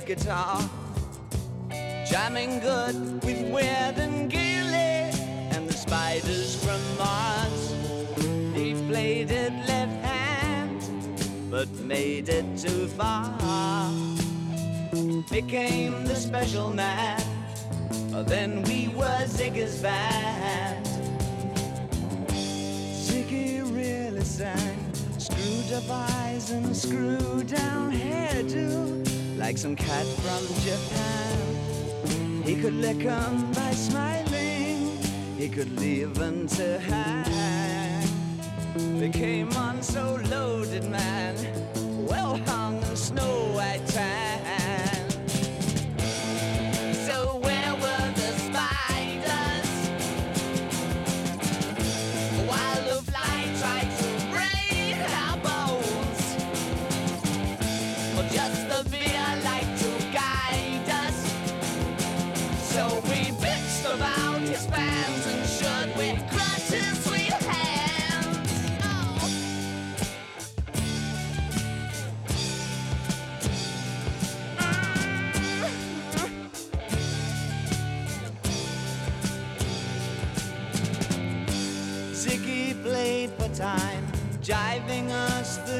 guitar, 0.06 0.60
jamming 2.06 2.60
good 2.60 3.24
with 3.24 3.42
Weird 3.52 3.98
and 3.98 4.30
Gilly 4.30 5.10
and 5.52 5.68
the 5.68 5.72
spiders 5.72 6.54
from 6.62 6.80
Mars. 6.96 7.74
They 8.54 8.74
played 8.88 9.30
it 9.30 9.52
left 9.66 10.04
hand, 10.04 10.80
but 11.50 11.68
made 11.80 12.28
it 12.28 12.44
too 12.56 12.86
far. 12.88 13.90
Became 15.30 16.04
the 16.04 16.16
special 16.16 16.70
man. 16.70 17.22
Then 18.26 18.62
we 18.62 18.88
were 18.88 19.24
Ziggy's 19.26 19.80
band. 19.82 20.86
Ziggy 22.28 23.62
really 23.74 24.24
sang. 24.24 24.78
Screwed 25.18 25.72
up 25.72 25.90
eyes 25.90 26.50
and 26.50 26.76
screw 26.76 27.42
down 27.44 27.92
hairdo 27.92 29.19
Like 29.40 29.56
some 29.56 29.74
cat 29.74 30.06
from 30.22 30.44
Japan. 30.66 32.42
He 32.44 32.54
could 32.60 32.74
lick 32.74 33.06
'em 33.06 33.50
by 33.52 33.70
smiling. 33.72 34.98
He 35.38 35.48
could 35.48 35.80
leave 35.80 36.20
'em 36.20 36.46
to 36.58 36.78
hang. 36.78 38.06
Became 39.00 39.50
on 39.56 39.82
so 39.82 40.20
loaded 40.30 40.84
man. 40.90 41.34
Well 42.06 42.36
hung 42.46 42.82
in 42.82 42.94
snow 42.94 43.54
white 43.56 43.86
tan 43.86 44.59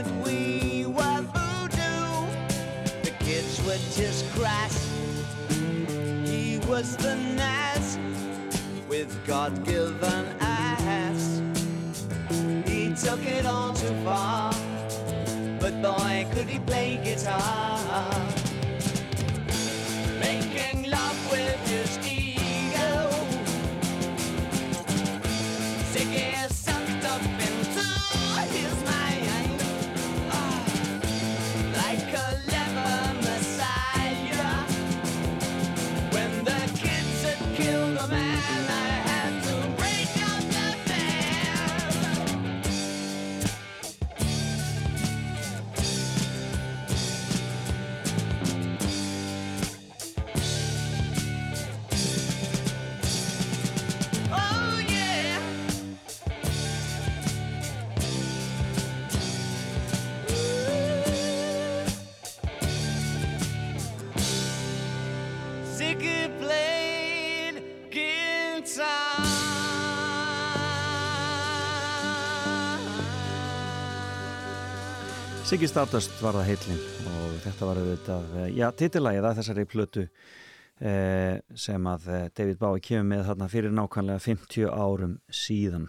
that 0.03 0.25
we 0.25 0.87
were 0.87 1.21
voodoo. 1.35 2.27
The 3.03 3.13
kids 3.21 3.61
were 3.67 3.81
just 3.95 4.25
crass. 4.33 4.89
He 6.25 6.59
was 6.69 6.97
the 6.97 7.17
Nas 7.17 7.99
with 8.89 9.11
God-given 9.27 10.27
ass. 10.41 11.43
He 12.67 12.95
took 12.95 13.25
it 13.27 13.45
all 13.45 13.75
too 13.75 13.95
far, 14.05 14.53
but 15.61 15.83
boy, 15.83 16.27
could 16.33 16.49
he 16.49 16.59
play 16.61 16.99
guitar. 17.05 18.30
Siggy 75.51 75.67
Stardust 75.67 76.13
var 76.23 76.37
það 76.39 76.45
heillin 76.47 76.83
og 77.11 77.31
þetta 77.43 77.67
var 77.67 77.79
auðvitað, 77.81 78.27
eh, 78.39 78.51
já, 78.55 78.69
titillagið 78.71 79.25
að 79.27 79.41
þessari 79.41 79.65
plötu 79.67 80.05
eh, 80.07 81.41
sem 81.59 81.89
að 81.91 82.07
eh, 82.07 82.29
David 82.39 82.61
Bowie 82.61 82.85
kemur 82.87 83.09
með 83.11 83.25
þarna 83.27 83.49
fyrir 83.51 83.75
nákvæmlega 83.75 84.23
50 84.29 84.71
árum 84.71 85.19
síðan. 85.27 85.89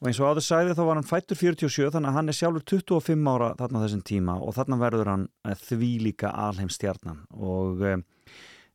Og 0.00 0.08
eins 0.08 0.22
og 0.24 0.32
áður 0.32 0.46
sæði 0.48 0.78
þá 0.78 0.82
var 0.86 0.96
hann 0.96 1.10
fættur 1.10 1.40
47 1.42 1.92
þannig 1.92 2.08
að 2.08 2.16
hann 2.16 2.32
er 2.32 2.40
sjálfur 2.40 2.66
25 2.72 3.30
ára 3.34 3.52
þarna 3.60 3.84
þessum 3.84 4.02
tíma 4.14 4.40
og 4.40 4.56
þarna 4.56 4.82
verður 4.86 5.12
hann 5.12 5.28
eh, 5.44 5.60
því 5.68 5.92
líka 6.08 6.32
alheimstjarnan 6.48 7.22
og 7.36 7.84
eh, 7.84 8.00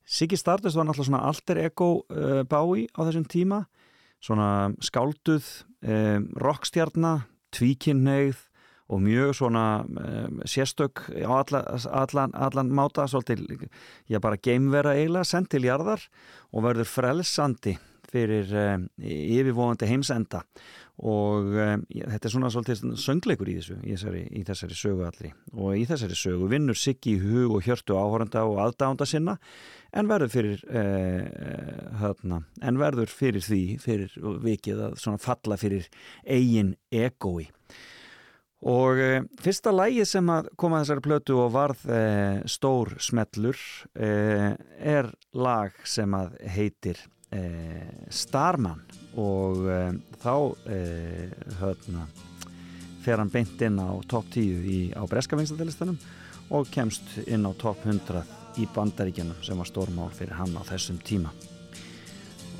Siggy 0.06 0.38
Stardust 0.38 0.78
var 0.78 0.86
náttúrulega 0.86 1.10
svona 1.10 1.26
alter 1.26 1.66
ego 1.66 1.94
uh, 2.14 2.44
Bowie 2.46 2.86
á 2.94 3.02
þessum 3.08 3.26
tíma 3.26 3.64
svona 4.22 4.70
skálduð 4.86 5.48
rockstjarna, 6.38 7.24
tvíkinneigð 7.58 8.45
og 8.88 9.02
mjög 9.02 9.34
svona 9.40 9.66
um, 9.86 10.42
sérstök 10.46 11.08
á 11.10 11.32
alla, 11.42 11.64
allan, 11.90 12.32
allan 12.34 12.70
máta 12.70 13.08
svolítið, 13.08 13.68
já 14.10 14.20
bara 14.20 14.38
geimvera 14.38 14.94
eiginlega 14.94 15.26
send 15.26 15.50
til 15.50 15.66
jarðar 15.66 16.06
og 16.54 16.64
verður 16.64 16.90
frelsandi 16.90 17.78
fyrir 18.16 18.52
um, 18.54 18.90
yfirvóðandi 19.02 19.90
heimsenda. 19.90 20.44
Og 21.02 21.50
um, 21.50 21.82
þetta 21.90 22.30
er 22.30 22.32
svona 22.32 22.52
svolítið 22.54 22.94
söngleikur 23.02 23.50
í 23.52 23.58
þessu, 23.58 23.80
í 23.82 23.96
þessari, 23.96 24.22
í 24.30 24.44
þessari 24.48 24.78
sögu 24.78 25.08
allri. 25.08 25.34
Og 25.58 25.82
í 25.82 25.88
þessari 25.90 26.20
sögu 26.20 26.48
vinnur 26.54 26.78
Siggi 26.80 27.18
í 27.18 27.24
hug 27.24 27.58
og 27.58 27.66
hjörtu 27.66 27.98
áhóranda 27.98 28.46
og 28.46 28.62
aðdánda 28.68 29.10
sinna 29.10 29.36
en 29.96 30.08
verður 30.12 30.32
fyrir 30.32 30.64
eh, 30.70 31.26
þarna, 32.00 32.42
en 32.62 32.80
verður 32.80 33.12
fyrir 33.12 33.44
því 33.44 33.62
fyrir 33.82 34.16
vikið 34.46 34.88
að 34.90 34.98
svona 35.02 35.22
falla 35.24 35.58
fyrir 35.60 35.90
eigin 36.24 36.76
egoi 36.94 37.50
Og 38.66 38.98
e, 38.98 39.10
fyrsta 39.46 39.70
lægið 39.74 40.08
sem 40.10 40.30
að 40.34 40.48
koma 40.58 40.80
að 40.80 40.88
þessari 40.88 41.04
plötu 41.06 41.36
og 41.38 41.52
varð 41.54 41.84
e, 41.86 42.00
stór 42.50 42.96
smellur 42.98 43.60
e, 43.94 44.08
er 44.82 45.12
lag 45.38 45.76
sem 45.86 46.16
að 46.18 46.40
heitir 46.56 47.04
Starman. 48.14 48.80
Og 49.20 49.66
þá 50.22 50.36
höfna, 51.60 52.06
fer 53.04 53.20
hann 53.20 53.32
beint 53.34 53.60
inn 53.66 53.82
á 53.82 53.92
top 54.08 54.30
10 54.32 54.70
í, 54.72 54.78
á 54.96 55.04
breska 55.10 55.36
vinstadelistanum 55.36 55.98
og 56.56 56.70
kemst 56.72 57.18
inn 57.26 57.44
á 57.44 57.52
top 57.60 57.84
100 57.84 58.24
í 58.62 58.70
bandaríkjunum 58.72 59.44
sem 59.44 59.60
var 59.60 59.68
stórmál 59.68 60.14
fyrir 60.16 60.38
hann 60.40 60.56
á 60.56 60.64
þessum 60.70 61.02
tíma. 61.04 61.34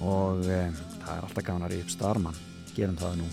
Og 0.04 0.44
það 0.44 1.12
er 1.14 1.30
alltaf 1.30 1.48
ríða 1.48 1.86
upp 1.86 1.96
Starman. 1.96 2.42
Gerum 2.76 3.00
það 3.00 3.22
nú 3.22 3.30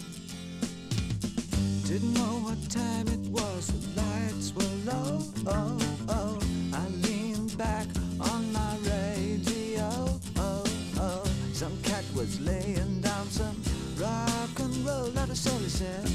Didn't 1.92 2.14
know 2.14 2.40
what 2.40 2.70
time 2.70 3.06
it 3.08 3.20
was, 3.28 3.66
the 3.66 4.00
lights 4.00 4.54
were 4.54 4.90
low. 4.90 5.18
Oh, 5.46 5.78
oh. 6.08 6.38
I 6.72 6.88
leaned 7.06 7.58
back 7.58 7.86
on 8.18 8.50
my 8.50 8.78
radio. 8.78 10.08
Oh, 10.38 10.64
oh. 10.96 11.22
Some 11.52 11.76
cat 11.82 12.04
was 12.14 12.40
laying 12.40 13.02
down 13.02 13.26
some 13.28 13.62
rock 13.98 14.58
and 14.58 14.74
roll, 14.86 15.08
not 15.08 15.28
a 15.28 15.36
soul 15.36 15.60
said. 15.68 16.06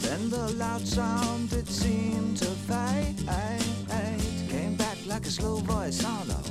Then 0.00 0.30
the 0.30 0.54
loud 0.56 0.86
sound 0.88 1.52
it 1.52 1.68
seemed 1.68 2.38
to 2.38 2.46
fade. 2.46 3.28
Came 4.48 4.74
back 4.74 4.96
like 5.06 5.26
a 5.26 5.30
slow 5.30 5.56
voice 5.56 6.02
on 6.02 6.30
a 6.30 6.45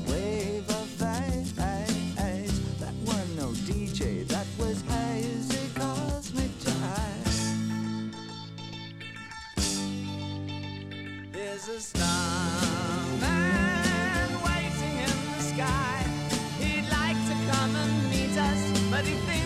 but 18.96 19.04
he 19.04 19.16
thinks 19.26 19.45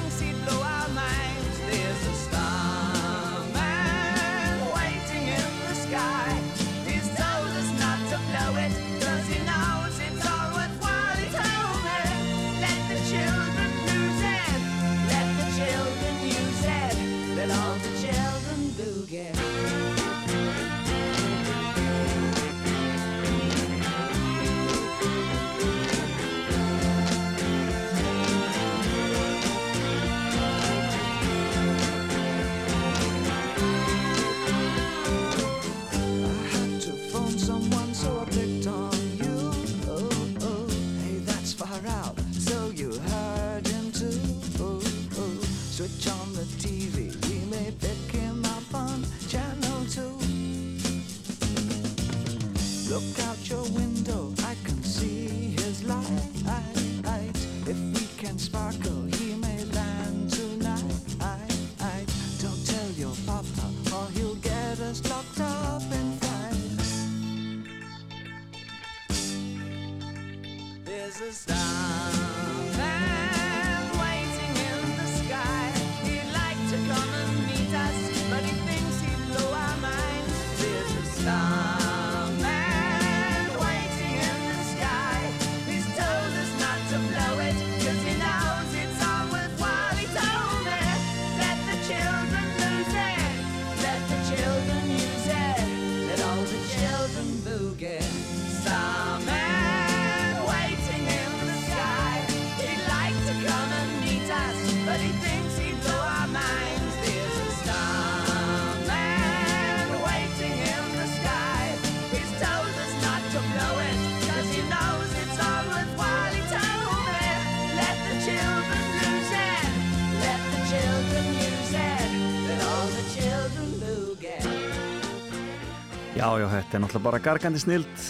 Já, 126.29 126.45
þetta 126.51 126.77
er 126.77 126.83
náttúrulega 126.83 127.05
bara 127.07 127.19
gargandi 127.23 127.59
snild 127.61 128.03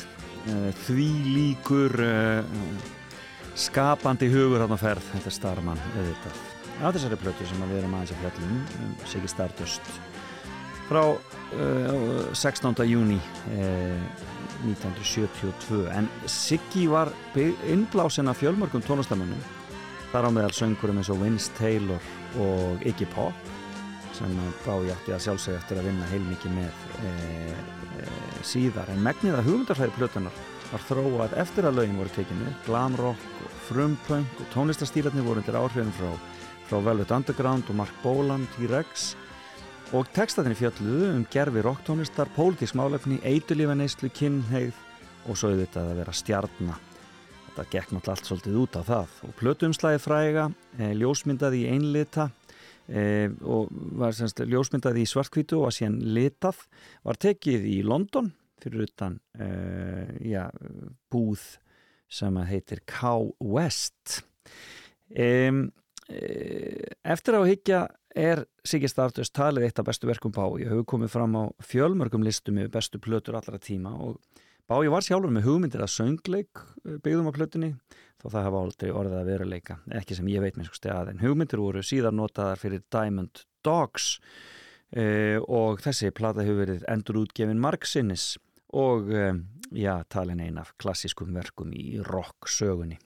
því 0.85 1.07
líkur 1.35 1.93
uh, 2.03 2.43
skapandi 3.59 4.29
hugur 4.31 4.63
hann 4.63 4.73
að 4.75 4.83
ferð 4.85 5.09
þetta 5.13 5.29
er 5.29 5.35
Starman 5.35 5.81
auðvitað 5.93 6.41
á 6.79 6.87
þessari 6.95 7.19
plötu 7.19 7.47
sem 7.47 7.63
við 7.67 7.81
erum 7.81 7.95
aðeins 7.97 8.13
að 8.15 8.23
fjallum 8.23 8.55
um 8.55 8.93
Siggi 9.09 9.31
Stardust 9.31 9.91
frá 10.89 11.03
uh, 11.05 12.33
16. 12.33 12.83
júni 12.89 13.19
uh, 13.55 14.25
1972 14.67 15.85
en 15.95 16.09
Siggi 16.27 16.87
var 16.91 17.11
innblásin 17.69 18.31
af 18.31 18.41
fjölmörgum 18.41 18.83
tónlistamönnum 18.87 19.43
þar 20.09 20.27
á 20.27 20.29
meðal 20.33 20.55
söngurum 20.55 20.99
eins 20.99 21.11
og 21.13 21.21
Vince 21.21 21.53
Taylor 21.59 22.11
og 22.41 22.83
Iggy 22.87 23.07
Pop 23.13 23.49
sem 24.19 24.39
bái 24.65 24.89
átti 24.91 25.13
að 25.15 25.23
sjálfsögja 25.27 25.59
eftir 25.61 25.79
að 25.79 25.91
vinna 25.91 26.07
heilmikið 26.09 26.55
með 26.57 26.81
e, 27.07 27.11
e, 27.11 27.78
síðar 28.47 28.89
en 28.93 29.03
megnið 29.05 29.37
að 29.39 29.47
hugmyndarfæri 29.49 29.95
plötunar 29.97 30.41
var 30.69 30.83
þróað 30.87 31.37
eftir 31.41 31.67
að 31.67 31.79
lögin 31.79 31.97
voru 31.99 32.13
tekinu 32.15 32.51
glamrock 32.67 33.39
og 33.45 33.55
frumpunk 33.69 34.43
og 34.43 34.51
tónlistastýrarnir 34.53 35.25
voru 35.25 35.41
undir 35.41 35.57
áhrifin 35.59 35.95
frá, 35.97 36.11
frá 36.69 36.77
Velvet 36.85 37.15
Underground 37.15 37.71
og 37.71 37.79
Mark 37.79 38.03
Bolan, 38.03 38.45
T-Rex. 38.55 39.13
Og 39.97 40.05
textatinni 40.13 40.57
fjalluðu 40.57 41.15
um 41.15 41.23
gerfi 41.33 41.63
rocktónlistar, 41.65 42.29
pólitísk 42.35 42.77
málefni, 42.77 43.17
eitulífaneyslu, 43.25 44.11
kynneigð 44.13 44.77
og 45.25 45.39
svo 45.39 45.49
auðvitað 45.49 45.89
að 45.89 45.99
vera 46.03 46.13
stjarnar 46.13 46.85
þetta 47.59 47.71
gekk 47.73 47.93
náttúrulega 47.93 48.15
allt 48.15 48.29
svolítið 48.29 48.59
út 48.61 48.77
á 48.77 48.81
það. 48.87 49.15
Og 49.25 49.33
plötuumslæði 49.39 50.01
fræga, 50.03 50.45
e, 50.77 50.91
ljósmyndaði 50.95 51.63
í 51.63 51.69
einlita 51.73 52.29
e, 52.89 53.29
og 53.45 53.69
var 53.71 54.15
semst 54.17 54.41
ljósmyndaði 54.41 55.05
í 55.05 55.09
svartkvítu 55.09 55.59
og 55.59 55.69
var 55.69 55.77
síðan 55.77 55.99
litað. 56.17 56.63
Var 57.05 57.21
tekið 57.27 57.67
í 57.69 57.79
London 57.85 58.31
fyrir 58.59 58.87
utan 58.89 59.19
e, 59.39 59.49
já, 60.31 60.47
búð 61.11 61.45
sem 62.09 62.41
heitir 62.49 62.81
K 62.89 63.13
West. 63.39 64.19
E, 65.09 65.29
eftir 67.05 67.37
á 67.37 67.41
higgja 67.45 67.85
er 68.17 68.43
Siggi 68.65 68.89
Stardust 68.89 69.35
talið 69.37 69.67
eitt 69.67 69.79
af 69.79 69.87
bestu 69.87 70.09
verkum 70.09 70.33
Bái 70.33 70.47
og 70.47 70.61
hefur 70.65 70.87
komið 70.95 71.13
fram 71.13 71.35
á 71.37 71.43
fjölmörgum 71.61 72.25
listum 72.25 72.57
með 72.57 72.71
bestu 72.73 73.01
plötur 73.01 73.37
allra 73.37 73.61
tíma 73.61 73.93
og 73.93 74.17
Bái 74.69 74.85
var 74.93 75.01
sjálfur 75.01 75.31
með 75.33 75.47
hugmyndir 75.47 75.81
að 75.81 75.95
söngleik 75.95 76.59
byggðum 77.01 77.31
á 77.33 77.33
plötunni 77.33 77.69
þó 78.21 78.27
það 78.27 78.43
hafa 78.45 78.59
aldrei 78.61 78.89
orðið 78.93 79.15
að 79.17 79.29
veruleika. 79.31 79.77
Ekki 79.97 80.17
sem 80.19 80.27
ég 80.29 80.43
veit 80.43 80.59
með 80.59 80.67
sko 80.67 80.77
stað 80.77 81.09
en 81.09 81.21
hugmyndir 81.23 81.61
voru 81.63 81.81
síðan 81.81 82.19
notaðar 82.19 82.61
fyrir 82.61 82.83
Diamond 82.93 83.41
Dogs 83.65 84.19
eh, 84.93 85.41
og 85.41 85.81
þessi 85.81 86.11
plata 86.13 86.45
hefur 86.45 86.61
verið 86.61 86.85
endur 86.93 87.17
útgefin 87.23 87.63
margsinnis 87.63 88.35
og 88.77 89.09
eh, 89.09 89.39
já, 89.73 89.95
talin 90.05 90.43
ein 90.45 90.61
af 90.61 90.75
klassískum 90.77 91.33
verkum 91.33 91.73
í 91.73 92.03
rock 92.05 92.51
sögunni. 92.53 92.99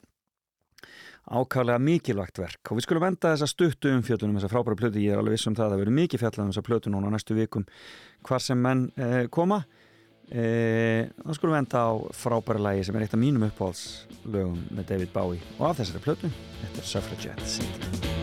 Ákvæðlega 1.32 1.80
mikilvægt 1.80 2.44
verk 2.44 2.74
og 2.74 2.82
við 2.82 2.90
skulum 2.90 3.08
enda 3.08 3.32
þessa 3.38 3.48
stuttu 3.48 3.94
umfjöldunum 3.96 4.36
þessa 4.42 4.52
frábæra 4.52 4.82
plötu, 4.82 5.00
ég 5.00 5.16
er 5.16 5.24
alveg 5.24 5.38
viss 5.38 5.48
um 5.48 5.56
það 5.56 5.70
að 5.70 5.78
það 5.78 5.86
verður 5.86 5.98
mikið 6.02 6.26
fjallað 6.26 6.44
um 6.44 6.52
þessa 6.52 6.68
plötu 6.68 6.92
núna 6.92 7.14
næstu 7.14 7.40
vikum 7.40 7.70
hvar 8.28 8.44
sem 8.44 8.60
menn 8.60 8.90
eh, 9.00 9.32
koma 9.32 9.62
eh, 10.32 11.10
þá 11.20 11.36
skulum 11.36 11.56
við 11.56 11.62
enda 11.64 11.84
á 11.84 11.92
frábæra 12.16 12.66
lagi 12.70 12.88
sem 12.88 12.96
er 12.98 13.08
eitt 13.08 13.18
af 13.18 13.24
mínum 13.24 13.48
uppáhaldslögum 13.50 14.60
með 14.72 14.90
David 14.94 15.14
Bowie 15.16 15.44
og 15.60 15.70
af 15.72 15.82
þessari 15.82 16.06
plötu, 16.08 16.34
þetta 16.64 16.84
er 16.84 16.92
Suffragettes 16.94 17.60
Ah, 17.64 18.23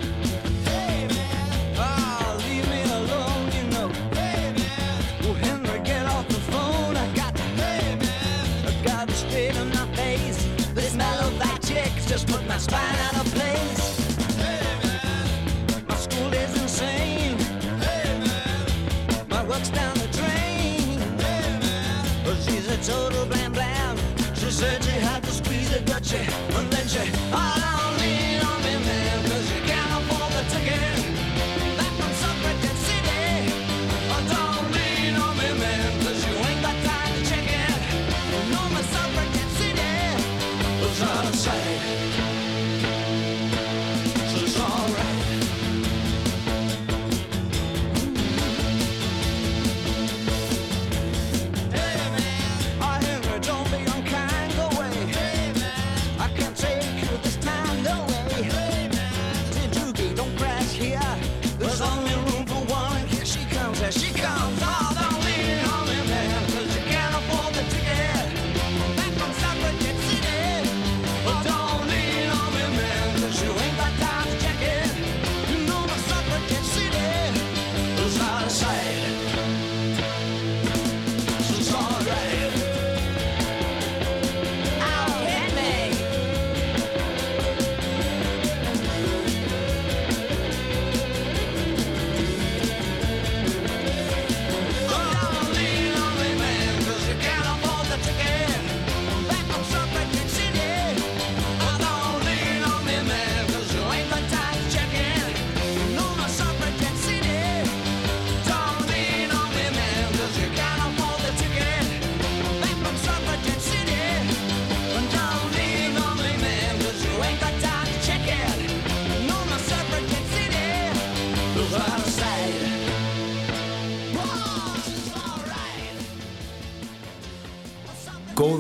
będzie, 26.11 26.27
on 26.59 26.66
będzie 26.66 27.01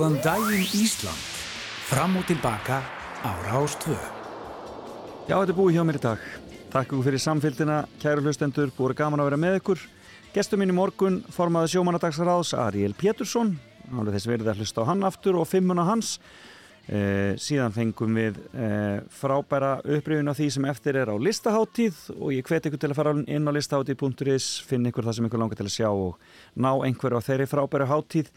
Góðan 0.00 0.22
daginn 0.24 0.62
Ísland 0.80 1.24
Fram 1.84 2.14
og 2.16 2.22
tilbaka 2.24 2.78
á 3.20 3.36
Rástvö 3.44 3.92
Já, 5.28 5.34
þetta 5.34 5.50
er 5.52 5.56
búið 5.58 5.74
hjá 5.76 5.82
mér 5.84 5.98
í 5.98 6.00
dag. 6.00 6.22
Takk 6.72 6.86
ykkur 6.88 7.02
fyrir 7.04 7.20
samfélgina, 7.20 7.76
kæru 8.00 8.22
hlustendur, 8.24 8.70
búið 8.72 8.94
gaman 8.96 9.20
að 9.20 9.28
vera 9.28 9.38
með 9.42 9.58
ykkur. 9.58 9.82
Gestur 10.32 10.56
mín 10.62 10.72
í 10.72 10.76
morgun, 10.78 11.18
formaði 11.28 11.74
sjómanadagsráðs, 11.74 12.54
Ariel 12.56 12.96
Pétursson, 12.96 13.52
nálega 13.90 14.14
þess 14.14 14.30
verið 14.30 14.48
að 14.48 14.62
hlusta 14.62 14.80
á 14.80 14.88
hann 14.88 15.04
aftur 15.04 15.36
og 15.36 15.44
fimmuna 15.50 15.84
hans. 15.84 16.14
Eh, 16.88 17.36
síðan 17.36 17.76
fengum 17.76 18.16
við 18.16 18.40
eh, 18.56 19.02
frábæra 19.12 19.74
upprifin 19.84 20.32
á 20.32 20.34
því 20.38 20.48
sem 20.56 20.70
eftir 20.72 20.96
er 21.02 21.12
á 21.12 21.16
listaháttíð 21.20 22.00
og 22.16 22.32
ég 22.32 22.48
hvet 22.48 22.70
ykkur 22.70 22.80
til 22.80 22.90
að 22.94 23.02
fara 23.02 23.12
inn 23.20 23.52
á 23.52 23.52
listaháttíð.is, 23.52 24.48
finn 24.64 24.88
ykkur 24.88 25.04
það 25.10 25.20
sem 25.20 25.28
ykkur 25.28 25.44
langar 25.44 25.60
til 25.60 25.68
að 25.68 25.76
sjá 25.76 25.90
og 25.92 26.16
ná 26.56 26.72
einhverju 26.88 27.20
á 27.20 27.26
þeirri 27.28 27.50
frábæra 27.52 27.90
háttíð 27.92 28.32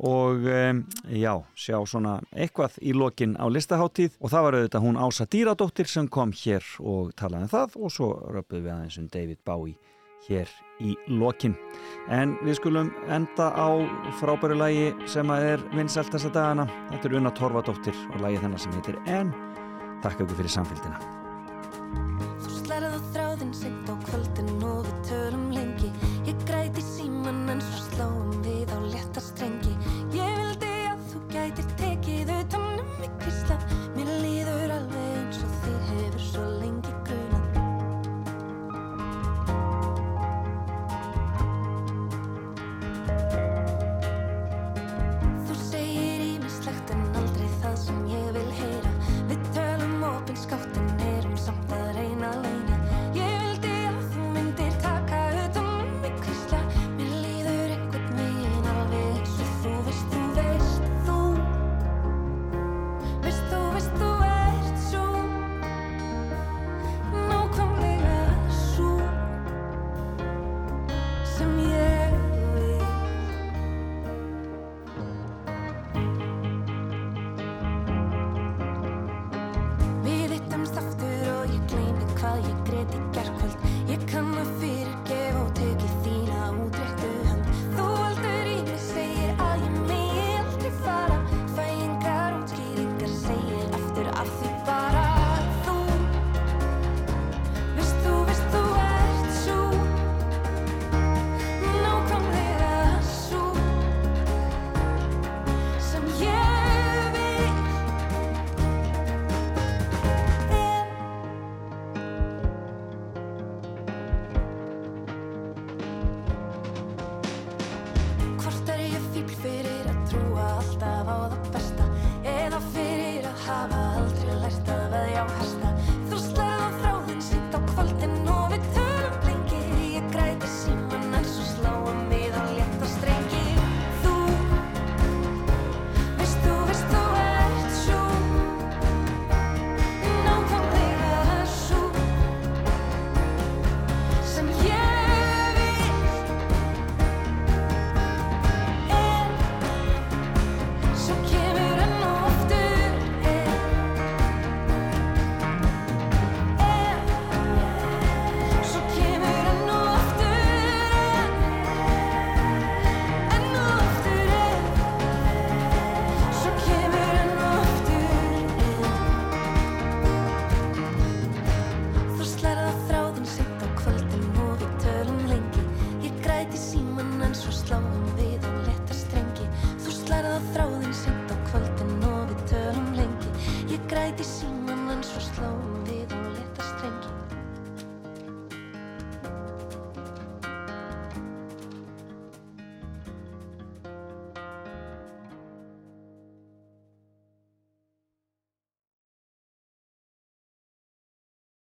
og 0.00 0.46
um, 0.48 0.80
já, 1.12 1.34
sjá 1.52 1.76
svona 1.84 2.16
eitthvað 2.32 2.78
í 2.80 2.94
lokin 2.96 3.36
á 3.36 3.44
listaháttíð 3.52 4.16
og 4.16 4.32
það 4.32 4.46
var 4.46 4.56
auðvitað 4.58 4.84
hún 4.86 5.00
Ása 5.00 5.26
Dýradóttir 5.28 5.90
sem 5.92 6.08
kom 6.08 6.32
hér 6.32 6.64
og 6.80 7.12
talaði 7.20 7.46
um 7.48 7.52
það. 7.52 7.78
Og 7.84 7.92
svo 7.92 8.10
röpuð 8.32 8.64
við 8.64 8.74
aðeins 8.74 8.98
um 9.02 9.10
David 9.12 9.42
Bowie 9.44 9.76
hér 10.28 10.48
í 10.80 10.96
lokin. 11.20 11.54
En 12.12 12.34
við 12.44 12.60
skulum 12.60 12.92
enda 13.12 13.52
á 13.52 13.68
frábæru 14.20 14.56
lægi 14.56 14.90
sem 15.08 15.32
að 15.32 15.52
er 15.54 15.68
vinsælt 15.76 16.12
þessa 16.14 16.32
dagana. 16.32 16.68
Þetta 16.90 17.08
er 17.10 17.20
Unna 17.20 17.36
Torfadóttir 17.36 18.04
og 18.14 18.20
lægi 18.24 18.44
þennar 18.44 18.64
sem 18.64 18.76
heitir 18.78 19.00
En. 19.06 19.34
Takk 20.00 20.24
ykkur 20.24 20.40
fyrir 20.40 20.56
samfélgina 20.56 22.29